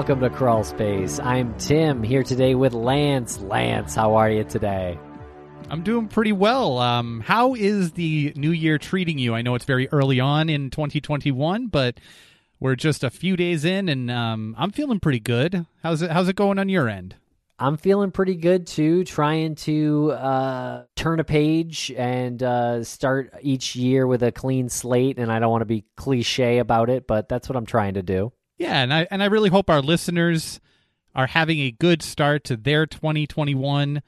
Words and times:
Welcome 0.00 0.20
to 0.20 0.30
Crawl 0.30 0.64
Space. 0.64 1.20
I'm 1.20 1.54
Tim 1.58 2.02
here 2.02 2.22
today 2.22 2.54
with 2.54 2.72
Lance. 2.72 3.38
Lance, 3.40 3.94
how 3.94 4.14
are 4.14 4.30
you 4.30 4.44
today? 4.44 4.98
I'm 5.68 5.82
doing 5.82 6.08
pretty 6.08 6.32
well. 6.32 6.78
Um, 6.78 7.20
how 7.20 7.52
is 7.54 7.92
the 7.92 8.32
new 8.34 8.50
year 8.50 8.78
treating 8.78 9.18
you? 9.18 9.34
I 9.34 9.42
know 9.42 9.54
it's 9.56 9.66
very 9.66 9.90
early 9.90 10.18
on 10.18 10.48
in 10.48 10.70
2021, 10.70 11.66
but 11.66 12.00
we're 12.58 12.76
just 12.76 13.04
a 13.04 13.10
few 13.10 13.36
days 13.36 13.66
in, 13.66 13.90
and 13.90 14.10
um, 14.10 14.56
I'm 14.56 14.70
feeling 14.70 15.00
pretty 15.00 15.20
good. 15.20 15.66
How's 15.82 16.00
it? 16.00 16.10
How's 16.10 16.30
it 16.30 16.34
going 16.34 16.58
on 16.58 16.70
your 16.70 16.88
end? 16.88 17.16
I'm 17.58 17.76
feeling 17.76 18.10
pretty 18.10 18.36
good 18.36 18.66
too. 18.66 19.04
Trying 19.04 19.56
to 19.56 20.12
uh, 20.12 20.84
turn 20.96 21.20
a 21.20 21.24
page 21.24 21.92
and 21.94 22.42
uh, 22.42 22.84
start 22.84 23.34
each 23.42 23.76
year 23.76 24.06
with 24.06 24.22
a 24.22 24.32
clean 24.32 24.70
slate. 24.70 25.18
And 25.18 25.30
I 25.30 25.40
don't 25.40 25.50
want 25.50 25.60
to 25.60 25.66
be 25.66 25.84
cliche 25.98 26.56
about 26.56 26.88
it, 26.88 27.06
but 27.06 27.28
that's 27.28 27.50
what 27.50 27.56
I'm 27.56 27.66
trying 27.66 27.94
to 27.94 28.02
do. 28.02 28.32
Yeah, 28.60 28.82
and 28.82 28.92
I 28.92 29.08
and 29.10 29.22
I 29.22 29.26
really 29.26 29.48
hope 29.48 29.70
our 29.70 29.80
listeners 29.80 30.60
are 31.14 31.28
having 31.28 31.60
a 31.60 31.70
good 31.70 32.02
start 32.02 32.44
to 32.44 32.58
their 32.58 32.84
2021. 32.84 34.02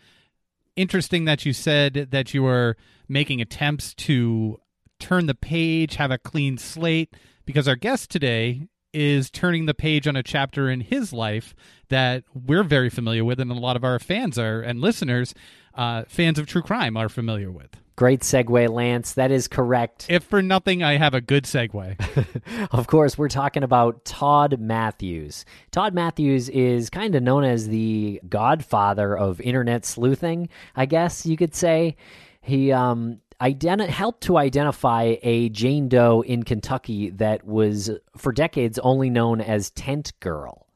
Interesting 0.77 1.25
that 1.25 1.47
you 1.47 1.55
said 1.55 2.09
that 2.11 2.35
you 2.35 2.43
were 2.43 2.77
making 3.09 3.41
attempts 3.41 3.95
to 3.95 4.61
turn 5.01 5.25
the 5.25 5.35
page, 5.35 5.97
have 5.97 6.11
a 6.11 6.19
clean 6.19 6.59
slate, 6.59 7.17
because 7.47 7.67
our 7.67 7.77
guest 7.77 8.11
today 8.11 8.69
is 8.93 9.31
turning 9.31 9.65
the 9.65 9.73
page 9.73 10.07
on 10.07 10.17
a 10.17 10.23
chapter 10.23 10.69
in 10.69 10.83
his 10.83 11.15
life 11.15 11.55
that 11.89 12.25
we're 12.35 12.63
very 12.63 12.91
familiar 12.91 13.25
with, 13.25 13.41
and 13.41 13.51
a 13.51 13.55
lot 13.55 13.77
of 13.77 13.85
our 13.85 13.99
fans 13.99 14.39
are 14.39 14.61
and 14.61 14.83
listeners, 14.83 15.33
uh, 15.77 16.05
fans 16.09 16.39
of 16.39 16.47
true 16.47 16.61
crime, 16.61 16.95
are 16.95 17.09
familiar 17.09 17.51
with. 17.51 17.82
Great 17.95 18.21
segue, 18.21 18.71
Lance. 18.71 19.13
That 19.13 19.31
is 19.31 19.49
correct. 19.49 20.07
If 20.09 20.25
for 20.25 20.41
nothing, 20.41 20.83
I 20.83 20.97
have 20.97 21.13
a 21.13 21.21
good 21.21 21.45
segue. 21.45 22.71
of 22.73 22.87
course, 22.87 23.19
we're 23.19 23.29
talking 23.29 23.63
about 23.63 24.05
Todd 24.05 24.59
Matthews. 24.59 25.45
Todd 25.71 25.93
Matthews 25.93 26.49
is 26.49 26.89
kind 26.89 27.15
of 27.15 27.23
known 27.23 27.45
as 27.45 27.69
the 27.69 28.21
godfather 28.29 29.17
of 29.17 29.41
internet 29.43 29.85
sleuthing, 29.85 30.49
I 30.75 30.87
guess 30.87 31.27
you 31.27 31.37
could 31.37 31.55
say. 31.55 31.97
He 32.41 32.73
um, 32.73 33.21
identi- 33.41 33.89
helped 33.89 34.23
to 34.23 34.39
identify 34.39 35.17
a 35.23 35.51
Jane 35.51 35.89
Doe 35.89 36.23
in 36.23 36.45
Kentucky 36.45 37.11
that 37.11 37.45
was, 37.45 37.91
for 38.17 38.33
decades, 38.33 38.79
only 38.79 39.11
known 39.11 39.41
as 39.41 39.71
Tent 39.71 40.13
Girl. 40.21 40.67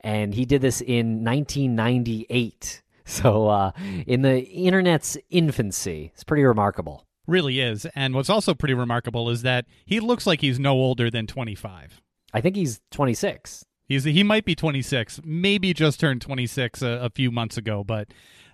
And 0.00 0.34
he 0.34 0.44
did 0.44 0.62
this 0.62 0.80
in 0.80 1.24
1998. 1.24 2.82
So, 3.12 3.48
uh, 3.48 3.72
in 4.06 4.22
the 4.22 4.44
internet's 4.44 5.18
infancy, 5.28 6.12
it's 6.14 6.24
pretty 6.24 6.44
remarkable. 6.44 7.04
Really 7.26 7.60
is. 7.60 7.86
And 7.94 8.14
what's 8.14 8.30
also 8.30 8.54
pretty 8.54 8.74
remarkable 8.74 9.28
is 9.28 9.42
that 9.42 9.66
he 9.84 10.00
looks 10.00 10.26
like 10.26 10.40
he's 10.40 10.58
no 10.58 10.72
older 10.72 11.10
than 11.10 11.26
25. 11.26 12.00
I 12.32 12.40
think 12.40 12.56
he's 12.56 12.80
26. 12.90 13.64
He's 13.86 14.04
he 14.04 14.22
might 14.22 14.44
be 14.44 14.54
26, 14.54 15.20
maybe 15.24 15.74
just 15.74 16.00
turned 16.00 16.22
26 16.22 16.82
a, 16.82 16.86
a 16.86 17.10
few 17.10 17.30
months 17.30 17.56
ago, 17.56 17.84
but 17.84 18.08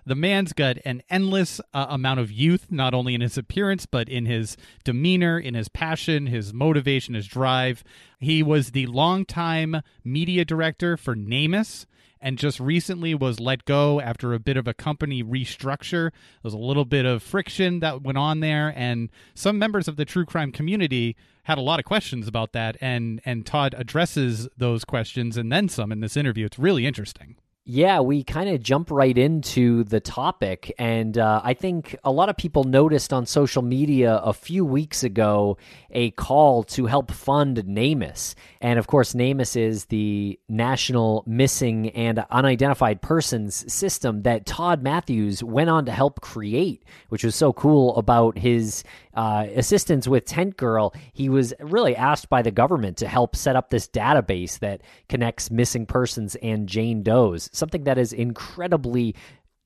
the 0.05 0.15
man's 0.15 0.53
got 0.53 0.77
an 0.85 1.03
endless 1.09 1.61
uh, 1.73 1.85
amount 1.89 2.19
of 2.19 2.31
youth, 2.31 2.67
not 2.71 2.93
only 2.93 3.13
in 3.13 3.21
his 3.21 3.37
appearance, 3.37 3.85
but 3.85 4.09
in 4.09 4.25
his 4.25 4.57
demeanor, 4.83 5.39
in 5.39 5.53
his 5.53 5.69
passion, 5.69 6.25
his 6.25 6.53
motivation, 6.53 7.13
his 7.13 7.27
drive. 7.27 7.83
He 8.19 8.41
was 8.41 8.71
the 8.71 8.87
longtime 8.87 9.81
media 10.03 10.45
director 10.45 10.97
for 10.97 11.15
NamUs 11.15 11.85
and 12.21 12.37
just 12.37 12.59
recently 12.59 13.13
was 13.13 13.39
let 13.39 13.65
go 13.65 13.99
after 14.01 14.33
a 14.33 14.39
bit 14.39 14.57
of 14.57 14.67
a 14.67 14.73
company 14.73 15.23
restructure. 15.23 16.11
There 16.11 16.43
was 16.43 16.53
a 16.53 16.57
little 16.57 16.85
bit 16.85 17.05
of 17.05 17.23
friction 17.23 17.79
that 17.79 18.01
went 18.01 18.17
on 18.17 18.39
there, 18.39 18.73
and 18.75 19.09
some 19.33 19.57
members 19.57 19.87
of 19.87 19.95
the 19.95 20.05
true 20.05 20.25
crime 20.25 20.51
community 20.51 21.15
had 21.43 21.57
a 21.57 21.61
lot 21.61 21.79
of 21.79 21.85
questions 21.85 22.27
about 22.27 22.53
that. 22.53 22.77
And 22.81 23.21
and 23.25 23.45
Todd 23.45 23.75
addresses 23.77 24.47
those 24.57 24.85
questions 24.85 25.37
and 25.37 25.51
then 25.51 25.69
some 25.69 25.91
in 25.91 25.99
this 25.99 26.17
interview. 26.17 26.45
It's 26.45 26.59
really 26.59 26.85
interesting. 26.85 27.35
Yeah, 27.71 27.99
we 27.99 28.23
kind 28.23 28.49
of 28.49 28.63
jump 28.63 28.89
right 28.89 29.15
into 29.15 29.83
the 29.83 29.99
topic. 29.99 30.73
And 30.79 31.15
uh, 31.19 31.39
I 31.43 31.53
think 31.53 31.95
a 32.03 32.11
lot 32.11 32.27
of 32.27 32.35
people 32.35 32.63
noticed 32.63 33.13
on 33.13 33.27
social 33.27 33.61
media 33.61 34.15
a 34.23 34.33
few 34.33 34.65
weeks 34.65 35.03
ago 35.03 35.55
a 35.91 36.09
call 36.09 36.63
to 36.63 36.87
help 36.87 37.11
fund 37.11 37.57
NamUs. 37.57 38.33
And 38.59 38.79
of 38.79 38.87
course, 38.87 39.13
NamUs 39.13 39.55
is 39.55 39.85
the 39.85 40.39
National 40.49 41.23
Missing 41.27 41.91
and 41.91 42.25
Unidentified 42.31 43.03
Persons 43.03 43.71
system 43.71 44.23
that 44.23 44.47
Todd 44.47 44.81
Matthews 44.81 45.43
went 45.43 45.69
on 45.69 45.85
to 45.85 45.91
help 45.91 46.21
create, 46.21 46.83
which 47.09 47.23
was 47.23 47.35
so 47.35 47.53
cool 47.53 47.95
about 47.97 48.35
his 48.35 48.83
uh, 49.19 49.45
assistance 49.55 50.07
with 50.07 50.23
Tent 50.23 50.55
Girl, 50.55 50.93
he 51.11 51.27
was 51.27 51.53
really 51.59 51.93
asked 51.93 52.29
by 52.29 52.41
the 52.41 52.51
government 52.51 52.95
to 52.97 53.07
help 53.07 53.35
set 53.35 53.57
up 53.57 53.69
this 53.69 53.85
database 53.85 54.59
that 54.59 54.79
connects 55.09 55.51
missing 55.51 55.85
persons 55.85 56.35
and 56.35 56.67
Jane 56.67 57.03
Doe's, 57.03 57.49
something 57.59 57.83
that 57.83 57.97
is 57.97 58.13
incredibly 58.13 59.15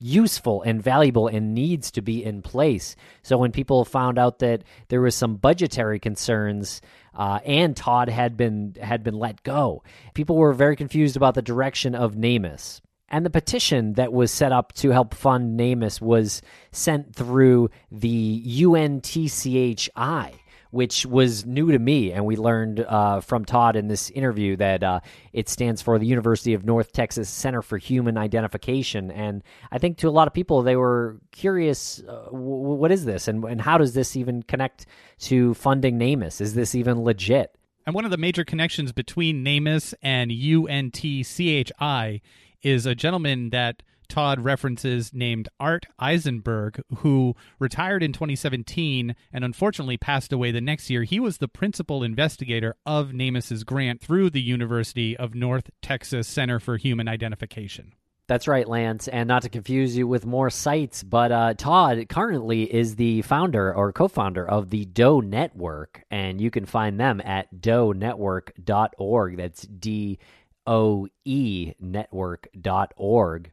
useful 0.04 0.62
and 0.64 0.84
valuable 0.84 1.28
and 1.28 1.54
needs 1.54 1.90
to 1.92 2.02
be 2.02 2.24
in 2.24 2.42
place. 2.42 2.96
So 3.22 3.38
when 3.38 3.54
people 3.54 3.86
found 3.86 4.20
out 4.20 4.40
that 4.40 4.64
there 4.90 5.02
was 5.02 5.16
some 5.16 5.36
budgetary 5.36 6.00
concerns 6.00 6.82
uh, 7.16 7.40
and 7.46 7.76
Todd 7.76 8.10
had 8.10 8.36
been 8.36 8.76
had 8.82 9.04
been 9.04 9.18
let 9.18 9.44
go, 9.44 9.84
people 10.14 10.36
were 10.36 10.54
very 10.54 10.76
confused 10.76 11.16
about 11.16 11.36
the 11.36 11.42
direction 11.42 11.96
of 11.96 12.16
NamUs. 12.16 12.82
And 13.08 13.26
the 13.26 13.30
petition 13.30 13.94
that 13.94 14.12
was 14.12 14.32
set 14.32 14.52
up 14.52 14.74
to 14.74 14.90
help 14.90 15.14
fund 15.14 15.58
NamUs 15.60 16.02
was 16.02 16.42
sent 16.72 17.16
through 17.16 17.70
the 17.92 18.44
UNTCHI, 18.44 20.34
which 20.74 21.06
was 21.06 21.46
new 21.46 21.72
to 21.72 21.78
me. 21.78 22.12
And 22.12 22.26
we 22.26 22.36
learned 22.36 22.80
uh, 22.80 23.22
from 23.22 23.46
Todd 23.46 23.76
in 23.76 23.90
this 23.90 24.10
interview 24.10 24.56
that 24.56 24.82
uh, 24.84 25.02
it 25.32 25.48
stands 25.48 25.84
for 25.84 26.00
the 26.00 26.08
University 26.08 26.56
of 26.56 26.66
North 26.66 26.92
Texas 26.92 27.30
Center 27.30 27.62
for 27.62 27.78
Human 27.78 28.18
Identification. 28.18 29.12
And 29.12 29.44
I 29.72 29.78
think 29.78 30.00
to 30.00 30.10
a 30.10 30.10
lot 30.10 30.26
of 30.26 30.34
people, 30.34 30.64
they 30.64 30.76
were 30.76 31.20
curious 31.32 32.02
uh, 32.02 32.26
w- 32.26 32.74
what 32.74 32.92
is 32.92 33.06
this? 33.06 33.28
And, 33.28 33.44
and 33.44 33.62
how 33.62 33.78
does 33.78 33.94
this 33.94 34.16
even 34.16 34.42
connect 34.42 34.88
to 35.20 35.54
funding 35.54 36.00
NamUs? 36.00 36.42
Is 36.42 36.56
this 36.56 36.74
even 36.74 37.04
legit? 37.04 37.56
And 37.86 37.94
one 37.94 38.06
of 38.06 38.10
the 38.10 38.18
major 38.18 38.44
connections 38.44 38.92
between 38.92 39.46
NamUs 39.46 39.94
and 40.02 40.32
UNTCHI 40.32 42.22
is 42.64 42.86
a 42.88 42.96
gentleman 42.96 43.52
that 43.52 43.84
Todd 44.14 44.42
references 44.42 45.12
named 45.12 45.50
Art 45.60 45.88
Eisenberg, 45.98 46.80
who 46.98 47.36
retired 47.58 48.04
in 48.04 48.14
2017 48.14 49.16
and 49.34 49.44
unfortunately 49.44 49.98
passed 49.98 50.32
away 50.32 50.52
the 50.52 50.62
next 50.62 50.92
year. 50.92 51.02
He 51.02 51.20
was 51.20 51.40
the 51.40 51.48
principal 51.48 52.04
investigator 52.04 52.76
of 52.86 53.12
NamUs's 53.12 53.64
grant 53.64 54.02
through 54.02 54.30
the 54.30 54.40
University 54.40 55.18
of 55.18 55.34
North 55.34 55.72
Texas 55.82 56.28
Center 56.28 56.60
for 56.60 56.78
Human 56.78 57.08
Identification. 57.08 57.96
That's 58.28 58.48
right, 58.48 58.70
Lance. 58.70 59.08
And 59.08 59.28
not 59.28 59.42
to 59.42 59.50
confuse 59.50 59.98
you 59.98 60.06
with 60.08 60.28
more 60.28 60.52
sites, 60.52 61.02
but 61.02 61.32
uh, 61.32 61.56
Todd 61.56 62.08
currently 62.08 62.72
is 62.72 62.96
the 62.98 63.24
founder 63.24 63.74
or 63.74 63.92
co 63.94 64.08
founder 64.08 64.48
of 64.48 64.70
the 64.70 64.86
Doe 64.86 65.22
Network. 65.22 66.04
And 66.12 66.40
you 66.40 66.52
can 66.52 66.68
find 66.68 67.00
them 67.00 67.20
at 67.20 67.52
doenetwork.org. 67.52 69.38
That's 69.38 69.64
D 69.64 70.20
OE 70.68 71.74
network.org. 71.80 73.52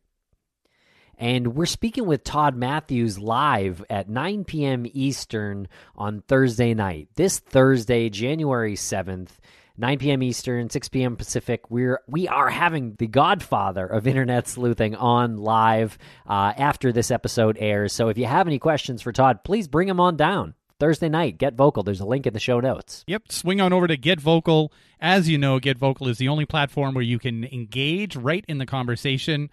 And 1.21 1.55
we're 1.55 1.67
speaking 1.67 2.07
with 2.07 2.25
Todd 2.25 2.57
Matthews 2.57 3.19
live 3.19 3.85
at 3.91 4.09
9 4.09 4.45
p.m. 4.45 4.87
Eastern 4.91 5.69
on 5.95 6.23
Thursday 6.23 6.73
night. 6.73 7.09
This 7.15 7.39
Thursday, 7.39 8.09
January 8.09 8.75
7th, 8.75 9.29
9 9.77 9.99
p.m. 9.99 10.23
Eastern, 10.23 10.71
6 10.71 10.89
p.m. 10.89 11.17
Pacific. 11.17 11.71
We're 11.71 12.01
we 12.09 12.27
are 12.27 12.49
having 12.49 12.95
the 12.99 13.07
Godfather 13.07 13.87
of 13.87 14.07
Internet 14.07 14.49
sleuthing 14.49 14.97
on 14.97 15.37
live 15.37 15.99
uh, 16.27 16.55
after 16.57 16.91
this 16.91 17.11
episode 17.11 17.59
airs. 17.61 17.93
So 17.93 18.09
if 18.09 18.17
you 18.17 18.25
have 18.25 18.47
any 18.47 18.59
questions 18.59 19.03
for 19.03 19.13
Todd, 19.13 19.45
please 19.45 19.69
bring 19.69 19.89
them 19.89 20.01
on 20.01 20.17
down. 20.17 20.55
Thursday 20.81 21.11
night, 21.11 21.37
Getvokl. 21.37 21.85
There's 21.85 22.01
a 22.01 22.07
link 22.07 22.27
in 22.27 22.33
the 22.33 22.41
show 22.41 22.59
notes. 22.59 23.05
Yep. 23.07 23.31
Swing 23.31 23.61
on 23.61 23.75
over 23.75 23.87
to 23.87 23.99
Getvokl. 23.99 24.71
As 24.99 25.29
you 25.29 25.37
know, 25.37 25.61
Getvokl 25.61 26.09
is 26.09 26.17
the 26.17 26.29
only 26.29 26.47
platform 26.47 26.95
where 26.95 27.05
you 27.05 27.19
can 27.19 27.45
engage 27.45 28.17
right 28.17 28.45
in 28.49 28.57
the 28.57 28.67
conversation. 28.67 29.51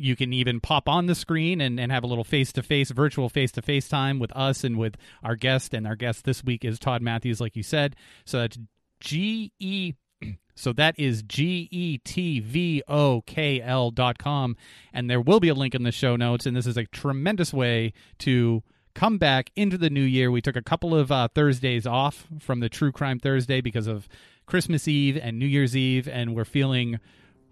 You 0.00 0.16
can 0.16 0.32
even 0.32 0.60
pop 0.60 0.88
on 0.88 1.06
the 1.06 1.14
screen 1.14 1.60
and, 1.60 1.78
and 1.78 1.92
have 1.92 2.04
a 2.04 2.06
little 2.06 2.24
face 2.24 2.52
to 2.52 2.62
face, 2.62 2.90
virtual 2.90 3.28
face 3.28 3.52
to 3.52 3.62
face 3.62 3.88
time 3.88 4.18
with 4.18 4.34
us 4.36 4.64
and 4.64 4.78
with 4.78 4.96
our 5.22 5.36
guest. 5.36 5.74
And 5.74 5.86
our 5.86 5.96
guest 5.96 6.24
this 6.24 6.44
week 6.44 6.64
is 6.64 6.78
Todd 6.78 7.02
Matthews, 7.02 7.40
like 7.40 7.56
you 7.56 7.62
said. 7.62 7.96
So 8.24 8.38
that's 8.38 8.58
G 9.00 9.52
E 9.58 9.94
so 10.54 10.72
that 10.72 10.98
is 10.98 11.22
G 11.22 11.68
E 11.70 11.98
T 11.98 12.40
V 12.40 12.82
O 12.88 13.22
K 13.26 13.60
L 13.60 13.90
dot 13.90 14.18
com. 14.18 14.56
And 14.92 15.08
there 15.08 15.20
will 15.20 15.40
be 15.40 15.48
a 15.48 15.54
link 15.54 15.74
in 15.74 15.82
the 15.82 15.92
show 15.92 16.16
notes. 16.16 16.46
And 16.46 16.56
this 16.56 16.66
is 16.66 16.76
a 16.76 16.86
tremendous 16.86 17.52
way 17.52 17.92
to 18.20 18.62
come 18.94 19.18
back 19.18 19.50
into 19.56 19.78
the 19.78 19.90
new 19.90 20.02
year. 20.02 20.30
We 20.30 20.40
took 20.40 20.56
a 20.56 20.62
couple 20.62 20.94
of 20.94 21.12
uh, 21.12 21.28
Thursdays 21.34 21.86
off 21.86 22.26
from 22.38 22.60
the 22.60 22.68
True 22.68 22.92
Crime 22.92 23.18
Thursday 23.18 23.60
because 23.60 23.86
of 23.86 24.08
Christmas 24.46 24.88
Eve 24.88 25.18
and 25.20 25.38
New 25.38 25.46
Year's 25.46 25.76
Eve, 25.76 26.08
and 26.08 26.34
we're 26.34 26.44
feeling 26.44 26.98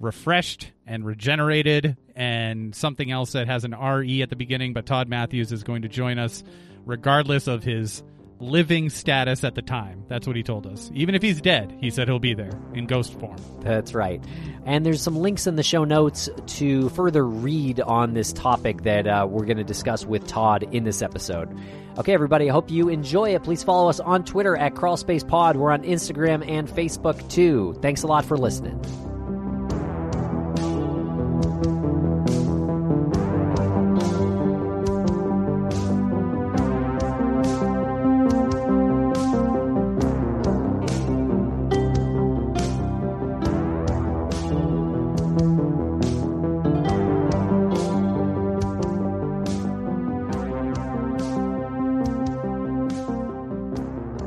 refreshed 0.01 0.71
and 0.87 1.05
regenerated 1.05 1.97
and 2.15 2.75
something 2.75 3.11
else 3.11 3.33
that 3.33 3.47
has 3.47 3.65
an 3.65 3.75
RE 3.75 4.23
at 4.23 4.31
the 4.31 4.37
beginning. 4.37 4.73
But 4.73 4.87
Todd 4.87 5.09
Matthews 5.09 5.53
is 5.53 5.63
going 5.65 5.83
to 5.83 5.89
join 5.89 6.19
us 6.19 6.43
regardless 6.85 7.47
of 7.47 7.65
his 7.65 8.03
living 8.41 8.89
status 8.91 9.45
at 9.45 9.55
the 9.55 9.63
time. 9.63 10.05
That's 10.09 10.27
what 10.27 10.37
he 10.37 10.43
told 10.43 10.67
us. 10.67 10.91
Even 10.95 11.15
if 11.15 11.23
he's 11.23 11.41
dead, 11.41 11.77
he 11.81 11.91
said 11.91 12.09
he'll 12.09 12.19
be 12.19 12.35
there 12.35 12.53
in 12.75 12.87
ghost 12.87 13.19
form. 13.19 13.37
That's 13.61 13.95
right. 13.95 14.23
And 14.65 14.87
there's 14.87 15.03
some 15.03 15.17
links 15.17 15.47
in 15.47 15.57
the 15.57 15.63
show 15.63 15.85
notes 15.85 16.29
to 16.47 16.89
further 16.91 17.27
read 17.27 17.81
on 17.81 18.15
this 18.15 18.33
topic 18.33 18.83
that 18.83 19.07
uh, 19.07 19.27
we're 19.29 19.45
going 19.45 19.57
to 19.57 19.65
discuss 19.65 20.07
with 20.07 20.27
Todd 20.27 20.65
in 20.73 20.85
this 20.85 21.03
episode. 21.03 21.49
Okay, 21.99 22.15
everybody, 22.15 22.49
I 22.49 22.53
hope 22.53 22.71
you 22.71 22.89
enjoy 22.89 23.35
it. 23.35 23.43
Please 23.43 23.65
follow 23.65 23.89
us 23.89 23.99
on 23.99 24.25
Twitter 24.25 24.57
at 24.57 24.75
CrawlspacePod. 24.75 25.57
We're 25.57 25.73
on 25.73 25.83
Instagram 25.83 26.49
and 26.49 26.69
Facebook 26.69 27.29
too. 27.29 27.77
Thanks 27.83 28.05
a 28.05 28.07
lot 28.07 28.25
for 28.25 28.37
listening. 28.37 28.81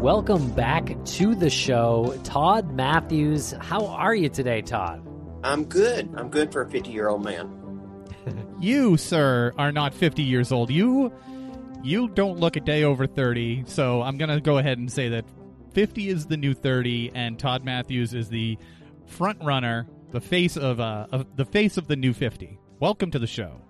Welcome 0.01 0.51
back 0.51 0.95
to 1.05 1.35
the 1.35 1.49
show. 1.49 2.17
Todd 2.23 2.71
Matthews, 2.73 3.53
how 3.59 3.87
are 3.87 4.15
you 4.15 4.29
today, 4.29 4.61
Todd? 4.61 5.10
I'm 5.43 5.65
good. 5.65 6.13
I'm 6.15 6.29
good 6.29 6.51
for 6.51 6.61
a 6.61 6.69
50 6.69 6.91
year 6.91 7.09
old 7.09 7.23
man. 7.23 8.05
you, 8.59 8.97
sir, 8.97 9.53
are 9.57 9.71
not 9.71 9.93
50 9.93 10.21
years 10.21 10.51
old. 10.51 10.69
You 10.69 11.11
you 11.83 12.09
don't 12.09 12.39
look 12.39 12.55
a 12.55 12.59
day 12.59 12.83
over 12.83 13.07
30, 13.07 13.63
so 13.65 14.03
I'm 14.03 14.17
going 14.17 14.29
to 14.29 14.39
go 14.39 14.59
ahead 14.59 14.77
and 14.77 14.91
say 14.91 15.09
that 15.09 15.25
50 15.73 16.09
is 16.09 16.27
the 16.27 16.37
new 16.37 16.53
30 16.53 17.11
and 17.15 17.39
Todd 17.39 17.63
Matthews 17.63 18.13
is 18.13 18.29
the 18.29 18.59
front 19.07 19.43
runner, 19.43 19.87
the 20.11 20.21
face 20.21 20.57
of 20.57 20.79
uh 20.79 21.07
of 21.11 21.35
the 21.35 21.45
face 21.45 21.77
of 21.77 21.87
the 21.87 21.95
new 21.95 22.13
50. 22.13 22.59
Welcome 22.79 23.11
to 23.11 23.19
the 23.19 23.27
show. 23.27 23.61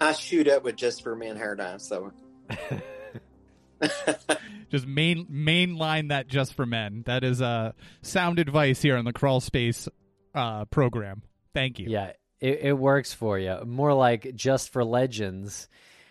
I 0.00 0.12
shoot 0.12 0.48
up 0.48 0.64
with 0.64 0.76
just 0.76 1.02
for 1.02 1.14
men 1.14 1.36
hair 1.36 1.54
dye, 1.54 1.76
so 1.76 2.12
just 4.70 4.86
main 4.86 5.26
mainline 5.26 6.08
that 6.08 6.26
just 6.26 6.54
for 6.54 6.64
men. 6.64 7.02
That 7.04 7.22
is 7.22 7.42
uh 7.42 7.72
sound 8.00 8.38
advice 8.38 8.80
here 8.80 8.96
on 8.96 9.04
the 9.04 9.12
crawl 9.12 9.40
space 9.40 9.88
uh 10.34 10.64
program. 10.66 11.22
Thank 11.54 11.78
you. 11.78 11.88
Yeah, 11.88 12.12
it, 12.40 12.60
it 12.62 12.78
works 12.78 13.12
for 13.12 13.38
you. 13.38 13.58
More 13.64 13.94
like 13.94 14.34
just 14.34 14.70
for 14.70 14.84
legends. 14.84 15.68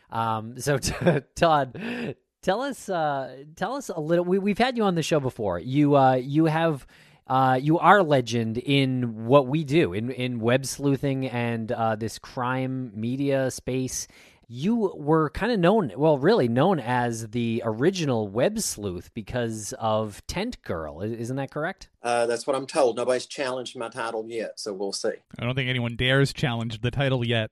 Um, 0.10 0.60
so 0.60 0.78
t- 0.78 0.94
Todd, 1.36 2.16
tell 2.42 2.62
us 2.62 2.90
uh, 2.90 3.44
tell 3.56 3.76
us 3.76 3.90
a 3.90 4.00
little. 4.00 4.26
We, 4.26 4.40
we've 4.40 4.58
had 4.58 4.78
you 4.78 4.84
on 4.84 4.96
the 4.96 5.04
show 5.04 5.20
before. 5.20 5.60
You 5.60 5.96
uh, 5.96 6.16
you 6.16 6.46
have. 6.46 6.86
Uh, 7.28 7.58
you 7.62 7.80
are 7.80 8.00
a 8.00 8.04
legend 8.04 8.58
in 8.58 9.26
what 9.26 9.48
we 9.48 9.64
do 9.64 9.94
in 9.94 10.10
in 10.12 10.42
web 10.42 10.66
sleuthing 10.66 11.28
and 11.30 11.72
uh, 11.72 11.96
this 11.96 12.20
crime 12.20 12.92
media 12.94 13.50
space 13.50 14.08
you 14.54 14.92
were 14.98 15.30
kind 15.30 15.50
of 15.54 15.60
known, 15.60 15.94
well, 15.96 16.18
really 16.18 16.50
known 16.50 16.78
as 16.78 17.30
the 17.30 17.64
original 17.64 18.28
web 18.28 18.60
sleuth 18.60 19.10
because 19.14 19.74
of 19.80 20.22
Tent 20.28 20.62
Girl. 20.62 21.02
Isn't 21.02 21.38
that 21.38 21.52
correct? 21.52 21.88
Uh, 22.04 22.26
that's 22.26 22.46
what 22.46 22.58
I'm 22.58 22.68
told. 22.68 22.98
Nobody's 22.98 23.26
challenged 23.26 23.78
my 23.78 23.88
title 23.88 24.26
yet, 24.28 24.60
so 24.60 24.74
we'll 24.74 24.92
see. 24.92 25.14
I 25.40 25.46
don't 25.46 25.56
think 25.56 25.70
anyone 25.70 25.96
dares 25.96 26.34
challenge 26.34 26.82
the 26.82 26.92
title 26.92 27.26
yet. 27.26 27.50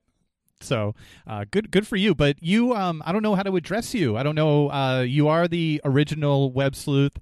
So 0.60 0.94
uh, 1.26 1.46
good, 1.50 1.70
good 1.70 1.86
for 1.86 1.96
you. 1.96 2.14
But 2.14 2.36
you, 2.42 2.74
um, 2.74 3.02
I 3.06 3.12
don't 3.12 3.22
know 3.22 3.34
how 3.34 3.44
to 3.44 3.56
address 3.56 3.94
you. 3.94 4.18
I 4.18 4.22
don't 4.22 4.34
know. 4.34 4.70
Uh, 4.70 5.00
you 5.00 5.28
are 5.28 5.48
the 5.48 5.80
original 5.86 6.52
web 6.52 6.76
sleuth. 6.76 7.16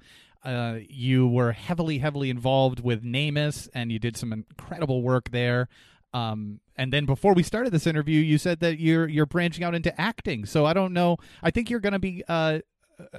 Uh, 0.44 0.78
you 0.88 1.28
were 1.28 1.52
heavily, 1.52 1.98
heavily 1.98 2.30
involved 2.30 2.80
with 2.80 3.04
NamUs, 3.04 3.68
and 3.74 3.92
you 3.92 4.00
did 4.00 4.16
some 4.16 4.32
incredible 4.32 5.02
work 5.02 5.30
there. 5.30 5.68
Um, 6.14 6.60
and 6.76 6.92
then 6.92 7.06
before 7.06 7.34
we 7.34 7.42
started 7.42 7.72
this 7.72 7.86
interview, 7.86 8.20
you 8.20 8.38
said 8.38 8.60
that 8.60 8.78
you're 8.78 9.08
you're 9.08 9.26
branching 9.26 9.64
out 9.64 9.74
into 9.74 9.98
acting. 10.00 10.46
So 10.46 10.64
I 10.64 10.72
don't 10.72 10.92
know. 10.92 11.18
I 11.42 11.50
think 11.50 11.70
you're 11.70 11.80
going 11.80 11.92
to 11.92 11.98
be 11.98 12.24
uh, 12.28 12.60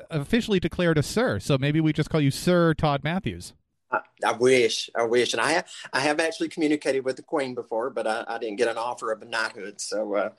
officially 0.09 0.59
declared 0.59 0.97
a 0.97 1.03
sir. 1.03 1.39
So 1.39 1.57
maybe 1.57 1.81
we 1.81 1.93
just 1.93 2.09
call 2.09 2.21
you 2.21 2.31
Sir 2.31 2.73
Todd 2.73 3.03
Matthews. 3.03 3.53
I, 3.91 4.01
I, 4.25 4.31
wish, 4.33 4.89
I 4.95 5.03
wish, 5.03 5.33
and 5.33 5.41
I 5.41 5.53
have, 5.53 5.67
I 5.91 5.99
have 6.01 6.19
actually 6.19 6.49
communicated 6.49 7.03
with 7.03 7.15
the 7.15 7.23
Queen 7.23 7.55
before, 7.55 7.89
but 7.89 8.05
I, 8.05 8.23
I 8.27 8.37
didn't 8.37 8.57
get 8.57 8.67
an 8.67 8.77
offer 8.77 9.11
of 9.11 9.21
a 9.23 9.25
knighthood, 9.25 9.81
so 9.81 10.13
uh, 10.13 10.29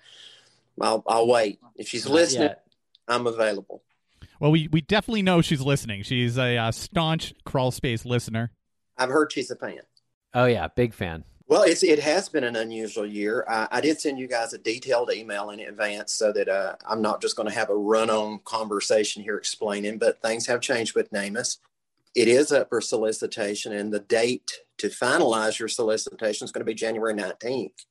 I'll, 0.81 1.02
I'll 1.08 1.26
wait. 1.26 1.58
If 1.75 1.88
she's 1.88 2.05
Not 2.05 2.14
listening, 2.14 2.49
yet. 2.49 2.64
I'm 3.08 3.26
available. 3.26 3.82
Well, 4.38 4.52
we, 4.52 4.69
we 4.69 4.81
definitely 4.82 5.23
know 5.23 5.43
she's 5.43 5.61
listening. 5.61 6.02
She's 6.05 6.38
a 6.38 6.56
uh, 6.56 6.70
staunch 6.70 7.35
crawl 7.44 7.73
space 7.73 8.05
listener. 8.05 8.52
I've 8.97 9.11
heard 9.11 9.32
she's 9.32 9.50
a 9.50 9.56
fan. 9.56 9.81
Oh 10.32 10.44
yeah, 10.44 10.69
big 10.69 10.94
fan. 10.94 11.25
Well, 11.50 11.64
it's 11.64 11.82
it 11.82 11.99
has 11.99 12.29
been 12.29 12.44
an 12.44 12.55
unusual 12.55 13.05
year. 13.05 13.44
I, 13.49 13.67
I 13.73 13.81
did 13.81 14.00
send 14.00 14.20
you 14.20 14.29
guys 14.29 14.52
a 14.52 14.58
detailed 14.58 15.11
email 15.12 15.50
in 15.50 15.58
advance 15.58 16.14
so 16.14 16.31
that 16.31 16.49
uh, 16.49 16.76
I'm 16.88 17.02
not 17.02 17.20
just 17.20 17.35
going 17.35 17.49
to 17.49 17.55
have 17.55 17.70
a 17.70 17.76
run-on 17.76 18.38
conversation 18.44 19.20
here 19.20 19.37
explaining. 19.37 19.99
But 19.99 20.23
things 20.23 20.47
have 20.47 20.61
changed 20.61 20.94
with 20.94 21.11
NamUs. 21.11 21.58
It 22.14 22.29
is 22.29 22.52
up 22.52 22.69
for 22.69 22.81
solicitation, 22.81 23.73
and 23.73 23.93
the 23.93 23.99
date 23.99 24.49
to 24.79 24.91
finalize 24.91 25.58
your 25.58 25.67
solicitation 25.67 26.44
is 26.44 26.52
going 26.52 26.61
to 26.61 26.70
be 26.70 26.73
January 26.73 27.14
19th 27.14 27.85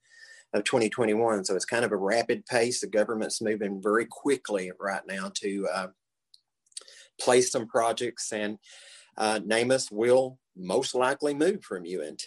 of 0.53 0.63
2021. 0.63 1.43
So 1.43 1.53
it's 1.53 1.65
kind 1.65 1.83
of 1.83 1.91
a 1.91 1.97
rapid 1.97 2.45
pace. 2.45 2.79
The 2.79 2.87
government's 2.87 3.41
moving 3.41 3.81
very 3.81 4.05
quickly 4.05 4.71
right 4.79 5.05
now 5.05 5.33
to 5.33 5.67
uh, 5.67 5.87
place 7.19 7.51
some 7.51 7.67
projects, 7.67 8.31
and 8.31 8.57
uh, 9.17 9.41
NamUs 9.45 9.91
will 9.91 10.39
most 10.55 10.95
likely 10.95 11.33
move 11.33 11.61
from 11.61 11.83
UNT. 11.83 12.25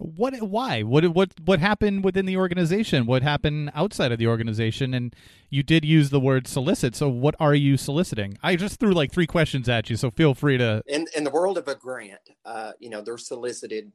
What? 0.00 0.34
Why? 0.40 0.82
What? 0.82 1.04
What? 1.08 1.32
What 1.44 1.60
happened 1.60 2.04
within 2.04 2.24
the 2.24 2.36
organization? 2.36 3.04
What 3.04 3.22
happened 3.22 3.70
outside 3.74 4.12
of 4.12 4.18
the 4.18 4.26
organization? 4.26 4.94
And 4.94 5.14
you 5.50 5.62
did 5.62 5.84
use 5.84 6.08
the 6.08 6.20
word 6.20 6.48
solicit. 6.48 6.96
So 6.96 7.08
what 7.08 7.34
are 7.38 7.54
you 7.54 7.76
soliciting? 7.76 8.38
I 8.42 8.56
just 8.56 8.80
threw 8.80 8.92
like 8.92 9.12
three 9.12 9.26
questions 9.26 9.68
at 9.68 9.90
you, 9.90 9.96
so 9.96 10.10
feel 10.10 10.34
free 10.34 10.56
to. 10.56 10.82
In 10.86 11.06
in 11.14 11.24
the 11.24 11.30
world 11.30 11.58
of 11.58 11.68
a 11.68 11.74
grant, 11.74 12.20
uh, 12.46 12.72
you 12.78 12.88
know, 12.88 13.02
they're 13.02 13.18
solicited 13.18 13.92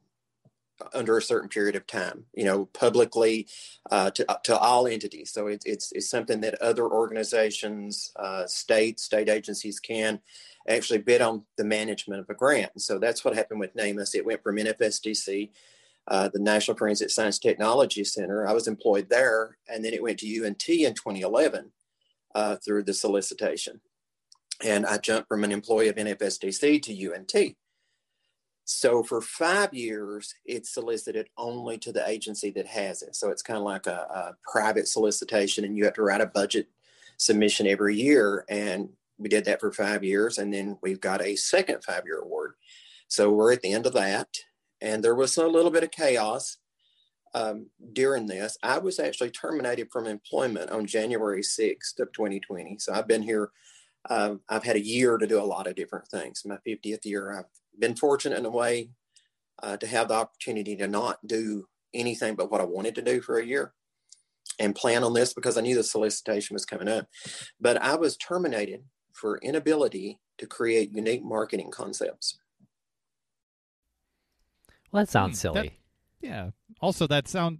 under 0.93 1.17
a 1.17 1.21
certain 1.21 1.49
period 1.49 1.75
of 1.75 1.87
time. 1.87 2.25
You 2.35 2.45
know, 2.45 2.65
publicly 2.65 3.47
uh, 3.89 4.11
to 4.11 4.25
to 4.43 4.57
all 4.57 4.85
entities. 4.85 5.31
So 5.31 5.47
it's 5.47 5.65
it's 5.65 5.91
it's 5.91 6.09
something 6.09 6.41
that 6.41 6.61
other 6.61 6.87
organizations, 6.87 8.11
uh, 8.15 8.45
state 8.45 8.99
state 8.99 9.27
agencies 9.27 9.79
can 9.79 10.21
actually 10.67 10.99
bid 10.99 11.21
on 11.21 11.43
the 11.57 11.63
management 11.63 12.19
of 12.19 12.29
a 12.29 12.33
grant. 12.33 12.71
And 12.73 12.81
so 12.81 12.99
that's 12.99 13.23
what 13.23 13.35
happened 13.35 13.59
with 13.59 13.75
NamUs. 13.75 14.15
It 14.15 14.25
went 14.25 14.43
from 14.43 14.57
NFSTC 14.57 15.49
uh, 16.07 16.29
the 16.33 16.39
National 16.39 16.77
Forensic 16.77 17.09
Science 17.09 17.39
Technology 17.39 18.03
Center. 18.03 18.47
I 18.47 18.53
was 18.53 18.67
employed 18.67 19.09
there, 19.09 19.57
and 19.67 19.83
then 19.83 19.93
it 19.93 20.03
went 20.03 20.19
to 20.19 20.45
UNT 20.45 20.69
in 20.69 20.93
2011 20.93 21.71
uh, 22.35 22.57
through 22.57 22.83
the 22.83 22.93
solicitation. 22.93 23.81
And 24.63 24.85
I 24.85 24.97
jumped 24.97 25.27
from 25.27 25.43
an 25.43 25.51
employee 25.51 25.89
of 25.89 25.95
NFSTC 25.95 26.81
to 26.83 27.13
UNT. 27.13 27.55
So 28.65 29.03
for 29.03 29.21
five 29.21 29.73
years, 29.73 30.33
it's 30.45 30.73
solicited 30.73 31.27
only 31.37 31.77
to 31.79 31.91
the 31.91 32.07
agency 32.07 32.49
that 32.51 32.65
has 32.65 33.03
it. 33.03 33.15
So 33.15 33.29
it's 33.29 33.43
kind 33.43 33.57
of 33.57 33.63
like 33.63 33.85
a, 33.85 33.91
a 33.91 34.35
private 34.51 34.87
solicitation, 34.87 35.65
and 35.65 35.77
you 35.77 35.85
have 35.85 35.93
to 35.95 36.01
write 36.01 36.21
a 36.21 36.27
budget 36.27 36.67
submission 37.17 37.67
every 37.67 37.95
year. 37.95 38.45
And 38.49 38.89
we 39.17 39.29
did 39.29 39.45
that 39.45 39.59
for 39.59 39.71
five 39.71 40.03
years, 40.03 40.37
and 40.37 40.53
then 40.53 40.77
we've 40.81 40.99
got 40.99 41.21
a 41.21 41.35
second 41.35 41.83
five-year 41.83 42.19
award. 42.19 42.55
So 43.07 43.31
we're 43.31 43.53
at 43.53 43.61
the 43.61 43.71
end 43.71 43.85
of 43.85 43.93
that 43.93 44.27
and 44.81 45.03
there 45.03 45.15
was 45.15 45.37
a 45.37 45.47
little 45.47 45.71
bit 45.71 45.83
of 45.83 45.91
chaos 45.91 46.57
um, 47.33 47.67
during 47.93 48.27
this. 48.27 48.57
I 48.63 48.77
was 48.77 48.99
actually 48.99 49.31
terminated 49.31 49.89
from 49.91 50.07
employment 50.07 50.71
on 50.71 50.85
January 50.85 51.41
6th 51.41 51.99
of 51.99 52.11
2020. 52.13 52.77
So 52.79 52.93
I've 52.93 53.07
been 53.07 53.23
here. 53.23 53.51
Uh, 54.09 54.35
I've 54.47 54.63
had 54.63 54.75
a 54.75 54.85
year 54.85 55.17
to 55.17 55.27
do 55.27 55.41
a 55.41 55.43
lot 55.43 55.67
of 55.67 55.75
different 55.75 56.07
things. 56.07 56.43
My 56.45 56.57
50th 56.65 57.05
year, 57.05 57.31
I've 57.31 57.79
been 57.79 57.95
fortunate 57.95 58.37
in 58.37 58.45
a 58.45 58.51
way 58.51 58.89
uh, 59.63 59.77
to 59.77 59.87
have 59.87 60.09
the 60.09 60.13
opportunity 60.13 60.75
to 60.75 60.87
not 60.87 61.25
do 61.25 61.67
anything 61.93 62.35
but 62.35 62.51
what 62.51 62.61
I 62.61 62.65
wanted 62.65 62.95
to 62.95 63.01
do 63.01 63.21
for 63.21 63.37
a 63.37 63.45
year 63.45 63.73
and 64.59 64.75
plan 64.75 65.03
on 65.03 65.13
this 65.13 65.33
because 65.33 65.57
I 65.57 65.61
knew 65.61 65.75
the 65.75 65.83
solicitation 65.83 66.53
was 66.53 66.65
coming 66.65 66.87
up. 66.87 67.07
But 67.59 67.81
I 67.81 67.95
was 67.95 68.17
terminated 68.17 68.83
for 69.13 69.37
inability 69.39 70.19
to 70.37 70.45
create 70.45 70.93
unique 70.93 71.23
marketing 71.23 71.71
concepts. 71.71 72.37
Well, 74.95 75.03
that 75.03 75.11
sounds 75.11 75.41
hmm, 75.41 75.41
silly. 75.41 75.77
That, 76.21 76.27
yeah. 76.27 76.49
Also, 76.79 77.05
that 77.07 77.27
sound 77.27 77.59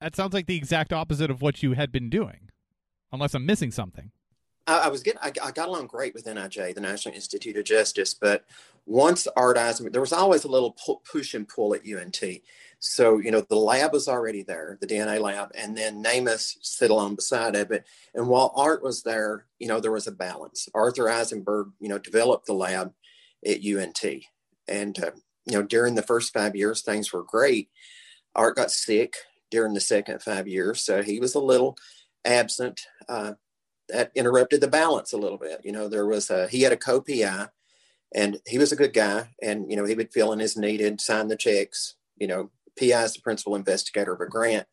that 0.00 0.16
sounds 0.16 0.32
like 0.32 0.46
the 0.46 0.56
exact 0.56 0.94
opposite 0.94 1.30
of 1.30 1.42
what 1.42 1.62
you 1.62 1.74
had 1.74 1.92
been 1.92 2.08
doing, 2.08 2.48
unless 3.12 3.34
I'm 3.34 3.44
missing 3.44 3.70
something. 3.70 4.12
I, 4.66 4.84
I 4.84 4.88
was 4.88 5.02
getting, 5.02 5.20
I, 5.20 5.30
I, 5.42 5.50
got 5.50 5.68
along 5.68 5.88
great 5.88 6.14
with 6.14 6.24
NIJ, 6.24 6.74
the 6.74 6.80
National 6.80 7.14
Institute 7.14 7.56
of 7.58 7.64
Justice, 7.64 8.14
but 8.14 8.46
once 8.86 9.26
Art 9.36 9.58
Eisenberg, 9.58 9.92
there 9.92 10.00
was 10.00 10.12
always 10.12 10.44
a 10.44 10.48
little 10.48 10.74
push 11.10 11.34
and 11.34 11.46
pull 11.46 11.74
at 11.74 11.82
UNT. 11.86 12.22
So, 12.78 13.18
you 13.18 13.30
know, 13.30 13.42
the 13.42 13.56
lab 13.56 13.92
was 13.92 14.08
already 14.08 14.42
there, 14.42 14.78
the 14.80 14.86
DNA 14.86 15.20
lab, 15.20 15.50
and 15.54 15.76
then 15.76 16.02
NamUs 16.02 16.56
sit 16.62 16.90
along 16.90 17.16
beside 17.16 17.56
of 17.56 17.70
it. 17.72 17.84
And 18.14 18.28
while 18.28 18.52
Art 18.56 18.82
was 18.82 19.02
there, 19.02 19.44
you 19.58 19.68
know, 19.68 19.80
there 19.80 19.92
was 19.92 20.06
a 20.06 20.12
balance. 20.12 20.66
Arthur 20.72 21.10
Eisenberg, 21.10 21.72
you 21.78 21.90
know, 21.90 21.98
developed 21.98 22.46
the 22.46 22.54
lab 22.54 22.94
at 23.44 23.62
UNT. 23.62 24.02
And, 24.66 25.02
uh, 25.02 25.10
you 25.46 25.54
know, 25.54 25.62
during 25.62 25.94
the 25.94 26.02
first 26.02 26.32
five 26.32 26.54
years, 26.54 26.82
things 26.82 27.12
were 27.12 27.22
great. 27.22 27.70
Art 28.34 28.56
got 28.56 28.70
sick 28.70 29.14
during 29.50 29.74
the 29.74 29.80
second 29.80 30.22
five 30.22 30.46
years. 30.46 30.82
So 30.82 31.02
he 31.02 31.20
was 31.20 31.34
a 31.34 31.40
little 31.40 31.76
absent. 32.24 32.80
Uh, 33.08 33.32
that 33.88 34.12
interrupted 34.14 34.60
the 34.60 34.68
balance 34.68 35.12
a 35.12 35.16
little 35.16 35.38
bit. 35.38 35.62
You 35.64 35.72
know, 35.72 35.88
there 35.88 36.06
was 36.06 36.30
a, 36.30 36.46
he 36.48 36.62
had 36.62 36.72
a 36.72 36.76
co-PI 36.76 37.48
and 38.14 38.38
he 38.46 38.58
was 38.58 38.72
a 38.72 38.76
good 38.76 38.92
guy 38.92 39.30
and, 39.42 39.70
you 39.70 39.76
know, 39.76 39.84
he 39.84 39.94
would 39.94 40.12
fill 40.12 40.32
in 40.32 40.40
as 40.40 40.56
needed, 40.56 41.00
sign 41.00 41.28
the 41.28 41.36
checks, 41.36 41.94
you 42.18 42.26
know, 42.26 42.50
PI 42.78 43.04
is 43.04 43.14
the 43.14 43.20
principal 43.20 43.56
investigator 43.56 44.12
of 44.12 44.20
a 44.20 44.26
grant. 44.26 44.66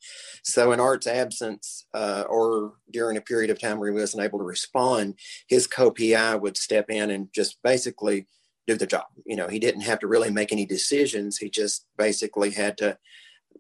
So 0.44 0.72
in 0.72 0.80
Art's 0.80 1.08
absence 1.08 1.86
uh, 1.94 2.26
or 2.30 2.74
during 2.92 3.18
a 3.18 3.22
period 3.22 3.50
of 3.50 3.60
time 3.60 3.80
where 3.80 3.92
he 3.92 3.98
wasn't 3.98 4.24
able 4.24 4.40
to 4.40 4.46
respond, 4.46 5.16
his 5.48 5.66
co-PI 5.66 6.36
would 6.36 6.58
step 6.58 6.90
in 6.90 7.10
and 7.10 7.30
just 7.34 7.58
basically 7.64 8.28
do 8.68 8.76
the 8.76 8.88
job. 8.88 9.06
You 9.26 9.36
know, 9.36 9.48
he 9.48 9.60
didn't 9.60 9.82
have 9.82 10.00
to 10.00 10.08
really 10.08 10.32
make 10.32 10.52
any 10.52 10.66
decisions. 10.66 11.38
He 11.38 11.50
just 11.50 11.86
basically 11.98 12.52
had 12.52 12.78
to 12.80 12.98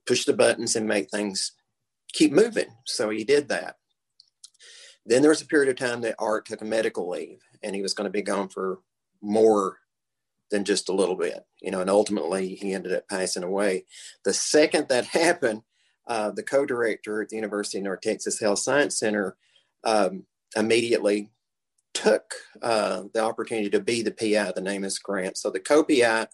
push 0.06 0.26
the 0.26 0.34
buttons 0.34 0.76
and 0.76 0.88
make 0.88 1.10
things 1.10 1.54
keep 2.14 2.32
moving. 2.32 2.68
So 2.86 3.10
he 3.10 3.24
did 3.24 3.50
that. 3.50 3.76
Then 5.06 5.22
there 5.22 5.30
was 5.30 5.42
a 5.42 5.48
period 5.48 5.70
of 5.70 5.76
time 5.76 6.02
that 6.02 6.16
Art 6.18 6.46
took 6.46 6.62
a 6.62 6.66
medical 6.66 7.10
leave 7.10 7.40
and 7.62 7.76
he 7.76 7.82
was 7.82 7.94
going 7.94 8.06
to 8.06 8.12
be 8.12 8.22
gone 8.22 8.50
for 8.50 8.80
more 9.22 9.78
than 10.52 10.64
just 10.64 10.90
a 10.90 10.94
little 10.94 11.16
bit, 11.16 11.46
you 11.62 11.72
know, 11.72 11.82
and 11.82 11.90
ultimately 11.90 12.56
he 12.56 12.74
ended 12.74 12.94
up 12.94 13.08
passing 13.08 13.44
away. 13.44 13.86
The 14.24 14.34
second 14.34 14.88
that 14.90 15.06
happened, 15.06 15.62
uh, 16.08 16.32
the 16.32 16.44
co-director 16.44 17.22
at 17.22 17.30
the 17.30 17.36
University 17.36 17.80
of 17.80 17.84
North 17.84 18.02
Texas 18.02 18.40
Health 18.40 18.60
Science 18.60 18.98
Center 18.98 19.36
um, 19.84 20.26
immediately 20.56 21.32
took 21.96 22.36
uh, 22.62 23.04
the 23.14 23.24
opportunity 23.24 23.70
to 23.72 23.80
be 23.80 24.04
the 24.04 24.12
PI, 24.12 24.52
the 24.52 24.62
NamUs 24.62 25.02
grant. 25.02 25.38
So 25.38 25.50
the 25.50 25.60
co-PI 25.60 26.28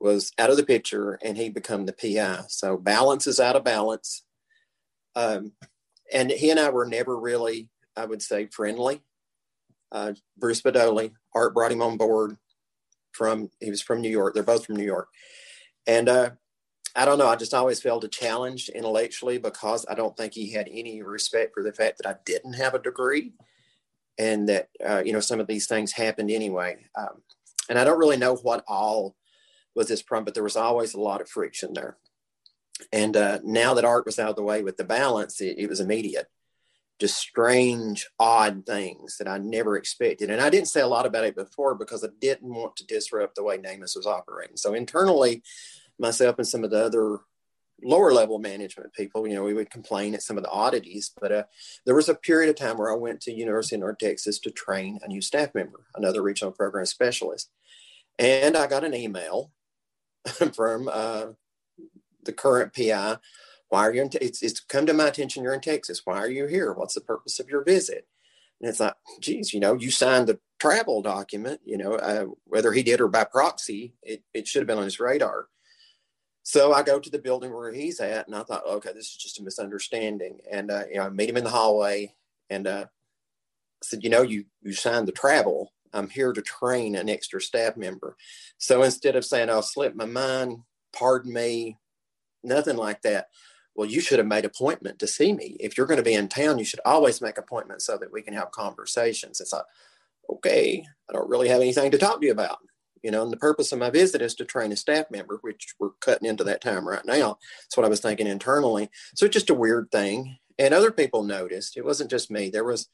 was 0.00 0.32
out 0.38 0.50
of 0.50 0.56
the 0.56 0.64
picture 0.64 1.18
and 1.22 1.36
he 1.36 1.50
become 1.50 1.84
the 1.84 1.92
PI. 1.92 2.44
So 2.48 2.78
balance 2.78 3.26
is 3.26 3.40
out 3.40 3.56
of 3.56 3.64
balance. 3.64 4.24
Um, 5.14 5.52
and 6.12 6.30
he 6.30 6.50
and 6.50 6.60
I 6.60 6.70
were 6.70 6.86
never 6.86 7.18
really, 7.18 7.68
I 7.96 8.06
would 8.06 8.22
say, 8.22 8.46
friendly. 8.46 9.02
Uh, 9.90 10.12
Bruce 10.36 10.62
Budowle, 10.62 11.12
Art 11.34 11.54
brought 11.54 11.72
him 11.72 11.82
on 11.82 11.96
board 11.96 12.36
from, 13.12 13.50
he 13.60 13.70
was 13.70 13.82
from 13.82 14.00
New 14.00 14.10
York. 14.10 14.34
They're 14.34 14.42
both 14.42 14.66
from 14.66 14.76
New 14.76 14.84
York. 14.84 15.08
And 15.86 16.08
uh, 16.08 16.30
I 16.94 17.04
don't 17.04 17.18
know, 17.18 17.26
I 17.26 17.36
just 17.36 17.54
always 17.54 17.80
felt 17.80 18.04
a 18.04 18.08
challenge 18.08 18.68
intellectually 18.68 19.38
because 19.38 19.84
I 19.90 19.94
don't 19.94 20.16
think 20.16 20.34
he 20.34 20.52
had 20.52 20.68
any 20.70 21.02
respect 21.02 21.54
for 21.54 21.62
the 21.62 21.72
fact 21.72 21.98
that 21.98 22.08
I 22.08 22.16
didn't 22.24 22.54
have 22.54 22.74
a 22.74 22.78
degree 22.78 23.32
and 24.18 24.48
that, 24.48 24.68
uh, 24.86 25.02
you 25.04 25.12
know, 25.12 25.20
some 25.20 25.40
of 25.40 25.46
these 25.46 25.66
things 25.66 25.92
happened 25.92 26.30
anyway. 26.30 26.76
Um, 26.96 27.22
and 27.68 27.78
I 27.78 27.84
don't 27.84 27.98
really 27.98 28.16
know 28.16 28.34
what 28.36 28.64
all 28.66 29.14
was 29.74 29.88
this 29.88 30.02
problem, 30.02 30.24
but 30.24 30.34
there 30.34 30.42
was 30.42 30.56
always 30.56 30.94
a 30.94 31.00
lot 31.00 31.20
of 31.20 31.28
friction 31.28 31.72
there. 31.74 31.96
And 32.92 33.16
uh, 33.16 33.38
now 33.44 33.74
that 33.74 33.84
art 33.84 34.06
was 34.06 34.18
out 34.18 34.30
of 34.30 34.36
the 34.36 34.42
way 34.42 34.62
with 34.62 34.76
the 34.76 34.84
balance, 34.84 35.40
it, 35.40 35.58
it 35.58 35.68
was 35.68 35.80
immediate. 35.80 36.26
Just 36.98 37.16
strange, 37.16 38.08
odd 38.18 38.66
things 38.66 39.18
that 39.18 39.28
I 39.28 39.38
never 39.38 39.76
expected. 39.76 40.30
And 40.30 40.40
I 40.40 40.50
didn't 40.50 40.68
say 40.68 40.80
a 40.80 40.86
lot 40.86 41.06
about 41.06 41.24
it 41.24 41.36
before 41.36 41.76
because 41.76 42.04
I 42.04 42.08
didn't 42.20 42.52
want 42.52 42.76
to 42.76 42.86
disrupt 42.86 43.36
the 43.36 43.44
way 43.44 43.58
NamUs 43.58 43.94
was 43.94 44.06
operating. 44.06 44.56
So 44.56 44.74
internally, 44.74 45.42
myself 45.98 46.38
and 46.38 46.46
some 46.46 46.64
of 46.64 46.70
the 46.70 46.84
other 46.84 47.18
lower 47.82 48.12
level 48.12 48.38
management 48.38 48.92
people, 48.92 49.26
you 49.26 49.34
know, 49.34 49.44
we 49.44 49.54
would 49.54 49.70
complain 49.70 50.14
at 50.14 50.22
some 50.22 50.36
of 50.36 50.42
the 50.42 50.50
oddities. 50.50 51.12
But 51.20 51.32
uh, 51.32 51.44
there 51.86 51.94
was 51.94 52.08
a 52.08 52.14
period 52.14 52.50
of 52.50 52.56
time 52.56 52.78
where 52.78 52.92
I 52.92 52.96
went 52.96 53.20
to 53.22 53.32
University 53.32 53.76
of 53.76 53.80
North 53.80 53.98
Texas 53.98 54.38
to 54.40 54.50
train 54.50 54.98
a 55.02 55.08
new 55.08 55.20
staff 55.20 55.54
member, 55.54 55.86
another 55.94 56.22
regional 56.22 56.52
program 56.52 56.86
specialist. 56.86 57.50
And 58.18 58.56
I 58.56 58.66
got 58.66 58.84
an 58.84 58.94
email 58.94 59.52
from 60.54 60.88
uh, 60.92 61.26
the 62.24 62.32
current 62.32 62.74
PI. 62.74 63.18
Why 63.68 63.86
are 63.86 63.94
you 63.94 64.02
in? 64.02 64.10
It's, 64.20 64.42
it's 64.42 64.60
come 64.60 64.86
to 64.86 64.92
my 64.92 65.08
attention 65.08 65.42
you're 65.42 65.54
in 65.54 65.60
Texas. 65.60 66.02
Why 66.04 66.18
are 66.18 66.30
you 66.30 66.46
here? 66.46 66.72
What's 66.72 66.94
the 66.94 67.00
purpose 67.00 67.38
of 67.38 67.48
your 67.48 67.62
visit? 67.62 68.08
And 68.60 68.68
it's 68.68 68.80
like, 68.80 68.94
geez, 69.20 69.54
you 69.54 69.60
know, 69.60 69.74
you 69.74 69.90
signed 69.90 70.26
the 70.26 70.40
travel 70.58 71.02
document. 71.02 71.60
You 71.64 71.78
know, 71.78 71.94
uh, 71.94 72.26
whether 72.44 72.72
he 72.72 72.82
did 72.82 73.00
or 73.00 73.08
by 73.08 73.24
proxy, 73.24 73.94
it, 74.02 74.22
it 74.34 74.48
should 74.48 74.60
have 74.60 74.66
been 74.66 74.78
on 74.78 74.84
his 74.84 74.98
radar. 74.98 75.46
So 76.48 76.72
I 76.72 76.82
go 76.82 76.98
to 76.98 77.10
the 77.10 77.18
building 77.18 77.52
where 77.52 77.70
he's 77.74 78.00
at, 78.00 78.26
and 78.26 78.34
I 78.34 78.42
thought, 78.42 78.66
okay, 78.66 78.94
this 78.94 79.10
is 79.10 79.16
just 79.16 79.38
a 79.38 79.42
misunderstanding. 79.42 80.38
And 80.50 80.70
uh, 80.70 80.84
you 80.90 80.96
know, 80.96 81.02
I 81.02 81.10
meet 81.10 81.28
him 81.28 81.36
in 81.36 81.44
the 81.44 81.50
hallway, 81.50 82.14
and 82.48 82.66
uh, 82.66 82.86
said, 83.82 84.02
you 84.02 84.08
know, 84.08 84.22
you 84.22 84.46
you 84.62 84.72
signed 84.72 85.06
the 85.06 85.12
travel. 85.12 85.74
I'm 85.92 86.08
here 86.08 86.32
to 86.32 86.40
train 86.40 86.96
an 86.96 87.10
extra 87.10 87.38
staff 87.38 87.76
member. 87.76 88.16
So 88.56 88.82
instead 88.82 89.14
of 89.14 89.26
saying 89.26 89.50
I'll 89.50 89.60
slip 89.60 89.94
my 89.94 90.06
mind, 90.06 90.60
pardon 90.90 91.34
me, 91.34 91.76
nothing 92.42 92.78
like 92.78 93.02
that. 93.02 93.28
Well, 93.74 93.86
you 93.86 94.00
should 94.00 94.18
have 94.18 94.26
made 94.26 94.46
appointment 94.46 95.00
to 95.00 95.06
see 95.06 95.34
me. 95.34 95.58
If 95.60 95.76
you're 95.76 95.86
going 95.86 95.98
to 95.98 96.02
be 96.02 96.14
in 96.14 96.28
town, 96.28 96.58
you 96.58 96.64
should 96.64 96.80
always 96.86 97.20
make 97.20 97.36
appointments 97.36 97.84
so 97.84 97.98
that 97.98 98.10
we 98.10 98.22
can 98.22 98.32
have 98.32 98.52
conversations. 98.52 99.42
It's 99.42 99.52
like, 99.52 99.64
okay, 100.30 100.82
I 101.10 101.12
don't 101.12 101.28
really 101.28 101.48
have 101.48 101.60
anything 101.60 101.90
to 101.90 101.98
talk 101.98 102.22
to 102.22 102.26
you 102.26 102.32
about. 102.32 102.60
You 103.02 103.10
know, 103.10 103.22
and 103.22 103.32
the 103.32 103.36
purpose 103.36 103.72
of 103.72 103.78
my 103.78 103.90
visit 103.90 104.22
is 104.22 104.34
to 104.36 104.44
train 104.44 104.72
a 104.72 104.76
staff 104.76 105.10
member, 105.10 105.38
which 105.42 105.74
we're 105.78 105.90
cutting 106.00 106.28
into 106.28 106.44
that 106.44 106.60
time 106.60 106.86
right 106.86 107.04
now. 107.04 107.38
That's 107.62 107.76
what 107.76 107.86
I 107.86 107.88
was 107.88 108.00
thinking 108.00 108.26
internally. 108.26 108.90
So 109.14 109.26
it's 109.26 109.34
just 109.34 109.50
a 109.50 109.54
weird 109.54 109.90
thing. 109.90 110.38
And 110.58 110.74
other 110.74 110.90
people 110.90 111.22
noticed. 111.22 111.76
It 111.76 111.84
wasn't 111.84 112.10
just 112.10 112.30
me. 112.30 112.50
There 112.50 112.64
was 112.64 112.88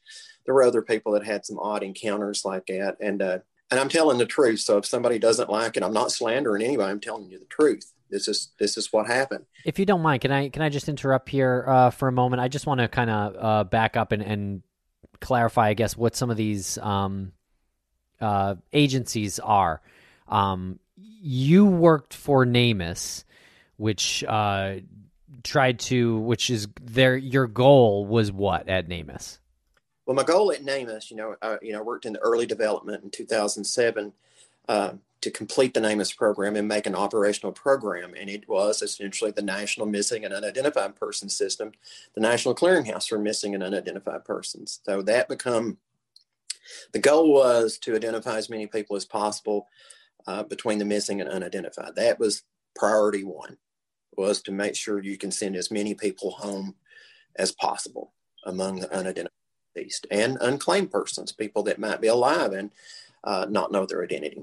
there 0.45 0.53
were 0.53 0.63
other 0.63 0.83
people 0.83 1.13
that 1.13 1.25
had 1.25 1.45
some 1.45 1.57
odd 1.59 1.83
encounters 1.83 2.45
like 2.45 2.67
that. 2.67 2.97
And 3.01 3.21
uh, 3.21 3.39
and 3.71 3.79
I'm 3.79 3.89
telling 3.89 4.17
the 4.17 4.25
truth. 4.25 4.59
So 4.59 4.77
if 4.77 4.85
somebody 4.85 5.17
doesn't 5.17 5.49
like 5.49 5.75
it, 5.75 5.83
I'm 5.83 5.93
not 5.93 6.11
slandering 6.11 6.61
anybody. 6.61 6.91
I'm 6.91 6.99
telling 6.99 7.29
you 7.29 7.39
the 7.39 7.45
truth. 7.45 7.91
This 8.09 8.27
is 8.27 8.51
this 8.59 8.77
is 8.77 8.93
what 8.93 9.07
happened. 9.07 9.45
If 9.65 9.79
you 9.79 9.85
don't 9.85 10.01
mind, 10.01 10.21
can 10.21 10.31
I 10.31 10.49
can 10.49 10.61
I 10.61 10.69
just 10.69 10.87
interrupt 10.87 11.29
here 11.29 11.65
uh, 11.67 11.89
for 11.89 12.07
a 12.07 12.11
moment? 12.11 12.41
I 12.41 12.47
just 12.47 12.67
want 12.67 12.79
to 12.79 12.87
kind 12.87 13.09
of 13.09 13.35
uh, 13.37 13.63
back 13.63 13.97
up 13.97 14.11
and, 14.11 14.21
and 14.21 14.61
clarify, 15.19 15.69
I 15.69 15.73
guess, 15.73 15.97
what 15.97 16.15
some 16.15 16.29
of 16.29 16.37
these 16.37 16.77
um, 16.77 17.31
uh, 18.21 18.55
agencies 18.73 19.39
are. 19.39 19.81
Um, 20.27 20.79
you 20.97 21.65
worked 21.65 22.13
for 22.13 22.45
NamUs, 22.45 23.23
which 23.77 24.23
uh, 24.23 24.75
tried 25.43 25.79
to, 25.79 26.17
which 26.19 26.49
is 26.49 26.67
their 26.81 27.15
your 27.15 27.47
goal 27.47 28.05
was 28.05 28.31
what 28.31 28.67
at 28.67 28.87
NamUs? 28.87 29.39
Well, 30.05 30.15
my 30.15 30.23
goal 30.23 30.51
at 30.51 30.63
NamUs, 30.63 31.09
you 31.09 31.17
know, 31.17 31.35
I, 31.41 31.57
you 31.61 31.73
know, 31.73 31.83
worked 31.83 32.05
in 32.05 32.13
the 32.13 32.19
early 32.19 32.45
development 32.45 33.03
in 33.03 33.09
2007 33.09 34.13
uh, 34.69 34.93
to 35.21 35.31
complete 35.31 35.73
the 35.73 35.79
NamUs 35.79 36.15
program 36.15 36.55
and 36.55 36.67
make 36.67 36.85
an 36.85 36.93
operational 36.95 37.51
program, 37.51 38.13
and 38.15 38.29
it 38.29 38.47
was 38.47 38.81
essentially 38.83 39.31
the 39.31 39.41
National 39.41 39.87
Missing 39.87 40.23
and 40.23 40.33
Unidentified 40.33 40.95
Person 40.95 41.29
System, 41.29 41.71
the 42.13 42.21
National 42.21 42.53
Clearinghouse 42.53 43.07
for 43.07 43.17
Missing 43.17 43.55
and 43.55 43.63
Unidentified 43.63 44.25
Persons. 44.25 44.79
So 44.85 45.01
that 45.01 45.27
become 45.27 45.77
the 46.91 46.99
goal 46.99 47.33
was 47.33 47.77
to 47.79 47.95
identify 47.95 48.37
as 48.37 48.49
many 48.49 48.67
people 48.67 48.95
as 48.95 49.05
possible 49.05 49.67
uh, 50.27 50.43
between 50.43 50.79
the 50.79 50.85
missing 50.85 51.21
and 51.21 51.29
unidentified. 51.29 51.95
That 51.95 52.19
was 52.19 52.43
priority 52.75 53.23
one, 53.23 53.57
was 54.17 54.41
to 54.43 54.51
make 54.51 54.75
sure 54.75 55.01
you 55.01 55.17
can 55.17 55.31
send 55.31 55.55
as 55.55 55.71
many 55.71 55.93
people 55.93 56.31
home 56.31 56.75
as 57.35 57.51
possible 57.51 58.13
among 58.45 58.79
the 58.79 58.93
unidentified 58.93 59.31
and 60.09 60.37
unclaimed 60.39 60.91
persons, 60.91 61.31
people 61.31 61.63
that 61.63 61.79
might 61.79 61.99
be 61.99 62.07
alive 62.07 62.53
and 62.53 62.71
uh, 63.23 63.45
not 63.49 63.71
know 63.71 63.85
their 63.85 64.03
identity. 64.03 64.41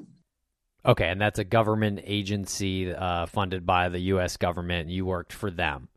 Okay, 0.85 1.09
and 1.09 1.21
that's 1.21 1.39
a 1.39 1.45
government 1.45 2.01
agency 2.05 2.93
uh, 2.93 3.27
funded 3.27 3.65
by 3.65 3.89
the 3.89 4.01
U.S. 4.01 4.37
government. 4.37 4.89
You 4.89 5.07
worked 5.07 5.33
for 5.33 5.51
them. 5.51 5.89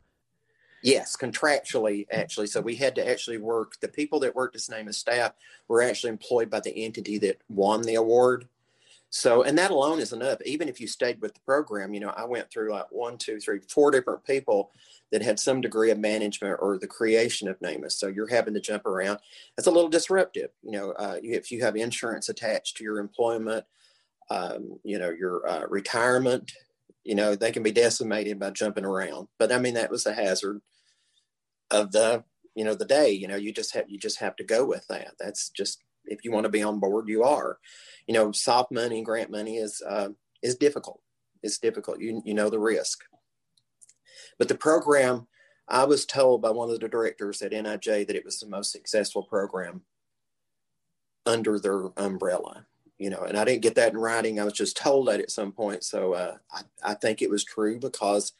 Yes, 0.82 1.16
contractually, 1.16 2.06
actually. 2.12 2.46
So 2.46 2.60
we 2.60 2.76
had 2.76 2.94
to 2.94 3.08
actually 3.08 3.38
work. 3.38 3.80
The 3.80 3.88
people 3.88 4.20
that 4.20 4.36
worked 4.36 4.54
as 4.54 4.68
NamUs 4.68 4.94
staff 4.94 5.32
were 5.66 5.82
actually 5.82 6.10
employed 6.10 6.48
by 6.48 6.60
the 6.60 6.84
entity 6.84 7.18
that 7.18 7.40
won 7.48 7.82
the 7.82 7.96
award. 7.96 8.46
So, 9.10 9.42
and 9.42 9.56
that 9.56 9.70
alone 9.70 10.00
is 10.00 10.12
enough. 10.12 10.38
Even 10.44 10.68
if 10.68 10.80
you 10.80 10.86
stayed 10.86 11.20
with 11.20 11.34
the 11.34 11.40
program, 11.40 11.94
you 11.94 12.00
know, 12.00 12.12
I 12.16 12.24
went 12.24 12.50
through 12.50 12.72
like 12.72 12.86
one, 12.90 13.16
two, 13.16 13.38
three, 13.38 13.60
four 13.68 13.90
different 13.90 14.24
people 14.24 14.72
that 15.12 15.22
had 15.22 15.38
some 15.38 15.60
degree 15.60 15.90
of 15.90 15.98
management 15.98 16.58
or 16.60 16.78
the 16.78 16.86
creation 16.86 17.48
of 17.48 17.58
NamUs. 17.60 17.92
So 17.92 18.08
you're 18.08 18.26
having 18.26 18.54
to 18.54 18.60
jump 18.60 18.84
around. 18.84 19.20
It's 19.56 19.68
a 19.68 19.70
little 19.70 19.88
disruptive. 19.88 20.50
You 20.62 20.72
know, 20.72 20.90
uh, 20.92 21.16
if 21.22 21.50
you 21.50 21.62
have 21.62 21.76
insurance 21.76 22.28
attached 22.28 22.76
to 22.76 22.84
your 22.84 22.98
employment, 22.98 23.64
um, 24.28 24.78
you 24.82 24.98
know, 24.98 25.10
your 25.10 25.48
uh, 25.48 25.66
retirement, 25.68 26.52
you 27.04 27.14
know, 27.14 27.36
they 27.36 27.52
can 27.52 27.62
be 27.62 27.70
decimated 27.70 28.40
by 28.40 28.50
jumping 28.50 28.84
around. 28.84 29.28
But 29.38 29.52
I 29.52 29.58
mean, 29.58 29.74
that 29.74 29.90
was 29.90 30.02
the 30.04 30.14
hazard 30.14 30.60
of 31.70 31.92
the 31.92 32.24
you 32.54 32.64
know 32.64 32.74
the 32.74 32.84
day 32.84 33.10
you 33.10 33.28
know 33.28 33.36
you 33.36 33.52
just 33.52 33.74
have 33.74 33.84
you 33.88 33.98
just 33.98 34.18
have 34.18 34.34
to 34.34 34.44
go 34.44 34.64
with 34.64 34.86
that 34.88 35.12
that's 35.20 35.50
just 35.50 35.82
if 36.06 36.24
you 36.24 36.32
want 36.32 36.44
to 36.44 36.50
be 36.50 36.62
on 36.62 36.80
board 36.80 37.08
you 37.08 37.22
are. 37.22 37.58
You 38.06 38.14
know 38.14 38.32
soft 38.32 38.72
money 38.72 39.02
grant 39.02 39.30
money 39.30 39.56
is 39.56 39.82
uh, 39.86 40.10
is 40.42 40.56
difficult. 40.56 41.00
It's 41.42 41.58
difficult. 41.58 42.00
You 42.00 42.22
you 42.24 42.34
know 42.34 42.50
the 42.50 42.58
risk. 42.58 43.04
But 44.38 44.48
the 44.48 44.54
program 44.54 45.26
i 45.68 45.84
was 45.84 46.06
told 46.06 46.40
by 46.40 46.50
one 46.50 46.70
of 46.70 46.78
the 46.78 46.88
directors 46.88 47.42
at 47.42 47.52
nij 47.52 48.06
that 48.06 48.16
it 48.16 48.24
was 48.24 48.38
the 48.38 48.46
most 48.46 48.70
successful 48.70 49.24
program 49.24 49.82
under 51.24 51.58
their 51.58 51.86
umbrella 51.96 52.66
you 52.98 53.10
know 53.10 53.22
and 53.22 53.36
i 53.36 53.44
didn't 53.44 53.62
get 53.62 53.74
that 53.74 53.92
in 53.92 53.98
writing. 53.98 54.38
I 54.38 54.44
was 54.44 54.52
just 54.52 54.76
told 54.76 55.08
that 55.08 55.20
at 55.20 55.30
some 55.30 55.52
point. 55.52 55.84
So 55.84 56.14
uh, 56.14 56.36
I, 56.52 56.62
I 56.82 56.94
think 56.94 57.20
it 57.20 57.30
was 57.30 57.44
true 57.44 57.78
because 57.78 58.32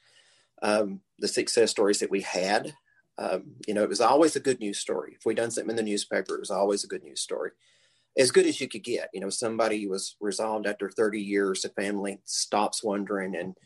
um, 0.62 1.00
the 1.18 1.28
success 1.28 1.70
stories 1.70 1.98
that 2.00 2.10
we 2.10 2.22
had 2.22 2.74
um, 3.18 3.54
you 3.66 3.74
know, 3.74 3.82
it 3.82 3.88
was 3.88 4.00
always 4.00 4.36
a 4.36 4.40
good 4.40 4.60
news 4.60 4.78
story. 4.78 5.14
If 5.16 5.24
we 5.24 5.34
done 5.34 5.50
something 5.50 5.70
in 5.70 5.76
the 5.76 5.82
newspaper, 5.82 6.34
it 6.34 6.40
was 6.40 6.50
always 6.50 6.84
a 6.84 6.88
good 6.88 7.02
news 7.02 7.20
story. 7.20 7.52
As 8.18 8.30
good 8.30 8.46
as 8.46 8.60
you 8.60 8.68
could 8.68 8.82
get. 8.84 9.08
You 9.12 9.20
know, 9.20 9.30
somebody 9.30 9.86
was 9.86 10.16
resolved 10.20 10.66
after 10.66 10.90
30 10.90 11.20
years, 11.20 11.62
the 11.62 11.70
family 11.70 12.18
stops 12.24 12.82
wondering. 12.82 13.34
And, 13.36 13.56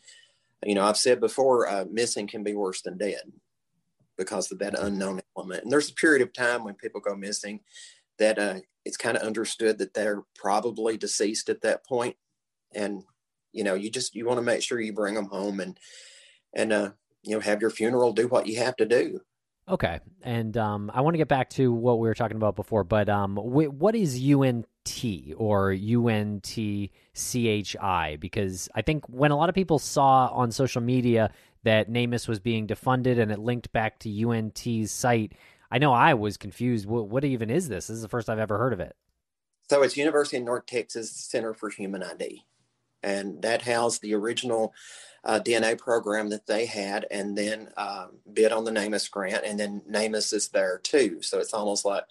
you 0.63 0.75
know, 0.75 0.83
I've 0.83 0.97
said 0.97 1.19
before, 1.19 1.67
uh, 1.67 1.85
missing 1.89 2.27
can 2.27 2.43
be 2.43 2.53
worse 2.53 2.81
than 2.81 2.97
dead 2.97 3.21
because 4.17 4.51
of 4.51 4.59
that 4.59 4.79
unknown 4.79 5.21
element. 5.37 5.63
And 5.63 5.71
there's 5.71 5.89
a 5.89 5.95
period 5.95 6.21
of 6.21 6.33
time 6.33 6.63
when 6.63 6.75
people 6.75 7.01
go 7.01 7.15
missing 7.15 7.61
that 8.19 8.39
uh, 8.39 8.59
it's 8.85 8.97
kind 8.97 9.17
of 9.17 9.23
understood 9.23 9.77
that 9.79 9.93
they're 9.93 10.23
probably 10.35 10.97
deceased 10.97 11.49
at 11.49 11.61
that 11.61 11.85
point. 11.85 12.15
And, 12.73 13.03
you 13.51 13.63
know, 13.63 13.73
you 13.73 13.89
just, 13.89 14.15
you 14.15 14.25
want 14.25 14.37
to 14.37 14.43
make 14.43 14.61
sure 14.61 14.79
you 14.79 14.93
bring 14.93 15.15
them 15.15 15.25
home 15.25 15.59
and, 15.59 15.77
and, 16.53 16.71
uh, 16.71 16.91
you 17.23 17.35
know, 17.35 17.41
have 17.41 17.61
your 17.61 17.69
funeral, 17.69 18.13
do 18.13 18.27
what 18.27 18.47
you 18.47 18.57
have 18.57 18.75
to 18.77 18.85
do 18.85 19.21
Okay, 19.71 19.99
and 20.21 20.57
um, 20.57 20.91
I 20.93 20.99
want 20.99 21.13
to 21.13 21.17
get 21.17 21.29
back 21.29 21.49
to 21.51 21.71
what 21.71 21.97
we 21.99 22.09
were 22.09 22.13
talking 22.13 22.35
about 22.35 22.57
before, 22.57 22.83
but 22.83 23.07
um, 23.07 23.37
wh- 23.37 23.73
what 23.73 23.95
is 23.95 24.15
UNT 24.15 24.67
or 25.37 25.71
UNTCHI? 25.71 26.89
Because 28.19 28.67
I 28.75 28.81
think 28.81 29.07
when 29.07 29.31
a 29.31 29.37
lot 29.37 29.47
of 29.47 29.55
people 29.55 29.79
saw 29.79 30.27
on 30.27 30.51
social 30.51 30.81
media 30.81 31.31
that 31.63 31.89
NamUs 31.89 32.27
was 32.27 32.41
being 32.41 32.67
defunded 32.67 33.17
and 33.17 33.31
it 33.31 33.39
linked 33.39 33.71
back 33.71 33.97
to 33.99 34.29
UNT's 34.29 34.91
site, 34.91 35.35
I 35.71 35.77
know 35.77 35.93
I 35.93 36.15
was 36.15 36.35
confused. 36.35 36.85
What, 36.85 37.07
what 37.07 37.23
even 37.23 37.49
is 37.49 37.69
this? 37.69 37.87
This 37.87 37.95
is 37.95 38.01
the 38.01 38.09
first 38.09 38.29
I've 38.29 38.39
ever 38.39 38.57
heard 38.57 38.73
of 38.73 38.81
it. 38.81 38.97
So 39.69 39.83
it's 39.83 39.95
University 39.95 40.35
of 40.35 40.43
North 40.43 40.65
Texas 40.65 41.11
Center 41.11 41.53
for 41.53 41.69
Human 41.69 42.03
ID, 42.03 42.43
and 43.03 43.41
that 43.41 43.61
housed 43.61 44.01
the 44.01 44.13
original 44.13 44.73
uh, 45.23 45.39
DNA 45.39 45.77
program 45.77 46.29
that 46.29 46.47
they 46.47 46.65
had 46.65 47.05
and 47.11 47.37
then 47.37 47.69
um, 47.77 48.17
bid 48.33 48.51
on 48.51 48.63
the 48.63 48.71
NamUs 48.71 49.09
grant. 49.09 49.45
And 49.45 49.59
then 49.59 49.81
NamUs 49.89 50.33
is 50.33 50.49
there 50.49 50.79
too. 50.79 51.21
So 51.21 51.39
it's 51.39 51.53
almost 51.53 51.85
like 51.85 52.05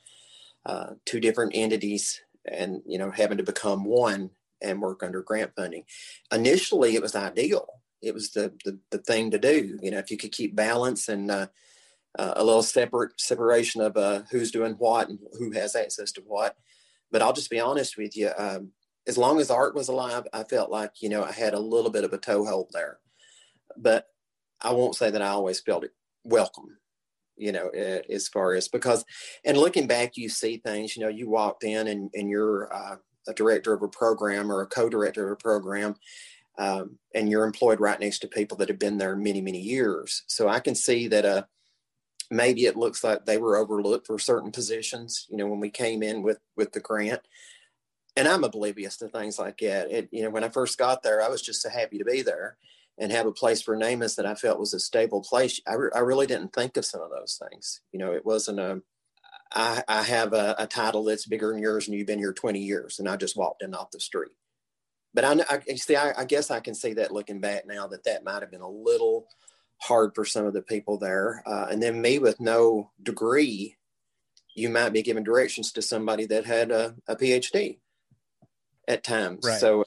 uh, 0.65 0.91
two 1.05 1.21
different 1.21 1.53
entities 1.55 2.21
and, 2.45 2.83
you 2.87 2.99
know, 2.99 3.11
having 3.11 3.39
to 3.39 3.45
become 3.45 3.85
one 3.85 4.31
and 4.63 4.81
work 4.81 5.03
under 5.03 5.23
grant 5.23 5.53
funding. 5.57 5.85
Initially, 6.33 6.95
it 6.95 7.03
was 7.03 7.17
ideal. 7.17 7.67
It 8.03 8.15
was 8.15 8.31
the, 8.31 8.53
the, 8.65 8.79
the 8.91 8.99
thing 8.99 9.31
to 9.33 9.39
do. 9.39 9.79
You 9.83 9.91
know, 9.91 9.99
if 9.99 10.11
you 10.11 10.17
could 10.17 10.33
keep 10.33 10.55
balance 10.55 11.09
and 11.09 11.31
uh, 11.31 11.47
uh 12.19 12.35
a 12.37 12.45
little 12.45 12.63
separate 12.63 13.21
separation 13.21 13.81
of 13.81 13.97
uh, 13.97 14.23
who's 14.31 14.51
doing 14.51 14.75
what 14.75 15.09
and 15.09 15.19
who 15.39 15.51
has 15.53 15.75
access 15.75 16.13
to 16.13 16.23
what. 16.23 16.57
But 17.11 17.23
I'll 17.23 17.33
just 17.33 17.51
be 17.51 17.61
honest 17.61 17.97
with 17.97 18.17
you. 18.17 18.31
Um, 18.37 18.73
as 19.07 19.19
long 19.19 19.41
as 19.41 19.51
art 19.51 19.75
was 19.75 19.89
alive, 19.89 20.27
I 20.33 20.45
felt 20.45 20.71
like, 20.71 21.03
you 21.03 21.09
know, 21.09 21.25
I 21.25 21.33
had 21.33 21.55
a 21.55 21.61
little 21.61 21.91
bit 21.91 22.05
of 22.05 22.13
a 22.13 22.19
toehold 22.19 22.71
there. 22.73 22.99
But 23.77 24.07
I 24.61 24.73
won't 24.73 24.97
say 24.97 25.11
that 25.11 25.23
I 25.23 25.29
always 25.29 25.61
felt 25.61 25.85
it 25.85 25.93
welcome, 26.25 26.77
you 27.37 27.53
know, 27.53 27.69
as 27.69 28.29
far 28.29 28.55
as 28.55 28.69
because, 28.69 29.05
and 29.45 29.57
looking 29.57 29.87
back, 29.87 30.17
you 30.17 30.29
see 30.29 30.59
things, 30.59 30.97
you 30.97 31.03
know, 31.03 31.09
you 31.09 31.29
walked 31.29 31.65
in 31.65 31.89
and, 31.89 32.11
and 32.15 32.29
you're 32.29 32.73
uh, 32.75 32.97
a 33.29 33.35
director 33.35 33.73
of 33.73 33.83
a 33.83 33.89
program 33.89 34.51
or 34.51 34.61
a 34.61 34.67
co 34.67 34.89
director 34.89 35.27
of 35.27 35.33
a 35.33 35.37
program. 35.37 35.97
Um, 36.59 36.99
and 37.15 37.31
you're 37.31 37.47
employed 37.47 37.81
right 37.81 37.99
next 37.99 38.19
to 38.19 38.29
people 38.29 38.59
that 38.59 38.69
have 38.69 38.79
been 38.79 38.99
there 38.99 39.17
many, 39.17 39.41
many 39.41 39.61
years. 39.61 40.25
So 40.27 40.47
I 40.47 40.61
can 40.61 40.75
see 40.75 41.09
that 41.09 41.25
uh, 41.25 41.43
maybe 42.31 42.67
it 42.67 42.77
looks 42.77 43.03
like 43.03 43.25
they 43.25 43.39
were 43.39 43.57
overlooked 43.57 44.07
for 44.07 44.19
certain 44.19 44.51
positions. 44.51 45.27
You 45.31 45.39
know, 45.39 45.47
when 45.47 45.61
we 45.61 45.71
came 45.71 46.03
in 46.03 46.23
with 46.23 46.39
with 46.57 46.73
the 46.73 46.81
grant, 46.81 47.23
and 48.21 48.29
I'm 48.29 48.45
oblivious 48.45 48.99
to 48.99 49.09
things 49.09 49.39
like 49.39 49.57
that. 49.61 49.91
It, 49.91 50.11
you 50.13 50.23
know, 50.23 50.29
when 50.29 50.45
I 50.45 50.51
first 50.51 50.77
got 50.77 51.03
there, 51.03 51.23
I 51.23 51.29
was 51.29 51.41
just 51.41 51.63
so 51.63 51.71
happy 51.71 51.97
to 51.97 52.05
be 52.05 52.21
there 52.21 52.59
and 52.99 53.11
have 53.11 53.25
a 53.25 53.33
place 53.33 53.63
for 53.63 53.75
NamUs 53.75 54.17
that 54.17 54.27
I 54.27 54.35
felt 54.35 54.61
was 54.61 54.75
a 54.75 54.79
stable 54.79 55.23
place. 55.23 55.59
I, 55.67 55.73
re- 55.73 55.91
I 55.95 56.01
really 56.01 56.27
didn't 56.27 56.53
think 56.53 56.77
of 56.77 56.85
some 56.85 57.01
of 57.01 57.09
those 57.09 57.41
things. 57.43 57.81
You 57.93 57.99
know, 57.99 58.13
it 58.13 58.27
wasn't 58.27 58.61
a, 58.61 58.83
I, 59.55 59.83
I 59.89 60.03
have 60.03 60.35
a, 60.35 60.55
a, 60.59 60.67
title 60.67 61.03
that's 61.05 61.25
bigger 61.25 61.51
than 61.51 61.63
yours 61.63 61.89
and 61.89 61.97
you've 61.97 62.07
been 62.07 62.19
here 62.19 62.35
20 62.35 62.61
years 62.61 62.99
and 62.99 63.09
I 63.09 63.17
just 63.17 63.39
walked 63.39 63.63
in 63.63 63.75
off 63.75 63.91
the 63.91 64.01
street. 64.01 64.33
But 65.15 65.25
I, 65.25 65.63
I 65.67 65.75
see, 65.77 65.97
I, 65.97 66.13
I 66.19 66.27
guess 66.27 66.51
I 66.51 66.61
can 66.61 66.75
see 66.75 66.93
that 66.95 67.13
looking 67.13 67.41
back 67.41 67.67
now 67.67 67.87
that 67.87 68.05
that 68.05 68.23
might 68.23 68.43
have 68.43 68.51
been 68.51 68.61
a 68.61 68.69
little 68.69 69.29
hard 69.79 70.15
for 70.15 70.27
some 70.27 70.45
of 70.45 70.53
the 70.53 70.61
people 70.61 70.99
there. 70.99 71.43
Uh, 71.47 71.69
and 71.71 71.83
then 71.83 72.03
me 72.03 72.19
with 72.19 72.39
no 72.39 72.91
degree, 73.03 73.77
you 74.55 74.69
might 74.69 74.93
be 74.93 75.01
giving 75.01 75.25
directions 75.25 75.73
to 75.73 75.81
somebody 75.81 76.27
that 76.27 76.45
had 76.45 76.71
a, 76.71 76.97
a 77.09 77.17
PhD 77.17 77.79
at 78.91 79.05
times. 79.05 79.47
Right. 79.47 79.61
So 79.61 79.85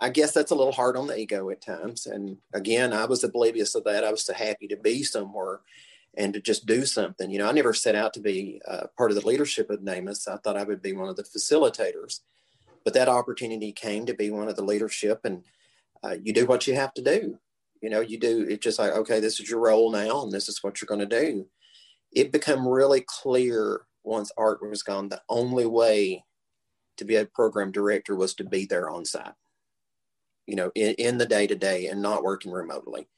I 0.00 0.08
guess 0.10 0.32
that's 0.32 0.50
a 0.50 0.54
little 0.54 0.72
hard 0.72 0.96
on 0.96 1.06
the 1.06 1.18
ego 1.18 1.50
at 1.50 1.60
times. 1.60 2.06
And 2.06 2.38
again, 2.54 2.92
I 2.92 3.04
was 3.04 3.22
oblivious 3.22 3.74
of 3.74 3.84
that. 3.84 4.04
I 4.04 4.10
was 4.10 4.24
so 4.24 4.34
happy 4.34 4.66
to 4.68 4.76
be 4.76 5.02
somewhere 5.02 5.60
and 6.16 6.32
to 6.34 6.40
just 6.40 6.66
do 6.66 6.84
something. 6.84 7.30
You 7.30 7.38
know, 7.38 7.48
I 7.48 7.52
never 7.52 7.74
set 7.74 7.94
out 7.94 8.12
to 8.14 8.20
be 8.20 8.60
uh, 8.66 8.86
part 8.96 9.10
of 9.10 9.20
the 9.20 9.26
leadership 9.26 9.70
of 9.70 9.80
NamUs. 9.80 10.26
I 10.26 10.36
thought 10.38 10.56
I 10.56 10.64
would 10.64 10.82
be 10.82 10.92
one 10.92 11.08
of 11.08 11.16
the 11.16 11.22
facilitators, 11.22 12.20
but 12.84 12.94
that 12.94 13.08
opportunity 13.08 13.72
came 13.72 14.06
to 14.06 14.14
be 14.14 14.30
one 14.30 14.48
of 14.48 14.56
the 14.56 14.64
leadership, 14.64 15.20
and 15.24 15.44
uh, 16.02 16.16
you 16.22 16.32
do 16.32 16.46
what 16.46 16.66
you 16.66 16.74
have 16.74 16.94
to 16.94 17.02
do. 17.02 17.38
You 17.82 17.90
know, 17.90 18.00
you 18.00 18.18
do. 18.18 18.46
It's 18.48 18.64
just 18.64 18.78
like, 18.78 18.92
okay, 18.92 19.20
this 19.20 19.38
is 19.38 19.48
your 19.48 19.60
role 19.60 19.92
now, 19.92 20.22
and 20.22 20.32
this 20.32 20.48
is 20.48 20.62
what 20.62 20.80
you're 20.80 20.86
going 20.86 21.06
to 21.08 21.22
do. 21.22 21.46
It 22.12 22.32
became 22.32 22.66
really 22.66 23.04
clear 23.06 23.82
once 24.02 24.32
art 24.36 24.58
was 24.68 24.82
gone. 24.82 25.08
The 25.08 25.22
only 25.28 25.66
way 25.66 26.24
to 26.98 27.04
be 27.04 27.16
a 27.16 27.26
program 27.26 27.72
director 27.72 28.14
was 28.14 28.34
to 28.34 28.44
be 28.44 28.66
there 28.66 28.90
on 28.90 29.04
site, 29.04 29.32
you 30.46 30.56
know, 30.56 30.70
in, 30.74 30.94
in 30.94 31.18
the 31.18 31.26
day 31.26 31.46
to 31.46 31.54
day 31.54 31.86
and 31.86 32.02
not 32.02 32.22
working 32.22 32.52
remotely. 32.52 33.08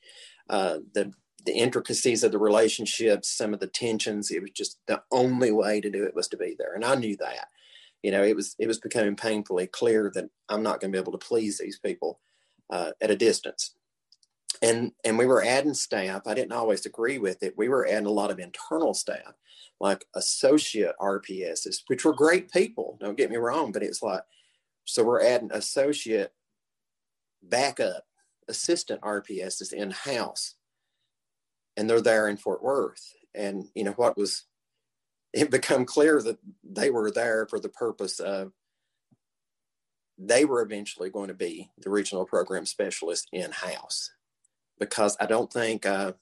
Uh, 0.49 0.79
the 0.95 1.13
the 1.47 1.53
intricacies 1.53 2.23
of 2.23 2.33
the 2.33 2.39
relationships, 2.39 3.31
some 3.31 3.55
of 3.55 3.61
the 3.61 3.67
tensions, 3.67 4.31
it 4.31 4.43
was 4.43 4.51
just 4.51 4.79
the 4.87 5.03
only 5.11 5.51
way 5.51 5.81
to 5.81 5.91
do 5.91 6.05
it 6.05 6.15
was 6.15 6.29
to 6.29 6.37
be 6.37 6.55
there, 6.59 6.75
and 6.75 6.85
I 6.85 6.95
knew 6.95 7.17
that. 7.17 7.49
You 8.03 8.11
know, 8.11 8.23
it 8.23 8.37
was 8.37 8.55
it 8.59 8.67
was 8.67 8.79
becoming 8.79 9.17
painfully 9.17 9.67
clear 9.67 10.11
that 10.15 10.29
I'm 10.49 10.63
not 10.63 10.81
going 10.81 10.93
to 10.93 10.97
be 10.97 11.01
able 11.01 11.13
to 11.13 11.27
please 11.27 11.59
these 11.59 11.79
people 11.79 12.21
uh, 12.71 12.93
at 13.01 13.11
a 13.11 13.17
distance. 13.17 13.75
And 14.63 14.93
and 15.05 15.17
we 15.17 15.27
were 15.27 15.43
adding 15.43 15.75
staff. 15.75 16.27
I 16.27 16.35
didn't 16.35 16.53
always 16.53 16.85
agree 16.85 17.19
with 17.19 17.43
it. 17.43 17.55
We 17.57 17.69
were 17.69 17.87
adding 17.87 18.07
a 18.07 18.11
lot 18.11 18.31
of 18.31 18.39
internal 18.39 18.95
staff 18.95 19.35
like 19.81 20.05
associate 20.15 20.95
RPSs, 21.01 21.83
which 21.87 22.05
were 22.05 22.13
great 22.13 22.53
people. 22.53 22.99
Don't 23.01 23.17
get 23.17 23.31
me 23.31 23.37
wrong, 23.37 23.73
but 23.73 23.83
it's 23.83 24.03
like, 24.03 24.23
so 24.85 25.03
we're 25.03 25.25
adding 25.25 25.51
associate 25.53 26.33
backup 27.43 28.05
assistant 28.49 29.01
RPSs 29.01 29.73
in 29.73 29.91
house, 29.91 30.57
and 31.77 31.89
they're 31.89 32.03
there 32.03 32.29
in 32.29 32.37
Fort 32.37 32.63
Worth. 32.63 33.15
And 33.35 33.69
you 33.75 33.85
know 33.85 33.93
what 33.93 34.19
was 34.19 34.45
it 35.33 35.51
become 35.51 35.85
clear 35.85 36.21
that 36.23 36.39
they 36.65 36.91
were 36.91 37.11
there 37.11 37.47
for 37.49 37.61
the 37.61 37.69
purpose 37.69 38.21
of 38.21 38.53
they 40.19 40.45
were 40.45 40.61
eventually 40.61 41.09
going 41.09 41.29
to 41.29 41.35
be 41.35 41.71
the 41.79 41.89
regional 41.89 42.27
program 42.27 42.67
specialist 42.67 43.29
in 43.33 43.51
house 43.53 44.11
because 44.81 45.17
I 45.21 45.27
don't 45.27 45.53
think 45.53 45.87
uh, 45.87 46.13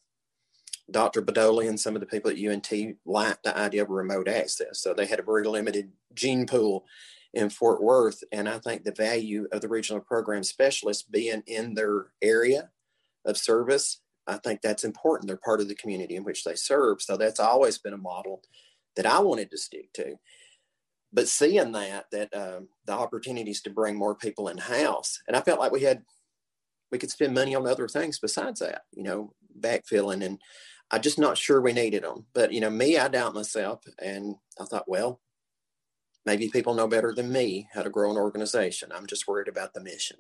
Dr. 0.91 1.23
Budowle 1.23 1.67
and 1.67 1.81
some 1.81 1.95
of 1.95 2.01
the 2.01 2.07
people 2.07 2.31
at 2.31 2.39
UNT 2.39 2.97
liked 3.07 3.45
the 3.45 3.57
idea 3.57 3.83
of 3.83 3.91
remote 3.91 4.29
access. 4.29 4.81
So 4.81 4.93
they 4.93 5.07
had 5.07 5.21
a 5.21 5.25
very 5.25 5.45
limited 5.45 5.93
gene 6.15 6.47
pool 6.47 6.85
in 7.33 7.51
Fort 7.51 7.83
Worth. 7.83 8.23
And 8.33 8.49
I 8.49 8.59
think 8.59 8.85
the 8.85 8.93
value 8.93 9.47
of 9.53 9.61
the 9.61 9.69
regional 9.69 10.01
program 10.01 10.43
specialists 10.43 11.03
being 11.03 11.43
in 11.47 11.75
their 11.75 12.09
area 12.23 12.71
of 13.25 13.37
service, 13.37 14.01
I 14.27 14.39
think 14.39 14.61
that's 14.61 14.85
important. 14.85 15.29
They're 15.29 15.37
part 15.37 15.61
of 15.61 15.69
the 15.69 15.75
community 15.75 16.17
in 16.17 16.25
which 16.25 16.45
they 16.45 16.55
serve. 16.55 17.03
So 17.03 17.17
that's 17.17 17.41
always 17.41 17.79
been 17.79 17.93
a 17.93 17.99
model 17.99 18.43
that 18.97 19.07
I 19.07 19.21
wanted 19.21 19.51
to 19.51 19.59
stick 19.59 19.93
to. 19.95 20.17
But 21.13 21.29
seeing 21.29 21.73
that, 21.73 22.07
that 22.13 22.35
um, 22.35 22.69
the 22.85 22.93
opportunities 22.93 23.63
to 23.63 23.71
bring 23.71 23.97
more 23.97 24.15
people 24.15 24.49
in 24.49 24.59
house, 24.59 25.21
and 25.27 25.37
I 25.37 25.41
felt 25.41 25.61
like 25.61 25.73
we 25.73 25.83
had, 25.83 26.03
we 26.91 26.99
could 26.99 27.11
spend 27.11 27.35
money 27.35 27.55
on 27.55 27.67
other 27.67 27.89
things 27.89 28.19
besides 28.19 28.61
that, 28.61 28.83
you 28.93 29.03
know, 29.03 29.35
backfilling 29.61 30.25
and 30.25 30.39
I'm 30.91 31.03
just 31.03 31.19
not 31.19 31.37
sure 31.37 31.61
we 31.61 31.73
needed 31.73 32.03
them. 32.03 32.27
But 32.33 32.53
you 32.53 32.61
know, 32.61 32.71
me, 32.71 32.97
I 32.97 33.09
doubt 33.09 33.35
myself, 33.35 33.83
and 34.01 34.37
I 34.59 34.65
thought, 34.65 34.89
well, 34.89 35.21
maybe 36.25 36.49
people 36.49 36.75
know 36.75 36.89
better 36.89 37.13
than 37.15 37.33
me 37.33 37.69
how 37.73 37.83
to 37.83 37.91
grow 37.91 38.11
an 38.11 38.17
organization. 38.17 38.91
I'm 38.93 39.07
just 39.07 39.29
worried 39.29 39.49
about 39.49 39.75
the 39.75 39.83
mission. 39.83 40.17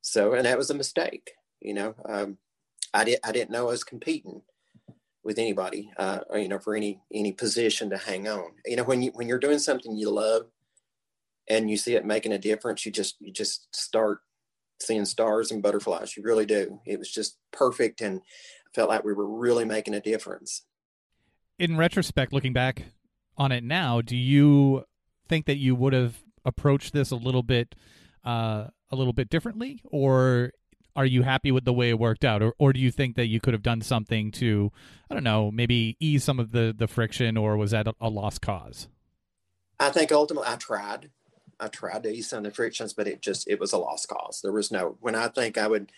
So, 0.00 0.34
and 0.34 0.46
that 0.46 0.58
was 0.58 0.70
a 0.70 0.74
mistake. 0.74 1.32
You 1.60 1.74
know, 1.74 1.94
um, 2.08 2.38
I 2.92 3.04
did 3.04 3.20
I 3.24 3.32
didn't 3.32 3.50
know 3.50 3.68
I 3.68 3.72
was 3.72 3.84
competing 3.84 4.42
with 5.24 5.38
anybody, 5.38 5.92
uh, 5.98 6.20
or, 6.30 6.38
you 6.38 6.48
know, 6.48 6.58
for 6.58 6.74
any 6.74 7.00
any 7.12 7.32
position 7.32 7.90
to 7.90 7.98
hang 7.98 8.28
on. 8.28 8.52
You 8.64 8.76
know, 8.76 8.84
when 8.84 9.02
you 9.02 9.10
when 9.14 9.28
you're 9.28 9.38
doing 9.38 9.58
something 9.58 9.96
you 9.96 10.10
love, 10.10 10.46
and 11.48 11.70
you 11.70 11.76
see 11.76 11.94
it 11.94 12.04
making 12.04 12.32
a 12.32 12.38
difference, 12.38 12.84
you 12.84 12.92
just 12.92 13.16
you 13.20 13.32
just 13.32 13.74
start 13.74 14.20
seeing 14.80 15.04
stars 15.04 15.50
and 15.50 15.62
butterflies. 15.62 16.16
You 16.16 16.22
really 16.22 16.46
do. 16.46 16.80
It 16.86 16.98
was 16.98 17.10
just 17.10 17.38
perfect, 17.52 18.00
and 18.00 18.20
I 18.20 18.70
felt 18.74 18.88
like 18.88 19.04
we 19.04 19.12
were 19.12 19.28
really 19.28 19.64
making 19.64 19.94
a 19.94 20.00
difference. 20.00 20.62
In 21.58 21.76
retrospect, 21.76 22.32
looking 22.32 22.52
back 22.52 22.84
on 23.36 23.52
it 23.52 23.64
now, 23.64 24.00
do 24.00 24.16
you 24.16 24.84
think 25.28 25.46
that 25.46 25.56
you 25.56 25.74
would 25.74 25.92
have 25.92 26.22
approached 26.44 26.92
this 26.92 27.10
a 27.10 27.16
little 27.16 27.42
bit 27.42 27.74
uh, 28.24 28.68
a 28.90 28.96
little 28.96 29.12
bit 29.12 29.28
differently, 29.28 29.80
or 29.84 30.52
are 30.96 31.06
you 31.06 31.22
happy 31.22 31.52
with 31.52 31.64
the 31.64 31.72
way 31.72 31.90
it 31.90 31.98
worked 31.98 32.24
out, 32.24 32.42
or 32.42 32.54
or 32.58 32.72
do 32.72 32.80
you 32.80 32.90
think 32.90 33.16
that 33.16 33.26
you 33.26 33.40
could 33.40 33.54
have 33.54 33.62
done 33.62 33.80
something 33.80 34.30
to 34.32 34.72
I 35.10 35.14
don't 35.14 35.24
know 35.24 35.50
maybe 35.50 35.96
ease 36.00 36.24
some 36.24 36.40
of 36.40 36.52
the 36.52 36.74
the 36.76 36.88
friction, 36.88 37.36
or 37.36 37.56
was 37.56 37.70
that 37.70 37.86
a, 37.86 37.94
a 38.00 38.08
lost 38.08 38.40
cause? 38.40 38.88
I 39.78 39.90
think 39.90 40.10
ultimately 40.10 40.48
I 40.48 40.56
tried. 40.56 41.10
I 41.60 41.68
tried 41.68 42.02
to 42.04 42.12
ease 42.12 42.30
some 42.30 42.38
of 42.38 42.44
the 42.44 42.50
frictions, 42.50 42.92
but 42.92 43.08
it 43.08 43.22
just 43.22 43.48
it 43.48 43.60
was 43.60 43.72
a 43.72 43.78
lost 43.78 44.08
cause. 44.08 44.40
There 44.42 44.52
was 44.52 44.70
no 44.70 44.96
when 45.00 45.14
I 45.14 45.28
think 45.28 45.58
I 45.58 45.68
would 45.68 45.92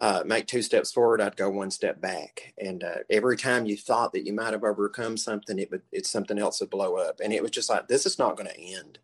uh, 0.00 0.22
make 0.24 0.46
two 0.46 0.62
steps 0.62 0.92
forward, 0.92 1.20
I'd 1.20 1.36
go 1.36 1.50
one 1.50 1.70
step 1.70 2.00
back. 2.00 2.54
And 2.58 2.82
uh, 2.84 2.98
every 3.10 3.36
time 3.36 3.66
you 3.66 3.76
thought 3.76 4.12
that 4.12 4.24
you 4.24 4.32
might 4.32 4.52
have 4.52 4.64
overcome 4.64 5.16
something, 5.16 5.58
it 5.58 5.70
would 5.70 5.82
it's 5.92 6.10
something 6.10 6.38
else 6.38 6.60
would 6.60 6.70
blow 6.70 6.96
up. 6.96 7.20
And 7.22 7.32
it 7.32 7.42
was 7.42 7.50
just 7.50 7.70
like 7.70 7.88
this 7.88 8.06
is 8.06 8.18
not 8.18 8.36
going 8.36 8.48
to 8.48 8.60
end. 8.60 8.98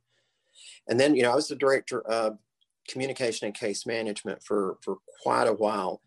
And 0.89 0.99
then 0.99 1.15
you 1.15 1.23
know 1.23 1.33
I 1.33 1.37
was 1.37 1.49
the 1.49 1.57
director 1.57 2.01
of 2.01 2.39
communication 2.89 3.47
and 3.47 3.55
case 3.55 3.87
management 3.87 4.43
for 4.43 4.79
for 4.81 4.99
quite 5.23 5.49
a 5.49 5.53
while. 5.53 6.01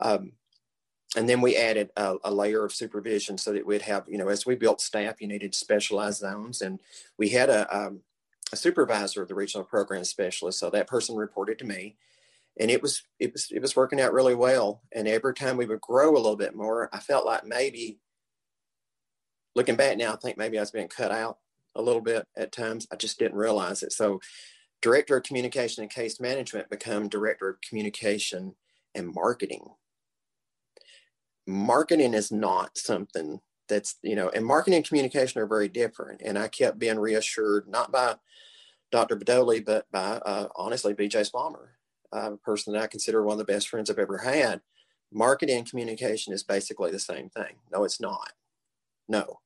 Um, 0.00 0.32
and 1.16 1.28
then 1.28 1.40
we 1.40 1.56
added 1.56 1.90
a, 1.96 2.16
a, 2.24 2.30
layer 2.30 2.62
of 2.64 2.74
supervision 2.74 3.38
so 3.38 3.52
that 3.52 3.64
we'd 3.64 3.82
have, 3.82 4.04
you 4.06 4.18
know, 4.18 4.28
as 4.28 4.44
we 4.44 4.54
built 4.54 4.82
staff, 4.82 5.20
you 5.20 5.28
needed 5.28 5.54
specialized 5.54 6.18
zones, 6.18 6.60
and 6.60 6.80
we 7.16 7.30
had 7.30 7.48
a, 7.48 7.74
um, 7.74 8.00
a 8.52 8.56
supervisor 8.56 9.22
of 9.22 9.28
the 9.28 9.34
regional 9.34 9.64
program 9.64 10.04
specialist. 10.04 10.58
So 10.58 10.70
that 10.70 10.86
person 10.86 11.16
reported 11.16 11.58
to 11.58 11.64
me, 11.64 11.96
and 12.58 12.70
it 12.70 12.82
was 12.82 13.02
it 13.18 13.32
was 13.32 13.48
it 13.50 13.60
was 13.60 13.76
working 13.76 14.00
out 14.00 14.12
really 14.12 14.34
well. 14.34 14.82
And 14.92 15.08
every 15.08 15.34
time 15.34 15.56
we 15.56 15.66
would 15.66 15.80
grow 15.80 16.10
a 16.10 16.16
little 16.16 16.36
bit 16.36 16.54
more, 16.54 16.88
I 16.92 16.98
felt 17.00 17.26
like 17.26 17.44
maybe, 17.44 17.98
looking 19.54 19.76
back 19.76 19.98
now, 19.98 20.12
I 20.12 20.16
think 20.16 20.38
maybe 20.38 20.58
I 20.58 20.62
was 20.62 20.70
being 20.70 20.88
cut 20.88 21.12
out 21.12 21.38
a 21.74 21.82
little 21.82 22.00
bit 22.00 22.26
at 22.36 22.52
times. 22.52 22.86
I 22.92 22.96
just 22.96 23.18
didn't 23.18 23.36
realize 23.36 23.82
it. 23.82 23.92
So 23.92 24.20
director 24.82 25.16
of 25.16 25.24
communication 25.24 25.82
and 25.82 25.90
case 25.90 26.20
management 26.20 26.70
become 26.70 27.08
director 27.08 27.48
of 27.48 27.60
communication 27.60 28.54
and 28.94 29.12
marketing 29.14 29.66
marketing 31.46 32.14
is 32.14 32.32
not 32.32 32.76
something 32.76 33.40
that's 33.68 33.96
you 34.02 34.16
know 34.16 34.28
and 34.30 34.44
marketing 34.44 34.76
and 34.76 34.86
communication 34.86 35.40
are 35.40 35.46
very 35.46 35.68
different 35.68 36.20
and 36.24 36.38
i 36.38 36.48
kept 36.48 36.78
being 36.78 36.98
reassured 36.98 37.68
not 37.68 37.90
by 37.92 38.14
dr 38.90 39.16
Budowle, 39.16 39.64
but 39.64 39.90
by 39.90 40.20
uh, 40.26 40.48
honestly 40.56 40.94
bj 40.94 41.30
Spamer, 41.30 41.68
uh, 42.14 42.32
a 42.32 42.36
person 42.38 42.72
that 42.72 42.82
i 42.82 42.86
consider 42.86 43.22
one 43.22 43.34
of 43.34 43.38
the 43.38 43.52
best 43.52 43.68
friends 43.68 43.90
i've 43.90 43.98
ever 43.98 44.18
had 44.18 44.60
marketing 45.12 45.58
and 45.58 45.70
communication 45.70 46.32
is 46.32 46.42
basically 46.42 46.90
the 46.90 46.98
same 46.98 47.28
thing 47.28 47.56
no 47.72 47.84
it's 47.84 48.00
not 48.00 48.32
no 49.08 49.40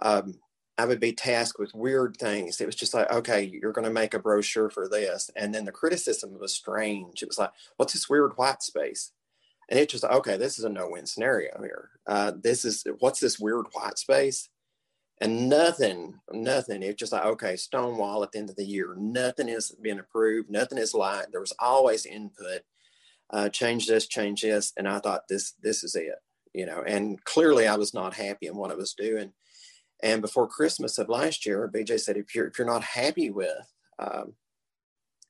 um, 0.00 0.38
I 0.78 0.84
would 0.84 1.00
be 1.00 1.12
tasked 1.12 1.58
with 1.58 1.74
weird 1.74 2.16
things. 2.18 2.60
It 2.60 2.66
was 2.66 2.76
just 2.76 2.92
like, 2.92 3.10
okay, 3.10 3.42
you're 3.44 3.72
going 3.72 3.86
to 3.86 3.92
make 3.92 4.12
a 4.12 4.18
brochure 4.18 4.68
for 4.68 4.88
this. 4.88 5.30
And 5.34 5.54
then 5.54 5.64
the 5.64 5.72
criticism 5.72 6.38
was 6.38 6.54
strange. 6.54 7.22
It 7.22 7.28
was 7.28 7.38
like, 7.38 7.52
what's 7.76 7.94
this 7.94 8.10
weird 8.10 8.32
white 8.36 8.62
space? 8.62 9.12
And 9.68 9.80
it's 9.80 9.92
just, 9.92 10.04
okay, 10.04 10.36
this 10.36 10.58
is 10.58 10.64
a 10.64 10.68
no 10.68 10.88
win 10.90 11.06
scenario 11.06 11.50
here. 11.60 11.90
Uh, 12.06 12.32
this 12.40 12.64
is, 12.64 12.84
what's 13.00 13.20
this 13.20 13.38
weird 13.38 13.66
white 13.72 13.98
space? 13.98 14.48
And 15.20 15.48
nothing, 15.48 16.14
nothing. 16.30 16.82
It's 16.82 16.98
just 16.98 17.12
like, 17.12 17.24
okay, 17.24 17.56
Stonewall 17.56 18.22
at 18.22 18.32
the 18.32 18.38
end 18.38 18.50
of 18.50 18.56
the 18.56 18.66
year, 18.66 18.94
nothing 18.98 19.48
is 19.48 19.74
being 19.80 19.98
approved, 19.98 20.50
nothing 20.50 20.78
is 20.78 20.94
light. 20.94 21.26
There 21.32 21.40
was 21.40 21.54
always 21.58 22.06
input. 22.06 22.62
Uh, 23.30 23.48
change 23.48 23.86
this, 23.86 24.06
change 24.06 24.42
this. 24.42 24.72
And 24.76 24.86
I 24.86 25.00
thought 25.00 25.22
this, 25.28 25.54
this 25.62 25.82
is 25.82 25.96
it, 25.96 26.14
you 26.52 26.64
know, 26.64 26.84
and 26.86 27.22
clearly 27.24 27.66
I 27.66 27.74
was 27.76 27.92
not 27.92 28.14
happy 28.14 28.46
in 28.46 28.56
what 28.56 28.70
I 28.70 28.74
was 28.74 28.92
doing 28.92 29.32
and 30.02 30.20
before 30.20 30.46
Christmas 30.46 30.98
of 30.98 31.08
last 31.08 31.46
year, 31.46 31.70
BJ 31.72 31.98
said, 31.98 32.16
if 32.16 32.34
you're 32.34 32.48
if 32.48 32.58
you're 32.58 32.66
not 32.66 32.84
happy 32.84 33.30
with 33.30 33.72
um, 33.98 34.34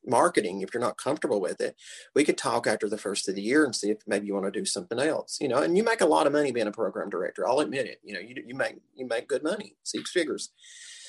marketing, 0.07 0.61
if 0.61 0.73
you're 0.73 0.81
not 0.81 0.97
comfortable 0.97 1.41
with 1.41 1.61
it, 1.61 1.75
we 2.15 2.23
could 2.23 2.37
talk 2.37 2.67
after 2.67 2.89
the 2.89 2.97
first 2.97 3.27
of 3.27 3.35
the 3.35 3.41
year 3.41 3.65
and 3.65 3.75
see 3.75 3.89
if 3.91 3.99
maybe 4.07 4.27
you 4.27 4.33
want 4.33 4.45
to 4.45 4.59
do 4.59 4.65
something 4.65 4.99
else. 4.99 5.37
You 5.39 5.47
know, 5.47 5.61
and 5.61 5.77
you 5.77 5.83
make 5.83 6.01
a 6.01 6.05
lot 6.05 6.27
of 6.27 6.33
money 6.33 6.51
being 6.51 6.67
a 6.67 6.71
program 6.71 7.09
director. 7.09 7.47
I'll 7.47 7.59
admit 7.59 7.85
it. 7.85 7.99
You 8.03 8.13
know, 8.13 8.19
you 8.19 8.35
you 8.45 8.55
make 8.55 8.77
you 8.95 9.07
make 9.07 9.27
good 9.27 9.43
money, 9.43 9.75
six 9.83 10.11
figures. 10.11 10.51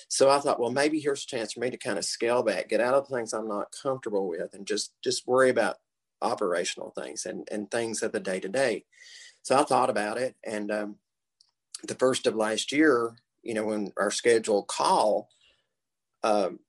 So 0.08 0.30
I 0.30 0.38
thought, 0.38 0.58
well, 0.58 0.70
maybe 0.70 1.00
here's 1.00 1.24
a 1.24 1.26
chance 1.26 1.52
for 1.52 1.60
me 1.60 1.70
to 1.70 1.76
kind 1.76 1.98
of 1.98 2.04
scale 2.04 2.42
back, 2.42 2.70
get 2.70 2.80
out 2.80 2.94
of 2.94 3.08
things 3.08 3.34
I'm 3.34 3.46
not 3.46 3.74
comfortable 3.82 4.28
with, 4.28 4.54
and 4.54 4.66
just 4.66 4.92
just 5.02 5.26
worry 5.26 5.50
about 5.50 5.76
operational 6.20 6.90
things 6.90 7.26
and 7.26 7.46
and 7.50 7.70
things 7.70 8.02
of 8.02 8.12
the 8.12 8.20
day 8.20 8.40
to 8.40 8.48
day. 8.48 8.84
So 9.42 9.56
I 9.56 9.64
thought 9.64 9.90
about 9.90 10.18
it, 10.18 10.34
and 10.44 10.70
um, 10.70 10.96
the 11.86 11.94
first 11.94 12.26
of 12.26 12.34
last 12.34 12.72
year, 12.72 13.16
you 13.42 13.54
know, 13.54 13.64
when 13.64 13.92
our 13.96 14.10
scheduled 14.10 14.66
call, 14.66 15.28
um, 16.22 16.60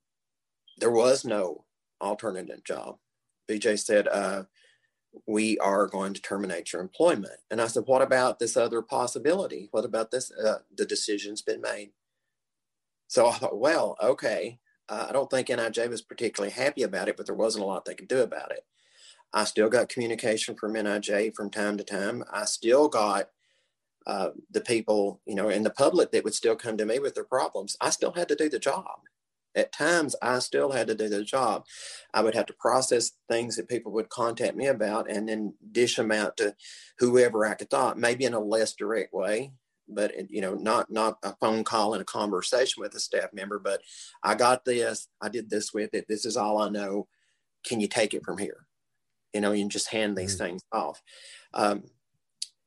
there 0.78 0.90
was 0.90 1.24
no 1.24 1.64
alternative 2.00 2.64
job. 2.64 2.98
BJ 3.48 3.78
said, 3.78 4.08
uh, 4.08 4.44
we 5.26 5.58
are 5.58 5.86
going 5.86 6.14
to 6.14 6.22
terminate 6.22 6.72
your 6.72 6.82
employment. 6.82 7.40
And 7.50 7.60
I 7.60 7.66
said, 7.66 7.84
what 7.86 8.02
about 8.02 8.38
this 8.38 8.56
other 8.56 8.82
possibility? 8.82 9.68
What 9.72 9.84
about 9.84 10.10
this? 10.10 10.30
Uh, 10.32 10.58
the 10.76 10.84
decision's 10.84 11.42
been 11.42 11.60
made. 11.60 11.90
So 13.08 13.28
I 13.28 13.32
thought, 13.32 13.58
well, 13.58 13.96
okay. 14.00 14.60
Uh, 14.88 15.06
I 15.08 15.12
don't 15.12 15.30
think 15.30 15.48
NIJ 15.48 15.88
was 15.88 16.02
particularly 16.02 16.52
happy 16.52 16.82
about 16.82 17.08
it, 17.08 17.16
but 17.16 17.26
there 17.26 17.34
wasn't 17.34 17.64
a 17.64 17.66
lot 17.66 17.84
they 17.84 17.94
could 17.94 18.08
do 18.08 18.22
about 18.22 18.52
it. 18.52 18.64
I 19.32 19.44
still 19.44 19.68
got 19.68 19.88
communication 19.88 20.56
from 20.56 20.74
NIJ 20.74 21.34
from 21.34 21.50
time 21.50 21.76
to 21.78 21.84
time. 21.84 22.24
I 22.32 22.44
still 22.44 22.88
got 22.88 23.30
uh, 24.06 24.30
the 24.50 24.60
people, 24.60 25.20
you 25.26 25.34
know, 25.34 25.48
in 25.48 25.62
the 25.62 25.70
public 25.70 26.10
that 26.10 26.24
would 26.24 26.34
still 26.34 26.56
come 26.56 26.76
to 26.76 26.86
me 26.86 26.98
with 26.98 27.14
their 27.14 27.24
problems. 27.24 27.76
I 27.80 27.90
still 27.90 28.12
had 28.12 28.28
to 28.28 28.34
do 28.34 28.48
the 28.48 28.58
job. 28.58 29.00
At 29.54 29.72
times, 29.72 30.14
I 30.22 30.38
still 30.38 30.70
had 30.70 30.86
to 30.86 30.94
do 30.94 31.08
the 31.08 31.24
job. 31.24 31.64
I 32.14 32.22
would 32.22 32.34
have 32.34 32.46
to 32.46 32.54
process 32.54 33.12
things 33.28 33.56
that 33.56 33.68
people 33.68 33.92
would 33.92 34.08
contact 34.08 34.56
me 34.56 34.66
about 34.66 35.10
and 35.10 35.28
then 35.28 35.54
dish 35.72 35.96
them 35.96 36.12
out 36.12 36.36
to 36.36 36.54
whoever 36.98 37.44
I 37.44 37.54
could 37.54 37.70
thought, 37.70 37.98
maybe 37.98 38.24
in 38.24 38.34
a 38.34 38.40
less 38.40 38.74
direct 38.74 39.12
way, 39.12 39.52
but 39.88 40.12
you 40.30 40.40
know, 40.40 40.54
not 40.54 40.90
not 40.90 41.18
a 41.22 41.34
phone 41.40 41.64
call 41.64 41.94
and 41.94 42.02
a 42.02 42.04
conversation 42.04 42.80
with 42.80 42.94
a 42.94 43.00
staff 43.00 43.32
member. 43.32 43.58
But 43.58 43.82
I 44.22 44.34
got 44.34 44.64
this. 44.64 45.08
I 45.20 45.28
did 45.28 45.50
this 45.50 45.74
with 45.74 45.94
it. 45.94 46.06
This 46.08 46.24
is 46.24 46.36
all 46.36 46.58
I 46.58 46.68
know. 46.68 47.08
Can 47.66 47.80
you 47.80 47.88
take 47.88 48.14
it 48.14 48.24
from 48.24 48.38
here? 48.38 48.66
You 49.34 49.40
know, 49.40 49.52
you 49.52 49.62
can 49.62 49.70
just 49.70 49.90
hand 49.90 50.16
these 50.16 50.36
mm-hmm. 50.36 50.44
things 50.44 50.62
off. 50.72 51.02
Um, 51.54 51.84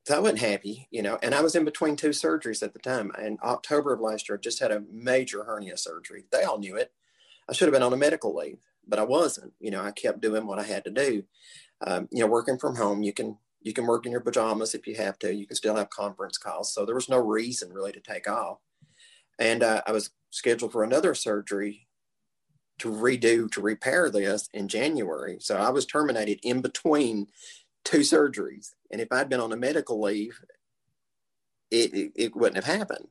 so 0.04 0.16
I 0.16 0.20
wasn't 0.20 0.40
happy, 0.40 0.88
you 0.92 1.02
know, 1.02 1.18
and 1.24 1.34
I 1.34 1.42
was 1.42 1.56
in 1.56 1.64
between 1.64 1.96
two 1.96 2.10
surgeries 2.10 2.62
at 2.62 2.74
the 2.74 2.80
time. 2.80 3.12
In 3.22 3.38
October 3.42 3.94
of 3.94 4.02
last 4.02 4.28
year, 4.28 4.38
I 4.38 4.42
just 4.42 4.60
had 4.60 4.72
a 4.72 4.84
major 4.92 5.46
hernia 5.46 5.78
surgery. 5.78 6.26
They 6.32 6.44
all 6.44 6.60
knew 6.60 6.76
it. 6.76 6.92
I 7.50 7.54
should 7.54 7.68
have 7.68 7.74
been 7.74 7.84
on 7.84 7.94
a 7.94 7.98
medical 7.98 8.36
leave, 8.36 8.60
but 8.86 9.00
I 9.00 9.04
wasn't. 9.04 9.54
You 9.60 9.72
know, 9.72 9.82
I 9.82 9.92
kept 9.92 10.22
doing 10.22 10.46
what 10.46 10.60
I 10.60 10.64
had 10.64 10.84
to 10.86 10.92
do. 10.92 11.24
Um, 11.86 12.10
you 12.12 12.20
know, 12.20 12.28
working 12.28 12.58
from 12.58 12.76
home, 12.76 13.02
you 13.02 13.14
can 13.14 13.38
you 13.62 13.72
can 13.72 13.86
work 13.86 14.06
in 14.06 14.12
your 14.12 14.22
pajamas 14.22 14.76
if 14.76 14.86
you 14.88 14.96
have 14.96 15.18
to. 15.20 15.34
You 15.34 15.48
can 15.48 15.56
still 15.56 15.76
have 15.76 15.90
conference 15.90 16.38
calls, 16.38 16.74
so 16.74 16.86
there 16.86 16.96
was 16.96 17.10
no 17.10 17.20
reason 17.20 17.72
really 17.72 17.94
to 17.94 18.02
take 18.02 18.30
off. 18.30 18.58
And 19.40 19.64
uh, 19.64 19.82
I 19.88 19.94
was 19.94 20.12
scheduled 20.32 20.74
for 20.74 20.84
another 20.84 21.16
surgery 21.16 21.88
to 22.80 22.92
redo 22.92 23.50
to 23.52 23.62
repair 23.62 24.10
this 24.10 24.50
in 24.54 24.68
January. 24.68 25.38
So 25.40 25.56
I 25.58 25.70
was 25.70 25.86
terminated 25.86 26.40
in 26.44 26.62
between 26.62 27.28
two 27.84 28.00
surgeries. 28.00 28.72
And 28.92 29.02
if 29.02 29.12
I'd 29.12 29.30
been 29.30 29.40
on 29.40 29.52
a 29.52 29.58
medical 29.58 30.02
leave, 30.02 30.40
it, 31.72 31.94
it, 31.94 32.12
it 32.16 32.36
wouldn't 32.36 32.64
have 32.64 32.78
happened. 32.78 33.08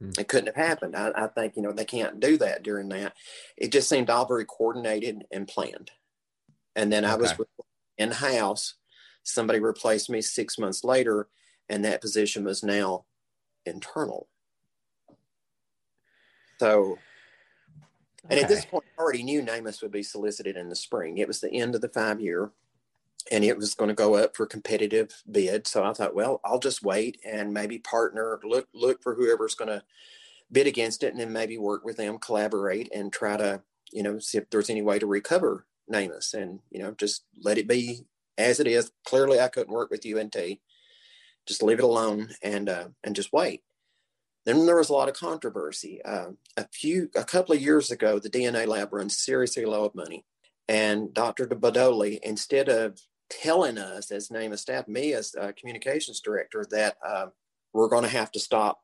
Hmm. 0.00 0.10
It 0.18 0.28
couldn't 0.28 0.54
have 0.54 0.66
happened. 0.66 0.96
I, 0.96 1.12
I, 1.14 1.26
think, 1.28 1.56
you 1.56 1.62
know, 1.62 1.72
they 1.72 1.84
can't 1.84 2.20
do 2.20 2.36
that 2.38 2.62
during 2.62 2.88
that. 2.90 3.14
It 3.56 3.72
just 3.72 3.88
seemed 3.88 4.10
all 4.10 4.26
very 4.26 4.44
coordinated 4.44 5.24
and 5.30 5.48
planned. 5.48 5.90
And 6.74 6.92
then 6.92 7.04
okay. 7.04 7.14
I 7.14 7.16
was 7.16 7.34
in 7.96 8.10
house. 8.10 8.74
Somebody 9.22 9.60
replaced 9.60 10.10
me 10.10 10.20
six 10.20 10.58
months 10.58 10.84
later, 10.84 11.28
and 11.68 11.84
that 11.84 12.00
position 12.00 12.44
was 12.44 12.62
now 12.62 13.06
internal. 13.64 14.28
So, 16.60 16.98
and 18.24 18.34
okay. 18.34 18.42
at 18.42 18.48
this 18.48 18.64
point, 18.64 18.84
I 18.96 19.02
already 19.02 19.22
knew 19.22 19.42
NamUs 19.42 19.82
would 19.82 19.90
be 19.90 20.02
solicited 20.02 20.56
in 20.56 20.68
the 20.68 20.76
spring. 20.76 21.18
It 21.18 21.26
was 21.26 21.40
the 21.40 21.52
end 21.52 21.74
of 21.74 21.80
the 21.80 21.88
five 21.88 22.20
year 22.20 22.52
and 23.30 23.44
it 23.44 23.56
was 23.56 23.74
going 23.74 23.88
to 23.88 23.94
go 23.94 24.14
up 24.14 24.36
for 24.36 24.46
competitive 24.46 25.22
bid. 25.30 25.66
So 25.66 25.84
I 25.84 25.92
thought, 25.92 26.14
well, 26.14 26.40
I'll 26.44 26.58
just 26.58 26.82
wait 26.82 27.18
and 27.24 27.52
maybe 27.52 27.78
partner, 27.78 28.38
look 28.44 28.68
look 28.74 29.02
for 29.02 29.14
whoever's 29.14 29.54
going 29.54 29.70
to 29.70 29.82
bid 30.50 30.66
against 30.66 31.02
it, 31.02 31.12
and 31.12 31.20
then 31.20 31.32
maybe 31.32 31.58
work 31.58 31.84
with 31.84 31.96
them, 31.96 32.18
collaborate, 32.18 32.90
and 32.94 33.12
try 33.12 33.36
to 33.36 33.62
you 33.92 34.02
know 34.02 34.18
see 34.18 34.38
if 34.38 34.50
there's 34.50 34.70
any 34.70 34.82
way 34.82 34.98
to 34.98 35.06
recover 35.06 35.66
NamUs, 35.90 36.34
and 36.34 36.60
you 36.70 36.78
know 36.80 36.92
just 36.92 37.24
let 37.42 37.58
it 37.58 37.68
be 37.68 38.06
as 38.38 38.60
it 38.60 38.66
is. 38.66 38.92
Clearly, 39.04 39.40
I 39.40 39.48
couldn't 39.48 39.72
work 39.74 39.90
with 39.90 40.06
UNT. 40.06 40.36
just 41.46 41.62
leave 41.62 41.78
it 41.78 41.84
alone 41.84 42.30
and 42.42 42.68
uh, 42.68 42.88
and 43.04 43.16
just 43.16 43.32
wait. 43.32 43.62
Then 44.44 44.66
there 44.66 44.76
was 44.76 44.90
a 44.90 44.92
lot 44.92 45.08
of 45.08 45.16
controversy. 45.16 46.00
Uh, 46.04 46.30
a 46.56 46.68
few, 46.72 47.10
a 47.16 47.24
couple 47.24 47.52
of 47.54 47.60
years 47.60 47.90
ago, 47.90 48.20
the 48.20 48.30
DNA 48.30 48.66
lab 48.68 48.92
runs 48.92 49.18
seriously 49.18 49.64
low 49.64 49.84
of 49.84 49.94
money, 49.94 50.24
and 50.68 51.12
Dr. 51.12 51.46
Budowle, 51.46 52.20
instead 52.22 52.68
of 52.68 53.00
telling 53.28 53.78
us 53.78 54.10
as 54.10 54.30
NamUs 54.30 54.60
staff, 54.60 54.88
me 54.88 55.12
as 55.12 55.34
communications 55.58 56.20
director, 56.20 56.64
that 56.70 56.96
uh, 57.06 57.26
we're 57.72 57.88
going 57.88 58.04
to 58.04 58.08
have 58.08 58.30
to 58.32 58.40
stop 58.40 58.80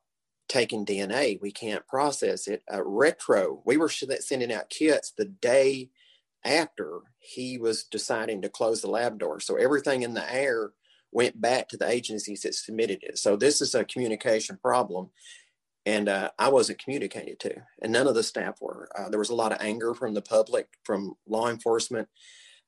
taking 0.48 0.84
DNA. 0.84 1.40
We 1.40 1.50
can't 1.50 1.86
process 1.86 2.46
it. 2.46 2.62
Uh, 2.72 2.82
retro, 2.84 3.62
we 3.64 3.76
were 3.76 3.88
sending 3.88 4.52
out 4.52 4.68
kits 4.70 5.12
the 5.16 5.24
day 5.24 5.90
after 6.44 7.00
he 7.18 7.56
was 7.58 7.84
deciding 7.84 8.42
to 8.42 8.48
close 8.48 8.82
the 8.82 8.90
lab 8.90 9.18
door. 9.18 9.40
So 9.40 9.56
everything 9.56 10.02
in 10.02 10.14
the 10.14 10.34
air 10.34 10.72
went 11.12 11.40
back 11.40 11.68
to 11.68 11.76
the 11.76 11.88
agencies 11.88 12.42
that 12.42 12.54
submitted 12.54 13.00
it. 13.02 13.18
So 13.18 13.36
this 13.36 13.60
is 13.60 13.74
a 13.74 13.84
communication 13.84 14.58
problem. 14.60 15.10
And 15.84 16.08
uh, 16.08 16.30
I 16.38 16.48
wasn't 16.48 16.78
communicated 16.78 17.40
to, 17.40 17.62
and 17.82 17.92
none 17.92 18.06
of 18.06 18.14
the 18.14 18.22
staff 18.22 18.60
were. 18.60 18.88
Uh, 18.96 19.08
there 19.08 19.18
was 19.18 19.30
a 19.30 19.34
lot 19.34 19.50
of 19.50 19.58
anger 19.60 19.94
from 19.94 20.14
the 20.14 20.22
public, 20.22 20.68
from 20.84 21.14
law 21.26 21.48
enforcement. 21.48 22.08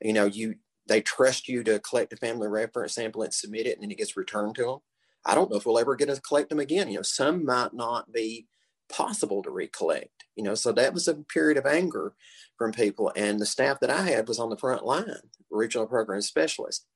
You 0.01 0.15
know, 0.15 0.25
you 0.25 0.57
they 0.87 1.01
trust 1.01 1.49
you 1.49 1.63
to 1.65 1.79
collect 1.81 2.13
a 2.13 2.17
family 2.17 2.49
reference 2.49 2.95
sample 2.95 3.23
and 3.23 3.33
submit 3.33 3.67
it, 3.67 3.75
and 3.75 3.83
then 3.83 3.91
it 3.91 3.99
gets 3.99 4.17
returned 4.17 4.55
to 4.57 4.65
them. 4.65 4.79
I 5.25 5.35
don't 5.35 5.51
know 5.51 5.57
if 5.57 5.65
we'll 5.65 5.79
ever 5.79 5.97
get 5.97 6.09
to 6.09 6.21
collect 6.21 6.51
them 6.51 6.61
again. 6.61 6.89
You 6.89 6.97
know, 6.97 7.03
some 7.03 7.45
might 7.45 7.73
not 7.73 8.13
be 8.13 8.47
possible 8.91 9.43
to 9.43 9.51
recollect. 9.51 10.25
You 10.37 10.45
know, 10.45 10.55
so 10.55 10.73
that 10.73 10.93
was 10.93 11.09
a 11.09 11.15
period 11.15 11.57
of 11.57 11.67
anger 11.67 12.15
from 12.59 12.73
people, 12.73 13.13
and 13.17 13.41
the 13.41 13.47
staff 13.47 13.81
that 13.81 13.91
I 13.91 14.03
had 14.03 14.29
was 14.29 14.39
on 14.39 14.51
the 14.51 14.57
front 14.57 14.85
line, 14.85 15.31
regional 15.51 15.87
program 15.87 16.21
specialist. 16.23 16.87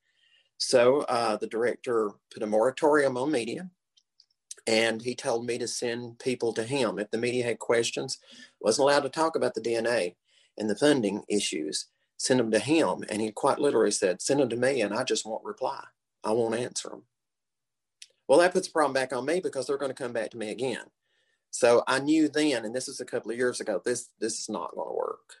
So 0.57 1.01
uh, 1.01 1.37
the 1.37 1.47
director 1.47 2.11
put 2.33 2.43
a 2.43 2.47
moratorium 2.47 3.17
on 3.17 3.31
media, 3.31 3.69
and 4.67 5.01
he 5.01 5.15
told 5.15 5.45
me 5.45 5.57
to 5.57 5.67
send 5.67 6.19
people 6.19 6.53
to 6.53 6.63
him 6.63 6.99
if 6.99 7.09
the 7.11 7.17
media 7.17 7.45
had 7.45 7.59
questions. 7.59 8.19
wasn't 8.59 8.83
allowed 8.83 9.03
to 9.03 9.09
talk 9.09 9.35
about 9.35 9.55
the 9.55 9.61
DNA 9.61 10.15
and 10.57 10.69
the 10.69 10.75
funding 10.75 11.23
issues. 11.29 11.87
Send 12.19 12.39
them 12.39 12.51
to 12.51 12.59
him, 12.59 13.03
and 13.09 13.21
he 13.21 13.31
quite 13.31 13.59
literally 13.59 13.91
said, 13.91 14.21
"Send 14.21 14.41
them 14.41 14.49
to 14.49 14.57
me, 14.57 14.81
and 14.81 14.93
I 14.93 15.03
just 15.03 15.25
won't 15.25 15.45
reply. 15.45 15.85
I 16.23 16.33
won't 16.33 16.55
answer 16.55 16.89
them." 16.89 17.05
Well, 18.27 18.39
that 18.39 18.53
puts 18.53 18.67
the 18.67 18.73
problem 18.73 18.93
back 18.93 19.13
on 19.13 19.25
me 19.25 19.39
because 19.39 19.67
they're 19.67 19.77
going 19.77 19.91
to 19.91 20.03
come 20.03 20.13
back 20.13 20.31
to 20.31 20.37
me 20.37 20.51
again. 20.51 20.91
So 21.51 21.83
I 21.87 21.99
knew 21.99 22.29
then, 22.29 22.65
and 22.65 22.75
this 22.75 22.87
is 22.87 22.99
a 22.99 23.05
couple 23.05 23.31
of 23.31 23.37
years 23.37 23.59
ago, 23.61 23.81
this 23.83 24.09
this 24.19 24.39
is 24.39 24.49
not 24.49 24.75
going 24.75 24.89
to 24.89 24.93
work. 24.93 25.35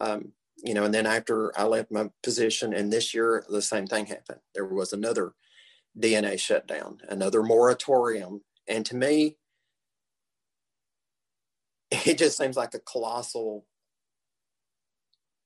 Um, 0.00 0.32
you 0.64 0.74
know, 0.74 0.84
and 0.84 0.94
then 0.94 1.06
after 1.06 1.58
I 1.58 1.64
left 1.64 1.90
my 1.90 2.10
position, 2.22 2.72
and 2.74 2.92
this 2.92 3.14
year 3.14 3.44
the 3.48 3.62
same 3.62 3.86
thing 3.86 4.06
happened. 4.06 4.40
There 4.54 4.66
was 4.66 4.92
another 4.92 5.34
DNA 5.98 6.38
shutdown, 6.38 6.98
another 7.08 7.42
moratorium, 7.42 8.42
and 8.68 8.86
to 8.86 8.96
me, 8.96 9.36
it 11.90 12.18
just 12.18 12.38
seems 12.38 12.56
like 12.56 12.74
a 12.74 12.78
colossal, 12.80 13.66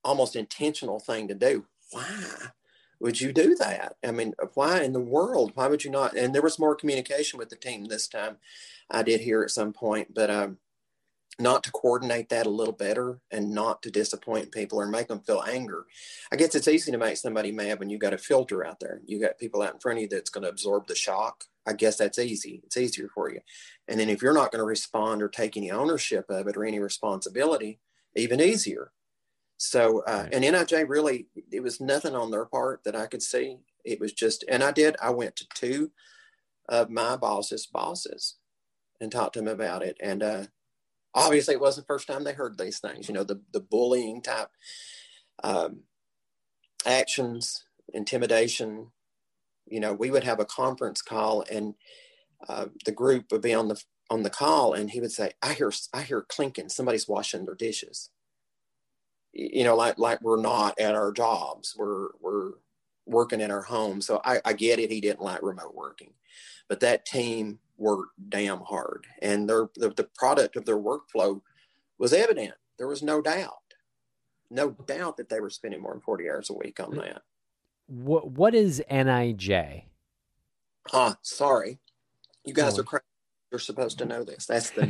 almost 0.03 0.35
intentional 0.35 0.99
thing 0.99 1.27
to 1.27 1.35
do. 1.35 1.65
Why 1.91 2.05
would 2.99 3.21
you 3.21 3.31
do 3.31 3.55
that? 3.55 3.95
I 4.03 4.11
mean, 4.11 4.33
why 4.53 4.81
in 4.81 4.93
the 4.93 4.99
world? 4.99 5.51
Why 5.55 5.67
would 5.67 5.83
you 5.83 5.91
not? 5.91 6.15
And 6.15 6.33
there 6.33 6.41
was 6.41 6.59
more 6.59 6.75
communication 6.75 7.37
with 7.37 7.49
the 7.49 7.55
team 7.55 7.85
this 7.85 8.07
time. 8.07 8.37
I 8.89 9.03
did 9.03 9.21
hear 9.21 9.43
at 9.43 9.51
some 9.51 9.73
point, 9.73 10.13
but 10.13 10.29
um, 10.29 10.57
not 11.39 11.63
to 11.63 11.71
coordinate 11.71 12.29
that 12.29 12.47
a 12.47 12.51
little 12.51 12.73
better 12.73 13.19
and 13.29 13.51
not 13.51 13.83
to 13.83 13.91
disappoint 13.91 14.51
people 14.51 14.79
or 14.79 14.87
make 14.87 15.07
them 15.07 15.19
feel 15.19 15.43
anger. 15.47 15.85
I 16.31 16.35
guess 16.35 16.55
it's 16.55 16.67
easy 16.67 16.91
to 16.91 16.97
make 16.97 17.17
somebody 17.17 17.51
mad 17.51 17.79
when 17.79 17.89
you 17.89 17.99
got 17.99 18.13
a 18.13 18.17
filter 18.17 18.65
out 18.65 18.79
there. 18.79 19.01
You 19.05 19.21
got 19.21 19.37
people 19.37 19.61
out 19.61 19.73
in 19.73 19.79
front 19.79 19.99
of 19.99 20.03
you 20.03 20.09
that's 20.09 20.31
going 20.31 20.43
to 20.43 20.49
absorb 20.49 20.87
the 20.87 20.95
shock. 20.95 21.43
I 21.67 21.73
guess 21.73 21.97
that's 21.97 22.17
easy. 22.17 22.61
It's 22.63 22.77
easier 22.77 23.09
for 23.13 23.29
you. 23.29 23.41
And 23.87 23.99
then 23.99 24.09
if 24.09 24.21
you're 24.21 24.33
not 24.33 24.51
going 24.51 24.61
to 24.61 24.65
respond 24.65 25.21
or 25.21 25.29
take 25.29 25.57
any 25.57 25.69
ownership 25.69 26.25
of 26.29 26.47
it 26.47 26.57
or 26.57 26.65
any 26.65 26.79
responsibility, 26.79 27.79
even 28.15 28.41
easier. 28.41 28.91
So, 29.57 30.03
uh, 30.07 30.27
and 30.31 30.43
NIJ 30.43 30.87
really, 30.87 31.27
it 31.51 31.61
was 31.63 31.81
nothing 31.81 32.15
on 32.15 32.31
their 32.31 32.45
part 32.45 32.83
that 32.85 32.95
I 32.95 33.07
could 33.07 33.23
see. 33.23 33.57
It 33.85 33.99
was 33.99 34.13
just, 34.13 34.45
and 34.49 34.63
I 34.63 34.71
did, 34.71 34.95
I 35.01 35.09
went 35.11 35.35
to 35.37 35.47
two 35.55 35.91
of 36.69 36.89
my 36.89 37.17
boss's 37.17 37.65
bosses 37.67 38.35
and 39.01 39.11
talked 39.11 39.33
to 39.33 39.39
them 39.39 39.47
about 39.47 39.83
it. 39.83 39.97
And, 40.01 40.23
uh, 40.23 40.43
obviously 41.13 41.55
it 41.55 41.61
wasn't 41.61 41.87
the 41.87 41.93
first 41.93 42.07
time 42.07 42.23
they 42.23 42.33
heard 42.33 42.57
these 42.57 42.79
things 42.79 43.07
you 43.07 43.13
know 43.13 43.23
the, 43.23 43.41
the 43.51 43.59
bullying 43.59 44.21
type 44.21 44.49
um, 45.43 45.81
actions 46.85 47.65
intimidation 47.93 48.87
you 49.67 49.79
know 49.79 49.93
we 49.93 50.11
would 50.11 50.23
have 50.23 50.39
a 50.39 50.45
conference 50.45 51.01
call 51.01 51.43
and 51.51 51.75
uh, 52.47 52.67
the 52.85 52.91
group 52.91 53.25
would 53.31 53.41
be 53.41 53.53
on 53.53 53.67
the 53.67 53.81
on 54.09 54.23
the 54.23 54.29
call 54.29 54.73
and 54.73 54.91
he 54.91 55.01
would 55.01 55.11
say 55.11 55.31
i 55.41 55.53
hear 55.53 55.71
i 55.93 56.01
hear 56.01 56.25
clinking 56.29 56.69
somebody's 56.69 57.07
washing 57.07 57.45
their 57.45 57.55
dishes 57.55 58.09
you 59.33 59.63
know 59.63 59.75
like 59.75 59.97
like 59.97 60.21
we're 60.21 60.41
not 60.41 60.79
at 60.79 60.95
our 60.95 61.11
jobs 61.11 61.75
we're 61.77 62.09
we're 62.21 62.51
working 63.05 63.41
in 63.41 63.51
our 63.51 63.61
home 63.61 64.01
so 64.01 64.21
i, 64.25 64.39
I 64.43 64.53
get 64.53 64.79
it 64.79 64.91
he 64.91 64.99
didn't 64.99 65.21
like 65.21 65.41
remote 65.41 65.75
working 65.75 66.13
but 66.67 66.79
that 66.81 67.05
team 67.05 67.59
worked 67.77 68.13
damn 68.29 68.59
hard, 68.59 69.07
and 69.21 69.49
their 69.49 69.69
the, 69.75 69.89
the 69.89 70.09
product 70.15 70.55
of 70.55 70.65
their 70.65 70.77
workflow 70.77 71.41
was 71.97 72.13
evident. 72.13 72.53
There 72.77 72.87
was 72.87 73.01
no 73.01 73.21
doubt, 73.21 73.73
no 74.49 74.71
doubt 74.71 75.17
that 75.17 75.29
they 75.29 75.39
were 75.39 75.49
spending 75.49 75.81
more 75.81 75.93
than 75.93 76.01
forty 76.01 76.29
hours 76.29 76.49
a 76.49 76.53
week 76.53 76.79
on 76.79 76.95
that. 76.97 77.21
What 77.87 78.31
what 78.31 78.53
is 78.53 78.83
NIJ? 78.91 79.83
Ah, 80.93 81.17
sorry, 81.21 81.79
you 82.43 82.53
guys 82.53 82.77
oh. 82.77 82.81
are 82.81 82.85
You're 83.51 83.59
supposed 83.59 83.97
to 83.99 84.05
know 84.05 84.23
this. 84.23 84.45
That's 84.45 84.71
the 84.71 84.85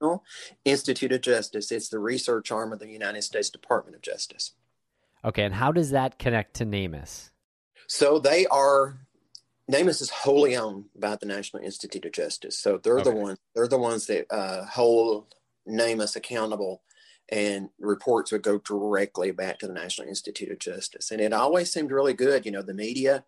National 0.00 0.24
Institute 0.64 1.12
of 1.12 1.22
Justice. 1.22 1.72
It's 1.72 1.88
the 1.88 1.98
research 1.98 2.52
arm 2.52 2.72
of 2.72 2.78
the 2.78 2.88
United 2.88 3.22
States 3.22 3.50
Department 3.50 3.96
of 3.96 4.02
Justice. 4.02 4.52
Okay, 5.24 5.42
and 5.42 5.54
how 5.54 5.72
does 5.72 5.90
that 5.90 6.18
connect 6.18 6.54
to 6.54 6.66
NamUs? 6.66 7.30
So 7.88 8.18
they 8.18 8.46
are 8.46 8.98
NamUs 9.70 10.00
is 10.00 10.10
wholly 10.10 10.56
owned 10.56 10.86
by 10.94 11.16
the 11.16 11.26
National 11.26 11.62
Institute 11.62 12.04
of 12.04 12.12
Justice. 12.12 12.58
So 12.58 12.78
they're 12.78 13.00
okay. 13.00 13.10
the 13.10 13.16
ones 13.16 13.38
they're 13.54 13.68
the 13.68 13.78
ones 13.78 14.06
that 14.06 14.26
uh, 14.32 14.64
hold 14.66 15.34
NamUs 15.68 16.14
accountable, 16.14 16.82
and 17.28 17.70
reports 17.78 18.30
would 18.30 18.42
go 18.42 18.58
directly 18.58 19.32
back 19.32 19.58
to 19.58 19.66
the 19.66 19.72
National 19.72 20.08
Institute 20.08 20.50
of 20.50 20.58
Justice. 20.58 21.10
And 21.10 21.20
it 21.20 21.32
always 21.32 21.72
seemed 21.72 21.90
really 21.90 22.14
good. 22.14 22.46
You 22.46 22.52
know, 22.52 22.62
the 22.62 22.74
media. 22.74 23.24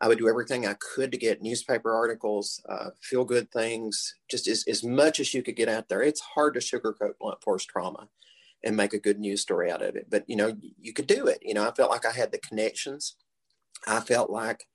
I 0.00 0.08
would 0.08 0.18
do 0.18 0.28
everything 0.28 0.66
I 0.66 0.74
could 0.74 1.12
to 1.12 1.18
get 1.18 1.42
newspaper 1.42 1.94
articles, 1.94 2.60
uh, 2.68 2.90
feel 3.00 3.24
good 3.24 3.50
things, 3.52 4.16
just 4.28 4.48
as, 4.48 4.64
as 4.66 4.82
much 4.82 5.20
as 5.20 5.32
you 5.32 5.42
could 5.42 5.56
get 5.56 5.68
out 5.68 5.88
there. 5.88 6.02
It's 6.02 6.20
hard 6.20 6.54
to 6.54 6.60
sugarcoat 6.60 7.18
blunt 7.20 7.42
force 7.42 7.64
trauma 7.64 8.08
and 8.64 8.76
make 8.76 8.92
a 8.92 8.98
good 8.98 9.18
news 9.18 9.42
story 9.42 9.70
out 9.70 9.82
of 9.82 9.94
it. 9.94 10.06
But, 10.10 10.24
you 10.28 10.36
know, 10.36 10.56
you 10.80 10.92
could 10.92 11.06
do 11.06 11.26
it. 11.26 11.38
You 11.42 11.54
know, 11.54 11.66
I 11.66 11.72
felt 11.72 11.90
like 11.90 12.06
I 12.06 12.12
had 12.12 12.32
the 12.32 12.38
connections. 12.38 13.16
I 13.86 14.00
felt 14.00 14.30
like 14.30 14.66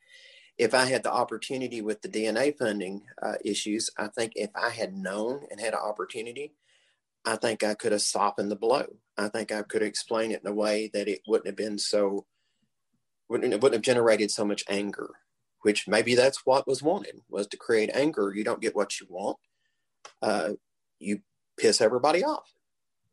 if 0.58 0.74
I 0.74 0.86
had 0.86 1.04
the 1.04 1.12
opportunity 1.12 1.82
with 1.82 2.02
the 2.02 2.10
DNA 2.10 2.58
funding 2.58 3.04
uh, 3.22 3.36
issues, 3.46 3.90
I 3.98 4.08
think 4.08 4.34
if 4.36 4.50
I 4.56 4.70
had 4.70 4.94
known 4.94 5.46
and 5.52 5.60
had 5.60 5.74
an 5.74 5.80
opportunity, 5.80 6.54
I 7.26 7.36
think 7.36 7.64
I 7.64 7.74
could 7.76 7.92
have 7.92 8.02
softened 8.02 8.50
the 8.50 8.56
blow. 8.56 8.86
I 9.18 9.28
think 9.28 9.52
I 9.52 9.62
could 9.62 9.82
have 9.82 9.90
explained 9.90 10.34
it 10.34 10.42
in 10.44 10.50
a 10.50 10.54
way 10.54 10.90
that 10.94 11.08
it 11.08 11.22
wouldn't 11.28 11.48
have 11.48 11.56
been 11.56 11.78
so, 11.78 12.26
wouldn't, 13.30 13.54
it 13.54 13.62
wouldn't 13.62 13.78
have 13.78 13.96
generated 13.96 14.32
so 14.32 14.46
much 14.46 14.64
anger, 14.70 15.10
which 15.62 15.88
maybe 15.88 16.16
that's 16.16 16.46
what 16.46 16.68
was 16.68 16.82
wanted 16.82 17.22
was 17.30 17.48
to 17.48 17.58
create 17.58 17.90
anger. 17.94 18.34
You 18.34 18.44
don't 18.44 18.62
get 18.62 18.76
what 18.76 19.00
you 19.00 19.08
want. 19.10 19.38
Uh, 20.22 20.52
you 21.00 21.22
piss 21.58 21.82
everybody 21.82 22.24
off. 22.24 22.54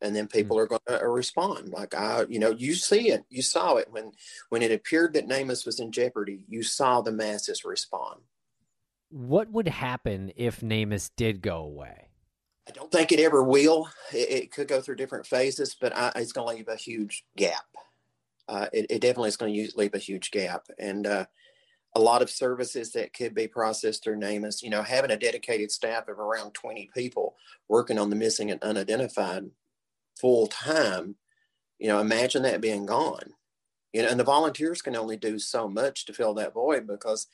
And 0.01 0.15
then 0.15 0.27
people 0.27 0.59
are 0.59 0.67
going 0.67 0.81
to 0.89 1.03
uh, 1.03 1.07
respond. 1.07 1.71
Like 1.71 1.95
i 1.95 2.25
you 2.29 2.39
know 2.39 2.51
you 2.51 2.75
see 2.75 3.09
it. 3.09 3.25
You 3.31 3.41
saw 3.41 3.77
it 3.77 3.89
when 3.91 4.13
when 4.51 4.61
it 4.61 4.71
appeared 4.71 5.15
that 5.15 5.29
NamUs 5.29 5.65
was 5.65 5.81
in 5.81 5.93
jeopardy. 5.93 6.45
You 6.47 6.63
saw 6.63 7.01
the 7.01 7.13
masses 7.13 7.65
respond. 7.65 8.21
What 9.09 9.51
would 9.51 9.69
happen 9.69 10.33
if 10.37 10.61
NamUs 10.61 11.11
did 11.17 11.41
go 11.41 11.59
away? 11.59 12.09
I 12.69 12.73
don't 12.73 12.91
think 12.91 13.13
it 13.13 13.21
ever 13.21 13.43
will. 13.43 13.89
It, 14.13 14.31
it 14.31 14.53
could 14.53 14.69
go 14.69 14.83
through 14.83 14.97
different 14.97 15.27
phases 15.27 15.75
but 15.81 15.97
I, 15.97 16.13
it's 16.17 16.33
going 16.33 16.49
to 16.49 16.57
leave 16.57 16.69
a 16.69 16.77
huge 16.77 17.25
gap 17.37 17.65
uh, 18.49 18.67
it, 18.73 18.87
it, 18.91 19.01
definitely 19.01 19.29
is 19.29 19.37
going 19.37 19.55
to 19.55 19.71
leave 19.77 19.95
a 19.95 19.99
huge 19.99 20.31
gap 20.31 20.67
and 20.79 21.07
uh, 21.07 21.25
a 21.95 22.01
lot 22.01 22.23
of 22.23 22.31
services 22.31 22.93
that 22.93 23.15
could 23.15 23.35
be 23.35 23.47
processed 23.47 24.03
through 24.03 24.19
NamUs. 24.19 24.63
You 24.63 24.71
know, 24.71 24.83
having 24.83 25.11
a 25.11 25.17
dedicated 25.17 25.71
staff 25.71 26.09
of 26.09 26.19
around 26.19 26.53
20 26.53 26.91
people 26.95 27.37
working 27.69 27.99
on 27.99 28.11
the 28.11 28.17
missing 28.17 28.51
and 28.51 28.63
unidentified 28.63 29.51
full 30.21 30.47
time, 30.47 31.17
you 31.79 31.89
know, 31.89 32.01
imagine 32.01 32.43
that 32.43 32.61
being 32.61 32.87
gone. 32.87 33.33
You 33.93 34.03
know, 34.03 34.09
and 34.09 34.19
the 34.19 34.25
volunteers 34.25 34.83
can 34.83 34.97
only 34.97 35.17
do 35.17 35.39
so 35.39 35.69
much 35.69 36.05
to 36.07 36.13
fill 36.13 36.35
that 36.35 36.53
void 36.53 36.87
because 36.87 37.29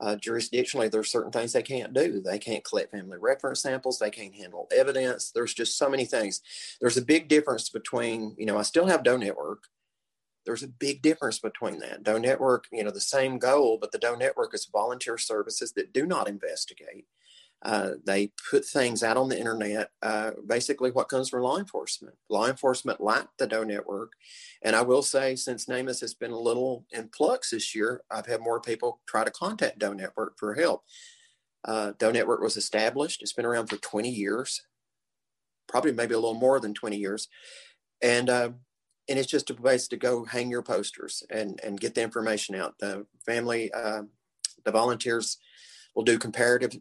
uh, 0.00 0.16
jurisdictionally 0.16 0.90
there's 0.90 1.10
certain 1.10 1.32
things 1.32 1.52
they 1.52 1.62
can't 1.62 1.92
do. 1.92 2.20
They 2.20 2.38
can't 2.38 2.64
collect 2.64 2.92
family 2.92 3.18
reference 3.18 3.62
samples. 3.62 3.98
They 3.98 4.10
can't 4.10 4.34
handle 4.34 4.68
evidence. 4.74 5.30
There's 5.30 5.54
just 5.54 5.78
so 5.78 5.88
many 5.88 6.04
things. 6.04 6.42
There's 6.80 6.96
a 6.96 7.02
big 7.02 7.28
difference 7.28 7.70
between, 7.70 8.34
you 8.38 8.46
know, 8.46 8.58
I 8.58 8.62
still 8.62 8.86
have 8.86 9.02
Doe 9.02 9.16
Network, 9.16 9.64
there's 10.46 10.62
a 10.62 10.68
big 10.68 11.02
difference 11.02 11.38
between 11.38 11.80
that. 11.80 12.04
Doe 12.04 12.18
Network, 12.18 12.66
you 12.72 12.84
know, 12.84 12.90
the 12.90 13.00
same 13.00 13.38
goal, 13.38 13.78
but 13.78 13.92
the 13.92 13.98
Doe 13.98 14.14
Network 14.14 14.54
is 14.54 14.68
volunteer 14.72 15.18
services 15.18 15.72
that 15.72 15.92
do 15.92 16.06
not 16.06 16.28
investigate. 16.28 17.06
Uh, 17.62 17.92
they 18.04 18.30
put 18.50 18.64
things 18.64 19.02
out 19.02 19.16
on 19.16 19.28
the 19.28 19.38
internet, 19.38 19.90
uh, 20.02 20.30
basically 20.46 20.90
what 20.90 21.08
comes 21.08 21.28
from 21.28 21.42
law 21.42 21.58
enforcement. 21.58 22.14
Law 22.28 22.46
enforcement 22.46 23.00
like 23.00 23.26
the 23.38 23.46
Doe 23.46 23.64
Network. 23.64 24.12
And 24.62 24.76
I 24.76 24.82
will 24.82 25.02
say, 25.02 25.34
since 25.36 25.66
NamUs 25.66 26.00
has 26.00 26.14
been 26.14 26.30
a 26.30 26.38
little 26.38 26.84
in 26.92 27.08
flux 27.08 27.50
this 27.50 27.74
year, 27.74 28.02
I've 28.10 28.26
had 28.26 28.40
more 28.40 28.60
people 28.60 29.00
try 29.08 29.24
to 29.24 29.30
contact 29.30 29.78
Doe 29.78 29.94
Network 29.94 30.38
for 30.38 30.54
help. 30.54 30.84
Uh, 31.64 31.92
Doe 31.98 32.12
Network 32.12 32.40
was 32.40 32.56
established, 32.56 33.22
it's 33.22 33.32
been 33.32 33.46
around 33.46 33.66
for 33.66 33.78
20 33.78 34.08
years, 34.08 34.62
probably 35.66 35.92
maybe 35.92 36.14
a 36.14 36.18
little 36.18 36.34
more 36.34 36.60
than 36.60 36.74
20 36.74 36.96
years. 36.96 37.26
And 38.00 38.30
uh, 38.30 38.50
and 39.08 39.18
it's 39.18 39.30
just 39.30 39.50
a 39.50 39.54
place 39.54 39.88
to 39.88 39.96
go 39.96 40.24
hang 40.24 40.50
your 40.50 40.62
posters 40.62 41.22
and 41.30 41.60
and 41.62 41.80
get 41.80 41.94
the 41.94 42.02
information 42.02 42.54
out. 42.54 42.78
The 42.78 43.06
family, 43.24 43.72
uh, 43.72 44.02
the 44.64 44.72
volunteers 44.72 45.38
will 45.94 46.04
do 46.04 46.18
comparative 46.18 46.72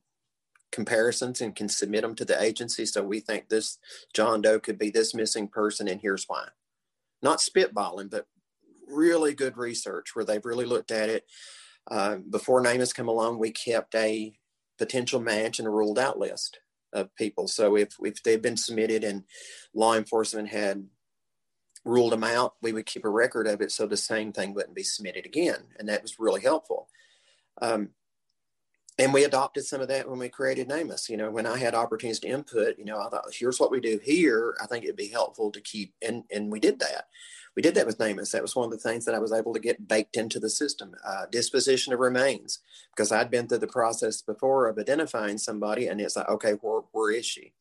comparisons 0.72 1.40
and 1.40 1.56
can 1.56 1.70
submit 1.70 2.02
them 2.02 2.16
to 2.16 2.26
the 2.26 2.42
agency. 2.42 2.86
So 2.86 3.04
we 3.04 3.20
think 3.20 3.48
this 3.48 3.78
John 4.14 4.42
Doe 4.42 4.60
could 4.60 4.78
be 4.78 4.90
this 4.90 5.14
missing 5.14 5.48
person, 5.48 5.88
and 5.88 6.02
here's 6.02 6.26
why. 6.28 6.48
Not 7.22 7.40
spitballing, 7.40 8.10
but 8.10 8.26
really 8.88 9.34
good 9.34 9.58
research 9.58 10.16
where 10.16 10.26
they've 10.26 10.46
really 10.46 10.66
looked 10.66 10.92
at 10.92 11.10
it. 11.10 11.26
Uh, 11.90 12.18
before 12.30 12.62
NamUs 12.62 12.94
come 12.94 13.08
along, 13.08 13.40
we 13.40 13.52
kept 13.52 13.96
a 13.96 14.38
potential 14.78 15.20
match 15.20 15.60
and 15.60 15.68
a 15.68 15.72
ruled 15.72 16.00
out 16.00 16.20
list 16.20 16.60
of 16.94 17.16
people. 17.16 17.48
So 17.48 17.76
if 17.78 17.90
if 18.02 18.24
they've 18.24 18.42
been 18.42 18.58
submitted 18.58 19.04
and 19.04 19.24
law 19.74 19.96
enforcement 19.96 20.50
had 20.50 20.88
ruled 21.86 22.12
them 22.12 22.24
out, 22.24 22.56
we 22.62 22.74
would 22.74 22.86
keep 22.86 23.06
a 23.06 23.10
record 23.10 23.48
of 23.48 23.62
it 23.62 23.71
so 23.71 23.86
the 23.86 23.95
same 23.95 24.34
thing 24.34 24.54
wouldn't 24.54 24.76
be 24.76 24.84
submitted 24.84 25.26
again. 25.26 25.63
And 25.78 25.88
that 25.88 26.02
was 26.02 26.19
really 26.19 26.41
helpful. 26.41 26.89
Um, 27.62 27.89
and 28.98 29.13
we 29.13 29.26
adopted 29.26 29.65
some 29.65 29.82
of 29.82 29.89
that 29.89 30.10
when 30.10 30.19
we 30.19 30.30
created 30.30 30.69
NamUs. 30.69 31.10
You 31.10 31.17
know, 31.17 31.30
when 31.30 31.45
I 31.45 31.58
had 31.58 31.76
opportunities 31.76 32.19
to 32.21 32.30
input, 32.30 32.78
you 32.78 32.86
know, 32.86 33.00
I 33.00 33.10
thought, 33.10 33.26
here's 33.32 33.60
what 33.60 33.71
we 33.71 33.82
do 33.82 34.00
here. 34.02 34.56
I 34.62 34.67
think 34.67 34.84
it'd 34.84 34.95
be 34.95 35.10
helpful 35.10 35.52
to 35.52 35.60
keep, 35.62 35.93
and 36.02 36.24
and 36.32 36.52
we 36.52 36.60
did 36.60 36.80
that. 36.80 37.08
We 37.56 37.62
did 37.62 37.76
that 37.76 37.86
with 37.86 37.98
NamUs. 37.98 38.32
That 38.32 38.41
was 38.41 38.56
one 38.56 38.65
of 38.65 38.71
the 38.71 38.78
things 38.78 39.06
that 39.06 39.15
I 39.15 39.19
was 39.19 39.34
able 39.34 39.54
to 39.54 39.60
get 39.60 39.88
baked 39.88 40.15
into 40.15 40.39
the 40.39 40.50
system. 40.50 40.95
Uh, 41.06 41.26
disposition 41.30 41.93
of 41.93 42.00
remains, 42.00 42.60
because 42.95 43.12
I'd 43.12 43.32
been 43.32 43.48
through 43.48 43.60
the 43.60 43.67
process 43.67 44.21
before 44.21 44.67
of 44.67 44.78
identifying 44.78 45.38
somebody, 45.38 45.88
and 45.88 46.00
it's 46.00 46.15
like, 46.15 46.30
okay, 46.30 46.54
where 46.54 46.82
where 46.93 47.12
is 47.12 47.26
she? 47.26 47.54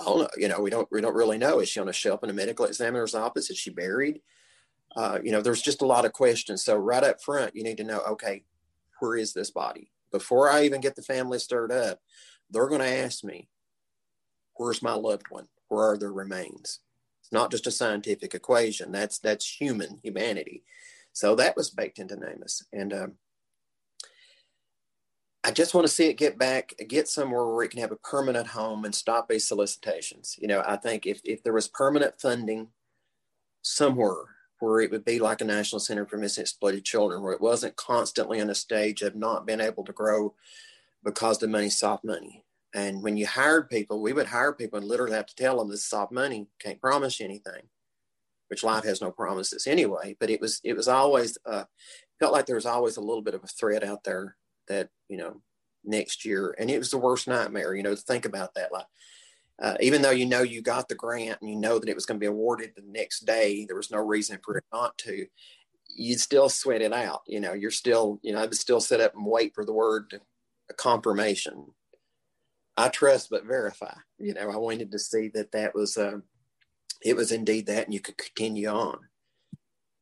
Oh 0.00 0.28
you 0.36 0.48
know 0.48 0.60
we 0.60 0.70
don't 0.70 0.88
we 0.90 1.00
don't 1.00 1.14
really 1.14 1.38
know. 1.38 1.60
Is 1.60 1.68
she 1.68 1.80
on 1.80 1.88
a 1.88 1.92
shelf 1.92 2.22
in 2.22 2.30
a 2.30 2.34
medical 2.34 2.64
examiner's 2.64 3.14
office? 3.14 3.50
Is 3.50 3.58
she 3.58 3.70
buried? 3.70 4.20
Uh, 4.96 5.18
you 5.22 5.32
know 5.32 5.40
there's 5.40 5.62
just 5.62 5.82
a 5.82 5.86
lot 5.86 6.04
of 6.04 6.12
questions. 6.12 6.64
So 6.64 6.76
right 6.76 7.04
up 7.04 7.22
front 7.22 7.54
you 7.54 7.64
need 7.64 7.78
to 7.78 7.84
know 7.84 8.00
okay 8.10 8.44
where 9.00 9.16
is 9.16 9.32
this 9.32 9.50
body? 9.50 9.90
Before 10.12 10.48
i 10.48 10.64
even 10.64 10.80
get 10.80 10.94
the 10.94 11.02
family 11.02 11.40
stirred 11.40 11.72
up 11.72 11.98
they're 12.50 12.68
going 12.68 12.80
to 12.80 12.86
ask 12.86 13.24
me 13.24 13.48
where's 14.54 14.82
my 14.82 14.94
loved 14.94 15.26
one? 15.30 15.48
Where 15.68 15.90
are 15.90 15.98
their 15.98 16.12
remains? 16.12 16.80
It's 17.20 17.32
not 17.32 17.50
just 17.50 17.66
a 17.66 17.70
scientific 17.70 18.34
equation. 18.34 18.92
That's 18.92 19.18
that's 19.18 19.60
human 19.60 19.98
humanity. 20.02 20.62
So 21.12 21.34
that 21.36 21.56
was 21.56 21.70
baked 21.70 21.98
into 21.98 22.16
NamUs. 22.16 22.64
And 22.72 22.92
um, 22.92 23.12
I 25.46 25.50
just 25.50 25.74
want 25.74 25.86
to 25.86 25.92
see 25.92 26.06
it 26.06 26.14
get 26.14 26.38
back, 26.38 26.72
get 26.88 27.06
somewhere 27.06 27.46
where 27.46 27.64
it 27.64 27.70
can 27.70 27.80
have 27.80 27.92
a 27.92 27.96
permanent 27.96 28.46
home 28.46 28.86
and 28.86 28.94
stop 28.94 29.28
these 29.28 29.46
solicitations. 29.46 30.38
You 30.40 30.48
know, 30.48 30.62
I 30.66 30.76
think 30.76 31.06
if, 31.06 31.20
if 31.22 31.42
there 31.42 31.52
was 31.52 31.68
permanent 31.68 32.18
funding 32.18 32.68
somewhere 33.60 34.24
where 34.60 34.80
it 34.80 34.90
would 34.90 35.04
be 35.04 35.18
like 35.18 35.42
a 35.42 35.44
National 35.44 35.80
Center 35.80 36.06
for 36.06 36.16
Missing 36.16 36.42
Exploited 36.42 36.82
Children, 36.82 37.22
where 37.22 37.34
it 37.34 37.42
wasn't 37.42 37.76
constantly 37.76 38.38
in 38.38 38.48
a 38.48 38.54
stage 38.54 39.02
of 39.02 39.14
not 39.14 39.44
being 39.44 39.60
able 39.60 39.84
to 39.84 39.92
grow 39.92 40.34
because 41.04 41.38
the 41.38 41.46
money's 41.46 41.78
soft 41.78 42.04
money. 42.04 42.42
And 42.74 43.02
when 43.02 43.18
you 43.18 43.26
hired 43.26 43.68
people, 43.68 44.00
we 44.00 44.14
would 44.14 44.26
hire 44.26 44.54
people 44.54 44.78
and 44.78 44.88
literally 44.88 45.14
have 45.14 45.26
to 45.26 45.36
tell 45.36 45.58
them 45.58 45.68
this 45.68 45.80
is 45.80 45.86
soft 45.86 46.10
money, 46.10 46.46
can't 46.58 46.80
promise 46.80 47.20
you 47.20 47.26
anything, 47.26 47.68
which 48.48 48.64
life 48.64 48.84
has 48.84 49.02
no 49.02 49.10
promises 49.10 49.66
anyway. 49.66 50.16
But 50.18 50.30
it 50.30 50.40
was 50.40 50.62
it 50.64 50.74
was 50.74 50.88
always 50.88 51.36
uh, 51.44 51.64
felt 52.18 52.32
like 52.32 52.46
there 52.46 52.56
was 52.56 52.66
always 52.66 52.96
a 52.96 53.02
little 53.02 53.22
bit 53.22 53.34
of 53.34 53.44
a 53.44 53.48
threat 53.48 53.84
out 53.84 54.04
there 54.04 54.36
that 54.68 54.88
you 55.08 55.16
know 55.16 55.40
next 55.84 56.24
year. 56.24 56.54
And 56.58 56.70
it 56.70 56.78
was 56.78 56.90
the 56.90 56.98
worst 56.98 57.28
nightmare 57.28 57.74
you 57.74 57.82
know 57.82 57.94
to 57.94 58.00
think 58.00 58.24
about 58.24 58.54
that 58.54 58.72
like 58.72 58.86
uh, 59.62 59.76
even 59.80 60.02
though 60.02 60.10
you 60.10 60.26
know 60.26 60.42
you 60.42 60.62
got 60.62 60.88
the 60.88 60.94
grant 60.94 61.40
and 61.40 61.48
you 61.48 61.56
know 61.56 61.78
that 61.78 61.88
it 61.88 61.94
was 61.94 62.06
going 62.06 62.18
to 62.18 62.24
be 62.24 62.26
awarded 62.26 62.72
the 62.74 62.82
next 62.86 63.20
day 63.20 63.64
there 63.64 63.76
was 63.76 63.90
no 63.90 63.98
reason 63.98 64.38
for 64.44 64.56
it 64.56 64.64
not 64.72 64.96
to 64.98 65.26
you'd 65.88 66.20
still 66.20 66.48
sweat 66.48 66.82
it 66.82 66.92
out 66.92 67.22
you 67.26 67.38
know 67.38 67.52
you're 67.52 67.70
still 67.70 68.18
you 68.22 68.32
know 68.32 68.40
i 68.40 68.44
would 68.44 68.54
still 68.54 68.80
sit 68.80 69.00
up 69.00 69.14
and 69.14 69.24
wait 69.24 69.54
for 69.54 69.64
the 69.64 69.72
word 69.72 70.20
a 70.70 70.74
confirmation. 70.74 71.66
I 72.76 72.88
trust 72.88 73.30
but 73.30 73.44
verify 73.44 73.94
you 74.18 74.34
know 74.34 74.50
i 74.50 74.56
wanted 74.56 74.90
to 74.90 74.98
see 74.98 75.28
that 75.34 75.52
that 75.52 75.74
was 75.74 75.96
uh, 75.96 76.18
it 77.02 77.14
was 77.14 77.30
indeed 77.30 77.66
that 77.66 77.84
and 77.84 77.94
you 77.94 78.00
could 78.00 78.16
continue 78.16 78.68
on 78.68 78.98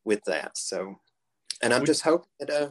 with 0.05 0.25
that 0.25 0.57
so. 0.57 0.97
And 1.63 1.75
i'm 1.75 1.85
just 1.85 2.03
hoping 2.03 2.31
that 2.41 2.51
uh 2.51 2.71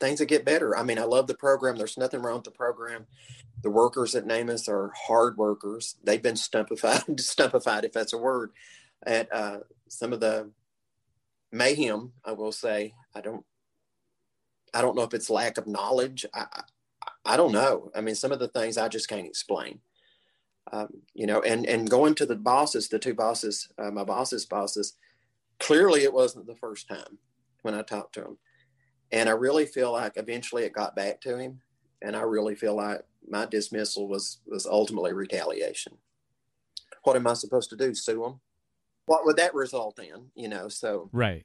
things 0.00 0.18
that 0.18 0.26
get 0.26 0.44
better. 0.44 0.76
I 0.76 0.82
mean, 0.82 0.98
I 0.98 1.04
love 1.04 1.26
the 1.26 1.34
program. 1.34 1.76
There's 1.76 1.98
nothing 1.98 2.22
wrong 2.22 2.36
with 2.36 2.44
the 2.44 2.50
program. 2.50 3.06
The 3.62 3.70
workers 3.70 4.14
at 4.14 4.26
NamUs 4.26 4.68
are 4.68 4.92
hard 5.06 5.36
workers. 5.36 5.96
They've 6.02 6.22
been 6.22 6.34
stumpified, 6.34 7.04
stumpified 7.16 7.84
if 7.84 7.92
that's 7.92 8.14
a 8.14 8.18
word, 8.18 8.52
at 9.06 9.32
uh, 9.32 9.58
some 9.88 10.12
of 10.12 10.20
the 10.20 10.50
mayhem. 11.52 12.12
I 12.24 12.32
will 12.32 12.52
say, 12.52 12.94
I 13.14 13.20
don't, 13.20 13.44
I 14.72 14.80
don't 14.80 14.96
know 14.96 15.02
if 15.02 15.14
it's 15.14 15.30
lack 15.30 15.58
of 15.58 15.66
knowledge. 15.66 16.24
I, 16.34 16.46
I, 16.52 16.62
I 17.24 17.36
don't 17.36 17.52
know. 17.52 17.90
I 17.94 18.00
mean, 18.00 18.14
some 18.14 18.32
of 18.32 18.38
the 18.38 18.48
things 18.48 18.78
I 18.78 18.88
just 18.88 19.08
can't 19.08 19.26
explain. 19.26 19.80
Um, 20.72 21.02
you 21.14 21.26
know, 21.26 21.40
and 21.40 21.66
and 21.66 21.90
going 21.90 22.14
to 22.16 22.26
the 22.26 22.36
bosses, 22.36 22.88
the 22.88 22.98
two 22.98 23.14
bosses, 23.14 23.68
uh, 23.76 23.90
my 23.90 24.04
bosses' 24.04 24.46
bosses, 24.46 24.94
clearly 25.58 26.04
it 26.04 26.12
wasn't 26.12 26.46
the 26.46 26.54
first 26.54 26.86
time 26.86 27.18
when 27.62 27.74
I 27.74 27.82
talked 27.82 28.14
to 28.14 28.20
them 28.20 28.38
and 29.12 29.28
I 29.28 29.32
really 29.32 29.66
feel 29.66 29.92
like 29.92 30.12
eventually 30.16 30.64
it 30.64 30.72
got 30.72 30.96
back 30.96 31.20
to 31.22 31.36
him. 31.36 31.60
And 32.02 32.16
I 32.16 32.22
really 32.22 32.54
feel 32.54 32.76
like 32.76 33.02
my 33.28 33.46
dismissal 33.46 34.08
was 34.08 34.38
was 34.46 34.66
ultimately 34.66 35.12
retaliation. 35.12 35.98
What 37.04 37.16
am 37.16 37.26
I 37.26 37.34
supposed 37.34 37.70
to 37.70 37.76
do? 37.76 37.94
Sue 37.94 38.24
him? 38.24 38.40
What 39.06 39.26
would 39.26 39.36
that 39.36 39.54
result 39.54 39.98
in? 39.98 40.30
You 40.34 40.48
know, 40.48 40.68
so 40.68 41.10
right. 41.12 41.44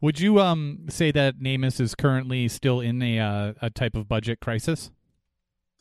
Would 0.00 0.18
you 0.18 0.40
um 0.40 0.86
say 0.88 1.10
that 1.12 1.40
NamUs 1.40 1.80
is 1.80 1.94
currently 1.94 2.48
still 2.48 2.80
in 2.80 3.02
a 3.02 3.18
uh, 3.18 3.52
a 3.60 3.70
type 3.70 3.94
of 3.94 4.08
budget 4.08 4.40
crisis? 4.40 4.90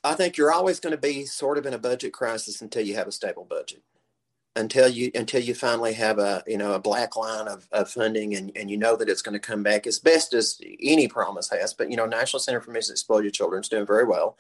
I 0.04 0.14
think 0.14 0.38
you're 0.38 0.52
always 0.52 0.80
going 0.80 0.92
to 0.92 1.02
be 1.02 1.26
sort 1.26 1.58
of 1.58 1.66
in 1.66 1.74
a 1.74 1.78
budget 1.78 2.14
crisis 2.14 2.62
until 2.62 2.86
you 2.86 2.96
have 2.96 3.08
a 3.08 3.12
stable 3.12 3.46
budget. 3.50 3.84
Until 4.56 4.90
you 4.90 5.12
until 5.16 5.42
you 5.42 5.54
finally 5.54 5.94
have 5.94 6.20
a 6.20 6.44
you 6.48 6.58
know 6.58 6.74
a 6.74 6.80
black 6.80 7.16
line 7.16 7.48
of, 7.48 7.68
of 7.72 7.90
funding 7.90 8.36
and, 8.36 8.52
and 8.56 8.70
you 8.70 8.78
know 8.78 8.98
that 8.98 9.08
it's 9.08 9.22
going 9.22 9.34
to 9.34 9.40
come 9.40 9.64
back 9.64 9.88
as 9.88 10.00
best 10.00 10.34
as 10.34 10.60
any 10.82 11.08
promise 11.08 11.50
has. 11.50 11.74
But 11.74 11.90
you 11.90 11.96
know, 11.96 12.06
National 12.06 12.42
Center 12.42 12.60
for 12.60 12.72
Missing 12.72 12.94
Exploited 12.94 13.34
Children 13.34 13.62
is 13.62 13.70
doing 13.70 13.86
very 13.86 14.06
well. 14.06 14.38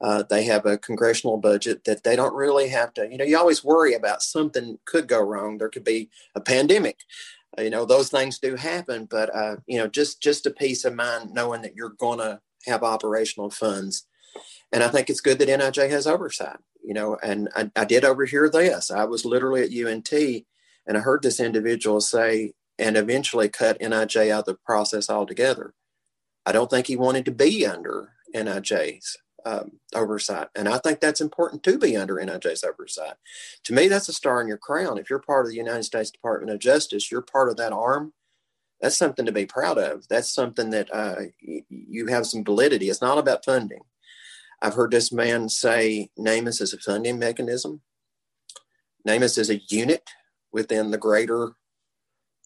Uh, 0.00 0.24
they 0.28 0.42
have 0.42 0.66
a 0.66 0.78
congressional 0.78 1.36
budget 1.36 1.84
that 1.84 2.02
they 2.02 2.16
don't 2.16 2.34
really 2.34 2.68
have 2.68 2.92
to. 2.94 3.08
You 3.08 3.18
know, 3.18 3.24
you 3.24 3.38
always 3.38 3.62
worry 3.62 3.94
about 3.94 4.20
something 4.20 4.78
could 4.84 5.06
go 5.06 5.20
wrong. 5.20 5.58
There 5.58 5.68
could 5.68 5.84
be 5.84 6.10
a 6.34 6.40
pandemic 6.40 7.00
you 7.58 7.70
know 7.70 7.84
those 7.84 8.08
things 8.08 8.38
do 8.38 8.56
happen 8.56 9.06
but 9.10 9.34
uh, 9.34 9.56
you 9.66 9.78
know 9.78 9.86
just 9.86 10.22
just 10.22 10.46
a 10.46 10.50
peace 10.50 10.84
of 10.84 10.94
mind 10.94 11.32
knowing 11.32 11.62
that 11.62 11.74
you're 11.76 11.94
to 12.18 12.40
have 12.66 12.82
operational 12.82 13.50
funds. 13.50 14.06
And 14.72 14.82
i 14.82 14.88
think 14.88 15.10
it's 15.10 15.20
good 15.20 15.38
that 15.38 15.48
nij 15.48 15.90
has 15.90 16.06
oversight 16.06 16.58
you 16.82 16.94
know 16.94 17.18
and 17.22 17.48
I, 17.54 17.70
I, 17.76 17.84
did 17.84 18.04
overhear 18.04 18.48
this. 18.48 18.90
I 18.90 19.04
was 19.04 19.24
literally 19.24 19.62
at 19.62 19.70
unt 19.70 20.12
and 20.86 20.96
i 20.96 21.00
heard 21.00 21.22
this 21.22 21.40
individual 21.40 22.00
say 22.00 22.54
and 22.78 22.96
eventually 22.96 23.48
cut 23.48 23.80
nij 23.80 24.30
out 24.30 24.40
of 24.40 24.44
the 24.46 24.54
process 24.54 25.10
altogether. 25.10 25.74
I 26.44 26.52
don't 26.52 26.70
think 26.70 26.86
he 26.86 26.96
wanted 26.96 27.24
to 27.26 27.30
be 27.30 27.66
under 27.66 28.14
nij's 28.34 29.18
um, 29.44 29.72
oversight. 29.94 30.48
And 30.54 30.68
I 30.68 30.78
think 30.78 31.00
that's 31.00 31.20
important 31.20 31.62
to 31.64 31.78
be 31.78 31.96
under 31.96 32.16
NIJ's 32.16 32.64
oversight. 32.64 33.14
To 33.64 33.72
me, 33.72 33.88
that's 33.88 34.08
a 34.08 34.12
star 34.12 34.40
in 34.40 34.48
your 34.48 34.58
crown. 34.58 34.98
If 34.98 35.10
you're 35.10 35.18
part 35.18 35.46
of 35.46 35.50
the 35.50 35.56
United 35.56 35.84
States 35.84 36.10
Department 36.10 36.52
of 36.52 36.58
Justice, 36.58 37.10
you're 37.10 37.22
part 37.22 37.48
of 37.48 37.56
that 37.56 37.72
arm. 37.72 38.12
That's 38.80 38.98
something 38.98 39.26
to 39.26 39.32
be 39.32 39.46
proud 39.46 39.78
of. 39.78 40.08
That's 40.08 40.32
something 40.32 40.70
that 40.70 40.92
uh, 40.92 41.16
y- 41.46 41.64
you 41.68 42.06
have 42.08 42.26
some 42.26 42.44
validity. 42.44 42.88
It's 42.88 43.02
not 43.02 43.18
about 43.18 43.44
funding. 43.44 43.82
I've 44.60 44.74
heard 44.74 44.90
this 44.90 45.12
man 45.12 45.48
say 45.48 46.10
NamUs 46.18 46.60
is 46.60 46.72
a 46.72 46.78
funding 46.78 47.18
mechanism. 47.18 47.80
NamUs 49.06 49.38
is 49.38 49.50
a 49.50 49.60
unit 49.68 50.08
within 50.52 50.90
the 50.90 50.98
greater 50.98 51.52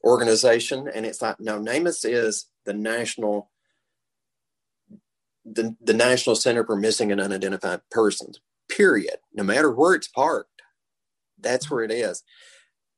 organization. 0.04 0.88
And 0.94 1.04
it's 1.04 1.20
like, 1.20 1.40
no, 1.40 1.58
NamUs 1.58 2.04
is 2.04 2.46
the 2.64 2.72
national 2.72 3.50
the, 5.46 5.76
the 5.80 5.94
National 5.94 6.34
Center 6.34 6.64
for 6.64 6.76
Missing 6.76 7.12
and 7.12 7.20
Unidentified 7.20 7.80
Persons, 7.90 8.40
period. 8.68 9.18
No 9.32 9.44
matter 9.44 9.70
where 9.70 9.94
it's 9.94 10.08
parked, 10.08 10.62
that's 11.38 11.70
where 11.70 11.84
it 11.84 11.92
is. 11.92 12.24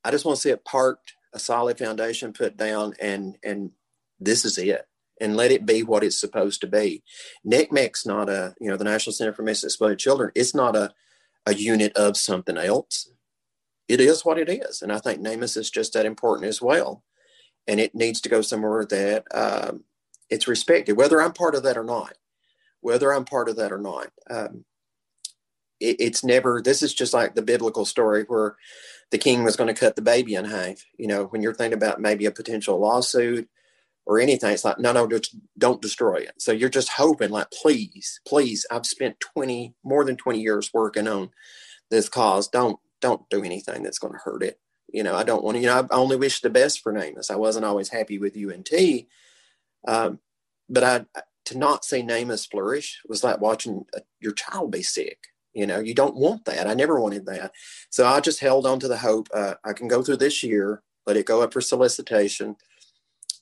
I 0.03 0.11
just 0.11 0.25
want 0.25 0.37
to 0.37 0.43
see 0.43 0.51
it 0.51 0.65
parked, 0.65 1.15
a 1.35 1.39
solid 1.39 1.79
foundation 1.79 2.33
put 2.33 2.57
down, 2.57 2.95
and 3.01 3.37
and 3.45 3.73
this 4.19 4.45
is 4.45 4.57
it. 4.57 4.87
And 5.21 5.37
let 5.37 5.51
it 5.51 5.67
be 5.67 5.83
what 5.83 6.05
it's 6.05 6.19
supposed 6.19 6.61
to 6.61 6.69
be. 6.69 7.03
NCMEC's 7.45 8.07
not 8.07 8.29
a, 8.29 8.55
you 8.61 8.71
know, 8.71 8.77
the 8.77 8.85
National 8.85 9.13
Center 9.13 9.33
for 9.33 9.43
Missing 9.43 9.67
and 9.67 9.71
Exploited 9.71 9.99
Children, 9.99 10.31
it's 10.37 10.55
not 10.55 10.77
a, 10.77 10.93
a 11.45 11.55
unit 11.55 11.93
of 11.97 12.17
something 12.17 12.57
else. 12.57 13.11
It 13.89 14.01
is 14.01 14.25
what 14.25 14.39
it 14.39 14.49
is. 14.49 14.81
And 14.81 14.93
I 14.93 14.99
think 14.99 15.21
NamUs 15.21 15.57
is 15.57 15.71
just 15.71 15.95
that 15.95 16.07
important 16.07 16.47
as 16.47 16.63
well. 16.63 17.03
And 17.67 17.81
it 17.81 17.97
needs 17.97 18.21
to 18.21 18.29
go 18.29 18.43
somewhere 18.43 18.87
that 18.87 19.25
um, 19.35 19.83
it's 20.31 20.47
respected, 20.47 20.97
whether 20.97 21.21
I'm 21.21 21.33
part 21.33 21.57
of 21.57 21.65
that 21.65 21.77
or 21.77 21.83
not 21.83 22.15
whether 22.81 23.13
I'm 23.13 23.25
part 23.25 23.49
of 23.49 23.57
that 23.57 23.73
or 23.73 23.79
not. 23.79 24.09
Um, 24.31 24.65
it, 25.81 25.97
it's 26.01 26.25
never, 26.25 26.61
this 26.63 26.83
is 26.83 26.95
just 26.95 27.15
like 27.15 27.35
the 27.35 27.43
biblical 27.43 27.85
story 27.85 28.25
where 28.29 28.57
the 29.11 29.19
king 29.19 29.45
was 29.45 29.57
going 29.57 29.73
to 29.73 29.79
cut 29.79 29.97
the 29.97 30.03
baby 30.03 30.35
in 30.35 30.45
half. 30.45 30.85
You 30.97 31.07
know, 31.07 31.25
when 31.27 31.43
you're 31.43 31.55
thinking 31.55 31.77
about 31.77 32.01
maybe 32.01 32.27
a 32.27 32.31
potential 32.31 32.79
lawsuit 32.79 33.49
or 34.07 34.21
anything, 34.21 34.53
it's 34.53 34.65
like, 34.65 34.79
no, 34.79 34.93
no, 34.93 35.07
just 35.09 35.37
don't 35.57 35.83
destroy 35.83 36.17
it. 36.17 36.35
So 36.39 36.53
you're 36.53 36.69
just 36.69 36.91
hoping, 36.91 37.31
like, 37.31 37.51
please, 37.51 38.21
please, 38.27 38.67
I've 38.71 38.87
spent 38.87 39.21
20, 39.21 39.75
more 39.85 40.05
than 40.05 40.17
20 40.17 40.41
years 40.41 40.71
working 40.73 41.09
on 41.09 41.31
this 41.91 42.09
cause. 42.09 42.49
Don't, 42.49 42.79
don't 43.01 43.29
do 43.31 43.45
anything 43.45 43.83
that's 43.83 43.99
going 43.99 44.13
to 44.13 44.21
hurt 44.23 44.43
it. 44.43 44.59
You 44.93 45.03
know, 45.03 45.15
I 45.15 45.23
don't 45.23 45.45
want 45.45 45.57
to, 45.57 45.61
you 45.61 45.67
know, 45.67 45.87
I 45.91 45.95
only 45.95 46.17
wish 46.17 46.41
the 46.41 46.51
best 46.51 46.81
for 46.81 46.93
NamUs. 46.93 47.31
I 47.31 47.37
wasn't 47.37 47.67
always 47.67 47.91
happy 47.91 48.19
with 48.19 48.37
UNT. 48.37 48.71
Um, 49.87 50.19
but 50.69 50.85
I, 50.85 51.21
to 51.49 51.59
not 51.59 51.85
see 51.85 52.03
NamUs 52.03 52.47
flourish 52.47 53.01
was 53.09 53.25
like 53.25 53.41
watching 53.41 53.87
a, 53.95 54.01
your 54.21 54.33
child 54.33 54.71
be 54.71 54.83
sick. 54.83 55.19
You 55.55 55.67
know, 55.67 55.81
you 55.81 55.95
don't 55.95 56.15
want 56.15 56.45
that. 56.45 56.67
I 56.67 56.75
never 56.75 57.01
wanted 57.01 57.25
that. 57.27 57.53
So 57.91 58.07
I 58.07 58.21
just 58.21 58.41
held 58.41 58.67
on 58.67 58.79
to 58.81 58.89
the 58.89 58.99
hope 58.99 59.29
uh, 59.35 59.55
I 59.65 59.73
can 59.73 59.89
go 59.89 60.03
through 60.03 60.19
this 60.19 60.43
year, 60.43 60.83
let 61.07 61.17
it 61.17 61.27
go 61.27 61.43
up 61.43 61.55
for 61.55 61.63
solicitation, 61.63 62.57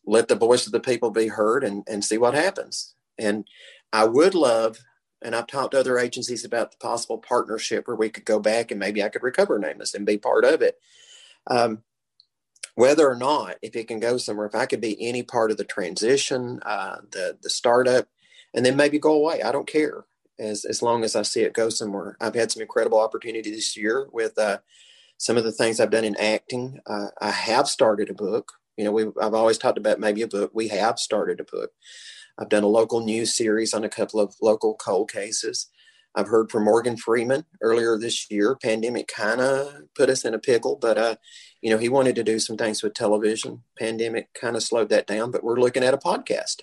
let 0.05 0.29
the 0.29 0.37
voice 0.37 0.67
of 0.67 0.73
the 0.73 0.81
people 0.81 1.11
be 1.11 1.27
heard 1.27 1.65
and, 1.65 1.83
and 1.89 2.05
see 2.05 2.17
what 2.17 2.35
happens. 2.35 2.95
And 3.19 3.45
I 3.93 4.05
would 4.05 4.35
love, 4.37 4.79
and 5.21 5.35
I've 5.35 5.49
talked 5.49 5.73
to 5.73 5.81
other 5.81 5.99
agencies 5.99 6.45
about 6.45 6.71
the 6.71 6.79
possible 6.79 7.19
partnership 7.19 7.89
where 7.89 7.97
we 7.97 8.09
could 8.09 8.25
go 8.25 8.39
back 8.39 8.71
and 8.71 8.79
maybe 8.79 9.03
I 9.03 9.09
could 9.09 9.25
recover 9.25 9.59
NamUs 9.59 9.95
and 9.95 10.07
be 10.07 10.17
part 10.17 10.45
of 10.45 10.63
it. 10.63 10.79
Um, 11.49 11.83
whether 12.77 13.11
or 13.11 13.17
not 13.17 13.57
if 13.63 13.77
it 13.77 13.89
can 13.89 14.01
go 14.01 14.19
somewhere 14.19 14.47
if 14.47 14.57
i 14.57 14.67
could 14.67 14.83
be 14.83 14.97
any 15.01 15.23
part 15.25 15.53
of 15.53 15.59
the 15.59 15.65
transition 15.65 16.61
uh, 16.67 16.99
the 17.13 17.39
the 17.43 17.51
startup 17.51 18.07
and 18.55 18.65
then 18.67 18.77
maybe 18.77 18.99
go 18.99 19.13
away. 19.13 19.43
I 19.43 19.53
don't 19.53 19.69
care. 19.69 20.05
As 20.39 20.65
as 20.65 20.83
long 20.83 21.05
as 21.05 21.15
i 21.17 21.23
see 21.23 21.43
it 21.43 21.53
go 21.55 21.69
somewhere. 21.69 22.17
I've 22.21 22.35
had 22.35 22.51
some 22.51 22.63
incredible 22.63 23.01
opportunities 23.01 23.55
this 23.55 23.77
year 23.77 24.09
with 24.13 24.39
uh, 24.39 24.59
some 25.19 25.37
of 25.37 25.45
the 25.45 25.53
things 25.53 25.81
i've 25.81 25.91
done 25.91 26.05
in 26.05 26.17
acting. 26.17 26.81
Uh, 26.87 27.09
i 27.21 27.31
have 27.31 27.69
started 27.69 28.11
a 28.11 28.15
book. 28.15 28.53
You 28.77 28.85
know 28.85 28.93
we 28.93 29.07
i've 29.21 29.35
always 29.35 29.59
talked 29.59 29.79
about 29.79 30.01
maybe 30.01 30.23
a 30.23 30.29
book. 30.29 30.51
We 30.55 30.69
have 30.69 30.99
started 30.99 31.41
a 31.41 31.45
book. 31.45 31.73
I've 32.39 32.51
done 32.51 32.65
a 32.65 32.69
local 32.69 33.01
news 33.01 33.35
series 33.35 33.75
on 33.75 33.85
a 33.85 33.89
couple 33.89 34.21
of 34.21 34.35
local 34.43 34.75
cold 34.77 35.11
cases 35.13 35.69
I've 36.17 36.29
heard 36.29 36.51
from 36.51 36.65
Morgan 36.65 36.97
Freeman 36.97 37.45
earlier 37.61 37.99
this 37.99 38.31
year. 38.31 38.57
Pandemic 38.57 39.07
kind 39.07 39.41
of 39.41 39.83
put 39.95 40.09
us 40.09 40.25
in 40.25 40.33
a 40.33 40.39
pickle, 40.39 40.77
but 40.77 40.97
uh, 40.97 41.17
you 41.61 41.69
know 41.69 41.77
he 41.77 41.91
wanted 41.91 42.17
to 42.17 42.25
do 42.25 42.39
some 42.39 42.57
things 42.57 42.83
with 42.83 42.95
television. 42.95 43.63
Pandemic 43.79 44.33
kind 44.33 44.57
of 44.57 44.63
slowed 44.63 44.89
that 44.89 45.07
down, 45.07 45.31
but 45.31 45.45
we're 45.45 45.61
looking 45.61 45.85
at 45.85 45.93
a 45.93 45.99
podcast, 45.99 46.63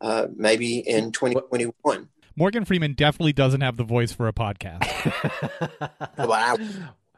uh, 0.00 0.28
maybe 0.34 0.78
in 0.78 1.12
2021. 1.12 2.08
Morgan 2.34 2.64
Freeman 2.64 2.94
definitely 2.94 3.34
doesn't 3.34 3.60
have 3.60 3.76
the 3.76 3.84
voice 3.84 4.12
for 4.12 4.26
a 4.26 4.32
podcast. 4.32 4.86
well, 6.16 6.32
I, 6.32 6.56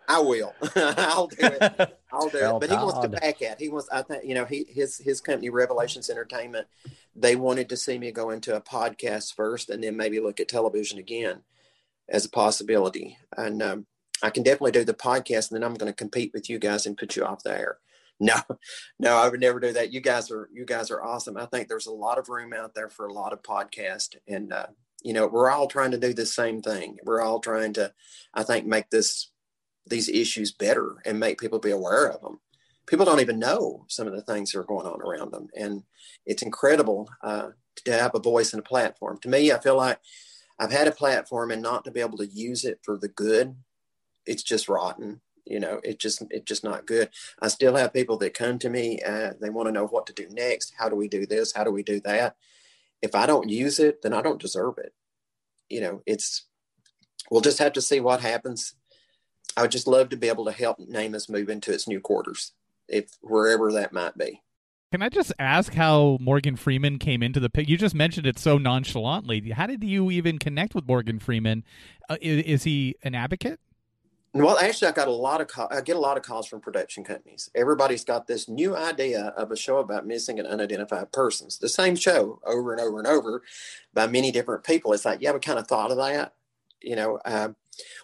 I 0.08 0.20
will. 0.20 0.54
I'll 0.76 1.28
do 1.28 1.36
it. 1.40 1.98
I'll 2.12 2.28
do 2.30 2.38
well, 2.40 2.56
it. 2.56 2.60
But 2.60 2.70
he 2.70 2.76
wants 2.76 2.98
to 2.98 3.08
back 3.10 3.42
at. 3.42 3.60
He 3.60 3.68
wants. 3.68 3.88
I 3.92 4.02
think 4.02 4.24
you 4.24 4.34
know. 4.34 4.44
He 4.44 4.66
his 4.68 4.98
his 4.98 5.20
company 5.20 5.50
Revelations 5.50 6.10
Entertainment. 6.10 6.66
They 7.14 7.36
wanted 7.36 7.68
to 7.68 7.76
see 7.76 7.96
me 7.96 8.10
go 8.10 8.30
into 8.30 8.56
a 8.56 8.60
podcast 8.60 9.36
first, 9.36 9.70
and 9.70 9.84
then 9.84 9.96
maybe 9.96 10.18
look 10.18 10.40
at 10.40 10.48
television 10.48 10.98
again 10.98 11.42
as 12.10 12.24
a 12.24 12.30
possibility. 12.30 13.16
And 13.36 13.62
um, 13.62 13.86
I 14.22 14.30
can 14.30 14.42
definitely 14.42 14.72
do 14.72 14.84
the 14.84 14.94
podcast, 14.94 15.50
and 15.50 15.56
then 15.56 15.64
I'm 15.64 15.74
going 15.74 15.90
to 15.90 15.96
compete 15.96 16.32
with 16.34 16.50
you 16.50 16.58
guys 16.58 16.86
and 16.86 16.96
put 16.96 17.16
you 17.16 17.24
off 17.24 17.42
the 17.42 17.58
air. 17.58 17.78
No, 18.22 18.34
no, 18.98 19.16
I 19.16 19.30
would 19.30 19.40
never 19.40 19.58
do 19.58 19.72
that. 19.72 19.94
You 19.94 20.02
guys 20.02 20.30
are 20.30 20.50
you 20.52 20.66
guys 20.66 20.90
are 20.90 21.02
awesome. 21.02 21.38
I 21.38 21.46
think 21.46 21.68
there's 21.68 21.86
a 21.86 21.90
lot 21.90 22.18
of 22.18 22.28
room 22.28 22.52
out 22.52 22.74
there 22.74 22.90
for 22.90 23.06
a 23.06 23.14
lot 23.14 23.32
of 23.32 23.42
podcast, 23.42 24.14
and 24.28 24.52
uh, 24.52 24.66
you 25.02 25.14
know 25.14 25.26
we're 25.26 25.50
all 25.50 25.66
trying 25.66 25.92
to 25.92 25.98
do 25.98 26.12
the 26.12 26.26
same 26.26 26.60
thing. 26.60 26.98
We're 27.02 27.22
all 27.22 27.40
trying 27.40 27.72
to, 27.72 27.94
I 28.34 28.42
think, 28.42 28.66
make 28.66 28.90
this 28.90 29.30
these 29.86 30.10
issues 30.10 30.52
better 30.52 30.96
and 31.06 31.18
make 31.18 31.40
people 31.40 31.60
be 31.60 31.70
aware 31.70 32.10
of 32.10 32.20
them. 32.20 32.40
People 32.86 33.06
don't 33.06 33.20
even 33.20 33.38
know 33.38 33.86
some 33.88 34.06
of 34.06 34.12
the 34.12 34.20
things 34.20 34.52
that 34.52 34.58
are 34.58 34.64
going 34.64 34.86
on 34.86 35.00
around 35.00 35.32
them, 35.32 35.48
and 35.56 35.84
it's 36.26 36.42
incredible 36.42 37.08
uh, 37.24 37.48
to 37.86 37.92
have 37.92 38.14
a 38.14 38.20
voice 38.20 38.52
and 38.52 38.60
a 38.60 38.68
platform. 38.68 39.18
To 39.22 39.30
me, 39.30 39.50
I 39.50 39.58
feel 39.60 39.78
like 39.78 39.98
I've 40.60 40.70
had 40.70 40.86
a 40.86 40.92
platform 40.92 41.50
and 41.50 41.62
not 41.62 41.86
to 41.86 41.90
be 41.90 42.00
able 42.00 42.18
to 42.18 42.26
use 42.26 42.66
it 42.66 42.80
for 42.82 42.98
the 42.98 43.08
good, 43.08 43.56
it's 44.26 44.42
just 44.42 44.68
rotten. 44.68 45.22
You 45.46 45.58
know, 45.58 45.80
it 45.82 45.98
just 45.98 46.22
it's 46.30 46.44
just 46.44 46.62
not 46.62 46.86
good. 46.86 47.08
I 47.40 47.48
still 47.48 47.74
have 47.76 47.94
people 47.94 48.18
that 48.18 48.34
come 48.34 48.58
to 48.58 48.68
me. 48.68 49.00
Uh, 49.00 49.32
they 49.40 49.48
want 49.48 49.68
to 49.68 49.72
know 49.72 49.86
what 49.86 50.06
to 50.06 50.12
do 50.12 50.28
next. 50.30 50.74
How 50.78 50.90
do 50.90 50.94
we 50.94 51.08
do 51.08 51.24
this? 51.24 51.54
How 51.54 51.64
do 51.64 51.70
we 51.70 51.82
do 51.82 51.98
that? 52.00 52.36
If 53.00 53.14
I 53.14 53.24
don't 53.24 53.48
use 53.48 53.78
it, 53.78 54.02
then 54.02 54.12
I 54.12 54.20
don't 54.20 54.40
deserve 54.40 54.74
it. 54.76 54.92
You 55.70 55.80
know, 55.80 56.02
it's 56.06 56.44
we'll 57.30 57.40
just 57.40 57.58
have 57.58 57.72
to 57.72 57.82
see 57.82 57.98
what 57.98 58.20
happens. 58.20 58.74
I 59.56 59.62
would 59.62 59.72
just 59.72 59.86
love 59.86 60.10
to 60.10 60.16
be 60.16 60.28
able 60.28 60.44
to 60.44 60.52
help 60.52 60.78
NamUs 60.78 61.30
move 61.30 61.48
into 61.48 61.72
its 61.72 61.88
new 61.88 62.00
quarters, 62.00 62.52
if 62.86 63.10
wherever 63.22 63.72
that 63.72 63.94
might 63.94 64.16
be. 64.16 64.42
Can 64.92 65.02
I 65.02 65.08
just 65.08 65.32
ask 65.38 65.74
how 65.74 66.18
Morgan 66.20 66.56
Freeman 66.56 66.98
came 66.98 67.22
into 67.22 67.38
the 67.38 67.48
pic? 67.48 67.68
You 67.68 67.78
just 67.78 67.94
mentioned 67.94 68.26
it 68.26 68.40
so 68.40 68.58
nonchalantly. 68.58 69.50
How 69.50 69.68
did 69.68 69.84
you 69.84 70.10
even 70.10 70.36
connect 70.40 70.74
with 70.74 70.84
Morgan 70.84 71.20
Freeman? 71.20 71.62
Uh, 72.08 72.16
is, 72.20 72.42
is, 72.42 72.62
he 72.64 72.96
an 73.04 73.14
advocate? 73.14 73.60
Well, 74.34 74.58
actually, 74.58 74.88
I 74.88 74.92
got 74.92 75.06
a 75.06 75.12
lot 75.12 75.40
of 75.40 75.46
call, 75.46 75.68
I 75.70 75.80
get 75.80 75.94
a 75.94 76.00
lot 76.00 76.16
of 76.16 76.24
calls 76.24 76.48
from 76.48 76.60
production 76.60 77.04
companies. 77.04 77.48
Everybody's 77.54 78.04
got 78.04 78.26
this 78.26 78.48
new 78.48 78.76
idea 78.76 79.26
of 79.36 79.52
a 79.52 79.56
show 79.56 79.78
about 79.78 80.08
missing 80.08 80.40
and 80.40 80.48
unidentified 80.48 81.12
persons. 81.12 81.58
The 81.58 81.68
same 81.68 81.94
show 81.94 82.40
over 82.44 82.72
and 82.72 82.80
over 82.80 82.98
and 82.98 83.06
over 83.06 83.42
by 83.94 84.08
many 84.08 84.32
different 84.32 84.64
people. 84.64 84.92
It's 84.92 85.04
like, 85.04 85.20
yeah, 85.22 85.30
we 85.30 85.38
kind 85.38 85.60
of 85.60 85.68
thought 85.68 85.92
of 85.92 85.98
that. 85.98 86.34
You 86.82 86.96
know, 86.96 87.20
uh, 87.24 87.50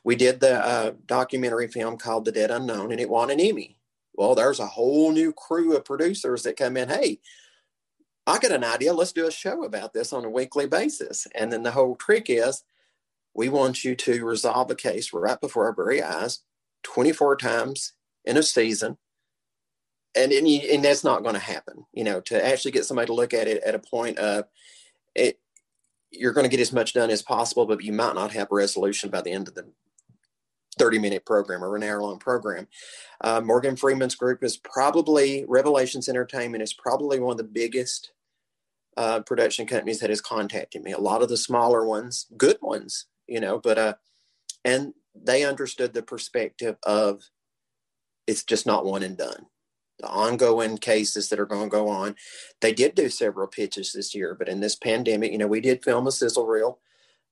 we 0.04 0.14
did 0.14 0.38
the 0.38 0.64
uh, 0.64 0.92
documentary 1.04 1.66
film 1.66 1.96
called 1.96 2.26
The 2.26 2.32
Dead 2.32 2.52
Unknown, 2.52 2.92
and 2.92 3.00
it 3.00 3.10
won 3.10 3.30
an 3.30 3.40
Emmy 3.40 3.76
well, 4.16 4.34
there's 4.34 4.60
a 4.60 4.66
whole 4.66 5.12
new 5.12 5.32
crew 5.32 5.76
of 5.76 5.84
producers 5.84 6.42
that 6.42 6.56
come 6.56 6.76
in. 6.76 6.88
Hey, 6.88 7.20
I 8.26 8.38
got 8.38 8.50
an 8.50 8.64
idea. 8.64 8.92
Let's 8.92 9.12
do 9.12 9.26
a 9.26 9.30
show 9.30 9.62
about 9.62 9.92
this 9.92 10.12
on 10.12 10.24
a 10.24 10.30
weekly 10.30 10.66
basis. 10.66 11.26
And 11.34 11.52
then 11.52 11.62
the 11.62 11.70
whole 11.70 11.94
trick 11.94 12.26
is 12.28 12.64
we 13.34 13.48
want 13.48 13.84
you 13.84 13.94
to 13.94 14.24
resolve 14.24 14.70
a 14.70 14.74
case 14.74 15.12
right 15.12 15.40
before 15.40 15.66
our 15.66 15.74
very 15.74 16.02
eyes 16.02 16.40
24 16.82 17.36
times 17.36 17.92
in 18.24 18.36
a 18.36 18.42
season. 18.42 18.96
And, 20.16 20.32
and, 20.32 20.48
you, 20.48 20.60
and 20.72 20.82
that's 20.82 21.04
not 21.04 21.22
going 21.22 21.34
to 21.34 21.40
happen, 21.40 21.84
you 21.92 22.02
know, 22.02 22.20
to 22.22 22.44
actually 22.44 22.70
get 22.70 22.86
somebody 22.86 23.06
to 23.06 23.14
look 23.14 23.34
at 23.34 23.48
it 23.48 23.62
at 23.62 23.74
a 23.74 23.78
point 23.78 24.18
of 24.18 24.46
it, 25.14 25.38
you're 26.10 26.32
going 26.32 26.44
to 26.44 26.50
get 26.50 26.60
as 26.60 26.72
much 26.72 26.94
done 26.94 27.10
as 27.10 27.22
possible, 27.22 27.66
but 27.66 27.82
you 27.84 27.92
might 27.92 28.14
not 28.14 28.32
have 28.32 28.48
a 28.50 28.54
resolution 28.54 29.10
by 29.10 29.20
the 29.20 29.30
end 29.30 29.46
of 29.46 29.54
the 29.54 29.70
30 30.78 30.98
minute 30.98 31.24
program 31.24 31.64
or 31.64 31.76
an 31.76 31.82
hour 31.82 32.02
long 32.02 32.18
program. 32.18 32.68
Uh, 33.20 33.40
Morgan 33.40 33.76
Freeman's 33.76 34.14
group 34.14 34.44
is 34.44 34.56
probably, 34.56 35.44
Revelations 35.48 36.08
Entertainment 36.08 36.62
is 36.62 36.72
probably 36.72 37.18
one 37.18 37.32
of 37.32 37.38
the 37.38 37.44
biggest 37.44 38.12
uh, 38.96 39.20
production 39.20 39.66
companies 39.66 40.00
that 40.00 40.10
has 40.10 40.20
contacted 40.20 40.82
me. 40.82 40.92
A 40.92 40.98
lot 40.98 41.22
of 41.22 41.28
the 41.28 41.36
smaller 41.36 41.86
ones, 41.86 42.26
good 42.36 42.58
ones, 42.60 43.06
you 43.26 43.40
know, 43.40 43.58
but, 43.58 43.78
uh, 43.78 43.94
and 44.64 44.92
they 45.14 45.44
understood 45.44 45.94
the 45.94 46.02
perspective 46.02 46.76
of 46.82 47.22
it's 48.26 48.44
just 48.44 48.66
not 48.66 48.84
one 48.84 49.02
and 49.02 49.16
done. 49.16 49.46
The 49.98 50.08
ongoing 50.08 50.76
cases 50.76 51.30
that 51.30 51.40
are 51.40 51.46
going 51.46 51.70
to 51.70 51.74
go 51.74 51.88
on. 51.88 52.16
They 52.60 52.74
did 52.74 52.94
do 52.94 53.08
several 53.08 53.46
pitches 53.46 53.92
this 53.92 54.14
year, 54.14 54.34
but 54.34 54.48
in 54.48 54.60
this 54.60 54.76
pandemic, 54.76 55.32
you 55.32 55.38
know, 55.38 55.46
we 55.46 55.62
did 55.62 55.82
film 55.82 56.06
a 56.06 56.12
sizzle 56.12 56.46
reel 56.46 56.80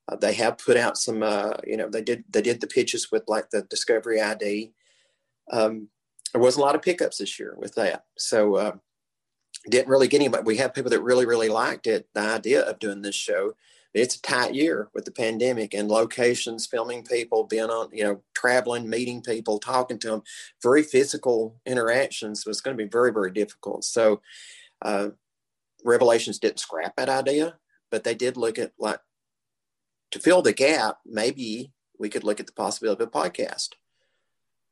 Uh, 0.09 0.17
they 0.17 0.35
have 0.35 0.59
put 0.59 0.77
out 0.77 0.99
some, 0.99 1.23
uh, 1.23 1.55
you 1.67 1.77
know, 1.77 1.89
they 1.89 2.03
did 2.03 2.25
they 2.29 2.43
did 2.43 2.61
the 2.61 2.67
pitches 2.67 3.11
with 3.11 3.25
like 3.27 3.51
the 3.51 3.63
Discovery 3.63 4.21
ID. 4.21 4.73
Um, 5.51 5.89
there 6.33 6.43
wasn't 6.43 6.63
a 6.63 6.67
lot 6.67 6.75
of 6.75 6.83
pickups 6.83 7.19
this 7.19 7.39
year 7.39 7.55
with 7.57 7.75
that, 7.77 8.05
so 8.19 8.57
uh, 8.57 8.73
didn't 9.71 9.89
really 9.89 10.09
get 10.09 10.21
anybody. 10.21 10.43
We 10.45 10.57
have 10.59 10.75
people 10.75 10.91
that 10.91 11.03
really 11.03 11.27
really 11.27 11.49
liked 11.49 11.87
it, 11.87 12.09
the 12.15 12.21
idea 12.21 12.63
of 12.63 12.79
doing 12.79 13.03
this 13.03 13.15
show. 13.15 13.55
It's 13.95 14.17
a 14.17 14.23
tight 14.23 14.55
year 14.55 14.91
with 14.93 15.05
the 15.05 15.13
pandemic 15.13 15.73
and 15.73 15.89
locations, 15.89 16.67
filming 16.67 17.05
people, 17.05 17.45
being 17.45 17.71
on, 17.71 17.91
you 17.93 18.03
know, 18.03 18.23
traveling, 18.35 18.91
meeting 18.91 19.23
people, 19.23 19.61
talking 19.61 20.01
to 20.01 20.09
them. 20.09 20.23
Very 20.61 20.83
physical 20.83 21.61
interactions 21.65 22.45
was 22.45 22.61
going 22.61 22.77
to 22.77 22.83
be 22.83 22.91
very 22.91 23.13
very 23.13 23.31
difficult. 23.31 23.85
So, 23.85 24.21
uh, 24.83 25.11
Revelations 25.85 26.39
didn't 26.39 26.61
scrap 26.61 26.97
that 26.97 27.09
idea, 27.09 27.57
but 27.91 28.05
they 28.05 28.15
did 28.15 28.37
look 28.37 28.59
at 28.59 28.73
like 28.79 28.99
to 30.15 30.21
fill 30.21 30.43
the 30.43 30.53
gap, 30.53 30.99
maybe 31.05 31.73
we 31.99 32.09
could 32.09 32.23
look 32.23 32.39
at 32.39 32.47
the 32.47 32.53
possibility 32.53 33.03
of 33.03 33.09
a 33.09 33.11
podcast, 33.11 33.71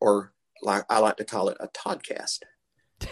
or 0.01 0.33
like 0.63 0.85
I 0.89 1.01
like 1.01 1.17
to 1.17 1.25
call 1.25 1.49
it 1.49 1.57
a 1.61 1.69
Toddcast. 1.69 2.39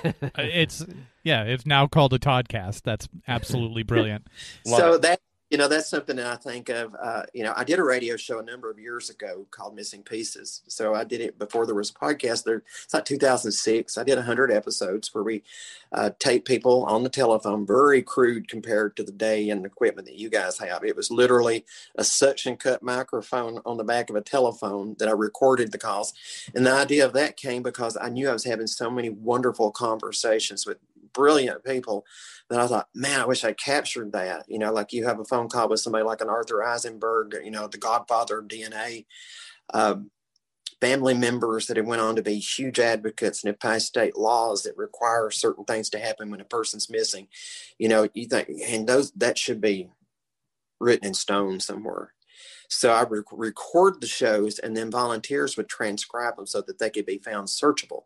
It's 0.39 0.87
yeah, 1.25 1.43
it's 1.43 1.67
now 1.67 1.89
called 1.89 2.15
a 2.15 2.19
Toddcast. 2.21 2.83
That's 2.83 3.09
absolutely 3.27 3.83
brilliant. 3.83 4.29
so 4.65 4.97
that 4.99 5.19
you 5.51 5.59
know 5.59 5.69
that's 5.69 5.91
something 5.91 6.17
that 6.17 6.27
i 6.27 6.37
think 6.37 6.69
of 6.69 6.95
uh, 7.03 7.25
you 7.35 7.43
know 7.43 7.53
i 7.57 7.65
did 7.65 7.79
a 7.79 7.85
radio 7.85 8.17
show 8.17 8.39
a 8.39 8.43
number 8.43 8.71
of 8.71 8.79
years 8.79 9.11
ago 9.11 9.47
called 9.51 9.75
missing 9.75 10.03
pieces. 10.03 10.63
So 10.69 10.95
i 10.95 11.05
did 11.05 11.21
it 11.21 11.39
before 11.39 11.67
there 11.67 11.75
was 11.75 11.91
a 11.91 11.95
podcast 11.95 12.45
there. 12.45 12.63
It's 12.85 12.95
like 12.95 13.05
2006 13.05 13.99
i 13.99 14.05
did 14.05 14.17
100 14.17 14.51
episodes 14.53 15.13
where 15.15 15.25
we 15.25 15.43
uh, 15.93 16.11
tape 16.19 16.45
people 16.45 16.85
on 16.85 17.03
the 17.03 17.09
telephone 17.09 17.67
very 17.67 18.01
crude 18.01 18.49
compared 18.49 18.97
to 18.97 19.03
the 19.03 19.13
day 19.13 19.51
and 19.51 19.67
equipment 19.67 20.07
that 20.07 20.19
you 20.19 20.31
guys 20.31 20.57
have. 20.59 20.85
It 20.85 20.95
was 20.95 21.11
literally 21.11 21.65
a 21.97 22.05
suction 22.05 22.57
cut 22.57 22.83
microphone 22.83 23.59
on 23.67 23.77
the 23.77 23.85
back 23.85 24.09
of 24.09 24.17
a 24.17 24.21
telephone 24.21 24.95
that 24.99 25.09
i 25.09 25.13
recorded 25.13 25.73
the 25.73 25.79
calls. 25.79 26.15
And 26.55 26.65
the 26.65 26.73
idea 26.73 27.05
of 27.05 27.13
that 27.15 27.37
came 27.37 27.63
because 27.63 27.97
i 28.01 28.09
knew 28.09 28.29
i 28.29 28.33
was 28.33 28.45
having 28.45 28.69
so 28.69 28.91
many 28.91 29.11
wonderful 29.11 29.71
conversations 29.73 30.65
with 30.67 30.79
brilliant 31.13 31.65
people 31.65 32.05
that 32.49 32.61
I 32.61 32.67
thought, 32.67 32.89
man, 32.95 33.21
I 33.21 33.27
wish 33.27 33.45
I 33.45 33.53
captured 33.53 34.13
that. 34.13 34.45
You 34.49 34.59
know, 34.59 34.73
like 34.73 34.93
you 34.93 35.07
have 35.07 35.21
a 35.21 35.25
phone 35.25 35.49
call 35.49 35.69
with 35.69 35.81
somebody 35.81 36.05
like 36.05 36.21
an 36.21 36.29
Arthur 36.29 36.63
Eisenberg, 36.63 37.37
you 37.45 37.51
know, 37.51 37.69
the 37.69 37.79
godfather 37.79 38.39
of 38.39 38.49
DNA. 38.49 39.07
Um, 39.73 40.11
family 40.81 41.15
members 41.15 41.67
that 41.67 41.77
have 41.77 41.87
went 41.87 42.01
on 42.01 42.17
to 42.17 42.23
be 42.23 42.39
huge 42.39 42.79
advocates 42.81 43.43
and 43.43 43.49
have 43.49 43.61
passed 43.61 43.89
state 43.89 44.17
laws 44.17 44.63
that 44.63 44.77
require 44.77 45.31
certain 45.31 45.65
things 45.65 45.91
to 45.91 45.99
happen 45.99 46.31
when 46.31 46.41
a 46.41 46.45
person's 46.45 46.91
missing. 46.91 47.29
You 47.79 47.89
know, 47.89 48.09
you 48.15 48.27
think, 48.27 48.49
and 48.67 48.87
those 48.87 49.13
that 49.13 49.39
should 49.39 49.61
be 49.61 49.91
written 50.81 51.09
in 51.09 51.15
stone 51.15 51.61
somewhere. 51.61 52.15
So 52.69 52.93
I 52.93 53.03
re- 53.03 53.23
record 53.33 54.01
the 54.01 54.07
shows, 54.07 54.59
and 54.59 54.77
then 54.77 54.91
volunteers 54.91 55.57
would 55.57 55.69
transcribe 55.69 56.37
them 56.37 56.47
so 56.47 56.63
that 56.63 56.79
they 56.79 56.89
could 56.89 57.07
be 57.07 57.19
found 57.19 57.49
searchable. 57.49 58.05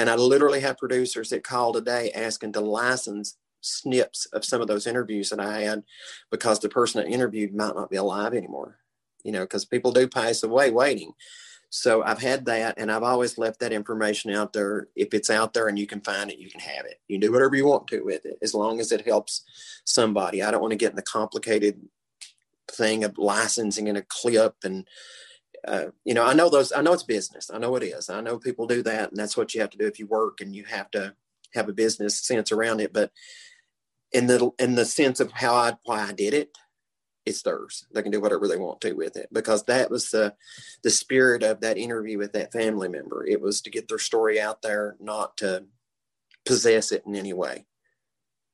And 0.00 0.08
I 0.08 0.14
literally 0.14 0.60
have 0.60 0.78
producers 0.78 1.28
that 1.28 1.44
call 1.44 1.74
today 1.74 2.10
asking 2.12 2.54
to 2.54 2.60
license 2.60 3.36
snips 3.60 4.24
of 4.32 4.46
some 4.46 4.62
of 4.62 4.66
those 4.66 4.86
interviews 4.86 5.28
that 5.28 5.38
I 5.38 5.60
had 5.60 5.82
because 6.30 6.58
the 6.58 6.70
person 6.70 7.02
that 7.02 7.12
interviewed 7.12 7.54
might 7.54 7.74
not 7.74 7.90
be 7.90 7.98
alive 7.98 8.32
anymore, 8.32 8.78
you 9.24 9.30
know, 9.30 9.42
because 9.42 9.66
people 9.66 9.92
do 9.92 10.08
pass 10.08 10.42
away 10.42 10.70
waiting. 10.70 11.12
So 11.68 12.02
I've 12.02 12.22
had 12.22 12.46
that 12.46 12.76
and 12.78 12.90
I've 12.90 13.02
always 13.02 13.36
left 13.36 13.60
that 13.60 13.74
information 13.74 14.30
out 14.30 14.54
there. 14.54 14.88
If 14.96 15.12
it's 15.12 15.28
out 15.28 15.52
there 15.52 15.68
and 15.68 15.78
you 15.78 15.86
can 15.86 16.00
find 16.00 16.30
it, 16.30 16.38
you 16.38 16.48
can 16.48 16.60
have 16.60 16.86
it. 16.86 16.98
You 17.06 17.16
can 17.18 17.28
do 17.28 17.32
whatever 17.32 17.54
you 17.54 17.66
want 17.66 17.86
to 17.88 18.00
with 18.00 18.24
it 18.24 18.38
as 18.40 18.54
long 18.54 18.80
as 18.80 18.92
it 18.92 19.06
helps 19.06 19.44
somebody. 19.84 20.42
I 20.42 20.50
don't 20.50 20.62
want 20.62 20.72
to 20.72 20.78
get 20.78 20.92
in 20.92 20.96
the 20.96 21.02
complicated 21.02 21.78
thing 22.70 23.04
of 23.04 23.18
licensing 23.18 23.86
in 23.86 23.98
a 23.98 24.06
clip 24.08 24.54
and 24.64 24.88
uh, 25.66 25.86
you 26.04 26.14
know, 26.14 26.24
I 26.24 26.34
know 26.34 26.48
those, 26.48 26.72
I 26.72 26.82
know 26.82 26.92
it's 26.92 27.02
business. 27.02 27.50
I 27.52 27.58
know 27.58 27.76
it 27.76 27.82
is. 27.82 28.08
I 28.08 28.20
know 28.20 28.38
people 28.38 28.66
do 28.66 28.82
that. 28.82 29.10
And 29.10 29.18
that's 29.18 29.36
what 29.36 29.54
you 29.54 29.60
have 29.60 29.70
to 29.70 29.78
do 29.78 29.86
if 29.86 29.98
you 29.98 30.06
work 30.06 30.40
and 30.40 30.54
you 30.54 30.64
have 30.64 30.90
to 30.92 31.14
have 31.54 31.68
a 31.68 31.72
business 31.72 32.18
sense 32.18 32.52
around 32.52 32.80
it. 32.80 32.92
But 32.92 33.10
in 34.12 34.26
the, 34.26 34.50
in 34.58 34.74
the 34.74 34.84
sense 34.84 35.20
of 35.20 35.32
how 35.32 35.54
I, 35.54 35.74
why 35.84 36.00
I 36.02 36.12
did 36.12 36.34
it, 36.34 36.56
it's 37.26 37.42
theirs. 37.42 37.86
They 37.92 38.02
can 38.02 38.10
do 38.10 38.20
whatever 38.20 38.48
they 38.48 38.56
want 38.56 38.80
to 38.80 38.92
with 38.92 39.16
it 39.16 39.28
because 39.32 39.64
that 39.64 39.90
was 39.90 40.10
the, 40.10 40.34
the 40.82 40.90
spirit 40.90 41.42
of 41.42 41.60
that 41.60 41.76
interview 41.76 42.18
with 42.18 42.32
that 42.32 42.52
family 42.52 42.88
member. 42.88 43.26
It 43.26 43.40
was 43.40 43.60
to 43.62 43.70
get 43.70 43.88
their 43.88 43.98
story 43.98 44.40
out 44.40 44.62
there, 44.62 44.96
not 44.98 45.36
to 45.38 45.66
possess 46.46 46.92
it 46.92 47.04
in 47.06 47.14
any 47.14 47.32
way. 47.32 47.66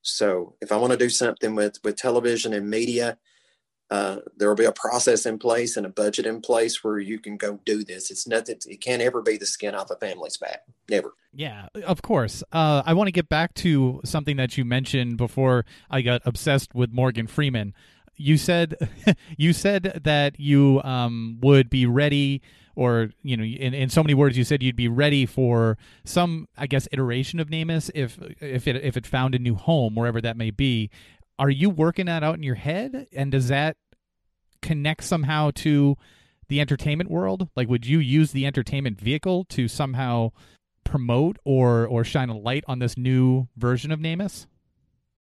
So 0.02 0.56
if 0.60 0.72
I 0.72 0.76
want 0.76 0.92
to 0.92 0.98
do 0.98 1.08
something 1.08 1.54
with, 1.54 1.78
with 1.84 1.96
television 1.96 2.52
and 2.52 2.68
media, 2.68 3.18
uh, 3.90 4.16
there 4.36 4.48
will 4.48 4.56
be 4.56 4.64
a 4.64 4.72
process 4.72 5.26
in 5.26 5.38
place 5.38 5.76
and 5.76 5.86
a 5.86 5.88
budget 5.88 6.26
in 6.26 6.40
place 6.40 6.82
where 6.82 6.98
you 6.98 7.18
can 7.18 7.36
go 7.36 7.60
do 7.64 7.84
this. 7.84 8.10
It's 8.10 8.26
nothing. 8.26 8.56
It 8.66 8.80
can't 8.80 9.00
ever 9.00 9.22
be 9.22 9.36
the 9.36 9.46
skin 9.46 9.74
off 9.74 9.90
a 9.90 9.96
family's 9.96 10.36
back. 10.36 10.64
Never. 10.90 11.14
Yeah, 11.32 11.68
of 11.84 12.02
course. 12.02 12.42
Uh, 12.50 12.82
I 12.84 12.94
want 12.94 13.08
to 13.08 13.12
get 13.12 13.28
back 13.28 13.54
to 13.54 14.00
something 14.04 14.36
that 14.38 14.58
you 14.58 14.64
mentioned 14.64 15.18
before 15.18 15.64
I 15.88 16.02
got 16.02 16.22
obsessed 16.24 16.74
with 16.74 16.90
Morgan 16.92 17.28
Freeman. 17.28 17.74
You 18.16 18.38
said 18.38 18.76
you 19.36 19.52
said 19.52 20.00
that 20.02 20.40
you 20.40 20.80
um, 20.82 21.38
would 21.42 21.70
be 21.70 21.86
ready, 21.86 22.42
or 22.74 23.10
you 23.22 23.36
know, 23.36 23.44
in, 23.44 23.74
in 23.74 23.88
so 23.88 24.02
many 24.02 24.14
words, 24.14 24.36
you 24.38 24.44
said 24.44 24.62
you'd 24.62 24.74
be 24.74 24.88
ready 24.88 25.26
for 25.26 25.76
some, 26.04 26.48
I 26.56 26.66
guess, 26.66 26.88
iteration 26.90 27.38
of 27.38 27.50
NamUs 27.50 27.90
if 27.94 28.18
if 28.40 28.66
it 28.66 28.76
if 28.76 28.96
it 28.96 29.06
found 29.06 29.34
a 29.34 29.38
new 29.38 29.54
home 29.54 29.94
wherever 29.94 30.20
that 30.22 30.36
may 30.36 30.50
be 30.50 30.90
are 31.38 31.50
you 31.50 31.70
working 31.70 32.06
that 32.06 32.22
out 32.22 32.36
in 32.36 32.42
your 32.42 32.54
head? 32.54 33.06
And 33.12 33.30
does 33.30 33.48
that 33.48 33.76
connect 34.62 35.04
somehow 35.04 35.50
to 35.56 35.96
the 36.48 36.60
entertainment 36.60 37.10
world? 37.10 37.48
Like 37.56 37.68
would 37.68 37.86
you 37.86 37.98
use 37.98 38.32
the 38.32 38.46
entertainment 38.46 39.00
vehicle 39.00 39.44
to 39.50 39.68
somehow 39.68 40.30
promote 40.84 41.38
or 41.44 41.86
or 41.86 42.04
shine 42.04 42.28
a 42.28 42.36
light 42.36 42.64
on 42.68 42.78
this 42.78 42.96
new 42.96 43.48
version 43.56 43.90
of 43.90 44.00
NamUs? 44.00 44.46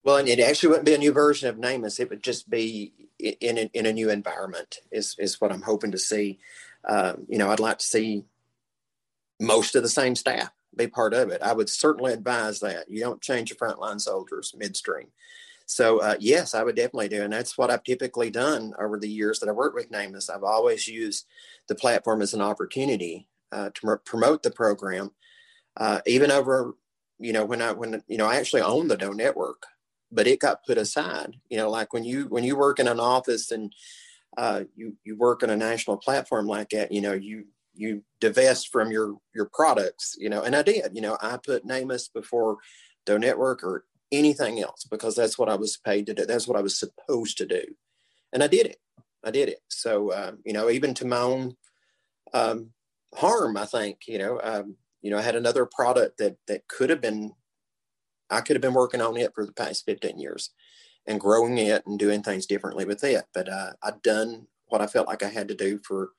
Well 0.04 0.18
and 0.18 0.28
it 0.28 0.40
actually 0.40 0.70
wouldn't 0.70 0.86
be 0.86 0.96
a 0.96 1.00
new 1.00 1.12
version 1.12 1.50
of 1.50 1.58
NamUs. 1.58 2.00
It 2.00 2.10
would 2.10 2.24
just 2.24 2.50
be 2.50 2.94
in 3.20 3.58
a, 3.58 3.70
in 3.74 3.86
a 3.86 3.94
new 3.94 4.10
environment 4.10 4.80
is 4.92 5.16
is 5.20 5.40
what 5.40 5.52
i'm 5.52 5.62
hoping 5.62 5.92
to 5.92 5.98
see. 5.98 6.40
Um, 6.84 7.26
you 7.28 7.38
know 7.38 7.52
i'd 7.52 7.60
like 7.60 7.78
to 7.78 7.86
see 7.86 8.26
most 9.40 9.76
of 9.76 9.84
the 9.84 9.90
same 9.90 10.16
staff 10.16 10.52
be 10.76 10.88
part 10.88 11.14
of 11.14 11.30
it. 11.30 11.42
I 11.42 11.52
would 11.52 11.70
certainly 11.70 12.14
advise 12.14 12.62
that. 12.62 12.90
You 12.90 13.02
don't 13.02 13.22
change 13.22 13.50
your 13.50 13.58
frontline 13.58 14.00
soldiers 14.00 14.56
midstream 14.58 15.08
so 15.72 16.00
uh, 16.00 16.16
yes, 16.20 16.54
I 16.54 16.64
would 16.64 16.76
definitely 16.76 17.08
do, 17.08 17.24
and 17.24 17.32
that's 17.32 17.58
what 17.58 17.72
I've 17.72 17.86
typically 17.86 18.30
done 18.30 18.74
over 18.78 19.00
the 19.00 19.08
years 19.08 19.40
that 19.40 19.48
I've 19.48 19.56
worked 19.56 19.76
with 19.76 19.90
NamUs. 19.90 20.30
I've 20.30 20.44
always 20.44 20.86
used 20.86 21.26
the 21.70 21.76
platform 21.76 22.22
as 22.22 22.34
an 22.34 22.42
opportunity 22.42 23.30
uh, 23.54 23.70
to 23.76 23.98
promote 24.04 24.44
the 24.44 24.52
program, 24.52 25.12
uh, 25.78 26.02
even 26.06 26.30
over 26.30 26.76
you 27.20 27.32
know 27.32 27.46
when 27.46 27.62
I 27.62 27.72
when 27.72 28.04
you 28.10 28.18
know 28.18 28.28
I 28.28 28.36
actually 28.36 28.64
own 28.64 28.90
the 28.90 28.98
Doe 28.98 29.14
Network, 29.14 29.64
but 30.12 30.28
it 30.28 30.42
got 30.42 30.66
put 30.66 30.78
aside. 30.78 31.38
You 31.50 31.56
know, 31.56 31.70
like 31.70 31.94
when 31.94 32.04
you 32.04 32.26
when 32.26 32.44
you 32.44 32.58
work 32.58 32.80
in 32.80 32.90
an 32.90 33.00
office 33.00 33.50
and 33.52 33.74
uh, 34.36 34.64
you 34.76 34.98
you 35.06 35.18
work 35.18 35.42
on 35.42 35.52
a 35.52 35.56
national 35.56 35.96
platform 35.96 36.48
like 36.48 36.72
that, 36.72 36.92
you 36.92 37.00
know 37.00 37.14
you 37.14 37.46
you 37.76 38.04
divest 38.20 38.74
from 38.74 38.92
your 38.92 39.16
your 39.34 39.50
products. 39.54 40.18
You 40.20 40.30
know, 40.30 40.42
and 40.42 40.54
I 40.54 40.64
did. 40.64 40.92
You 40.94 41.02
know, 41.02 41.18
I 41.22 41.38
put 41.38 41.66
NamUs 41.66 42.10
before 42.14 42.58
Doe 43.06 43.18
Network 43.18 43.64
or 43.64 43.86
anything 44.12 44.60
else 44.62 44.86
because 44.90 45.16
that's 45.16 45.38
what 45.38 45.50
I 45.50 45.56
was 45.56 45.78
paid 45.78 46.06
to 46.08 46.14
do. 46.14 46.26
That's 46.26 46.48
what 46.48 46.58
I 46.58 46.62
was 46.62 46.78
supposed 46.78 47.38
to 47.38 47.46
do. 47.46 47.64
And 48.34 48.44
I 48.44 48.48
did 48.48 48.66
it. 48.66 48.78
I 49.24 49.32
did 49.32 49.50
it. 49.50 49.60
So, 49.70 50.12
uh, 50.12 50.34
you 50.46 50.54
know, 50.54 50.70
even 50.70 50.94
to 50.96 51.06
my 51.06 51.20
own 51.20 51.56
um, 52.34 52.72
harm, 53.16 53.58
I 53.58 53.66
think, 53.66 54.00
you 54.08 54.18
know, 54.18 54.40
um, 54.44 54.76
you 55.02 55.12
know, 55.12 55.18
I 55.18 55.22
had 55.22 55.36
another 55.36 55.66
product 55.66 56.18
that, 56.18 56.38
that 56.48 56.68
could 56.68 56.90
have 56.90 57.02
been, 57.02 57.34
I 58.30 58.42
could 58.42 58.56
have 58.56 58.62
been 58.62 58.74
working 58.74 59.02
on 59.02 59.18
it 59.18 59.34
for 59.34 59.46
the 59.46 59.54
past 59.54 59.86
15 59.86 60.20
years 60.20 60.52
and 61.08 61.20
growing 61.20 61.58
it 61.58 61.86
and 61.86 61.98
doing 62.00 62.24
things 62.24 62.46
differently 62.46 62.86
with 62.86 63.04
it. 63.04 63.26
But 63.34 63.50
uh, 63.50 63.72
I'd 63.84 64.02
done 64.02 64.48
what 64.68 64.82
I 64.82 64.88
felt 64.88 65.08
like 65.08 65.24
I 65.24 65.30
had 65.30 65.48
to 65.50 65.56
do 65.56 65.80
for 65.86 66.12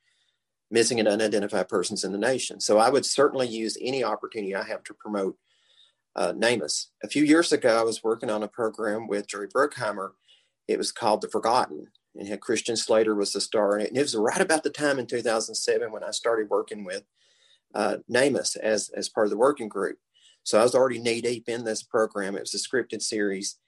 missing 0.70 0.98
and 0.98 1.08
unidentified 1.08 1.68
persons 1.68 2.04
in 2.04 2.12
the 2.12 2.18
nation. 2.18 2.60
So 2.60 2.78
I 2.78 2.88
would 2.88 3.06
certainly 3.06 3.46
use 3.46 3.76
any 3.80 4.02
opportunity 4.02 4.54
I 4.54 4.64
have 4.64 4.82
to 4.84 4.94
promote 4.94 5.36
uh, 6.16 6.32
NamUs. 6.32 6.88
A 7.02 7.08
few 7.08 7.24
years 7.24 7.52
ago, 7.52 7.78
I 7.78 7.82
was 7.82 8.04
working 8.04 8.30
on 8.30 8.42
a 8.42 8.48
program 8.48 9.06
with 9.06 9.28
Jerry 9.28 9.48
Bruckheimer. 9.48 10.10
It 10.68 10.78
was 10.78 10.92
called 10.92 11.22
The 11.22 11.28
Forgotten, 11.28 11.86
and 12.14 12.28
had 12.28 12.40
Christian 12.40 12.76
Slater 12.76 13.14
was 13.14 13.32
the 13.32 13.40
star 13.40 13.78
it. 13.78 13.88
And 13.88 13.96
it 13.96 14.02
was 14.02 14.14
right 14.16 14.40
about 14.40 14.62
the 14.62 14.70
time 14.70 14.98
in 14.98 15.06
2007 15.06 15.90
when 15.90 16.04
I 16.04 16.10
started 16.10 16.50
working 16.50 16.84
with 16.84 17.04
uh, 17.74 17.98
NamUs 18.10 18.56
as 18.56 18.90
as 18.90 19.08
part 19.08 19.26
of 19.26 19.30
the 19.30 19.38
working 19.38 19.68
group. 19.68 19.98
So 20.44 20.58
I 20.58 20.62
was 20.62 20.74
already 20.74 20.98
knee 20.98 21.20
deep 21.20 21.48
in 21.48 21.64
this 21.64 21.82
program. 21.82 22.36
It 22.36 22.40
was 22.40 22.54
a 22.54 22.58
scripted 22.58 23.00
series. 23.00 23.58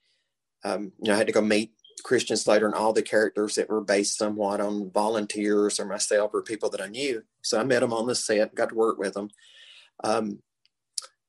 Um, 0.64 0.92
you 1.00 1.08
know, 1.08 1.14
I 1.14 1.18
had 1.18 1.26
to 1.26 1.32
go 1.32 1.40
meet 1.40 1.72
Christian 2.02 2.36
Slater 2.36 2.66
and 2.66 2.74
all 2.74 2.92
the 2.92 3.02
characters 3.02 3.54
that 3.54 3.68
were 3.68 3.80
based 3.80 4.18
somewhat 4.18 4.60
on 4.60 4.90
volunteers 4.90 5.78
or 5.78 5.86
myself 5.86 6.32
or 6.34 6.42
people 6.42 6.68
that 6.70 6.80
I 6.80 6.88
knew. 6.88 7.22
So 7.42 7.60
I 7.60 7.64
met 7.64 7.80
them 7.80 7.92
on 7.92 8.06
the 8.06 8.14
set, 8.14 8.54
got 8.54 8.70
to 8.70 8.74
work 8.74 8.98
with 8.98 9.14
them. 9.14 9.30
Um, 10.02 10.40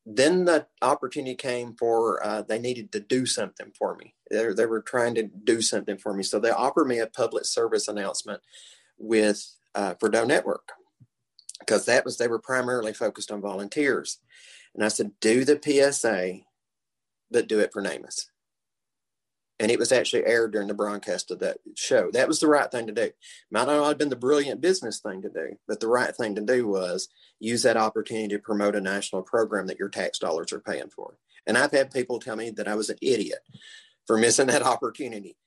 then 0.06 0.46
the 0.46 0.68
opportunity 0.82 1.36
came 1.36 1.76
for 1.76 2.24
uh, 2.26 2.42
they 2.44 2.60
needed 2.60 2.92
to 2.92 3.00
do 3.00 3.26
something 3.26 3.72
for 3.78 3.96
me. 3.96 4.14
They, 4.30 4.54
they 4.54 4.66
were 4.66 4.82
trying 4.82 5.16
to 5.16 5.24
do 5.24 5.62
something 5.62 5.98
for 5.98 6.14
me, 6.14 6.24
so 6.24 6.40
they 6.40 6.52
offered 6.52 6.88
me 6.88 7.00
a 7.00 7.08
public 7.08 7.46
service 7.46 7.88
announcement 7.88 8.42
with 8.98 9.46
uh, 9.74 9.96
for 10.00 10.10
Doe 10.10 10.26
Network 10.26 10.70
because 11.60 11.86
that 11.86 12.06
was 12.06 12.18
they 12.18 12.28
were 12.28 12.40
primarily 12.40 12.94
focused 12.94 13.32
on 13.32 13.42
volunteers, 13.42 14.20
and 14.74 14.84
I 14.84 14.90
said, 14.90 15.12
do 15.20 15.44
the 15.44 15.60
PSA, 15.62 16.42
but 17.32 17.48
do 17.48 17.60
it 17.60 17.72
for 17.74 17.82
NamUs 17.82 18.28
and 19.60 19.72
it 19.72 19.80
was 19.80 19.92
actually 19.92 20.26
aired 20.26 20.52
during 20.52 20.68
the 20.68 20.74
broadcast 20.74 21.32
of 21.32 21.40
that 21.40 21.58
show. 21.76 22.12
That 22.12 22.28
was 22.28 22.40
the 22.40 22.48
right 22.48 22.70
thing 22.70 22.88
to 22.88 22.94
do. 22.94 23.12
Might 23.50 23.68
not 23.68 23.88
have 23.88 23.98
been 23.98 24.10
the 24.10 24.16
brilliant 24.16 24.60
business 24.60 25.00
thing 25.00 25.22
to 25.22 25.30
do, 25.30 25.58
but 25.68 25.80
the 25.80 25.88
right 25.88 26.16
thing 26.16 26.36
to 26.36 26.42
do 26.42 26.68
was 26.68 27.08
use 27.40 27.64
that 27.64 27.78
opportunity 27.78 28.28
to 28.30 28.40
promote 28.40 28.76
a 28.76 28.82
national 28.82 29.22
program 29.22 29.68
that 29.68 29.80
your 29.80 29.90
tax 29.90 30.20
dollars 30.20 30.52
are 30.52 30.60
paying 30.60 30.90
for. 30.90 31.18
And 31.48 31.58
I've 31.58 31.72
had 31.72 31.92
people 31.92 32.20
tell 32.20 32.36
me 32.36 32.50
that 32.52 32.68
I 32.68 32.76
was 32.76 32.90
an 32.90 32.98
idiot 33.02 33.40
for 34.08 34.18
missing 34.18 34.48
that 34.48 34.62
opportunity. 34.64 35.38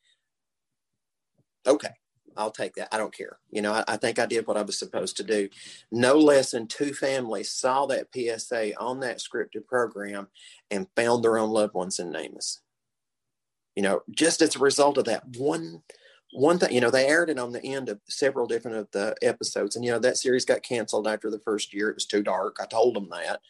Okay, 1.67 1.91
I'll 2.35 2.51
take 2.51 2.77
that. 2.77 2.89
I 2.95 2.97
don't 2.97 3.15
care. 3.15 3.39
You 3.51 3.61
know, 3.61 3.73
I, 3.73 3.85
I, 3.87 3.97
think 3.99 4.19
I 4.19 4.25
did 4.25 4.47
what 4.47 4.57
I 4.57 4.63
was 4.63 4.79
supposed 4.79 5.19
to 5.19 5.23
do. 5.23 5.51
No 5.93 6.17
less 6.17 6.53
than 6.53 6.67
two 6.67 6.95
families 6.95 7.51
saw 7.51 7.85
that 7.87 8.09
PSA 8.15 8.75
on 8.79 9.01
that 9.01 9.19
scripted 9.19 9.67
program 9.67 10.29
and 10.71 10.87
found 10.97 11.23
their 11.23 11.37
own 11.37 11.51
loved 11.51 11.75
ones 11.75 11.99
in 11.99 12.11
NamUs 12.11 12.61
you 13.79 13.83
know, 13.83 14.03
just 14.11 14.43
as 14.43 14.57
a 14.57 14.59
result 14.59 14.99
of 14.99 15.05
that 15.05 15.23
one 15.37 15.83
one 16.33 16.59
thing, 16.59 16.73
you 16.73 16.81
know, 16.81 16.91
they 16.91 17.07
aired 17.07 17.31
it 17.31 17.39
on 17.39 17.53
the 17.53 17.65
end 17.65 17.89
of 17.89 18.01
several 18.09 18.45
different 18.45 18.77
of 18.77 18.91
the 18.91 19.15
episodes. 19.23 19.77
And, 19.77 19.85
you 19.85 19.93
know, 19.93 20.01
that 20.01 20.17
series 20.17 20.45
got 20.45 20.65
canceled 20.65 21.07
after 21.07 21.31
the 21.31 21.39
first 21.39 21.73
year. 21.73 21.89
It 21.89 21.95
was 21.95 22.05
too 22.05 22.25
dark. 22.25 22.57
I 22.61 22.67
told 22.67 22.97
them 22.97 23.09
that. 23.11 23.41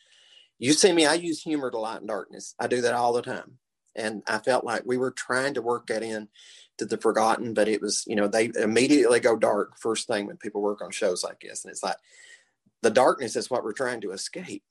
You 0.58 0.74
see 0.74 0.92
me, 0.92 1.06
I 1.06 1.14
use 1.14 1.40
humor 1.40 1.70
to 1.70 1.78
lighten 1.78 2.06
darkness. 2.06 2.54
I 2.60 2.66
do 2.66 2.82
that 2.82 2.92
all 2.92 3.14
the 3.14 3.22
time. 3.22 3.56
And 3.96 4.22
I 4.28 4.36
felt 4.36 4.64
like 4.64 4.82
we 4.84 4.98
were 4.98 5.12
trying 5.12 5.54
to 5.54 5.62
work 5.62 5.86
that 5.86 6.02
in 6.02 6.28
to 6.76 6.84
the 6.84 6.98
forgotten, 6.98 7.54
but 7.54 7.66
it 7.66 7.80
was, 7.80 8.04
you 8.06 8.14
know, 8.14 8.28
they 8.28 8.50
immediately 8.54 9.20
go 9.20 9.34
dark 9.34 9.78
first 9.80 10.06
thing 10.08 10.26
when 10.26 10.36
people 10.36 10.60
work 10.60 10.82
on 10.82 10.90
shows 10.90 11.24
like 11.24 11.40
this. 11.40 11.64
And 11.64 11.72
it's 11.72 11.82
like 11.82 11.96
the 12.82 12.90
darkness 12.90 13.34
is 13.34 13.48
what 13.50 13.64
we're 13.64 13.72
trying 13.72 14.02
to 14.02 14.10
escape. 14.10 14.62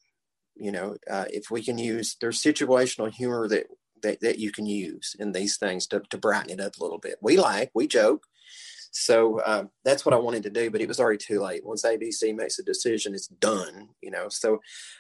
You 0.56 0.72
know, 0.72 0.98
uh, 1.10 1.26
if 1.32 1.50
we 1.50 1.64
can 1.64 1.80
use, 1.80 2.16
there's 2.22 2.44
situational 2.44 3.12
humor 3.12 3.48
that 3.48 3.66
that, 4.04 4.22
that 4.22 4.40
you 4.40 4.52
can 4.52 4.66
use 4.66 5.16
in 5.20 5.32
these 5.32 5.58
things 5.58 5.88
to, 5.88 6.02
to 6.10 6.18
brighten 6.18 6.52
it 6.52 6.62
up 6.62 6.78
a 6.78 6.84
little 6.84 7.00
bit. 7.00 7.18
We 7.22 7.38
like, 7.38 7.72
we 7.74 7.88
joke. 7.88 8.26
So 8.92 9.40
uh, 9.42 9.66
that's 9.84 10.06
what 10.06 10.16
I 10.16 10.20
wanted 10.20 10.44
to 10.44 10.50
do, 10.50 10.72
but 10.72 10.82
it 10.82 10.88
was 10.88 11.00
already 11.00 11.18
too 11.18 11.40
late. 11.40 11.66
Once 11.66 11.84
ABC 11.84 12.36
makes 12.36 12.58
a 12.58 12.64
decision, 12.64 13.14
it's 13.14 13.28
done, 13.28 13.90
you 14.02 14.10
know. 14.10 14.28
So 14.30 14.60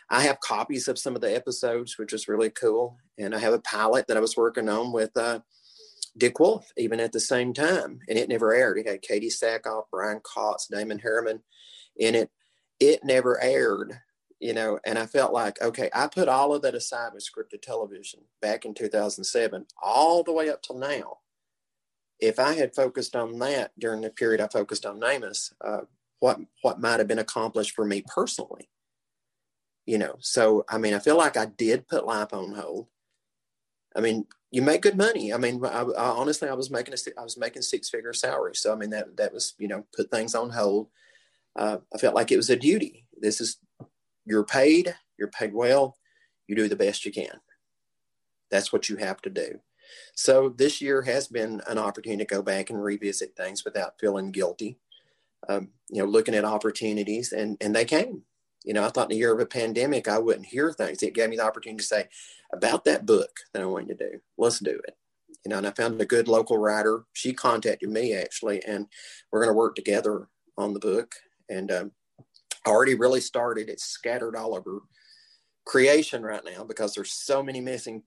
I 0.10 0.22
have 0.22 0.40
copies 0.40 0.88
of 0.88 1.00
some 1.00 1.16
of 1.16 1.22
the 1.22 1.36
episodes, 1.36 1.98
which 1.98 2.14
is 2.14 2.28
really 2.28 2.50
cool. 2.50 2.98
And 3.18 3.34
I 3.34 3.40
have 3.40 3.54
a 3.54 3.62
pilot 3.62 4.08
that 4.08 4.18
I 4.18 4.22
was 4.22 4.38
working 4.38 4.70
on 4.70 4.92
with 4.92 5.16
uh, 5.18 5.40
Dick 6.18 6.40
Wolf, 6.40 6.72
even 6.78 7.00
at 7.00 7.12
the 7.12 7.20
same 7.20 7.54
time. 7.54 8.00
And 8.08 8.18
it 8.18 8.30
never 8.30 8.54
aired. 8.54 8.78
It 8.78 8.88
had 8.88 9.02
Katee 9.02 9.32
Sackhoff, 9.34 9.86
Brian 9.92 10.20
Kautz, 10.20 10.68
Damon 10.70 11.00
Herriman 11.00 11.42
in 11.96 12.16
it. 12.16 12.30
It 12.80 13.04
never 13.04 13.42
aired 13.42 14.00
you 14.40 14.54
know, 14.54 14.80
and 14.86 15.00
I 15.00 15.06
felt 15.06 15.34
like, 15.34 15.62
okay, 15.62 15.90
I 15.94 16.08
put 16.08 16.28
all 16.28 16.54
of 16.54 16.62
that 16.62 16.76
aside 16.76 17.14
with 17.14 17.26
scripted 17.26 17.62
television 17.62 18.22
back 18.42 18.66
in 18.66 18.74
2007, 18.74 19.66
all 19.82 20.24
the 20.24 20.32
way 20.32 20.50
up 20.50 20.62
till 20.62 20.78
now. 20.78 21.20
If 22.20 22.40
I 22.40 22.54
had 22.54 22.76
focused 22.76 23.16
on 23.16 23.38
that 23.40 23.72
during 23.80 24.02
the 24.02 24.10
period 24.10 24.42
I 24.42 24.48
focused 24.48 24.86
on 24.86 25.00
NamUs, 25.00 25.54
uh, 25.62 25.82
what 26.20 26.40
what 26.64 26.82
might 26.82 27.00
have 27.00 27.08
been 27.08 27.20
accomplished 27.20 27.76
for 27.76 27.86
me 27.86 28.04
personally, 28.08 28.70
you 29.86 30.00
know. 30.00 30.16
So 30.20 30.66
I 30.68 30.80
mean, 30.80 30.96
I 30.96 31.00
feel 31.00 31.18
like 31.18 31.38
I 31.38 31.46
did 31.46 31.88
put 31.88 32.08
life 32.08 32.34
on 32.34 32.54
hold. 32.54 32.88
I 33.96 34.02
mean, 34.02 34.26
you 34.52 34.64
make 34.64 34.82
good 34.82 34.98
money. 34.98 35.32
I 35.32 35.38
mean, 35.38 35.64
I, 35.64 35.82
I 35.82 36.10
honestly, 36.10 36.50
I 36.50 36.54
was 36.54 36.72
making 36.72 36.96
a, 36.96 37.20
I 37.20 37.24
was 37.24 37.38
making 37.38 37.62
six 37.62 37.90
figure 37.90 38.14
salary. 38.14 38.56
So 38.56 38.74
I 38.74 38.76
mean, 38.76 38.90
that 38.92 39.16
that 39.18 39.32
was 39.32 39.54
you 39.60 39.68
know 39.68 39.86
put 39.96 40.10
things 40.10 40.34
on 40.34 40.50
hold. 40.50 40.88
Uh, 41.56 41.78
I 41.94 41.98
felt 42.00 42.16
like 42.16 42.32
it 42.32 42.38
was 42.38 42.50
a 42.50 42.56
duty. 42.56 43.06
This 43.20 43.42
is 43.42 43.58
you're 44.28 44.44
paid, 44.44 44.96
you're 45.18 45.30
paid 45.30 45.54
well, 45.54 45.98
you 46.48 46.56
do 46.56 46.68
the 46.68 46.76
best 46.76 47.06
you 47.06 47.12
can. 47.12 47.40
That's 48.52 48.72
what 48.72 48.90
you 48.90 48.98
have 48.98 49.22
to 49.22 49.30
do. 49.30 49.60
So 50.16 50.50
this 50.50 50.82
year 50.82 51.02
has 51.04 51.28
been 51.28 51.62
an 51.68 51.78
opportunity 51.78 52.24
to 52.26 52.36
go 52.36 52.42
back 52.42 52.70
and 52.70 52.84
revisit 52.84 53.36
things 53.36 53.64
without 53.64 54.00
feeling 54.00 54.32
guilty. 54.32 54.78
Um, 55.48 55.70
you 55.90 56.02
know, 56.02 56.10
looking 56.10 56.36
at 56.36 56.44
opportunities, 56.44 57.32
and 57.32 57.58
and 57.62 57.76
they 57.76 57.86
came. 57.86 58.24
You 58.66 58.74
know, 58.74 58.84
I 58.84 58.90
thought 58.90 59.10
in 59.10 59.16
the 59.16 59.18
year 59.18 59.34
of 59.34 59.40
a 59.40 59.46
pandemic 59.46 60.08
I 60.08 60.18
wouldn't 60.18 60.48
hear 60.48 60.74
things. 60.74 61.02
It 61.02 61.14
gave 61.14 61.30
me 61.30 61.38
the 61.38 61.46
opportunity 61.46 61.78
to 61.78 61.88
say 61.88 62.10
about 62.52 62.84
that 62.86 63.06
book 63.06 63.30
that 63.54 63.62
I 63.62 63.66
wanted 63.66 63.98
to 63.98 64.10
do. 64.10 64.20
Let's 64.38 64.60
do 64.60 64.80
it. 64.88 64.98
You 65.46 65.52
know, 65.52 65.60
and 65.60 65.68
I 65.68 65.72
found 65.72 66.02
a 66.02 66.06
good 66.06 66.28
local 66.28 66.58
writer. 66.58 67.04
She 67.14 67.32
contacted 67.32 67.90
me 67.90 68.14
actually, 68.14 68.62
and 68.66 68.88
we're 69.32 69.42
going 69.42 69.54
to 69.54 69.58
work 69.58 69.76
together 69.76 70.28
on 70.58 70.74
the 70.74 70.80
book. 70.80 71.16
And 71.50 71.72
um, 71.72 71.92
already 72.66 72.96
really 72.96 73.22
started. 73.22 73.70
It's 73.70 73.84
scattered 73.84 74.36
all 74.36 74.56
over 74.56 74.82
creation 75.66 76.24
right 76.24 76.44
now 76.46 76.64
because 76.64 76.94
there's 76.94 77.12
so 77.12 77.44
many 77.44 77.62
missing, 77.62 78.04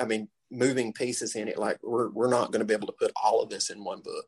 I 0.00 0.04
mean, 0.04 0.28
moving 0.50 0.92
pieces 0.92 1.36
in 1.36 1.48
it. 1.48 1.58
Like 1.58 1.78
we're, 1.82 2.10
we're 2.10 2.30
not 2.30 2.52
going 2.52 2.60
to 2.60 2.66
be 2.66 2.74
able 2.74 2.88
to 2.88 2.92
put 2.98 3.12
all 3.22 3.42
of 3.42 3.48
this 3.48 3.70
in 3.70 3.84
one 3.84 4.00
book. 4.00 4.26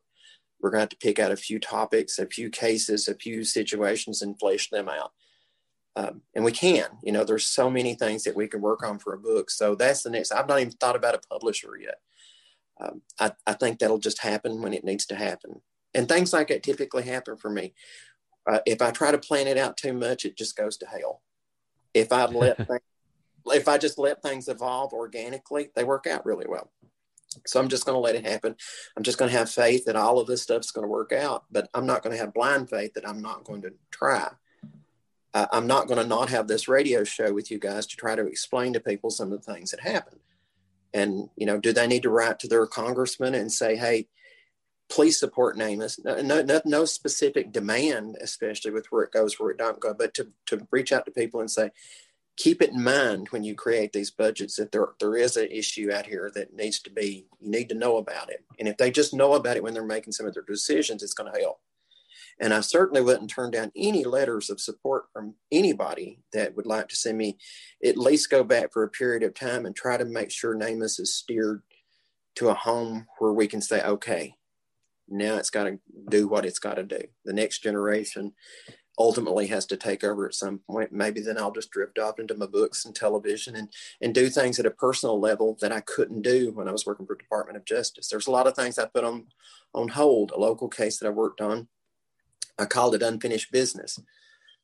We're 0.61 0.71
going 0.71 0.79
to 0.79 0.83
have 0.83 0.89
to 0.89 0.97
pick 0.97 1.19
out 1.19 1.31
a 1.31 1.37
few 1.37 1.59
topics, 1.59 2.19
a 2.19 2.25
few 2.25 2.49
cases, 2.49 3.07
a 3.07 3.15
few 3.15 3.43
situations 3.43 4.21
and 4.21 4.39
flesh 4.39 4.69
them 4.69 4.89
out. 4.89 5.11
Um, 5.95 6.21
and 6.35 6.45
we 6.45 6.51
can, 6.51 6.85
you 7.03 7.11
know, 7.11 7.23
there's 7.23 7.45
so 7.45 7.69
many 7.69 7.95
things 7.95 8.23
that 8.23 8.35
we 8.35 8.47
can 8.47 8.61
work 8.61 8.83
on 8.83 8.99
for 8.99 9.13
a 9.13 9.19
book. 9.19 9.49
So 9.49 9.75
that's 9.75 10.03
the 10.03 10.09
next, 10.09 10.31
I've 10.31 10.47
not 10.47 10.59
even 10.59 10.73
thought 10.73 10.95
about 10.95 11.15
a 11.15 11.27
publisher 11.29 11.71
yet. 11.79 11.99
Um, 12.79 13.01
I, 13.19 13.31
I 13.45 13.53
think 13.53 13.79
that'll 13.79 13.97
just 13.97 14.21
happen 14.21 14.61
when 14.61 14.73
it 14.73 14.85
needs 14.85 15.05
to 15.07 15.15
happen. 15.15 15.61
And 15.93 16.07
things 16.07 16.31
like 16.31 16.49
that 16.49 16.63
typically 16.63 17.03
happen 17.03 17.35
for 17.35 17.49
me 17.49 17.73
uh, 18.49 18.59
if 18.65 18.81
I 18.81 18.91
try 18.91 19.11
to 19.11 19.17
plan 19.17 19.47
it 19.47 19.57
out 19.57 19.77
too 19.77 19.93
much, 19.93 20.25
it 20.25 20.35
just 20.35 20.57
goes 20.57 20.77
to 20.77 20.87
hell. 20.87 21.21
If 21.93 22.11
I 22.11 22.25
let 22.25 22.57
things, 22.67 22.81
if 23.47 23.67
I 23.67 23.77
just 23.77 23.97
let 23.97 24.21
things 24.21 24.47
evolve 24.47 24.91
organically, 24.91 25.69
they 25.75 25.83
work 25.83 26.07
out 26.07 26.25
really 26.25 26.47
well. 26.49 26.71
So 27.45 27.59
I'm 27.59 27.69
just 27.69 27.85
going 27.85 27.95
to 27.95 27.99
let 27.99 28.15
it 28.15 28.25
happen. 28.25 28.55
I'm 28.97 29.03
just 29.03 29.19
going 29.19 29.31
to 29.31 29.37
have 29.37 29.51
faith 29.51 29.85
that 29.85 29.95
all 29.95 30.19
of 30.19 30.25
this 30.25 30.41
stuff's 30.41 30.71
going 30.71 30.83
to 30.83 30.89
work 30.89 31.11
out, 31.11 31.45
but 31.51 31.69
I'm 31.75 31.85
not 31.85 32.01
going 32.01 32.15
to 32.15 32.19
have 32.19 32.33
blind 32.33 32.71
faith 32.71 32.95
that 32.95 33.07
I'm 33.07 33.21
not 33.21 33.43
going 33.43 33.61
to 33.61 33.73
try. 33.91 34.29
Uh, 35.35 35.45
I'm 35.51 35.67
not 35.67 35.87
going 35.87 36.01
to 36.01 36.07
not 36.07 36.29
have 36.29 36.47
this 36.47 36.67
radio 36.67 37.03
show 37.03 37.31
with 37.31 37.51
you 37.51 37.59
guys 37.59 37.85
to 37.85 37.95
try 37.95 38.15
to 38.15 38.25
explain 38.25 38.73
to 38.73 38.79
people 38.79 39.11
some 39.11 39.31
of 39.31 39.45
the 39.45 39.53
things 39.53 39.69
that 39.71 39.81
happen. 39.81 40.19
And 40.91 41.29
you 41.35 41.45
know, 41.45 41.59
do 41.59 41.71
they 41.71 41.85
need 41.85 42.01
to 42.01 42.09
write 42.09 42.39
to 42.39 42.47
their 42.47 42.65
congressman 42.65 43.35
and 43.35 43.51
say, 43.51 43.75
"Hey, 43.75 44.07
please 44.89 45.19
support 45.19 45.57
NamUs. 45.57 45.99
No, 46.03 46.41
no, 46.41 46.61
no, 46.65 46.85
specific 46.85 47.51
demand, 47.51 48.17
especially 48.21 48.71
with 48.71 48.87
where 48.89 49.03
it 49.03 49.11
goes, 49.11 49.39
where 49.39 49.51
it 49.51 49.57
don't 49.57 49.79
go, 49.79 49.93
but 49.93 50.13
to, 50.15 50.29
to 50.47 50.67
reach 50.71 50.91
out 50.91 51.05
to 51.05 51.11
people 51.11 51.39
and 51.39 51.51
say, 51.51 51.71
keep 52.37 52.61
it 52.61 52.71
in 52.71 52.81
mind 52.81 53.27
when 53.29 53.43
you 53.43 53.53
create 53.53 53.91
these 53.91 54.09
budgets 54.09 54.55
that 54.55 54.71
there, 54.71 54.87
there 54.99 55.15
is 55.15 55.35
an 55.35 55.49
issue 55.51 55.91
out 55.93 56.05
here 56.05 56.31
that 56.33 56.53
needs 56.55 56.79
to 56.79 56.89
be, 56.89 57.25
you 57.39 57.51
need 57.51 57.69
to 57.69 57.75
know 57.75 57.97
about 57.97 58.29
it. 58.29 58.45
And 58.57 58.67
if 58.67 58.77
they 58.77 58.89
just 58.89 59.13
know 59.13 59.33
about 59.33 59.57
it 59.57 59.63
when 59.63 59.73
they're 59.73 59.85
making 59.85 60.13
some 60.13 60.25
of 60.25 60.33
their 60.33 60.45
decisions, 60.47 61.03
it's 61.03 61.13
going 61.13 61.31
to 61.31 61.39
help. 61.39 61.59
And 62.39 62.53
I 62.53 62.61
certainly 62.61 63.01
wouldn't 63.01 63.29
turn 63.29 63.51
down 63.51 63.73
any 63.75 64.05
letters 64.05 64.49
of 64.49 64.61
support 64.61 65.07
from 65.11 65.35
anybody 65.51 66.19
that 66.31 66.55
would 66.55 66.65
like 66.65 66.87
to 66.87 66.95
see 66.95 67.11
me 67.11 67.37
at 67.83 67.97
least 67.97 68.29
go 68.29 68.45
back 68.45 68.71
for 68.71 68.83
a 68.83 68.89
period 68.89 69.23
of 69.23 69.33
time 69.33 69.65
and 69.65 69.75
try 69.75 69.97
to 69.97 70.05
make 70.05 70.31
sure 70.31 70.55
NamUs 70.55 70.99
is 70.99 71.13
steered 71.13 71.61
to 72.35 72.47
a 72.47 72.53
home 72.53 73.07
where 73.17 73.33
we 73.33 73.47
can 73.47 73.61
say, 73.61 73.83
okay, 73.83 74.35
now 75.09 75.37
it's 75.37 75.49
got 75.49 75.65
to 75.65 75.79
do 76.09 76.27
what 76.27 76.45
it's 76.45 76.59
got 76.59 76.75
to 76.75 76.83
do. 76.83 77.01
The 77.25 77.33
next 77.33 77.59
generation 77.59 78.33
ultimately 78.99 79.47
has 79.47 79.65
to 79.65 79.77
take 79.77 80.03
over 80.03 80.27
at 80.27 80.33
some 80.33 80.59
point. 80.69 80.91
Maybe 80.91 81.21
then 81.21 81.37
I'll 81.37 81.53
just 81.53 81.71
drift 81.71 81.97
off 81.97 82.19
into 82.19 82.35
my 82.35 82.45
books 82.45 82.85
and 82.85 82.93
television 82.93 83.55
and 83.55 83.69
and 84.01 84.13
do 84.13 84.29
things 84.29 84.59
at 84.59 84.65
a 84.65 84.71
personal 84.71 85.19
level 85.19 85.57
that 85.61 85.71
I 85.71 85.79
couldn't 85.79 86.21
do 86.21 86.51
when 86.51 86.67
I 86.67 86.71
was 86.71 86.85
working 86.85 87.05
for 87.05 87.15
Department 87.15 87.57
of 87.57 87.65
Justice. 87.65 88.09
There's 88.09 88.27
a 88.27 88.31
lot 88.31 88.45
of 88.45 88.55
things 88.55 88.77
I 88.77 88.85
put 88.85 89.05
on 89.05 89.27
on 89.73 89.87
hold. 89.87 90.31
A 90.31 90.39
local 90.39 90.67
case 90.67 90.99
that 90.99 91.07
I 91.07 91.11
worked 91.11 91.41
on, 91.41 91.69
I 92.59 92.65
called 92.65 92.93
it 92.93 93.01
unfinished 93.01 93.51
business. 93.51 93.99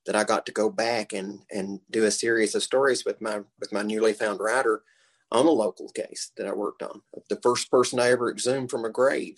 That 0.06 0.16
I 0.16 0.24
got 0.24 0.46
to 0.46 0.52
go 0.52 0.70
back 0.70 1.14
and 1.14 1.40
and 1.50 1.80
do 1.90 2.04
a 2.04 2.12
series 2.12 2.54
of 2.54 2.62
stories 2.62 3.06
with 3.06 3.22
my 3.22 3.40
with 3.60 3.74
my 3.74 3.82
newly 3.82 4.14
found 4.14 4.40
writer 4.40 4.84
on 5.32 5.48
a 5.48 5.52
local 5.52 5.90
case 5.90 6.32
that 6.38 6.46
I 6.46 6.54
worked 6.54 6.84
on. 6.84 7.02
The 7.30 7.40
first 7.42 7.72
person 7.72 8.00
I 8.00 8.12
ever 8.12 8.30
exhumed 8.30 8.70
from 8.70 8.86
a 8.86 8.92
grave 8.92 9.38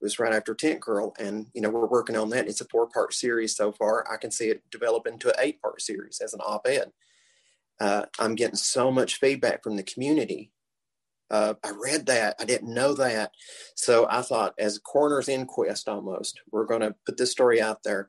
was 0.00 0.18
right 0.18 0.32
after 0.32 0.54
Tent 0.54 0.80
Girl. 0.80 1.14
And, 1.18 1.46
you 1.54 1.60
know, 1.60 1.70
we're 1.70 1.86
working 1.86 2.16
on 2.16 2.30
that. 2.30 2.48
It's 2.48 2.60
a 2.60 2.66
four 2.66 2.88
part 2.88 3.14
series 3.14 3.56
so 3.56 3.72
far. 3.72 4.10
I 4.10 4.16
can 4.16 4.30
see 4.30 4.48
it 4.48 4.62
develop 4.70 5.06
into 5.06 5.28
an 5.28 5.36
eight 5.38 5.60
part 5.60 5.80
series 5.82 6.20
as 6.22 6.34
an 6.34 6.40
op 6.40 6.66
ed. 6.66 6.92
Uh, 7.80 8.06
I'm 8.18 8.34
getting 8.34 8.56
so 8.56 8.90
much 8.90 9.18
feedback 9.18 9.62
from 9.62 9.76
the 9.76 9.82
community. 9.82 10.50
Uh, 11.30 11.54
I 11.62 11.72
read 11.78 12.06
that. 12.06 12.36
I 12.40 12.44
didn't 12.44 12.72
know 12.72 12.94
that. 12.94 13.32
So 13.74 14.06
I 14.10 14.22
thought, 14.22 14.54
as 14.58 14.76
a 14.76 14.80
coroner's 14.80 15.28
inquest 15.28 15.88
almost, 15.88 16.40
we're 16.50 16.64
going 16.64 16.80
to 16.80 16.94
put 17.04 17.18
this 17.18 17.30
story 17.30 17.60
out 17.60 17.82
there. 17.82 18.08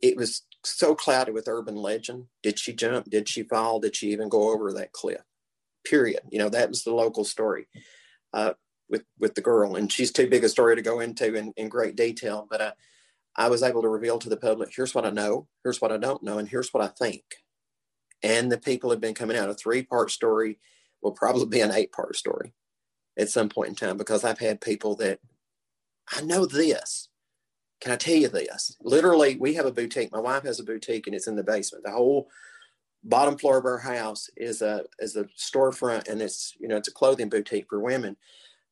It 0.00 0.16
was 0.16 0.46
so 0.64 0.94
clouded 0.94 1.34
with 1.34 1.48
urban 1.48 1.76
legend. 1.76 2.26
Did 2.42 2.58
she 2.58 2.72
jump? 2.72 3.10
Did 3.10 3.28
she 3.28 3.42
fall? 3.42 3.80
Did 3.80 3.96
she 3.96 4.12
even 4.12 4.28
go 4.28 4.52
over 4.52 4.72
that 4.72 4.92
cliff? 4.92 5.22
period. 5.84 6.20
You 6.30 6.38
know, 6.38 6.48
that 6.48 6.68
was 6.68 6.84
the 6.84 6.94
local 6.94 7.24
story 7.24 7.66
uh, 8.32 8.52
with 8.90 9.04
with 9.18 9.34
the 9.34 9.40
girl, 9.40 9.76
and 9.76 9.90
she's 9.90 10.12
too 10.12 10.28
big 10.28 10.44
a 10.44 10.48
story 10.48 10.76
to 10.76 10.82
go 10.82 11.00
into 11.00 11.34
in, 11.34 11.52
in 11.56 11.68
great 11.68 11.96
detail. 11.96 12.46
But 12.50 12.60
uh, 12.60 12.72
I 13.36 13.48
was 13.48 13.62
able 13.62 13.82
to 13.82 13.88
reveal 13.88 14.18
to 14.18 14.28
the 14.28 14.36
public, 14.36 14.72
here's 14.74 14.94
what 14.94 15.06
I 15.06 15.10
know, 15.10 15.46
here's 15.64 15.80
what 15.80 15.92
I 15.92 15.96
don't 15.96 16.22
know, 16.22 16.38
and 16.38 16.48
here's 16.48 16.74
what 16.74 16.82
I 16.82 16.88
think. 16.88 17.22
And 18.22 18.50
the 18.50 18.58
people 18.58 18.90
have 18.90 19.00
been 19.00 19.14
coming 19.14 19.36
out. 19.36 19.48
A 19.48 19.54
three 19.54 19.82
part 19.82 20.10
story 20.10 20.58
will 21.02 21.12
probably 21.12 21.46
be 21.46 21.60
an 21.60 21.72
eight 21.72 21.92
part 21.92 22.16
story 22.16 22.52
at 23.18 23.30
some 23.30 23.48
point 23.48 23.70
in 23.70 23.74
time 23.74 23.96
because 23.96 24.24
I've 24.24 24.38
had 24.38 24.60
people 24.60 24.96
that 24.96 25.20
I 26.12 26.20
know 26.22 26.44
this. 26.44 27.08
Can 27.80 27.92
I 27.92 27.96
tell 27.96 28.14
you 28.14 28.28
this? 28.28 28.76
Literally, 28.82 29.36
we 29.36 29.54
have 29.54 29.64
a 29.64 29.72
boutique. 29.72 30.12
My 30.12 30.20
wife 30.20 30.42
has 30.42 30.60
a 30.60 30.64
boutique 30.64 31.06
and 31.06 31.16
it's 31.16 31.26
in 31.26 31.36
the 31.36 31.42
basement. 31.42 31.84
The 31.84 31.92
whole 31.92 32.28
bottom 33.02 33.38
floor 33.38 33.56
of 33.56 33.64
our 33.64 33.78
house 33.78 34.28
is 34.36 34.60
a 34.60 34.84
is 34.98 35.16
a 35.16 35.24
storefront 35.38 36.08
and 36.08 36.20
it's 36.20 36.54
you 36.60 36.68
know 36.68 36.76
it's 36.76 36.88
a 36.88 36.92
clothing 36.92 37.30
boutique 37.30 37.66
for 37.68 37.80
women. 37.80 38.16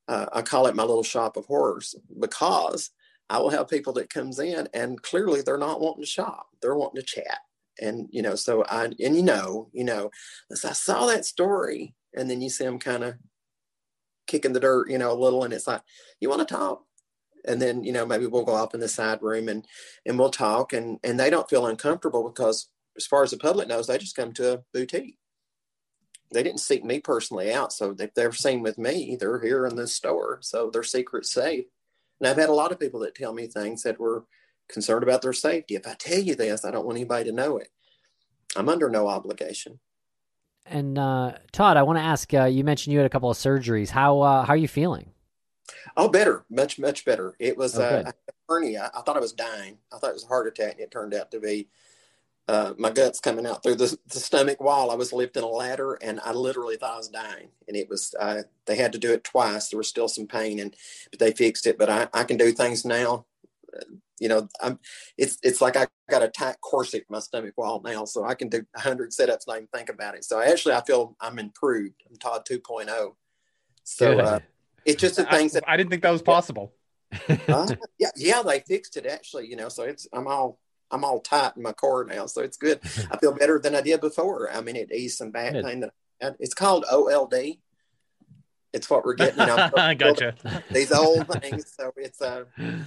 Uh, 0.09 0.27
I 0.33 0.43
call 0.43 0.67
it 0.67 0.75
my 0.75 0.83
little 0.85 1.03
shop 1.03 1.37
of 1.37 1.47
horrors 1.47 1.95
because 2.19 2.91
I 3.31 3.39
will 3.39 3.51
have 3.51 3.69
people 3.69 3.93
that 3.95 4.11
comes 4.11 4.39
in 4.39 4.69
and 4.73 5.01
clearly 5.03 5.43
they're 5.43 5.59
not 5.59 5.81
wanting 5.81 6.03
to 6.03 6.09
shop. 6.09 6.49
They're 6.63 6.75
wanting 6.75 7.03
to 7.03 7.07
chat. 7.07 7.41
And 7.81 8.09
you 8.11 8.23
know, 8.23 8.35
so 8.35 8.65
I 8.65 8.87
and 8.87 9.17
you 9.17 9.23
know, 9.23 9.69
you 9.73 9.85
know, 9.85 10.11
I 10.51 10.73
saw 10.73 11.07
that 11.07 11.25
story, 11.25 11.95
and 12.17 12.29
then 12.29 12.41
you 12.41 12.51
see 12.51 12.65
them 12.65 12.79
kind 12.79 13.05
of 13.05 13.15
kicking 14.27 14.53
the 14.53 14.61
dirt, 14.61 14.91
you 14.91 14.99
know, 14.99 15.13
a 15.13 15.15
little, 15.19 15.45
and 15.45 15.53
it's 15.55 15.67
like, 15.67 15.83
you 16.21 16.29
want 16.29 16.47
to 16.47 16.55
talk? 16.55 16.83
And 17.47 17.63
then 17.63 17.85
you 17.85 17.93
know, 17.93 18.05
maybe 18.05 18.27
we'll 18.27 18.45
go 18.45 18.57
up 18.57 18.75
in 18.75 18.81
the 18.81 18.89
side 18.89 19.21
room 19.23 19.49
and 19.49 19.65
and 20.07 20.19
we'll 20.19 20.31
talk, 20.31 20.73
and 20.73 20.99
and 21.05 21.21
they 21.21 21.31
don't 21.31 21.49
feel 21.49 21.67
uncomfortable 21.67 22.29
because 22.29 22.69
as 22.97 23.07
far 23.07 23.23
as 23.23 23.31
the 23.31 23.37
public 23.37 23.69
knows, 23.69 23.87
they 23.87 23.99
just 23.99 24.17
come 24.17 24.33
to 24.35 24.55
a 24.55 24.63
boutique. 24.75 25.17
They 26.33 26.43
didn't 26.43 26.61
seek 26.61 26.85
me 26.85 27.01
personally 27.01 27.53
out. 27.53 27.73
So 27.73 27.95
if 27.99 28.15
they're 28.15 28.33
seen 28.33 28.63
with 28.63 28.79
me, 28.79 29.17
they're 29.19 29.41
here 29.41 29.67
in 29.67 29.77
this 29.77 29.95
store. 29.95 30.39
So 30.43 30.71
their 30.71 30.83
secret's 30.83 31.31
safe. 31.31 31.65
And 32.21 32.29
I've 32.29 32.37
had 32.37 32.49
a 32.49 32.55
lot 32.55 32.73
of 32.73 32.81
people 32.81 33.01
that 33.01 33.15
tell 33.15 33.33
me 33.33 33.47
things 33.47 33.83
that 33.83 34.01
were 34.01 34.25
concerned 34.69 35.03
about 35.03 35.23
their 35.23 35.33
safety. 35.33 35.75
If 35.77 35.87
I 35.87 35.95
tell 35.95 36.19
you 36.19 36.35
this, 36.35 36.65
I 36.65 36.71
don't 36.71 36.85
want 36.85 36.99
anybody 36.99 37.25
to 37.31 37.37
know 37.37 37.57
it. 37.57 37.69
I'm 38.57 38.69
under 38.69 38.89
no 38.89 39.09
obligation. 39.09 39.79
And 40.67 40.99
uh, 40.99 41.33
Todd, 41.53 41.77
I 41.77 41.83
want 41.83 41.99
to 41.99 42.05
ask. 42.05 42.33
Uh, 42.35 42.45
you 42.45 42.65
mentioned 42.65 42.93
you 42.93 42.99
had 42.99 43.07
a 43.07 43.11
couple 43.11 43.31
of 43.31 43.39
surgeries. 43.39 43.89
How 43.89 44.21
uh, 44.21 44.45
how 44.45 44.53
are 44.53 44.57
you 44.57 44.69
feeling? 44.69 45.13
Oh, 45.97 46.09
better, 46.09 46.45
much 46.51 46.79
much 46.79 47.05
better. 47.05 47.35
It 47.39 47.57
was 47.57 47.79
oh, 47.79 47.83
uh, 47.83 48.13
hernia. 48.49 48.91
I 48.95 49.01
thought 49.01 49.17
I 49.17 49.21
was 49.21 49.33
dying. 49.33 49.79
I 49.93 49.99
thought 49.99 50.11
it 50.11 50.15
was 50.15 50.25
a 50.25 50.29
heart 50.29 50.47
attack, 50.47 50.73
and 50.73 50.81
it 50.81 50.91
turned 50.91 51.15
out 51.15 51.31
to 51.31 51.41
be 51.41 51.69
uh, 52.49 52.73
my 52.79 52.91
guts 52.91 53.21
coming 53.21 53.47
out 53.47 53.63
through 53.63 53.75
the, 53.75 53.97
the, 54.09 54.19
stomach 54.19 54.59
wall. 54.59 54.91
I 54.91 54.95
was 54.95 55.13
lifting 55.13 55.43
a 55.43 55.47
ladder, 55.47 55.99
and 56.01 56.19
I 56.25 56.33
literally 56.33 56.77
thought 56.77 56.95
I 56.95 56.97
was 56.97 57.09
dying. 57.09 57.51
And 57.69 57.77
it 57.77 57.91
was 57.91 58.15
uh, 58.19 58.43
they 58.65 58.77
had 58.77 58.93
to 58.93 58.99
do 58.99 59.13
it 59.13 59.23
twice. 59.23 59.69
There 59.69 59.77
was 59.77 59.89
still 59.89 60.09
some 60.09 60.27
pain, 60.27 60.59
and 60.59 60.75
but 61.11 61.19
they 61.21 61.33
fixed 61.33 61.67
it. 61.67 61.77
But 61.77 61.91
I, 61.91 62.09
I 62.15 62.25
can 62.25 62.39
do 62.39 62.51
things 62.53 62.87
now. 62.87 63.27
You 64.19 64.31
know, 64.31 64.49
I'm 64.63 64.79
it's 65.19 65.39
it's 65.43 65.61
like 65.61 65.77
I 65.77 65.87
got 66.09 66.23
a 66.23 66.29
tight 66.29 66.57
corset 66.63 67.03
in 67.03 67.13
my 67.13 67.21
stomach 67.21 67.53
wall 67.59 67.83
now, 67.85 68.07
so 68.07 68.25
I 68.25 68.35
can 68.35 68.49
do 68.49 68.65
100 68.73 69.11
setups 69.11 69.47
and 69.47 69.55
I 69.55 69.57
even 69.57 69.69
think 69.75 69.91
about 69.91 70.15
it. 70.15 70.25
So 70.25 70.41
actually, 70.41 70.75
I 70.75 70.83
feel 70.83 71.17
I'm 71.21 71.39
improved. 71.39 72.03
I'm 72.09 72.17
Todd 72.17 72.47
2.0. 72.51 73.13
So 73.85 74.19
uh, 74.19 74.39
it's 74.87 75.01
just 75.01 75.17
the 75.17 75.25
things 75.25 75.55
I, 75.55 75.61
that 75.61 75.69
I 75.69 75.77
didn't 75.77 75.91
think 75.91 76.03
that 76.03 76.11
was 76.11 76.23
possible. 76.23 76.73
uh, 77.29 77.75
yeah, 77.99 78.09
yeah, 78.17 78.43
they 78.43 78.61
fixed 78.61 78.97
it 78.97 79.05
actually. 79.05 79.49
You 79.49 79.57
know, 79.57 79.69
so 79.69 79.83
it's 79.83 80.09
I'm 80.15 80.27
all 80.27 80.59
I'm 80.91 81.05
all 81.05 81.21
tight 81.21 81.53
in 81.57 81.63
my 81.63 81.73
core 81.73 82.05
now, 82.05 82.27
so 82.27 82.43
it's 82.43 82.57
good. 82.57 82.81
I 83.11 83.17
feel 83.19 83.33
better 83.33 83.59
than 83.59 83.75
I 83.75 83.81
did 83.81 84.01
before. 84.01 84.51
I 84.53 84.61
mean, 84.61 84.77
it 84.77 84.93
eased 84.93 85.19
some 85.19 85.31
back 85.31 85.53
pain. 85.53 85.81
That 85.81 86.37
it's 86.39 86.55
called 86.55 86.85
OLD. 86.91 87.35
It's 88.73 88.91
what 88.91 89.05
we're 89.05 89.15
getting. 89.15 89.39
Now 89.39 89.71
I 89.77 89.95
gotcha. 89.95 90.35
These 90.71 90.93
old 90.93 91.29
things, 91.41 91.73
so 91.77 91.93
it's 91.97 92.21
uh. 92.21 92.45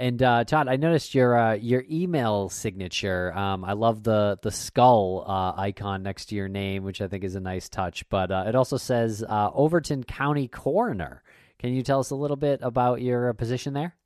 And 0.00 0.22
uh, 0.22 0.44
Todd, 0.44 0.68
I 0.68 0.76
noticed 0.76 1.12
your 1.12 1.36
uh, 1.36 1.54
your 1.54 1.84
email 1.90 2.48
signature. 2.50 3.36
Um, 3.36 3.64
I 3.64 3.72
love 3.72 4.04
the 4.04 4.38
the 4.42 4.52
skull 4.52 5.24
uh, 5.26 5.60
icon 5.60 6.04
next 6.04 6.26
to 6.26 6.36
your 6.36 6.48
name, 6.48 6.84
which 6.84 7.00
I 7.00 7.08
think 7.08 7.24
is 7.24 7.34
a 7.34 7.40
nice 7.40 7.68
touch. 7.68 8.08
But 8.08 8.30
uh, 8.30 8.44
it 8.46 8.54
also 8.54 8.76
says 8.76 9.24
uh, 9.28 9.50
Overton 9.52 10.04
County 10.04 10.46
Coroner. 10.46 11.24
Can 11.58 11.74
you 11.74 11.82
tell 11.82 11.98
us 11.98 12.10
a 12.10 12.14
little 12.14 12.36
bit 12.36 12.60
about 12.62 13.02
your 13.02 13.30
uh, 13.30 13.32
position 13.32 13.74
there? 13.74 13.96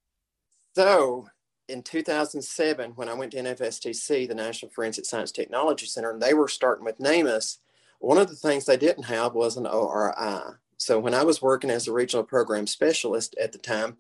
So 0.75 1.29
in 1.73 1.83
2007, 1.83 2.93
when 2.93 3.09
I 3.09 3.15
went 3.15 3.33
to 3.33 3.39
NFSTC, 3.39 4.29
the 4.29 4.35
National 4.35 4.71
Forensic 4.71 5.07
Science 5.07 5.33
Technology 5.33 5.87
Center, 5.87 6.11
and 6.11 6.23
they 6.23 6.35
were 6.35 6.49
starting 6.49 6.85
with 6.85 6.99
NamUs, 6.99 7.59
one 7.99 8.19
of 8.19 8.29
the 8.29 8.37
things 8.37 8.67
they 8.67 8.77
didn't 8.77 9.05
have 9.05 9.35
was 9.35 9.57
an 9.57 9.67
ORI. 9.67 10.57
So 10.77 10.99
when 10.99 11.15
I 11.15 11.25
was 11.25 11.41
working 11.41 11.71
as 11.71 11.89
a 11.89 11.93
regional 11.93 12.25
program 12.25 12.67
specialist 12.67 13.35
at 13.41 13.53
the 13.53 13.59
time, 13.59 13.97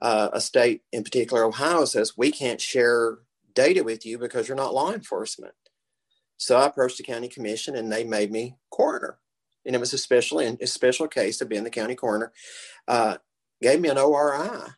uh, 0.00 0.30
a 0.32 0.40
state, 0.40 0.82
in 0.92 1.04
particular 1.04 1.44
Ohio, 1.44 1.84
says 1.84 2.16
we 2.16 2.32
can't 2.32 2.60
share 2.60 3.18
data 3.54 3.84
with 3.84 4.06
you 4.06 4.16
because 4.18 4.48
you're 4.48 4.56
not 4.56 4.72
law 4.72 4.92
enforcement. 4.92 5.54
So 6.38 6.56
I 6.56 6.66
approached 6.66 6.96
the 6.96 7.02
county 7.02 7.28
commission, 7.28 7.76
and 7.76 7.92
they 7.92 8.04
made 8.04 8.32
me 8.32 8.56
coroner, 8.70 9.18
and 9.66 9.74
it 9.74 9.80
was 9.80 9.92
a 9.92 9.98
special 9.98 10.38
a 10.38 10.66
special 10.66 11.06
case 11.06 11.42
of 11.42 11.50
being 11.50 11.64
the 11.64 11.70
county 11.70 11.94
coroner. 11.94 12.32
Uh, 12.88 13.18
gave 13.60 13.80
me 13.80 13.90
an 13.90 13.98
ORI 13.98 14.72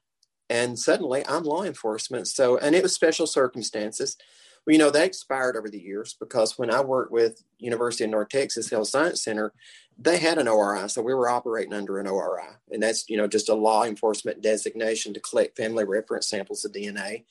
and 0.53 0.79
suddenly 0.79 1.25
I'm 1.27 1.45
law 1.45 1.65
enforcement. 1.65 2.29
So, 2.29 2.59
and 2.59 2.75
it 2.75 2.83
was 2.83 2.93
special 2.93 3.27
circumstances. 3.27 4.19
Well, 4.67 4.73
you 4.73 4.79
know, 4.79 4.91
they 4.91 5.07
expired 5.07 5.57
over 5.57 5.71
the 5.71 5.81
years 5.81 6.15
because 6.21 6.59
when 6.59 6.71
I 6.71 6.83
worked 6.83 7.11
with 7.11 7.43
University 7.59 8.05
of 8.05 8.11
North 8.11 8.29
Texas 8.29 8.71
Health 8.71 8.89
Science 8.89 9.25
Center, 9.25 9.55
they 9.99 10.19
had 10.19 10.37
an 10.37 10.49
ORI, 10.49 10.89
so 10.89 11.01
we 11.01 11.15
were 11.15 11.31
operating 11.31 11.73
under 11.73 11.99
an 11.99 12.07
ORI, 12.07 12.57
and 12.71 12.83
that's 12.83 13.09
you 13.09 13.17
know 13.17 13.27
just 13.27 13.49
a 13.49 13.55
law 13.55 13.85
enforcement 13.85 14.43
designation 14.43 15.15
to 15.15 15.21
collect 15.21 15.57
family 15.57 15.85
reference 15.85 16.29
samples 16.29 16.65
of 16.65 16.73
DNA. 16.73 17.25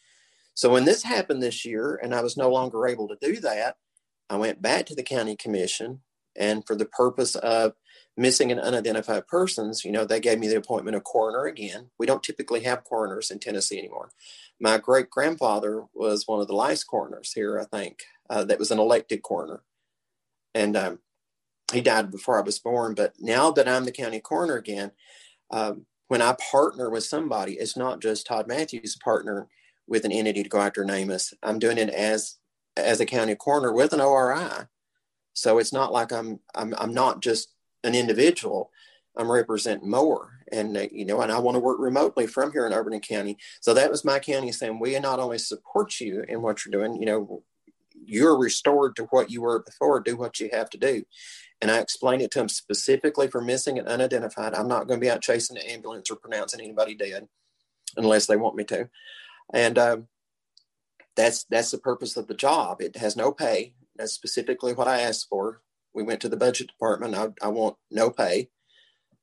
So 0.54 0.70
when 0.70 0.86
this 0.86 1.04
happened 1.04 1.42
this 1.42 1.64
year, 1.64 2.00
and 2.02 2.14
I 2.14 2.22
was 2.22 2.38
no 2.38 2.50
longer 2.50 2.88
able 2.88 3.08
to 3.08 3.18
do 3.22 3.40
that, 3.42 3.78
I 4.30 4.36
went 4.38 4.62
back 4.62 4.86
to 4.88 4.96
the 4.96 5.04
county 5.04 5.36
commission, 5.36 6.02
and 6.36 6.66
for 6.66 6.76
the 6.76 6.86
purpose 6.86 7.36
of 7.36 7.74
missing 8.22 8.52
and 8.52 8.60
unidentified 8.60 9.28
persons, 9.28 9.84
you 9.84 9.92
know, 9.92 10.06
they 10.06 10.20
gave 10.20 10.40
me 10.40 10.48
the 10.48 10.58
appointment 10.58 10.96
of 10.96 11.04
coroner 11.04 11.46
again. 11.46 11.90
We 11.98 12.06
don't 12.06 12.24
typically 12.24 12.62
have 12.62 12.84
coroners 12.84 13.32
in 13.32 13.40
Tennessee 13.40 13.80
anymore. 13.80 14.12
My 14.60 14.78
great 14.78 15.10
grandfather 15.10 15.86
was 15.94 16.28
one 16.28 16.40
of 16.40 16.48
the 16.48 16.56
last 16.56 16.84
coroners 16.86 17.34
here, 17.34 17.60
I 17.60 17.66
think, 17.66 18.04
uh, 18.30 18.44
that 18.46 18.60
was 18.60 18.72
an 18.72 18.80
elected 18.80 19.24
coroner. 19.24 19.64
And 20.54 20.78
um, 20.78 21.00
he 21.74 21.82
died 21.82 22.12
before 22.12 22.38
I 22.38 22.46
was 22.46 22.60
born. 22.60 22.94
But 22.94 23.16
now 23.20 23.52
that 23.52 23.68
I'm 23.68 23.86
the 23.86 23.92
county 23.92 24.20
coroner 24.20 24.56
again, 24.56 24.92
um, 25.50 25.86
when 26.08 26.22
I 26.22 26.36
partner 26.52 26.90
with 26.90 27.06
somebody, 27.06 27.54
it's 27.54 27.78
not 27.78 28.02
just 28.02 28.28
Todd 28.28 28.48
Matthews 28.48 28.98
partner 28.98 29.48
with 29.88 30.06
an 30.06 30.12
entity 30.12 30.44
to 30.44 30.50
go 30.50 30.60
after 30.60 30.84
NamUs. 30.84 31.34
I'm 31.42 31.60
doing 31.60 31.78
it 31.78 31.90
as 31.90 32.38
as 32.78 33.00
a 33.02 33.06
county 33.06 33.36
coroner 33.36 33.74
with 33.74 33.94
an 33.94 34.02
ORI. 34.02 34.68
So 35.34 35.58
it's 35.58 35.74
not 35.74 35.92
like 35.92 36.12
I'm 36.12 36.40
I'm 36.54 36.76
I'm 36.78 36.94
not 36.94 37.22
just 37.22 37.54
an 37.84 37.96
individual, 37.96 38.72
I'm 39.16 39.32
representing 39.32 39.90
more. 39.90 40.40
And, 40.52 40.76
uh, 40.78 40.88
you 40.92 41.06
know, 41.06 41.22
and 41.22 41.32
I 41.32 41.40
want 41.40 41.56
to 41.56 41.60
work 41.60 41.80
remotely 41.80 42.28
from 42.28 42.52
here 42.52 42.66
in 42.66 42.74
Overton 42.74 43.00
County. 43.00 43.38
So 43.62 43.74
that 43.74 43.90
was 43.90 44.06
my 44.06 44.20
county 44.20 44.52
saying, 44.52 44.80
we 44.80 44.98
not 45.00 45.20
only 45.20 45.38
support 45.38 46.00
you 46.00 46.24
in 46.28 46.42
what 46.42 46.66
you're 46.66 46.72
doing, 46.72 47.00
you 47.00 47.06
know, 47.06 47.44
you're 48.04 48.38
restored 48.38 48.96
to 48.96 49.04
what 49.06 49.30
you 49.30 49.42
were 49.42 49.64
before, 49.64 50.00
do 50.00 50.18
what 50.18 50.40
you 50.40 50.50
have 50.52 50.70
to 50.72 50.78
do. 50.78 51.04
And 51.62 51.70
I 51.70 51.80
explained 51.80 52.22
it 52.22 52.32
to 52.32 52.40
them 52.40 52.50
specifically 52.50 53.28
for 53.28 53.42
missing 53.42 53.78
and 53.78 53.88
unidentified. 53.88 54.56
I'm 54.56 54.68
not 54.68 54.88
going 54.88 55.00
to 55.00 55.06
be 55.06 55.10
out 55.10 55.22
chasing 55.22 55.56
the 55.56 55.72
ambulance 55.72 56.10
or 56.10 56.16
pronouncing 56.16 56.60
anybody 56.60 56.96
dead 56.96 57.28
unless 57.96 58.26
they 58.26 58.36
want 58.36 58.56
me 58.56 58.64
to. 58.66 58.90
And 59.54 59.78
um, 59.78 60.08
that's 61.16 61.44
that's 61.44 61.72
the 61.72 61.78
purpose 61.78 62.18
of 62.18 62.28
the 62.28 62.34
job. 62.34 62.82
It 62.82 62.96
has 62.96 63.16
no 63.16 63.32
pay. 63.32 63.74
That's 63.96 64.14
specifically 64.14 64.74
what 64.74 64.88
I 64.88 65.02
asked 65.02 65.28
for 65.30 65.62
we 65.94 66.04
went 66.04 66.22
to 66.22 66.30
the 66.30 66.38
budget 66.38 66.68
department. 66.68 67.16
I, 67.16 67.30
I 67.42 67.50
want 67.50 67.76
no 67.90 68.10
pay. 68.10 68.50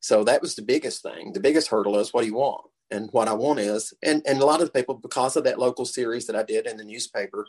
So 0.01 0.25
that 0.25 0.43
was 0.43 0.55
the 0.55 0.63
biggest 0.63 1.03
thing. 1.03 1.33
The 1.33 1.41
biggest 1.41 1.69
hurdle 1.69 1.99
is 1.99 2.13
what 2.13 2.23
do 2.23 2.29
you 2.29 2.35
want? 2.35 2.65
And 2.91 3.11
what 3.13 3.29
I 3.29 3.35
want 3.35 3.59
is, 3.59 3.93
and, 4.03 4.23
and 4.27 4.41
a 4.41 4.47
lot 4.47 4.63
of 4.63 4.73
people, 4.73 4.95
because 4.95 5.37
of 5.37 5.45
that 5.45 5.59
local 5.59 5.85
series 5.85 6.27
that 6.27 6.37
I 6.37 6.43
did 6.43 6.67
in 6.67 6.79
the 6.79 6.85
newspaper, 6.85 7.47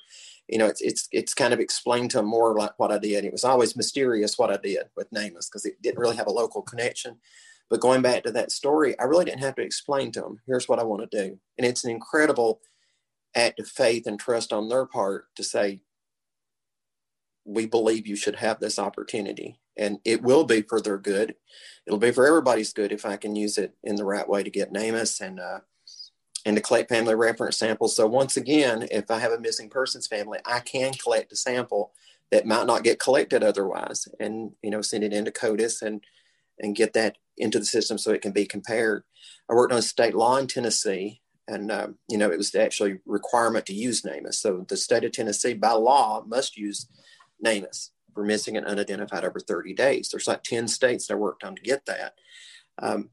you 0.50 0.58
know, 0.58 0.66
it's 0.66 0.82
it's 0.82 1.08
it's 1.12 1.34
kind 1.34 1.54
of 1.54 1.62
explained 1.62 2.12
to 2.12 2.18
them 2.18 2.26
more 2.26 2.56
like 2.56 2.78
what 2.78 2.92
I 2.92 2.98
did. 2.98 3.24
It 3.24 3.32
was 3.32 3.46
always 3.46 3.78
mysterious 3.78 4.38
what 4.38 4.52
I 4.52 4.58
did 4.58 4.84
with 4.98 5.10
NamUs 5.12 5.48
because 5.48 5.66
it 5.66 5.82
didn't 5.82 6.00
really 6.00 6.18
have 6.18 6.28
a 6.28 6.32
local 6.32 6.62
connection. 6.62 7.20
But 7.70 7.80
going 7.80 8.02
back 8.02 8.24
to 8.24 8.32
that 8.32 8.52
story, 8.52 9.00
I 9.00 9.04
really 9.04 9.26
didn't 9.26 9.44
have 9.44 9.56
to 9.56 9.62
explain 9.62 10.12
to 10.14 10.22
them, 10.22 10.42
here's 10.46 10.68
what 10.68 10.80
I 10.80 10.84
want 10.84 11.10
to 11.10 11.18
do. 11.18 11.40
And 11.58 11.66
it's 11.66 11.84
an 11.84 11.92
incredible 11.92 12.62
act 13.36 13.60
of 13.60 13.68
faith 13.68 14.08
and 14.08 14.20
trust 14.20 14.52
on 14.52 14.70
their 14.70 14.86
part 14.86 15.26
to 15.36 15.44
say, 15.44 15.82
we 17.50 17.66
believe 17.66 18.08
you 18.08 18.16
should 18.16 18.36
have 18.36 18.60
this 18.60 18.80
opportunity 18.80 19.60
and 19.78 20.00
it 20.06 20.22
will 20.22 20.44
be 20.44 20.62
for 20.62 20.82
their 20.82 20.98
good 20.98 21.36
it'll 21.86 22.00
be 22.00 22.12
for 22.12 22.28
everybody's 22.28 22.74
good 22.74 22.92
if 22.92 23.06
i 23.06 23.18
can 23.18 23.36
use 23.36 23.58
it 23.58 23.74
in 23.84 23.96
the 23.96 24.06
right 24.06 24.30
way 24.30 24.44
to 24.44 24.50
get 24.50 24.74
NamUs 24.74 25.20
and 25.22 25.40
uh, 25.40 25.60
and 26.46 26.56
to 26.56 26.62
collect 26.62 26.90
family 26.90 27.16
reference 27.16 27.58
samples 27.58 27.96
so 27.96 28.08
once 28.08 28.38
again 28.38 28.88
if 28.92 29.10
i 29.10 29.20
have 29.20 29.32
a 29.32 29.40
missing 29.40 29.70
persons 29.70 30.08
family 30.08 30.40
i 30.46 30.60
can 30.60 30.94
collect 30.94 31.32
a 31.32 31.36
sample 31.36 31.92
that 32.32 32.46
might 32.46 32.68
not 32.68 32.84
get 32.84 33.00
collected 33.00 33.44
otherwise 33.44 34.08
and 34.20 34.52
you 34.62 34.70
know 34.70 34.82
send 34.82 35.04
it 35.04 35.14
into 35.14 35.32
CODIS 35.32 35.82
and 35.82 36.02
and 36.60 36.76
get 36.76 36.94
that 36.94 37.18
into 37.38 37.60
the 37.60 37.66
system 37.66 37.98
so 37.98 38.12
it 38.12 38.22
can 38.22 38.32
be 38.32 38.46
compared. 38.46 39.04
I 39.50 39.54
worked 39.54 39.74
on 39.74 39.82
state 39.82 40.14
law 40.14 40.38
in 40.38 40.48
Tennessee, 40.48 41.22
and 41.48 41.72
uh, 41.72 41.88
you 42.08 42.18
know 42.18 42.30
it 42.30 42.38
was 42.38 42.54
actually 42.54 43.00
requirement 43.06 43.66
to 43.68 43.74
use 43.74 44.04
NamUs. 44.04 44.36
So 44.36 44.66
the 44.68 44.78
state 44.78 45.04
of 45.04 45.12
Tennessee, 45.12 45.54
by 45.54 45.72
law, 45.72 46.24
must 46.28 46.58
use 46.58 46.88
NamUs 47.44 47.92
for 48.14 48.24
missing 48.24 48.58
and 48.58 48.66
unidentified 48.66 49.24
over 49.24 49.40
30 49.40 49.74
days. 49.74 50.10
There's 50.10 50.28
like 50.28 50.44
10 50.44 50.68
states 50.68 51.08
that 51.08 51.14
I 51.16 51.18
worked 51.18 51.44
on 51.44 51.56
to 51.56 51.62
get 51.62 51.86
that. 51.86 52.16
Um, 52.82 53.10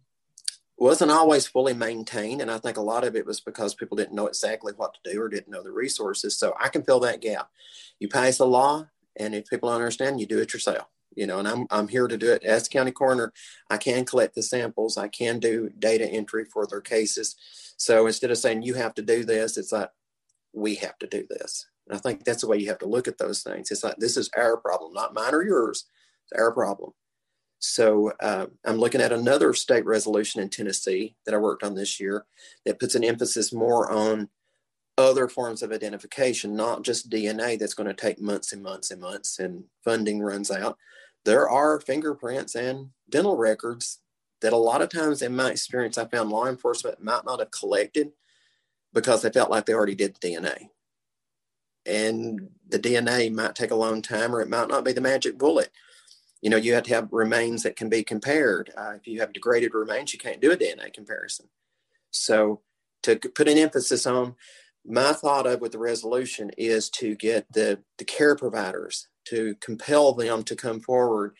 wasn't 0.78 1.10
always 1.10 1.46
fully 1.46 1.72
maintained, 1.72 2.42
and 2.42 2.50
I 2.50 2.58
think 2.58 2.76
a 2.76 2.82
lot 2.82 3.04
of 3.04 3.16
it 3.16 3.24
was 3.24 3.40
because 3.40 3.74
people 3.74 3.96
didn't 3.96 4.14
know 4.14 4.26
exactly 4.26 4.74
what 4.76 4.94
to 4.94 5.12
do 5.12 5.22
or 5.22 5.28
didn't 5.28 5.50
know 5.50 5.62
the 5.62 5.72
resources. 5.72 6.38
So 6.38 6.54
I 6.60 6.68
can 6.68 6.82
fill 6.82 7.00
that 7.00 7.22
gap. 7.22 7.50
You 7.98 8.08
pass 8.08 8.38
a 8.38 8.44
law, 8.44 8.88
and 9.16 9.34
if 9.34 9.48
people 9.48 9.70
don't 9.70 9.76
understand, 9.76 10.20
you 10.20 10.26
do 10.26 10.38
it 10.38 10.52
yourself 10.52 10.86
you 11.16 11.26
know, 11.26 11.38
and 11.38 11.48
I'm, 11.48 11.66
I'm 11.70 11.88
here 11.88 12.06
to 12.06 12.16
do 12.16 12.30
it 12.30 12.44
as 12.44 12.68
county 12.68 12.92
coroner. 12.92 13.32
I 13.70 13.78
can 13.78 14.04
collect 14.04 14.34
the 14.34 14.42
samples. 14.42 14.96
I 14.96 15.08
can 15.08 15.40
do 15.40 15.70
data 15.76 16.06
entry 16.06 16.44
for 16.44 16.66
their 16.66 16.82
cases. 16.82 17.34
So 17.76 18.06
instead 18.06 18.30
of 18.30 18.38
saying 18.38 18.62
you 18.62 18.74
have 18.74 18.94
to 18.94 19.02
do 19.02 19.24
this, 19.24 19.56
it's 19.56 19.72
like 19.72 19.90
we 20.52 20.76
have 20.76 20.98
to 20.98 21.06
do 21.06 21.26
this. 21.28 21.66
And 21.86 21.96
I 21.96 22.00
think 22.00 22.24
that's 22.24 22.42
the 22.42 22.48
way 22.48 22.58
you 22.58 22.68
have 22.68 22.78
to 22.78 22.86
look 22.86 23.08
at 23.08 23.18
those 23.18 23.42
things. 23.42 23.70
It's 23.70 23.84
like 23.84 23.96
this 23.96 24.16
is 24.16 24.30
our 24.36 24.56
problem, 24.56 24.92
not 24.92 25.14
mine 25.14 25.34
or 25.34 25.42
yours. 25.42 25.86
It's 26.24 26.40
our 26.40 26.52
problem. 26.52 26.92
So 27.58 28.12
uh, 28.20 28.46
I'm 28.64 28.76
looking 28.76 29.00
at 29.00 29.12
another 29.12 29.54
state 29.54 29.86
resolution 29.86 30.40
in 30.40 30.50
Tennessee 30.50 31.16
that 31.24 31.34
I 31.34 31.38
worked 31.38 31.62
on 31.62 31.74
this 31.74 31.98
year 31.98 32.26
that 32.64 32.78
puts 32.78 32.94
an 32.94 33.04
emphasis 33.04 33.52
more 33.52 33.90
on 33.90 34.28
other 34.98 35.28
forms 35.28 35.62
of 35.62 35.72
identification, 35.72 36.54
not 36.54 36.82
just 36.82 37.10
DNA 37.10 37.58
that's 37.58 37.74
going 37.74 37.88
to 37.88 37.94
take 37.94 38.20
months 38.20 38.52
and 38.52 38.62
months 38.62 38.90
and 38.90 39.00
months 39.00 39.38
and 39.38 39.64
funding 39.84 40.20
runs 40.20 40.50
out, 40.50 40.78
there 41.26 41.48
are 41.48 41.80
fingerprints 41.80 42.54
and 42.54 42.90
dental 43.10 43.36
records 43.36 44.00
that 44.40 44.52
a 44.52 44.56
lot 44.56 44.80
of 44.80 44.88
times 44.88 45.20
in 45.20 45.34
my 45.34 45.50
experience 45.50 45.98
i 45.98 46.04
found 46.06 46.30
law 46.30 46.46
enforcement 46.46 47.02
might 47.02 47.24
not 47.24 47.40
have 47.40 47.50
collected 47.50 48.12
because 48.94 49.20
they 49.20 49.30
felt 49.30 49.50
like 49.50 49.66
they 49.66 49.74
already 49.74 49.94
did 49.94 50.14
the 50.14 50.34
dna 50.34 50.68
and 51.86 52.48
the 52.68 52.78
dna 52.78 53.32
might 53.32 53.54
take 53.54 53.70
a 53.70 53.76
long 53.76 54.02
time 54.02 54.34
or 54.34 54.40
it 54.40 54.48
might 54.48 54.68
not 54.68 54.84
be 54.84 54.92
the 54.92 55.00
magic 55.00 55.38
bullet. 55.38 55.70
You 56.42 56.50
know 56.50 56.56
you 56.56 56.74
have 56.74 56.84
to 56.84 56.94
have 56.94 57.08
remains 57.12 57.62
that 57.62 57.76
can 57.76 57.88
be 57.88 58.02
compared. 58.02 58.72
Uh, 58.76 58.92
if 58.96 59.06
you 59.06 59.20
have 59.20 59.32
degraded 59.32 59.74
remains 59.74 60.12
you 60.12 60.18
can't 60.18 60.40
do 60.40 60.52
a 60.52 60.56
dna 60.56 60.92
comparison. 60.92 61.46
So 62.10 62.62
to 63.02 63.16
put 63.16 63.48
an 63.48 63.58
emphasis 63.58 64.06
on 64.06 64.34
my 64.84 65.12
thought 65.12 65.46
of 65.46 65.60
with 65.60 65.72
the 65.72 65.78
resolution 65.78 66.50
is 66.56 66.88
to 66.90 67.14
get 67.16 67.52
the, 67.52 67.80
the 67.98 68.04
care 68.04 68.36
providers 68.36 69.08
to 69.26 69.56
compel 69.60 70.12
them 70.12 70.44
to 70.44 70.56
come 70.56 70.80
forward. 70.80 71.34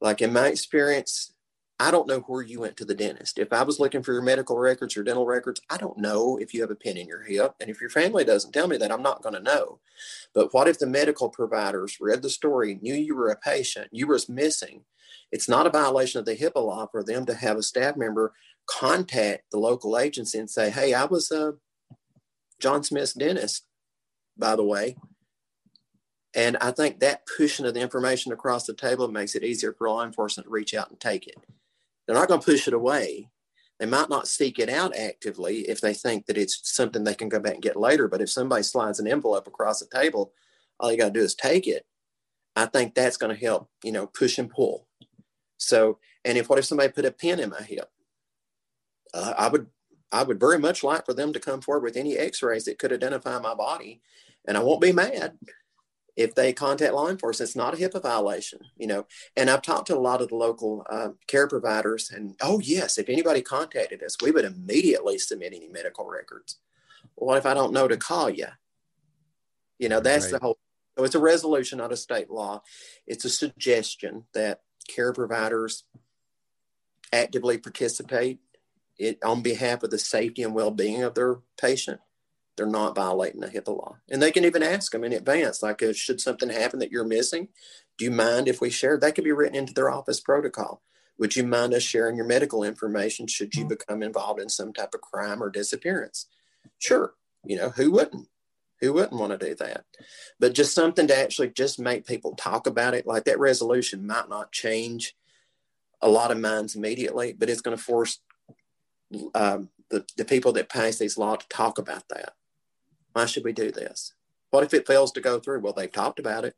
Like 0.00 0.20
in 0.20 0.32
my 0.32 0.48
experience, 0.48 1.32
I 1.80 1.90
don't 1.90 2.06
know 2.06 2.20
where 2.20 2.42
you 2.42 2.60
went 2.60 2.76
to 2.76 2.84
the 2.84 2.94
dentist. 2.94 3.38
If 3.38 3.54
I 3.54 3.62
was 3.62 3.80
looking 3.80 4.02
for 4.02 4.12
your 4.12 4.20
medical 4.20 4.58
records 4.58 4.98
or 4.98 5.02
dental 5.02 5.24
records, 5.24 5.62
I 5.70 5.78
don't 5.78 5.96
know 5.96 6.36
if 6.36 6.52
you 6.52 6.60
have 6.60 6.70
a 6.70 6.74
pin 6.74 6.98
in 6.98 7.08
your 7.08 7.22
hip. 7.22 7.54
And 7.58 7.70
if 7.70 7.80
your 7.80 7.88
family 7.88 8.22
doesn't 8.22 8.52
tell 8.52 8.68
me 8.68 8.76
that, 8.76 8.92
I'm 8.92 9.02
not 9.02 9.22
going 9.22 9.34
to 9.34 9.40
know. 9.40 9.80
But 10.34 10.52
what 10.52 10.68
if 10.68 10.78
the 10.78 10.86
medical 10.86 11.30
providers 11.30 11.96
read 11.98 12.20
the 12.20 12.28
story, 12.28 12.78
knew 12.82 12.92
you 12.92 13.16
were 13.16 13.30
a 13.30 13.36
patient, 13.36 13.88
you 13.92 14.06
were 14.06 14.20
missing? 14.28 14.84
It's 15.32 15.48
not 15.48 15.66
a 15.66 15.70
violation 15.70 16.20
of 16.20 16.26
the 16.26 16.36
HIPAA 16.36 16.62
law 16.62 16.86
for 16.86 17.02
them 17.02 17.24
to 17.24 17.34
have 17.34 17.56
a 17.56 17.62
staff 17.62 17.96
member 17.96 18.34
contact 18.66 19.50
the 19.50 19.58
local 19.58 19.98
agency 19.98 20.38
and 20.38 20.50
say, 20.50 20.68
hey, 20.68 20.92
I 20.92 21.06
was 21.06 21.30
a 21.30 21.54
John 22.60 22.84
Smith's 22.84 23.14
dentist, 23.14 23.64
by 24.36 24.54
the 24.54 24.64
way. 24.64 24.96
And 26.34 26.58
I 26.60 26.72
think 26.72 27.00
that 27.00 27.22
pushing 27.38 27.64
of 27.64 27.72
the 27.72 27.80
information 27.80 28.32
across 28.32 28.66
the 28.66 28.74
table 28.74 29.08
makes 29.08 29.34
it 29.34 29.42
easier 29.42 29.72
for 29.72 29.88
law 29.88 30.04
enforcement 30.04 30.46
to 30.46 30.50
reach 30.50 30.74
out 30.74 30.90
and 30.90 31.00
take 31.00 31.26
it. 31.26 31.36
They're 32.10 32.18
not 32.18 32.26
going 32.26 32.40
to 32.40 32.44
push 32.44 32.66
it 32.66 32.74
away. 32.74 33.30
They 33.78 33.86
might 33.86 34.10
not 34.10 34.26
seek 34.26 34.58
it 34.58 34.68
out 34.68 34.96
actively 34.96 35.60
if 35.68 35.80
they 35.80 35.94
think 35.94 36.26
that 36.26 36.36
it's 36.36 36.60
something 36.64 37.04
they 37.04 37.14
can 37.14 37.28
go 37.28 37.38
back 37.38 37.54
and 37.54 37.62
get 37.62 37.76
later. 37.76 38.08
But 38.08 38.20
if 38.20 38.28
somebody 38.28 38.64
slides 38.64 38.98
an 38.98 39.06
envelope 39.06 39.46
across 39.46 39.78
the 39.78 39.86
table, 39.86 40.32
all 40.80 40.90
you 40.90 40.98
got 40.98 41.14
to 41.14 41.20
do 41.20 41.20
is 41.20 41.36
take 41.36 41.68
it. 41.68 41.86
I 42.56 42.66
think 42.66 42.96
that's 42.96 43.16
going 43.16 43.32
to 43.32 43.40
help, 43.40 43.70
you 43.84 43.92
know, 43.92 44.08
push 44.08 44.38
and 44.38 44.50
pull. 44.50 44.88
So, 45.56 46.00
and 46.24 46.36
if 46.36 46.50
what 46.50 46.58
if 46.58 46.64
somebody 46.64 46.90
put 46.90 47.04
a 47.04 47.12
pin 47.12 47.38
in 47.38 47.50
my 47.50 47.62
hip? 47.62 47.88
Uh, 49.14 49.34
I 49.38 49.46
would, 49.46 49.68
I 50.10 50.24
would 50.24 50.40
very 50.40 50.58
much 50.58 50.82
like 50.82 51.06
for 51.06 51.14
them 51.14 51.32
to 51.32 51.38
come 51.38 51.60
forward 51.60 51.84
with 51.84 51.96
any 51.96 52.18
X-rays 52.18 52.64
that 52.64 52.80
could 52.80 52.92
identify 52.92 53.38
my 53.38 53.54
body, 53.54 54.02
and 54.48 54.56
I 54.56 54.64
won't 54.64 54.80
be 54.80 54.90
mad 54.90 55.38
if 56.16 56.34
they 56.34 56.52
contact 56.52 56.92
law 56.92 57.08
enforcement, 57.08 57.48
it's 57.48 57.56
not 57.56 57.74
a 57.74 57.76
HIPAA 57.76 58.02
violation, 58.02 58.60
you 58.76 58.86
know. 58.86 59.06
And 59.36 59.48
I've 59.48 59.62
talked 59.62 59.86
to 59.88 59.96
a 59.96 59.98
lot 59.98 60.20
of 60.20 60.28
the 60.28 60.36
local 60.36 60.84
uh, 60.90 61.10
care 61.26 61.48
providers, 61.48 62.10
and 62.10 62.36
oh 62.40 62.60
yes, 62.60 62.98
if 62.98 63.08
anybody 63.08 63.42
contacted 63.42 64.02
us, 64.02 64.16
we 64.22 64.30
would 64.30 64.44
immediately 64.44 65.18
submit 65.18 65.52
any 65.54 65.68
medical 65.68 66.06
records. 66.06 66.58
Well, 67.16 67.28
what 67.28 67.38
if 67.38 67.46
I 67.46 67.54
don't 67.54 67.72
know 67.72 67.88
to 67.88 67.96
call 67.96 68.30
you? 68.30 68.48
You 69.78 69.88
know, 69.88 70.00
that's 70.00 70.26
right. 70.26 70.32
the 70.32 70.38
whole. 70.40 70.58
So 70.98 71.04
it's 71.04 71.14
a 71.14 71.20
resolution, 71.20 71.78
not 71.78 71.92
a 71.92 71.96
state 71.96 72.30
law. 72.30 72.62
It's 73.06 73.24
a 73.24 73.30
suggestion 73.30 74.24
that 74.34 74.60
care 74.88 75.12
providers 75.12 75.84
actively 77.12 77.58
participate 77.58 78.40
it 78.98 79.18
on 79.24 79.42
behalf 79.42 79.82
of 79.82 79.90
the 79.90 79.98
safety 79.98 80.42
and 80.42 80.54
well-being 80.54 81.02
of 81.02 81.14
their 81.14 81.38
patient 81.58 82.00
they're 82.56 82.66
not 82.66 82.94
violating 82.94 83.40
the 83.40 83.48
HIPAA 83.48 83.76
law. 83.76 83.96
And 84.10 84.20
they 84.20 84.30
can 84.30 84.44
even 84.44 84.62
ask 84.62 84.92
them 84.92 85.04
in 85.04 85.12
advance, 85.12 85.62
like, 85.62 85.82
uh, 85.82 85.92
should 85.92 86.20
something 86.20 86.50
happen 86.50 86.78
that 86.80 86.90
you're 86.90 87.04
missing? 87.04 87.48
Do 87.96 88.04
you 88.04 88.10
mind 88.10 88.48
if 88.48 88.60
we 88.60 88.70
share? 88.70 88.98
That 88.98 89.14
could 89.14 89.24
be 89.24 89.32
written 89.32 89.56
into 89.56 89.74
their 89.74 89.90
office 89.90 90.20
protocol. 90.20 90.82
Would 91.18 91.36
you 91.36 91.46
mind 91.46 91.74
us 91.74 91.82
sharing 91.82 92.16
your 92.16 92.26
medical 92.26 92.64
information 92.64 93.26
should 93.26 93.54
you 93.54 93.66
become 93.66 94.02
involved 94.02 94.40
in 94.40 94.48
some 94.48 94.72
type 94.72 94.94
of 94.94 95.02
crime 95.02 95.42
or 95.42 95.50
disappearance? 95.50 96.26
Sure. 96.78 97.14
You 97.44 97.56
know, 97.56 97.70
who 97.70 97.90
wouldn't? 97.90 98.28
Who 98.80 98.94
wouldn't 98.94 99.20
want 99.20 99.38
to 99.38 99.46
do 99.46 99.54
that? 99.56 99.84
But 100.38 100.54
just 100.54 100.74
something 100.74 101.06
to 101.08 101.16
actually 101.16 101.50
just 101.50 101.78
make 101.78 102.06
people 102.06 102.34
talk 102.34 102.66
about 102.66 102.94
it. 102.94 103.06
Like 103.06 103.24
that 103.24 103.38
resolution 103.38 104.06
might 104.06 104.30
not 104.30 104.52
change 104.52 105.14
a 106.00 106.08
lot 106.08 106.30
of 106.30 106.38
minds 106.38 106.74
immediately, 106.74 107.34
but 107.34 107.50
it's 107.50 107.60
going 107.60 107.76
to 107.76 107.82
force 107.82 108.20
um, 109.34 109.68
the, 109.90 110.06
the 110.16 110.24
people 110.24 110.52
that 110.52 110.70
pass 110.70 110.96
these 110.96 111.18
laws 111.18 111.38
to 111.40 111.48
talk 111.48 111.78
about 111.78 112.08
that. 112.08 112.32
Why 113.12 113.26
should 113.26 113.44
we 113.44 113.52
do 113.52 113.70
this? 113.70 114.14
What 114.50 114.64
if 114.64 114.74
it 114.74 114.86
fails 114.86 115.12
to 115.12 115.20
go 115.20 115.38
through? 115.38 115.60
Well, 115.60 115.72
they've 115.72 115.90
talked 115.90 116.18
about 116.18 116.44
it. 116.44 116.56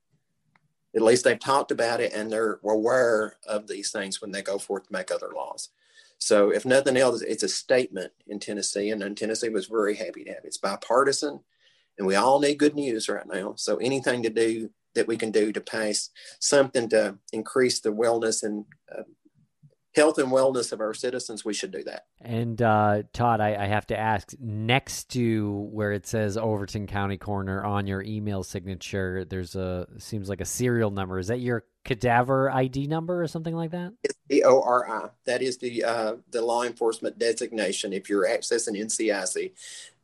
At 0.94 1.02
least 1.02 1.24
they've 1.24 1.38
talked 1.38 1.70
about 1.70 2.00
it 2.00 2.12
and 2.12 2.30
they're 2.30 2.60
aware 2.64 3.36
of 3.46 3.66
these 3.66 3.90
things 3.90 4.20
when 4.20 4.30
they 4.30 4.42
go 4.42 4.58
forth 4.58 4.86
to 4.86 4.92
make 4.92 5.10
other 5.10 5.30
laws. 5.34 5.70
So, 6.18 6.50
if 6.50 6.64
nothing 6.64 6.96
else, 6.96 7.20
it's 7.20 7.42
a 7.42 7.48
statement 7.48 8.12
in 8.28 8.38
Tennessee, 8.38 8.90
and 8.90 9.16
Tennessee 9.16 9.48
was 9.48 9.66
very 9.66 9.96
happy 9.96 10.22
to 10.22 10.30
have 10.30 10.44
it. 10.44 10.46
It's 10.46 10.56
bipartisan, 10.56 11.40
and 11.98 12.06
we 12.06 12.14
all 12.14 12.38
need 12.38 12.60
good 12.60 12.76
news 12.76 13.08
right 13.08 13.26
now. 13.26 13.54
So, 13.56 13.78
anything 13.78 14.22
to 14.22 14.30
do 14.30 14.70
that 14.94 15.08
we 15.08 15.16
can 15.16 15.32
do 15.32 15.50
to 15.50 15.60
pass 15.60 16.10
something 16.38 16.88
to 16.90 17.18
increase 17.32 17.80
the 17.80 17.92
wellness 17.92 18.44
and 18.44 18.64
uh, 18.96 19.02
health 19.94 20.18
and 20.18 20.28
wellness 20.28 20.72
of 20.72 20.80
our 20.80 20.94
citizens, 20.94 21.44
we 21.44 21.52
should 21.52 21.70
do 21.70 21.84
that. 21.84 22.06
And 22.20 22.60
uh, 22.62 23.02
Todd, 23.12 23.40
I, 23.40 23.62
I, 23.62 23.66
have 23.66 23.86
to 23.88 23.98
ask 23.98 24.32
next 24.40 25.10
to 25.10 25.68
where 25.70 25.92
it 25.92 26.06
says 26.06 26.38
Overton 26.38 26.86
County 26.86 27.18
Coroner 27.18 27.62
on 27.64 27.86
your 27.86 28.02
email 28.02 28.42
signature, 28.42 29.24
there's 29.24 29.54
a 29.54 29.86
seems 29.98 30.28
like 30.28 30.40
a 30.40 30.46
serial 30.46 30.90
number. 30.90 31.18
Is 31.18 31.26
that 31.26 31.40
your 31.40 31.64
cadaver 31.84 32.50
ID 32.50 32.86
number 32.86 33.22
or 33.22 33.26
something 33.26 33.54
like 33.54 33.72
that? 33.72 33.92
It's 34.02 34.14
the 34.28 34.44
ORI. 34.44 35.10
That 35.26 35.42
is 35.42 35.58
the 35.58 35.84
uh, 35.84 36.16
the 36.30 36.42
law 36.42 36.62
enforcement 36.62 37.18
designation. 37.18 37.92
If 37.92 38.08
you're 38.08 38.26
accessing 38.26 38.80
NCIC, 38.80 39.52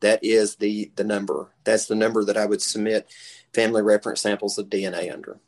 that 0.01 0.23
is 0.23 0.57
the 0.57 0.91
the 0.97 1.05
number. 1.05 1.49
That's 1.65 1.87
the 1.87 1.95
number 1.95 2.25
that 2.25 2.37
I 2.37 2.47
would 2.47 2.61
submit 2.61 3.09
family 3.55 3.83
reference 3.83 4.21
samples 4.21 4.59
of 4.59 4.67
DNA 4.67 5.13
under. 5.13 5.41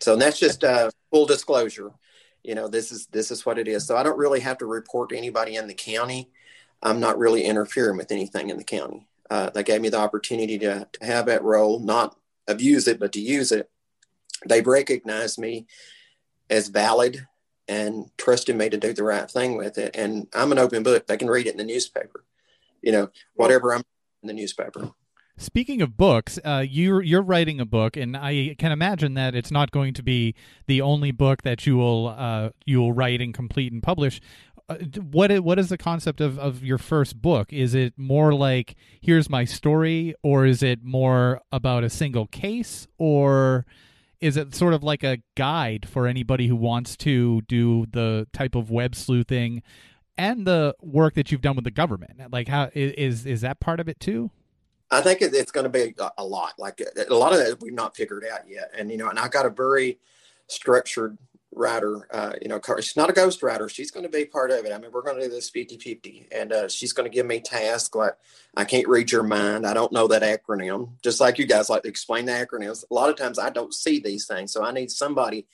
So 0.00 0.16
that's 0.16 0.40
just 0.40 0.64
uh, 0.64 0.90
full 1.12 1.26
disclosure 1.26 1.92
you 2.42 2.54
know 2.54 2.68
this 2.68 2.92
is 2.92 3.06
this 3.06 3.30
is 3.30 3.46
what 3.46 3.58
it 3.58 3.68
is. 3.68 3.86
So 3.86 3.96
i 3.96 4.02
don't 4.02 4.18
really 4.18 4.40
have 4.40 4.58
to 4.58 4.66
report 4.66 5.10
to 5.10 5.16
anybody 5.16 5.56
in 5.56 5.66
the 5.66 5.74
county. 5.74 6.30
I'm 6.82 7.00
not 7.00 7.18
really 7.18 7.44
interfering 7.44 7.96
with 7.96 8.10
anything 8.10 8.50
in 8.50 8.56
the 8.58 8.64
county. 8.64 9.06
Uh, 9.30 9.50
they 9.50 9.62
gave 9.62 9.80
me 9.80 9.88
the 9.88 9.98
opportunity 9.98 10.58
to, 10.58 10.86
to 10.92 11.06
have 11.06 11.26
that 11.26 11.44
role 11.44 11.78
not 11.78 12.16
abuse 12.48 12.88
it 12.88 12.98
but 12.98 13.12
to 13.12 13.20
use 13.20 13.52
it. 13.52 13.70
They've 14.46 14.66
recognized 14.66 15.38
me 15.38 15.66
as 16.50 16.68
valid 16.68 17.26
and 17.68 18.10
trusted 18.18 18.56
me 18.56 18.68
to 18.68 18.76
do 18.76 18.92
the 18.92 19.04
right 19.04 19.30
thing 19.30 19.56
with 19.56 19.78
it. 19.78 19.94
And 19.94 20.28
i'm 20.34 20.52
an 20.52 20.58
open 20.58 20.82
book. 20.82 21.06
They 21.06 21.16
can 21.16 21.30
read 21.30 21.46
it 21.46 21.52
in 21.52 21.58
the 21.58 21.64
newspaper. 21.64 22.24
You 22.82 22.92
know 22.92 23.10
whatever 23.34 23.74
i'm 23.74 23.84
in 24.22 24.26
the 24.28 24.34
newspaper 24.34 24.92
Speaking 25.36 25.80
of 25.80 25.96
books, 25.96 26.38
uh, 26.44 26.64
you're 26.68 27.02
you're 27.02 27.22
writing 27.22 27.58
a 27.58 27.64
book, 27.64 27.96
and 27.96 28.16
I 28.16 28.54
can 28.58 28.70
imagine 28.70 29.14
that 29.14 29.34
it's 29.34 29.50
not 29.50 29.70
going 29.70 29.94
to 29.94 30.02
be 30.02 30.34
the 30.66 30.80
only 30.80 31.10
book 31.10 31.42
that 31.42 31.66
you 31.66 31.76
will 31.78 32.08
uh, 32.08 32.50
you 32.66 32.80
will 32.80 32.92
write 32.92 33.20
and 33.20 33.32
complete 33.32 33.72
and 33.72 33.82
publish. 33.82 34.20
Uh, 34.68 34.76
what 35.10 35.30
is, 35.30 35.40
what 35.40 35.58
is 35.58 35.68
the 35.68 35.78
concept 35.78 36.20
of, 36.20 36.38
of 36.38 36.62
your 36.62 36.78
first 36.78 37.20
book? 37.20 37.52
Is 37.52 37.74
it 37.74 37.94
more 37.98 38.32
like 38.34 38.76
here's 39.00 39.28
my 39.28 39.44
story, 39.44 40.14
or 40.22 40.46
is 40.46 40.62
it 40.62 40.84
more 40.84 41.40
about 41.50 41.82
a 41.82 41.90
single 41.90 42.26
case, 42.26 42.86
or 42.98 43.64
is 44.20 44.36
it 44.36 44.54
sort 44.54 44.74
of 44.74 44.84
like 44.84 45.02
a 45.02 45.18
guide 45.34 45.88
for 45.88 46.06
anybody 46.06 46.46
who 46.46 46.56
wants 46.56 46.96
to 46.98 47.40
do 47.48 47.86
the 47.90 48.28
type 48.32 48.54
of 48.54 48.70
web 48.70 48.94
sleuthing 48.94 49.62
and 50.16 50.46
the 50.46 50.76
work 50.80 51.14
that 51.14 51.32
you've 51.32 51.40
done 51.40 51.56
with 51.56 51.64
the 51.64 51.70
government? 51.70 52.30
Like, 52.30 52.48
how 52.48 52.70
is 52.74 53.26
is 53.26 53.40
that 53.40 53.60
part 53.60 53.80
of 53.80 53.88
it 53.88 53.98
too? 53.98 54.30
I 54.92 55.00
think 55.00 55.22
it's 55.22 55.50
going 55.50 55.64
to 55.64 55.70
be 55.70 55.94
a 56.18 56.24
lot. 56.24 56.54
Like 56.58 56.80
a 57.08 57.14
lot 57.14 57.32
of 57.32 57.38
that 57.38 57.60
we've 57.60 57.72
not 57.72 57.96
figured 57.96 58.24
out 58.30 58.48
yet, 58.48 58.70
and 58.76 58.90
you 58.90 58.96
know, 58.96 59.08
and 59.08 59.18
I 59.18 59.28
got 59.28 59.46
a 59.46 59.50
very 59.50 59.98
structured 60.46 61.18
writer. 61.54 62.06
Uh, 62.10 62.32
you 62.40 62.48
know, 62.48 62.60
she's 62.80 62.96
not 62.96 63.10
a 63.10 63.12
ghost 63.12 63.42
writer. 63.42 63.68
She's 63.68 63.90
going 63.90 64.04
to 64.04 64.08
be 64.08 64.24
part 64.24 64.50
of 64.50 64.64
it. 64.64 64.72
I 64.72 64.78
mean, 64.78 64.90
we're 64.92 65.02
going 65.02 65.16
to 65.16 65.22
do 65.22 65.28
this 65.28 65.50
50 65.50 65.78
50. 65.78 66.28
And 66.32 66.52
uh, 66.52 66.68
she's 66.68 66.92
going 66.92 67.10
to 67.10 67.14
give 67.14 67.26
me 67.26 67.40
tasks 67.40 67.94
like, 67.94 68.14
I 68.56 68.64
can't 68.64 68.88
read 68.88 69.12
your 69.12 69.22
mind. 69.22 69.66
I 69.66 69.74
don't 69.74 69.92
know 69.92 70.08
that 70.08 70.22
acronym. 70.22 70.92
Just 71.02 71.20
like 71.20 71.38
you 71.38 71.46
guys 71.46 71.68
like 71.68 71.82
to 71.82 71.88
explain 71.88 72.26
the 72.26 72.32
acronyms. 72.32 72.84
A 72.90 72.94
lot 72.94 73.10
of 73.10 73.16
times 73.16 73.38
I 73.38 73.50
don't 73.50 73.74
see 73.74 74.00
these 74.00 74.26
things. 74.26 74.52
So 74.52 74.64
I 74.64 74.72
need 74.72 74.90
somebody 74.90 75.46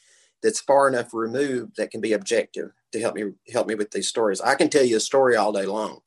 that's 0.42 0.60
far 0.60 0.88
enough 0.88 1.12
removed 1.12 1.76
that 1.76 1.90
can 1.90 2.00
be 2.00 2.12
objective 2.12 2.70
to 2.92 3.00
help 3.00 3.14
me 3.14 3.32
help 3.52 3.66
me 3.66 3.74
with 3.74 3.90
these 3.90 4.08
stories. 4.08 4.40
I 4.40 4.54
can 4.54 4.68
tell 4.68 4.84
you 4.84 4.96
a 4.96 5.00
story 5.00 5.36
all 5.36 5.52
day 5.52 5.66
long, 5.66 6.00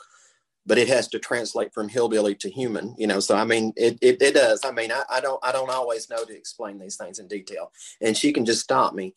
but 0.66 0.78
it 0.78 0.88
has 0.88 1.08
to 1.10 1.20
translate 1.20 1.74
from 1.74 1.90
hillbilly 1.90 2.36
to 2.36 2.50
human, 2.50 2.96
you 2.98 3.08
know. 3.08 3.20
So 3.20 3.36
I 3.36 3.46
mean 3.46 3.74
it 3.76 3.98
it, 4.02 4.22
it 4.22 4.34
does. 4.34 4.62
I 4.64 4.72
mean, 4.72 4.92
I, 4.92 5.04
I 5.10 5.22
don't 5.22 5.40
I 5.44 5.52
don't 5.52 5.70
always 5.70 6.10
know 6.10 6.24
to 6.24 6.36
explain 6.36 6.80
these 6.80 6.98
things 6.98 7.20
in 7.20 7.28
detail. 7.28 7.72
And 8.02 8.16
she 8.16 8.32
can 8.34 8.46
just 8.46 8.62
stop 8.62 8.94
me 8.94 9.14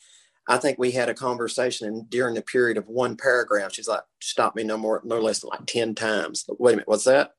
I 0.47 0.59
think 0.59 0.79
we 0.79 0.91
had 0.91 1.09
a 1.09 1.15
conversation 1.15 1.89
and 1.89 2.09
during 2.11 2.35
the 2.35 2.43
period 2.43 2.77
of 2.77 2.87
one 2.87 3.17
paragraph, 3.17 3.73
she's 3.73 3.89
like, 3.89 4.03
stop 4.21 4.55
me 4.55 4.63
no 4.63 4.77
more, 4.77 5.01
no 5.05 5.19
less 5.19 5.41
than 5.41 5.51
like 5.51 5.67
10 5.67 5.95
times. 5.95 6.45
Wait 6.49 6.73
a 6.73 6.77
minute, 6.77 6.89
what's 6.89 7.05
that? 7.05 7.33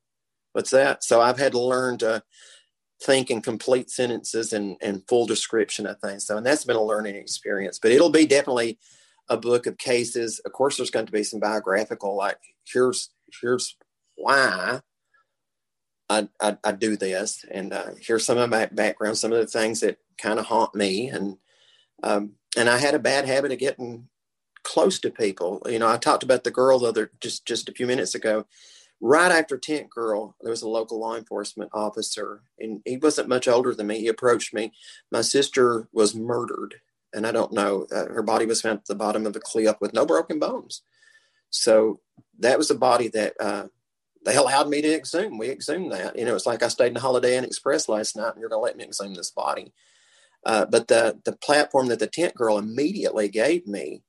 What's 0.54 0.72
that? 0.72 1.04
So 1.04 1.22
I've 1.22 1.38
had 1.38 1.52
to 1.52 1.60
learn 1.60 2.00
to 2.00 2.24
think 3.04 3.30
in 3.30 3.42
complete 3.42 3.92
sentences 3.92 4.54
and, 4.54 4.78
and 4.82 5.04
full 5.08 5.28
description 5.28 5.86
of 5.86 6.00
things. 6.00 6.26
So, 6.26 6.38
and 6.38 6.46
that's 6.46 6.66
been 6.66 6.78
a 6.78 6.84
learning 6.84 7.16
experience, 7.16 7.78
but 7.78 7.92
it'll 7.92 8.10
be 8.10 8.26
definitely 8.26 8.80
a 9.30 9.38
book 9.38 9.68
of 9.68 9.78
cases. 9.78 10.40
Of 10.40 10.54
course, 10.54 10.78
there's 10.78 10.92
going 10.92 11.06
to 11.06 11.12
be 11.12 11.24
some 11.24 11.40
biographical, 11.40 12.16
like 12.16 12.38
here's, 12.64 13.12
here's 13.40 13.78
why 14.16 14.82
I, 16.10 16.28
I, 16.40 16.58
I 16.64 16.72
do 16.72 16.98
this. 16.98 17.46
And 17.50 17.74
uh, 17.74 17.92
here's 18.00 18.26
some 18.26 18.38
of 18.38 18.50
my 18.50 18.68
background, 18.68 19.18
some 19.18 19.32
of 19.32 19.40
the 19.40 19.48
things 19.48 19.80
that 19.82 19.98
kind 20.18 20.40
of 20.40 20.46
haunt 20.46 20.76
me. 20.76 21.08
And, 21.10 21.38
um, 22.04 22.34
and 22.58 22.70
I 22.70 22.78
had 22.78 22.96
a 22.96 23.00
bad 23.00 23.26
habit 23.26 23.52
of 23.52 23.60
getting 23.60 24.08
close 24.66 25.00
to 25.00 25.10
people. 25.10 25.62
You 25.68 25.80
know, 25.80 25.88
I 25.88 25.98
talked 25.98 26.24
about 26.24 26.44
the 26.44 26.52
girl 26.52 26.80
the 26.80 26.88
other 26.88 27.12
just 27.22 27.46
just 27.46 27.70
a 27.70 27.74
few 27.74 27.88
minutes 27.88 28.16
ago. 28.16 28.46
Right 29.02 29.32
after 29.32 29.58
Tent 29.58 29.90
Girl, 29.90 30.36
there 30.42 30.52
was 30.52 30.62
a 30.62 30.70
local 30.70 31.00
law 31.00 31.16
enforcement 31.16 31.70
officer, 31.74 32.42
and 32.58 32.82
he 32.86 32.98
wasn't 32.98 33.30
much 33.30 33.48
older 33.48 33.76
than 33.76 33.88
me. 33.88 34.00
He 34.00 34.08
approached 34.08 34.54
me. 34.54 34.74
My 35.12 35.22
sister 35.22 35.88
was 35.92 36.16
murdered, 36.16 36.76
and 37.14 37.28
I 37.28 37.32
don't 37.32 37.52
know. 37.52 37.88
Uh, 37.92 38.06
her 38.06 38.24
body 38.24 38.46
was 38.46 38.62
found 38.62 38.80
at 38.80 38.86
the 38.86 38.96
bottom 38.96 39.26
of 39.26 39.36
a 39.36 39.40
cliff 39.40 39.76
with 39.82 39.94
no 39.94 40.06
broken 40.06 40.40
bones. 40.40 40.82
So 41.50 42.00
that 42.40 42.58
was 42.58 42.72
a 42.72 42.76
body 42.76 43.10
that 43.10 43.34
uh, 43.40 43.68
they 44.26 44.36
allowed 44.36 44.70
me 44.70 44.82
to 44.82 44.94
exhume. 44.94 45.38
We 45.38 45.50
exhumed 45.50 45.92
that. 45.92 46.18
You 46.18 46.26
know, 46.26 46.36
it's 46.36 46.48
like 46.48 46.64
I 46.64 46.68
stayed 46.68 46.90
in 46.90 46.96
Holiday 46.96 47.38
Inn 47.38 47.46
Express 47.46 47.88
last 47.88 48.16
night, 48.16 48.34
and 48.34 48.40
you're 48.40 48.50
going 48.50 48.60
to 48.60 48.64
let 48.64 48.76
me 48.76 48.84
exhume 48.84 49.14
this 49.14 49.32
body. 49.32 49.72
Uh, 50.46 50.66
but 50.66 50.88
the 50.88 51.20
the 51.26 51.34
platform 51.38 51.88
that 51.88 52.00
the 52.00 52.08
tent 52.08 52.36
girl 52.36 52.58
immediately 52.58 53.28
gave 53.30 53.66
me, 53.68 54.04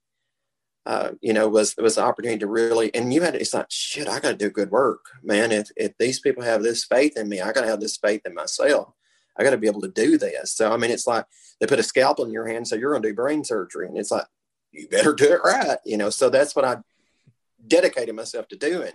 uh, 0.85 1.11
you 1.21 1.33
know, 1.33 1.49
was 1.49 1.75
was 1.77 1.97
the 1.97 2.03
opportunity 2.03 2.39
to 2.39 2.47
really. 2.47 2.95
And 2.95 3.13
you 3.13 3.23
had. 3.23 3.37
It's 3.37 3.55
like 3.55 3.67
shit. 3.71 4.09
I 4.09 4.21
got 4.21 4.33
to 4.33 4.37
do 4.37 4.51
good 4.51 4.71
work, 4.71 5.05
man. 5.23 5.53
If 5.53 5.69
if 5.77 5.97
these 5.99 6.19
people 6.19 6.43
have 6.43 6.63
this 6.63 6.85
faith 6.85 7.17
in 7.17 7.29
me, 7.29 7.41
I 7.41 7.53
got 7.53 7.63
to 7.63 7.69
have 7.69 7.81
this 7.81 7.97
faith 7.97 8.23
in 8.25 8.35
myself. 8.35 8.93
I 9.39 9.45
got 9.45 9.51
to 9.51 9.59
be 9.59 9.67
able 9.67 9.83
to 9.83 9.89
do 9.89 10.17
this. 10.17 10.53
So 10.53 10.73
I 10.73 10.77
mean, 10.79 10.91
it's 10.91 11.07
like 11.07 11.27
they 11.61 11.67
put 11.67 11.79
a 11.79 11.83
scalpel 11.83 12.25
in 12.25 12.33
your 12.33 12.49
hand, 12.49 12.67
so 12.67 12.77
you're 12.77 12.93
going 12.93 13.03
to 13.03 13.09
do 13.11 13.15
brain 13.15 13.45
surgery, 13.45 13.87
and 13.87 13.99
it's 13.99 14.11
like 14.11 14.27
you 14.73 14.89
better 14.89 15.15
do 15.15 15.33
it 15.33 15.41
right, 15.45 15.79
you 15.85 15.97
know. 15.97 16.11
So 16.11 16.31
that's 16.31 16.57
what 16.57 16.65
I 16.65 16.79
dedicated 17.67 18.15
myself 18.15 18.49
to 18.49 18.57
doing. 18.57 18.93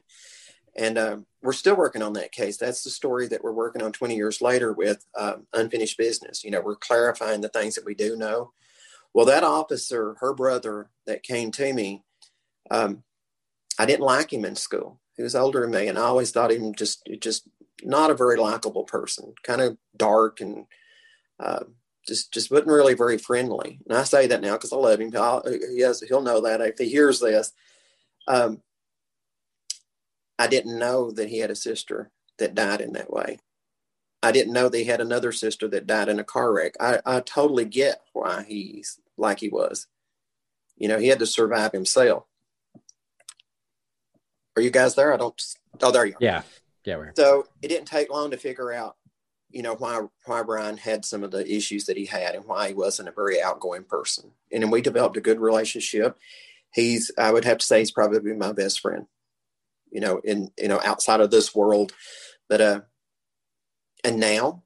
And 0.75 0.97
um, 0.97 1.25
we're 1.41 1.51
still 1.53 1.75
working 1.75 2.01
on 2.01 2.13
that 2.13 2.31
case. 2.31 2.57
That's 2.57 2.83
the 2.83 2.89
story 2.89 3.27
that 3.27 3.43
we're 3.43 3.51
working 3.51 3.81
on 3.81 3.91
20 3.91 4.15
years 4.15 4.41
later 4.41 4.71
with 4.71 5.05
um, 5.17 5.47
unfinished 5.53 5.97
business. 5.97 6.43
You 6.43 6.51
know, 6.51 6.61
we're 6.61 6.75
clarifying 6.75 7.41
the 7.41 7.49
things 7.49 7.75
that 7.75 7.85
we 7.85 7.93
do 7.93 8.15
know. 8.15 8.51
Well, 9.13 9.25
that 9.25 9.43
officer, 9.43 10.15
her 10.19 10.33
brother 10.33 10.89
that 11.05 11.23
came 11.23 11.51
to 11.51 11.73
me, 11.73 12.03
um, 12.69 13.03
I 13.77 13.85
didn't 13.85 14.05
like 14.05 14.31
him 14.31 14.45
in 14.45 14.55
school. 14.55 14.99
He 15.17 15.23
was 15.23 15.35
older 15.35 15.61
than 15.61 15.71
me, 15.71 15.87
and 15.87 15.97
I 15.97 16.03
always 16.03 16.31
thought 16.31 16.51
him 16.51 16.73
just 16.73 17.07
just 17.19 17.47
not 17.83 18.11
a 18.11 18.15
very 18.15 18.37
likable 18.37 18.85
person, 18.85 19.33
kind 19.43 19.61
of 19.61 19.77
dark 19.97 20.39
and 20.39 20.65
uh, 21.39 21.63
just 22.07 22.31
just 22.31 22.51
wasn't 22.51 22.69
really 22.69 22.93
very 22.93 23.17
friendly. 23.17 23.79
And 23.87 23.97
I 23.97 24.03
say 24.03 24.27
that 24.27 24.41
now 24.41 24.53
because 24.53 24.71
I 24.71 24.77
love 24.77 24.99
him. 24.99 25.11
I'll, 25.15 25.43
he 25.45 25.81
has, 25.81 26.01
he'll 26.01 26.21
know 26.21 26.41
that 26.41 26.61
if 26.61 26.77
he 26.77 26.89
hears 26.89 27.19
this. 27.19 27.51
Um, 28.27 28.61
I 30.41 30.47
didn't 30.47 30.79
know 30.79 31.11
that 31.11 31.29
he 31.29 31.37
had 31.37 31.51
a 31.51 31.55
sister 31.55 32.09
that 32.39 32.55
died 32.55 32.81
in 32.81 32.93
that 32.93 33.13
way. 33.13 33.37
I 34.23 34.31
didn't 34.31 34.53
know 34.53 34.69
that 34.69 34.77
he 34.77 34.85
had 34.85 34.99
another 34.99 35.31
sister 35.31 35.67
that 35.67 35.85
died 35.85 36.09
in 36.09 36.19
a 36.19 36.23
car 36.23 36.51
wreck. 36.51 36.73
I, 36.79 36.99
I 37.05 37.19
totally 37.19 37.65
get 37.65 38.01
why 38.13 38.43
he's 38.47 38.99
like 39.17 39.39
he 39.39 39.49
was. 39.49 39.85
You 40.77 40.87
know, 40.87 40.97
he 40.97 41.09
had 41.09 41.19
to 41.19 41.27
survive 41.27 41.73
himself. 41.73 42.23
Are 44.55 44.63
you 44.63 44.71
guys 44.71 44.95
there? 44.95 45.13
I 45.13 45.17
don't. 45.17 45.39
Oh, 45.79 45.91
there 45.91 46.07
you 46.07 46.13
are. 46.13 46.17
Yeah, 46.19 46.41
yeah. 46.85 46.97
We're... 46.97 47.13
So 47.15 47.45
it 47.61 47.67
didn't 47.67 47.85
take 47.85 48.09
long 48.09 48.31
to 48.31 48.37
figure 48.37 48.73
out, 48.73 48.95
you 49.51 49.61
know, 49.61 49.75
why 49.75 50.07
why 50.25 50.41
Brian 50.41 50.77
had 50.77 51.05
some 51.05 51.23
of 51.23 51.29
the 51.29 51.47
issues 51.47 51.85
that 51.85 51.97
he 51.97 52.07
had 52.07 52.33
and 52.33 52.45
why 52.45 52.69
he 52.69 52.73
wasn't 52.73 53.09
a 53.09 53.11
very 53.11 53.39
outgoing 53.39 53.83
person. 53.83 54.31
And 54.51 54.63
then 54.63 54.71
we 54.71 54.81
developed 54.81 55.17
a 55.17 55.21
good 55.21 55.39
relationship. 55.39 56.17
He's, 56.73 57.11
I 57.15 57.31
would 57.31 57.45
have 57.45 57.59
to 57.59 57.65
say, 57.65 57.77
he's 57.77 57.91
probably 57.91 58.33
my 58.33 58.53
best 58.53 58.79
friend 58.79 59.05
you 59.91 59.99
know, 59.99 60.19
in 60.23 60.51
you 60.57 60.67
know 60.67 60.79
outside 60.83 61.21
of 61.21 61.31
this 61.31 61.53
world. 61.53 61.93
But 62.49 62.61
uh, 62.61 62.81
and 64.03 64.19
now 64.19 64.63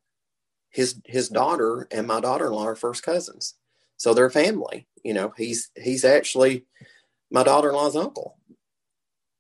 his 0.70 1.02
his 1.06 1.30
daughter 1.30 1.88
and 1.92 2.08
my 2.08 2.20
daughter-in-law 2.20 2.66
are 2.68 2.76
first 2.76 3.04
cousins, 3.04 3.56
so 3.98 4.14
they're 4.14 4.30
family. 4.30 4.88
You 5.04 5.14
know, 5.14 5.34
he's 5.38 5.72
he's 5.76 6.06
actually 6.06 6.66
my 7.32 7.44
daughter-in-law's 7.44 7.96
uncle. 7.96 8.38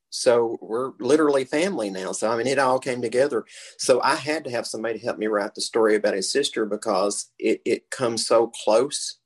So 0.09 0.57
we're 0.61 0.93
literally 0.99 1.43
family 1.43 1.89
now. 1.89 2.13
So 2.13 2.31
I 2.31 2.38
mean, 2.38 2.47
it 2.47 2.57
all 2.57 2.79
came 2.79 3.01
together. 3.01 3.45
So 3.77 4.01
I 4.01 4.15
had 4.15 4.45
to 4.45 4.51
have 4.51 4.65
somebody 4.65 4.97
to 4.97 5.05
help 5.05 5.17
me 5.17 5.27
write 5.27 5.55
the 5.55 5.61
story 5.61 5.95
about 5.95 6.13
his 6.13 6.31
sister 6.31 6.65
because 6.65 7.31
it 7.38 7.61
it 7.65 7.89
comes 7.89 8.25
so 8.25 8.47
close 8.47 9.17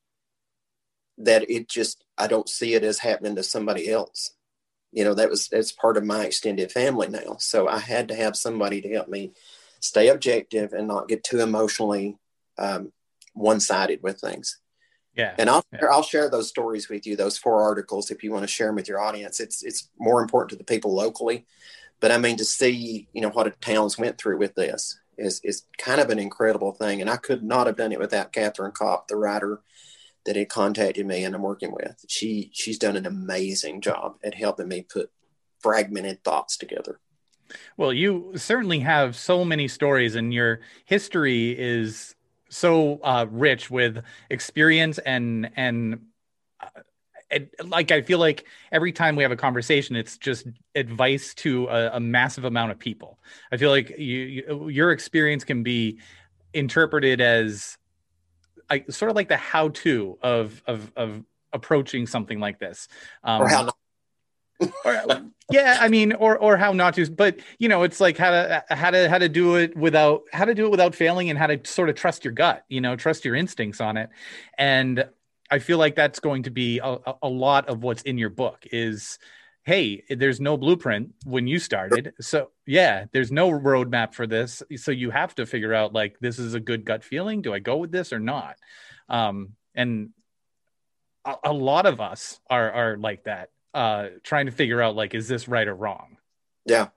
that 1.20 1.50
it 1.50 1.70
just 1.70 2.04
I 2.18 2.28
don't 2.28 2.50
see 2.50 2.74
it 2.74 2.84
as 2.84 3.00
happening 3.00 3.36
to 3.36 3.44
somebody 3.44 3.90
else 3.90 4.34
you 4.92 5.04
know 5.04 5.14
that 5.14 5.30
was 5.30 5.48
that's 5.48 5.72
part 5.72 5.98
of 5.98 6.04
my 6.04 6.26
extended 6.26 6.72
family 6.72 7.08
now. 7.08 7.38
So 7.40 7.68
i 7.68 7.80
had 7.80 8.08
to 8.10 8.16
have 8.16 8.36
somebody 8.36 8.82
to 8.82 8.94
help 8.94 9.08
me 9.08 9.32
stay 9.80 10.10
objective 10.10 10.74
and 10.74 10.88
not 10.88 11.08
get 11.08 11.24
too 11.24 11.40
emotionally 11.40 12.18
um, 12.58 12.92
one-sided 13.34 14.04
with 14.04 14.20
things. 14.20 14.60
Yeah. 15.16 15.36
And 15.38 15.50
i'll 15.50 15.64
yeah. 15.72 15.86
i'll 15.92 16.04
share 16.04 16.30
those 16.30 16.50
stories 16.50 16.90
with 16.90 17.06
you 17.06 17.16
those 17.16 17.38
four 17.38 17.62
articles 17.62 18.12
if 18.12 18.24
you 18.24 18.32
want 18.32 18.44
to 18.44 18.48
share 18.48 18.68
them 18.68 18.76
with 18.76 18.88
your 18.88 19.02
audience. 19.02 19.40
It's 19.40 19.64
it's 19.64 19.90
more 19.98 20.22
important 20.22 20.52
to 20.52 20.56
the 20.56 20.64
people 20.64 20.94
locally. 20.94 21.46
But 22.00 22.12
i 22.12 22.18
mean 22.18 22.38
to 22.38 22.46
see 22.46 23.08
you 23.14 23.22
know 23.22 23.30
what 23.30 23.48
a 23.48 23.52
towns 23.52 23.98
went 23.98 24.18
through 24.18 24.38
with 24.38 24.56
this 24.56 25.00
is 25.18 25.42
is 25.44 25.64
kind 25.78 26.00
of 26.00 26.10
an 26.10 26.20
incredible 26.20 26.72
thing. 26.72 27.02
And 27.02 27.10
i 27.10 27.18
could 27.18 27.44
not 27.44 27.68
have 27.68 27.78
done 27.78 27.92
it 27.92 28.00
without 28.00 28.32
catherine 28.32 28.72
kopp 28.72 29.08
the 29.08 29.18
writer 29.18 29.60
that 30.26 30.36
had 30.36 30.50
contacted 30.50 31.06
me 31.06 31.24
and 31.24 31.36
I'm 31.36 31.42
working 31.42 31.72
with. 31.72 32.06
She 32.08 32.50
she's 32.54 32.78
done 32.78 32.98
an 32.98 33.06
amazing 33.06 33.82
job 33.82 34.18
at 34.24 34.36
helping 34.36 34.68
me 34.68 34.82
put 34.82 35.12
fragmented 35.60 36.24
thoughts 36.24 36.58
together. 36.58 37.00
Well, 37.78 37.94
you 37.94 38.34
certainly 38.36 38.80
have 38.80 39.16
so 39.16 39.44
many 39.44 39.68
stories, 39.68 40.16
and 40.16 40.34
your 40.34 40.60
history 40.86 41.58
is 41.58 42.16
so 42.50 43.00
uh, 43.04 43.26
rich 43.30 43.70
with 43.70 44.04
experience 44.30 44.98
and 45.00 45.50
and. 45.56 46.02
Uh, 46.60 46.82
it, 47.32 47.54
like 47.64 47.92
I 47.92 48.02
feel 48.02 48.18
like 48.18 48.46
every 48.72 48.92
time 48.92 49.16
we 49.16 49.22
have 49.22 49.32
a 49.32 49.36
conversation, 49.36 49.96
it's 49.96 50.18
just 50.18 50.48
advice 50.74 51.36
to 51.36 51.68
a, 51.68 51.98
a 51.98 52.00
massive 52.00 52.44
amount 52.44 52.72
of 52.72 52.80
people. 52.80 53.20
I 53.52 53.58
feel 53.58 53.70
like 53.70 53.92
you, 54.00 54.18
you, 54.48 54.70
your 54.70 54.92
experience 54.92 55.44
can 55.44 55.62
be 55.62 56.00
interpreted 56.56 57.22
as 57.22 57.78
I, 58.70 58.86
sort 58.90 59.10
of 59.10 59.16
like 59.16 59.30
the 59.30 59.38
how 59.38 59.70
to 59.70 60.18
of 60.22 60.62
of 60.68 60.92
of 60.96 61.24
approaching 61.54 62.08
something 62.08 62.40
like 62.40 62.60
this. 62.60 62.88
Um, 63.24 63.42
or 63.42 63.48
how 63.48 63.62
not. 63.64 63.76
or, 64.84 65.32
yeah, 65.50 65.78
I 65.80 65.88
mean, 65.88 66.12
or 66.14 66.38
or 66.38 66.58
how 66.58 66.74
not 66.74 66.96
to, 66.96 67.10
but 67.10 67.40
you 67.60 67.70
know, 67.70 67.84
it's 67.84 68.02
like 68.02 68.18
how 68.18 68.32
to 68.32 68.64
how 68.70 68.92
to 68.92 69.10
how 69.10 69.18
to 69.18 69.30
do 69.30 69.56
it 69.56 69.76
without 69.76 70.24
how 70.34 70.44
to 70.44 70.54
do 70.54 70.66
it 70.66 70.72
without 70.72 70.94
failing, 70.94 71.30
and 71.30 71.40
how 71.40 71.48
to 71.48 71.60
sort 71.64 71.90
of 71.90 71.96
trust 71.96 72.26
your 72.26 72.34
gut, 72.34 72.66
you 72.68 72.82
know, 72.82 72.98
trust 72.98 73.24
your 73.24 73.36
instincts 73.36 73.80
on 73.80 73.96
it, 73.96 74.10
and 74.58 75.06
I 75.50 75.60
feel 75.60 75.78
like 75.78 75.96
that's 75.96 76.20
going 76.20 76.44
to 76.44 76.52
be 76.52 76.80
a, 76.80 76.98
a 77.24 77.30
lot 77.30 77.70
of 77.70 77.84
what's 77.84 78.04
in 78.04 78.18
your 78.18 78.30
book 78.30 78.68
is 78.72 79.18
hey, 79.64 80.04
there's 80.10 80.40
no 80.40 80.58
blueprint 80.58 81.14
when 81.26 81.48
you 81.48 81.60
started. 81.60 82.14
So 82.22 82.52
yeah, 82.66 83.06
there's 83.12 83.32
no 83.32 83.50
roadmap 83.50 84.14
for 84.14 84.28
this. 84.28 84.64
So 84.78 84.92
you 84.92 85.10
have 85.12 85.36
to 85.36 85.46
figure 85.46 85.74
out 85.74 85.94
like 85.94 86.18
this 86.20 86.40
is 86.40 86.54
a 86.54 86.60
good 86.60 86.86
gut 86.86 87.04
feeling. 87.04 87.42
Do 87.42 87.54
I 87.54 87.60
go 87.60 87.78
with 87.78 87.92
this 87.92 88.14
or 88.14 88.20
not? 88.20 88.56
Um, 89.08 89.54
and 89.76 90.10
a, 91.26 91.36
a 91.46 91.54
lot 91.54 91.86
of 91.86 92.02
us 92.02 92.40
are 92.50 92.72
are 92.72 92.98
like 92.98 93.24
that, 93.26 93.50
uh, 93.74 94.08
trying 94.24 94.46
to 94.48 94.52
figure 94.52 94.82
out 94.82 94.96
like, 94.96 95.14
is 95.14 95.28
this 95.28 95.48
right 95.48 95.68
or 95.68 95.76
wrong? 95.76 96.18
Yeah, 96.66 96.90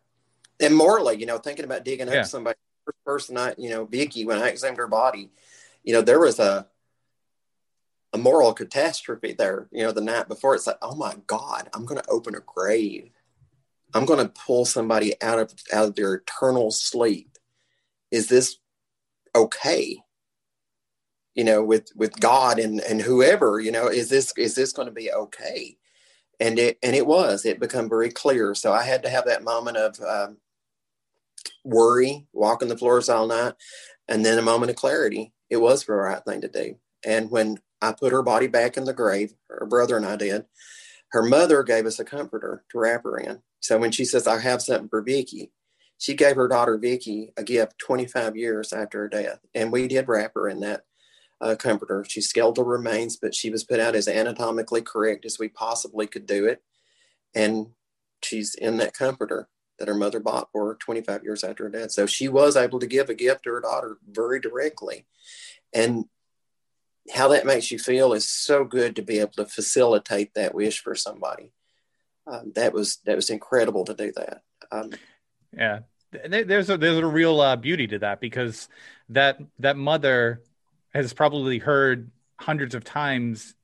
and 0.61 0.77
morally, 0.77 1.17
you 1.19 1.27
know, 1.27 1.39
thinking 1.39 1.65
about 1.65 1.85
digging 1.85 2.09
up 2.09 2.15
Yeah. 2.15 2.23
somebody. 2.23 2.57
First 2.85 3.05
person 3.05 3.39
I, 3.39 3.55
you 3.59 3.71
know, 3.71 3.85
Vicky, 3.85 4.25
when 4.25 4.39
I 4.39 4.49
examined 4.49 4.79
her 4.79 4.89
body, 4.89 5.31
you 5.85 5.93
know, 5.93 6.03
there 6.03 6.19
was 6.19 6.39
a 6.41 6.67
a 8.13 8.19
moral 8.19 8.53
catastrophe 8.53 9.33
there. 9.33 9.69
You 9.73 9.85
know, 9.85 9.93
the 9.93 10.01
night 10.01 10.29
before, 10.29 10.55
it's 10.55 10.67
like, 10.67 10.79
oh 10.83 10.95
my 10.95 11.17
God, 11.27 11.69
I'm 11.75 11.87
going 11.87 12.01
to 12.01 12.11
open 12.11 12.35
a 12.35 12.41
grave. 12.41 13.11
I'm 13.95 14.05
going 14.05 14.25
to 14.25 14.33
pull 14.33 14.65
somebody 14.65 15.21
out 15.23 15.39
of 15.39 15.55
out 15.73 15.89
of 15.89 15.95
their 15.95 16.15
eternal 16.15 16.71
sleep. 16.71 17.39
Is 18.11 18.29
this 18.29 18.57
okay? 19.35 19.99
You 21.35 21.45
know, 21.45 21.63
with 21.63 21.91
with 21.97 22.19
God 22.21 22.59
and 22.59 22.81
and 22.81 23.01
whoever, 23.01 23.61
you 23.61 23.73
know, 23.73 23.89
is 23.89 24.09
this 24.09 24.33
is 24.37 24.55
this 24.55 24.73
going 24.73 24.89
to 24.89 24.95
be 24.95 25.13
okay? 25.13 25.77
And 26.41 26.59
it 26.59 26.79
and 26.83 26.97
it 26.97 27.07
was. 27.07 27.45
It 27.45 27.61
become 27.61 27.89
very 27.89 28.11
clear. 28.11 28.55
So 28.55 28.73
I 28.73 28.83
had 28.83 29.03
to 29.05 29.11
have 29.11 29.27
that 29.27 29.45
moment 29.45 29.77
of 29.77 30.01
um, 30.01 30.37
worry, 31.65 32.27
walking 32.33 32.69
the 32.69 32.79
floors 32.79 33.09
all 33.09 33.27
night, 33.27 33.55
and 34.09 34.25
then 34.25 34.39
a 34.39 34.43
moment 34.43 34.71
of 34.71 34.77
clarity. 34.77 35.33
It 35.51 35.59
was 35.59 35.85
the 35.85 35.93
right 35.93 36.25
thing 36.25 36.41
to 36.43 36.49
do. 36.49 36.77
And 37.05 37.31
when 37.31 37.59
I 37.83 37.93
put 37.93 38.13
her 38.13 38.23
body 38.23 38.47
back 38.47 38.77
in 38.77 38.85
the 38.85 38.95
grave, 38.95 39.35
her 39.49 39.67
brother 39.67 39.97
and 39.97 40.07
I 40.07 40.17
did, 40.17 40.47
her 41.09 41.23
mother 41.23 41.63
gave 41.63 41.85
us 41.85 41.99
a 41.99 42.05
comforter 42.05 42.65
to 42.71 42.79
wrap 42.79 43.05
her 43.05 43.19
in. 43.19 43.43
So 43.61 43.79
when 43.79 43.93
she 43.93 44.05
says, 44.05 44.27
I 44.27 44.41
have 44.41 44.63
something 44.63 44.89
for 44.89 45.03
Vicky, 45.03 45.51
she 45.99 46.15
gave 46.15 46.37
her 46.37 46.49
daughter 46.49 46.79
Vicky 46.79 47.33
a 47.37 47.45
gift 47.45 47.79
25 47.79 48.37
years 48.37 48.73
after 48.73 49.01
her 49.01 49.09
death. 49.09 49.41
And 49.55 49.71
we 49.71 49.89
did 49.89 50.09
wrap 50.09 50.33
her 50.35 50.49
in 50.49 50.61
that 50.61 50.85
uh, 51.41 51.57
comforter. 51.57 52.05
She's 52.09 52.29
skeletal 52.29 52.65
remains, 52.65 53.17
but 53.17 53.35
she 53.35 53.51
was 53.51 53.65
put 53.65 53.81
out 53.81 53.95
as 53.95 54.09
anatomically 54.09 54.83
correct 54.83 55.27
as 55.27 55.39
we 55.39 55.49
possibly 55.49 56.07
could 56.07 56.27
do 56.27 56.47
it. 56.47 56.63
And 57.35 57.69
she's 58.23 58.55
in 58.55 58.79
that 58.79 58.95
comforter 58.95 59.49
that 59.79 59.89
her 59.89 59.95
mother 59.95 60.21
bought 60.21 60.49
for 60.53 60.69
her 60.69 60.75
25 60.77 61.25
years 61.25 61.45
after 61.45 61.65
her 61.65 61.71
death. 61.71 61.91
So 61.91 62.07
she 62.07 62.29
was 62.29 62.57
able 62.57 62.79
to 62.79 62.87
give 62.87 63.09
a 63.09 63.15
gift 63.15 63.45
to 63.45 63.51
her 63.51 63.61
daughter 63.61 63.99
very 64.09 64.41
directly. 64.41 65.07
And 65.73 66.07
how 67.11 67.29
that 67.29 67.47
makes 67.47 67.71
you 67.71 67.79
feel 67.79 68.13
is 68.13 68.29
so 68.29 68.65
good 68.65 68.97
to 68.97 69.03
be 69.03 69.19
able 69.19 69.33
to 69.33 69.47
facilitate 69.47 70.35
that 70.35 70.55
wish 70.55 70.81
for 70.81 70.95
somebody. 70.95 71.53
Um, 72.27 72.53
that 72.55 72.73
was 72.73 72.99
that 73.07 73.17
was 73.17 73.31
incredible 73.31 73.85
to 73.87 73.95
do 73.95 74.13
that. 74.17 74.43
Um, 74.71 74.91
Yeah, 75.57 75.81
there's 76.13 76.71
a 76.71 76.77
there's 76.77 76.99
a 76.99 77.07
real 77.07 77.41
uh, 77.41 77.57
beauty 77.57 77.87
to 77.89 77.99
that 78.01 78.21
because 78.21 78.69
that 79.11 79.39
that 79.59 79.77
mother 79.77 80.43
has 80.95 81.13
probably 81.13 81.59
heard 81.59 82.11
hundreds 82.39 82.75
of 82.75 82.85
times. 82.85 83.55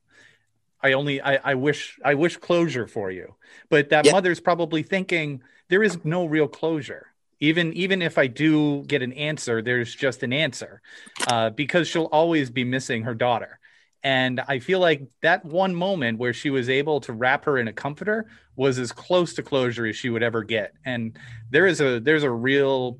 I 0.83 0.93
only 0.93 1.21
I, 1.21 1.35
I 1.37 1.55
wish 1.55 1.99
I 2.05 2.15
wish 2.15 2.37
closure 2.37 2.87
for 2.87 3.11
you, 3.11 3.35
but 3.69 3.89
that 3.89 4.05
Yeah. 4.05 4.11
mother's 4.11 4.39
probably 4.41 4.83
thinking 4.83 5.43
there 5.69 5.83
is 5.83 6.05
no 6.05 6.25
real 6.25 6.47
closure. 6.49 7.08
Even 7.39 7.73
even 7.73 8.01
if 8.01 8.17
I 8.17 8.27
do 8.27 8.83
get 8.83 9.01
an 9.01 9.13
answer, 9.13 9.61
there's 9.61 9.95
just 9.95 10.23
an 10.23 10.33
answer, 10.33 10.81
uh, 11.27 11.49
because 11.51 11.87
she'll 11.87 12.09
always 12.11 12.49
be 12.49 12.63
missing 12.63 13.03
her 13.03 13.15
daughter. 13.15 13.59
And 14.03 14.39
I 14.47 14.59
feel 14.59 14.79
like 14.79 15.03
that 15.21 15.43
one 15.43 15.75
moment 15.75 16.19
where 16.19 16.33
she 16.33 16.49
was 16.49 16.69
able 16.69 17.01
to 17.01 17.13
wrap 17.13 17.45
her 17.45 17.57
in 17.57 17.67
a 17.67 17.73
comforter 17.73 18.27
was 18.55 18.79
as 18.79 18.91
close 18.91 19.33
to 19.35 19.43
closure 19.43 19.85
as 19.85 19.95
she 19.95 20.09
would 20.09 20.23
ever 20.23 20.43
get. 20.43 20.73
And 20.85 21.17
there 21.49 21.67
is 21.67 21.81
a 21.81 21.99
there's 21.99 22.23
a 22.23 22.31
real, 22.31 22.97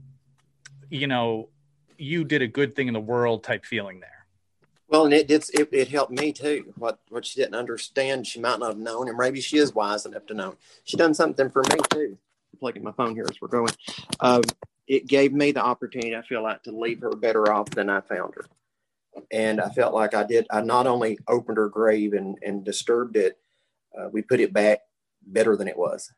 you 0.90 1.08
know, 1.08 1.50
you 1.98 2.24
did 2.24 2.42
a 2.42 2.48
good 2.48 2.76
thing 2.76 2.88
in 2.88 2.94
the 2.94 3.00
world 3.00 3.44
type 3.44 3.66
feeling 3.66 4.00
there. 4.00 4.26
Well, 4.90 5.06
and 5.06 5.14
it 5.14 5.28
did. 5.28 5.46
It, 5.54 5.70
it 5.72 5.88
helped 5.90 6.12
me 6.12 6.34
too. 6.34 6.74
What 6.78 7.00
what 7.10 7.26
she 7.26 7.40
didn't 7.40 7.56
understand, 7.56 8.26
she 8.26 8.40
might 8.40 8.60
not 8.60 8.70
have 8.70 8.78
known, 8.78 9.08
and 9.08 9.18
maybe 9.18 9.40
she 9.40 9.58
is 9.58 9.74
wise 9.74 10.06
enough 10.06 10.26
to 10.28 10.34
know. 10.34 10.56
She 10.84 10.98
done 10.98 11.14
something 11.14 11.50
for 11.50 11.62
me 11.62 11.80
too. 11.90 12.18
Plugging 12.58 12.84
my 12.84 12.92
phone 12.92 13.16
here 13.16 13.26
as 13.30 13.40
we're 13.42 13.48
going. 13.48 13.74
Um, 14.20 14.42
it 14.88 15.08
gave 15.08 15.34
me 15.34 15.52
the 15.52 15.64
opportunity. 15.64 16.16
I 16.16 16.24
feel 16.24 16.44
like 16.44 16.64
to 16.64 16.72
leave 16.72 17.02
her 17.02 17.12
better 17.12 17.52
off 17.52 17.70
than 17.70 17.90
I 17.90 18.02
found 18.02 18.34
her, 18.36 18.46
and 19.32 19.62
I 19.62 19.70
felt 19.70 19.94
like 19.94 20.14
I 20.14 20.24
did. 20.24 20.48
I 20.50 20.62
not 20.62 20.88
only 20.88 21.20
opened 21.28 21.58
her 21.58 21.70
grave 21.70 22.14
and 22.14 22.38
and 22.42 22.66
disturbed 22.66 23.16
it, 23.16 23.38
uh, 23.98 24.10
we 24.12 24.22
put 24.22 24.40
it 24.40 24.52
back 24.52 24.80
better 25.26 25.56
than 25.56 25.68
it 25.68 25.78
was, 25.78 26.12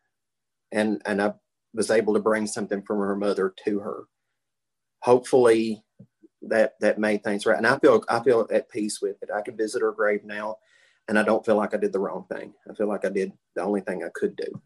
and 0.72 1.02
and 1.06 1.22
I 1.22 1.34
was 1.74 1.92
able 1.92 2.14
to 2.14 2.20
bring 2.20 2.48
something 2.48 2.82
from 2.82 3.00
her 3.00 3.16
mother 3.16 3.54
to 3.66 3.80
her. 3.80 4.04
Hopefully, 5.02 5.84
that 6.44 6.80
that 6.80 6.98
made 6.98 7.24
things 7.24 7.46
right. 7.46 7.58
And 7.58 7.68
I 7.68 7.78
feel 7.78 8.04
I 8.10 8.22
feel 8.22 8.48
at 8.52 8.70
peace 8.70 9.02
with 9.02 9.22
it. 9.22 9.30
I 9.34 9.42
can 9.42 9.58
visit 9.58 9.82
her 9.82 9.92
grave 9.92 10.24
now, 10.24 10.58
and 11.08 11.20
I 11.20 11.24
don't 11.24 11.46
feel 11.46 11.56
like 11.56 11.74
I 11.74 11.78
did 11.78 11.94
the 11.94 12.00
wrong 12.00 12.26
thing. 12.32 12.54
I 12.70 12.74
feel 12.74 12.88
like 12.88 13.06
I 13.06 13.10
did 13.10 13.34
the 13.56 13.64
only 13.64 13.82
thing 13.82 14.04
I 14.04 14.10
could 14.14 14.36
do. 14.36 14.62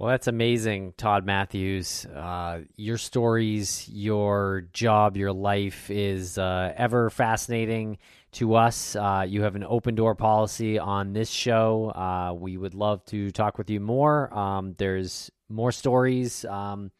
Well, 0.00 0.08
that's 0.08 0.28
amazing, 0.28 0.94
Todd 0.96 1.26
Matthews. 1.26 2.06
Uh, 2.06 2.60
your 2.76 2.96
stories, 2.96 3.86
your 3.86 4.64
job, 4.72 5.14
your 5.14 5.30
life 5.30 5.90
is 5.90 6.38
uh, 6.38 6.72
ever 6.74 7.10
fascinating 7.10 7.98
to 8.32 8.54
us. 8.54 8.96
Uh, 8.96 9.26
you 9.28 9.42
have 9.42 9.56
an 9.56 9.64
open 9.68 9.96
door 9.96 10.14
policy 10.14 10.78
on 10.78 11.12
this 11.12 11.28
show. 11.28 11.90
Uh, 11.90 12.32
we 12.32 12.56
would 12.56 12.72
love 12.74 13.04
to 13.08 13.30
talk 13.30 13.58
with 13.58 13.68
you 13.68 13.78
more. 13.78 14.32
Um, 14.32 14.74
there's 14.78 15.30
more 15.50 15.70
stories. 15.70 16.46
Um, 16.46 16.92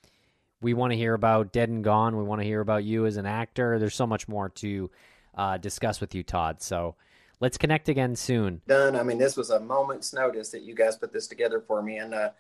we 0.60 0.74
want 0.74 0.92
to 0.92 0.96
hear 0.98 1.14
about 1.14 1.54
Dead 1.54 1.70
and 1.70 1.82
Gone. 1.82 2.18
We 2.18 2.24
want 2.24 2.42
to 2.42 2.46
hear 2.46 2.60
about 2.60 2.84
you 2.84 3.06
as 3.06 3.16
an 3.16 3.24
actor. 3.24 3.78
There's 3.78 3.94
so 3.94 4.06
much 4.06 4.28
more 4.28 4.50
to 4.50 4.90
uh, 5.34 5.56
discuss 5.56 6.02
with 6.02 6.14
you, 6.14 6.22
Todd. 6.22 6.60
So 6.60 6.96
let's 7.40 7.56
connect 7.56 7.88
again 7.88 8.14
soon. 8.14 8.60
Done. 8.68 8.94
I 8.94 9.02
mean, 9.02 9.16
this 9.16 9.38
was 9.38 9.48
a 9.48 9.58
moment's 9.58 10.12
notice 10.12 10.50
that 10.50 10.64
you 10.64 10.74
guys 10.74 10.98
put 10.98 11.14
this 11.14 11.26
together 11.26 11.62
for 11.66 11.82
me, 11.82 11.96
and 11.96 12.12
uh, 12.12 12.30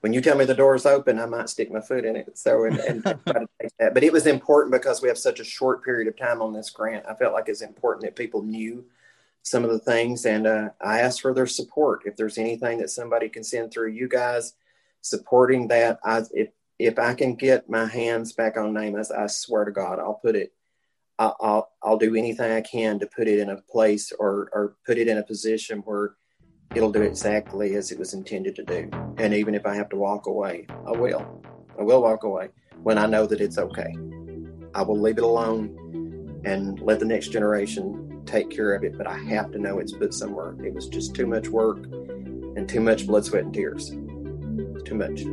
when 0.00 0.12
you 0.12 0.20
tell 0.20 0.36
me 0.36 0.44
the 0.44 0.54
door's 0.54 0.86
open, 0.86 1.18
I 1.18 1.26
might 1.26 1.48
stick 1.48 1.72
my 1.72 1.80
foot 1.80 2.04
in 2.04 2.16
it. 2.16 2.36
So 2.36 2.64
and, 2.64 2.78
and 2.78 3.02
try 3.04 3.14
to 3.14 3.48
take 3.60 3.72
that. 3.78 3.94
But 3.94 4.04
it 4.04 4.12
was 4.12 4.26
important 4.26 4.72
because 4.72 5.00
we 5.00 5.08
have 5.08 5.18
such 5.18 5.40
a 5.40 5.44
short 5.44 5.84
period 5.84 6.08
of 6.08 6.16
time 6.16 6.42
on 6.42 6.52
this 6.52 6.70
grant. 6.70 7.06
I 7.08 7.14
felt 7.14 7.32
like 7.32 7.48
it's 7.48 7.62
important 7.62 8.04
that 8.04 8.16
people 8.16 8.42
knew 8.42 8.84
some 9.42 9.64
of 9.64 9.70
the 9.70 9.78
things, 9.78 10.24
and 10.24 10.46
uh, 10.46 10.70
I 10.80 11.00
asked 11.00 11.20
for 11.20 11.34
their 11.34 11.46
support. 11.46 12.02
If 12.06 12.16
there's 12.16 12.38
anything 12.38 12.78
that 12.78 12.90
somebody 12.90 13.28
can 13.28 13.44
send 13.44 13.72
through 13.72 13.90
you 13.90 14.08
guys 14.08 14.54
supporting 15.02 15.68
that, 15.68 15.98
I 16.04 16.22
if 16.32 16.48
if 16.78 16.98
I 16.98 17.14
can 17.14 17.34
get 17.34 17.68
my 17.68 17.86
hands 17.86 18.32
back 18.32 18.56
on 18.56 18.72
NamUs, 18.72 19.10
I 19.10 19.26
swear 19.26 19.64
to 19.64 19.70
God, 19.70 19.98
I'll 19.98 20.14
put 20.14 20.34
it. 20.34 20.52
I'll, 21.18 21.36
I'll 21.40 21.68
I'll 21.82 21.98
do 21.98 22.16
anything 22.16 22.50
I 22.50 22.60
can 22.62 22.98
to 22.98 23.06
put 23.06 23.28
it 23.28 23.38
in 23.38 23.50
a 23.50 23.60
place 23.60 24.12
or 24.12 24.48
or 24.52 24.76
put 24.86 24.98
it 24.98 25.08
in 25.08 25.18
a 25.18 25.22
position 25.22 25.80
where 25.80 26.16
it'll 26.74 26.92
do 26.92 27.02
exactly 27.02 27.76
as 27.76 27.90
it 27.90 27.98
was 27.98 28.14
intended 28.14 28.56
to 28.56 28.64
do. 28.64 28.90
And 29.18 29.34
even 29.34 29.54
if 29.54 29.66
I 29.66 29.74
have 29.74 29.88
to 29.90 29.96
walk 29.96 30.26
away, 30.26 30.66
I 30.86 30.92
will. 30.92 31.42
I 31.78 31.82
will 31.82 32.02
walk 32.02 32.24
away 32.24 32.48
when 32.82 32.98
I 32.98 33.06
know 33.06 33.26
that 33.26 33.40
it's 33.40 33.58
okay. 33.58 33.94
I 34.74 34.82
will 34.82 35.00
leave 35.00 35.18
it 35.18 35.24
alone 35.24 36.42
and 36.44 36.80
let 36.80 36.98
the 36.98 37.06
next 37.06 37.28
generation 37.28 38.22
take 38.26 38.50
care 38.50 38.74
of 38.74 38.84
it. 38.84 38.96
But 38.98 39.06
I 39.06 39.18
have 39.18 39.50
to 39.52 39.58
know 39.58 39.78
it's 39.78 39.92
put 39.92 40.14
somewhere. 40.14 40.54
It 40.64 40.74
was 40.74 40.88
just 40.88 41.14
too 41.14 41.26
much 41.26 41.48
work 41.48 41.84
and 41.84 42.68
too 42.68 42.80
much 42.80 43.06
blood, 43.06 43.24
sweat, 43.24 43.44
and 43.44 43.54
tears. 43.54 43.90
Too 44.84 44.94
much. 44.94 45.24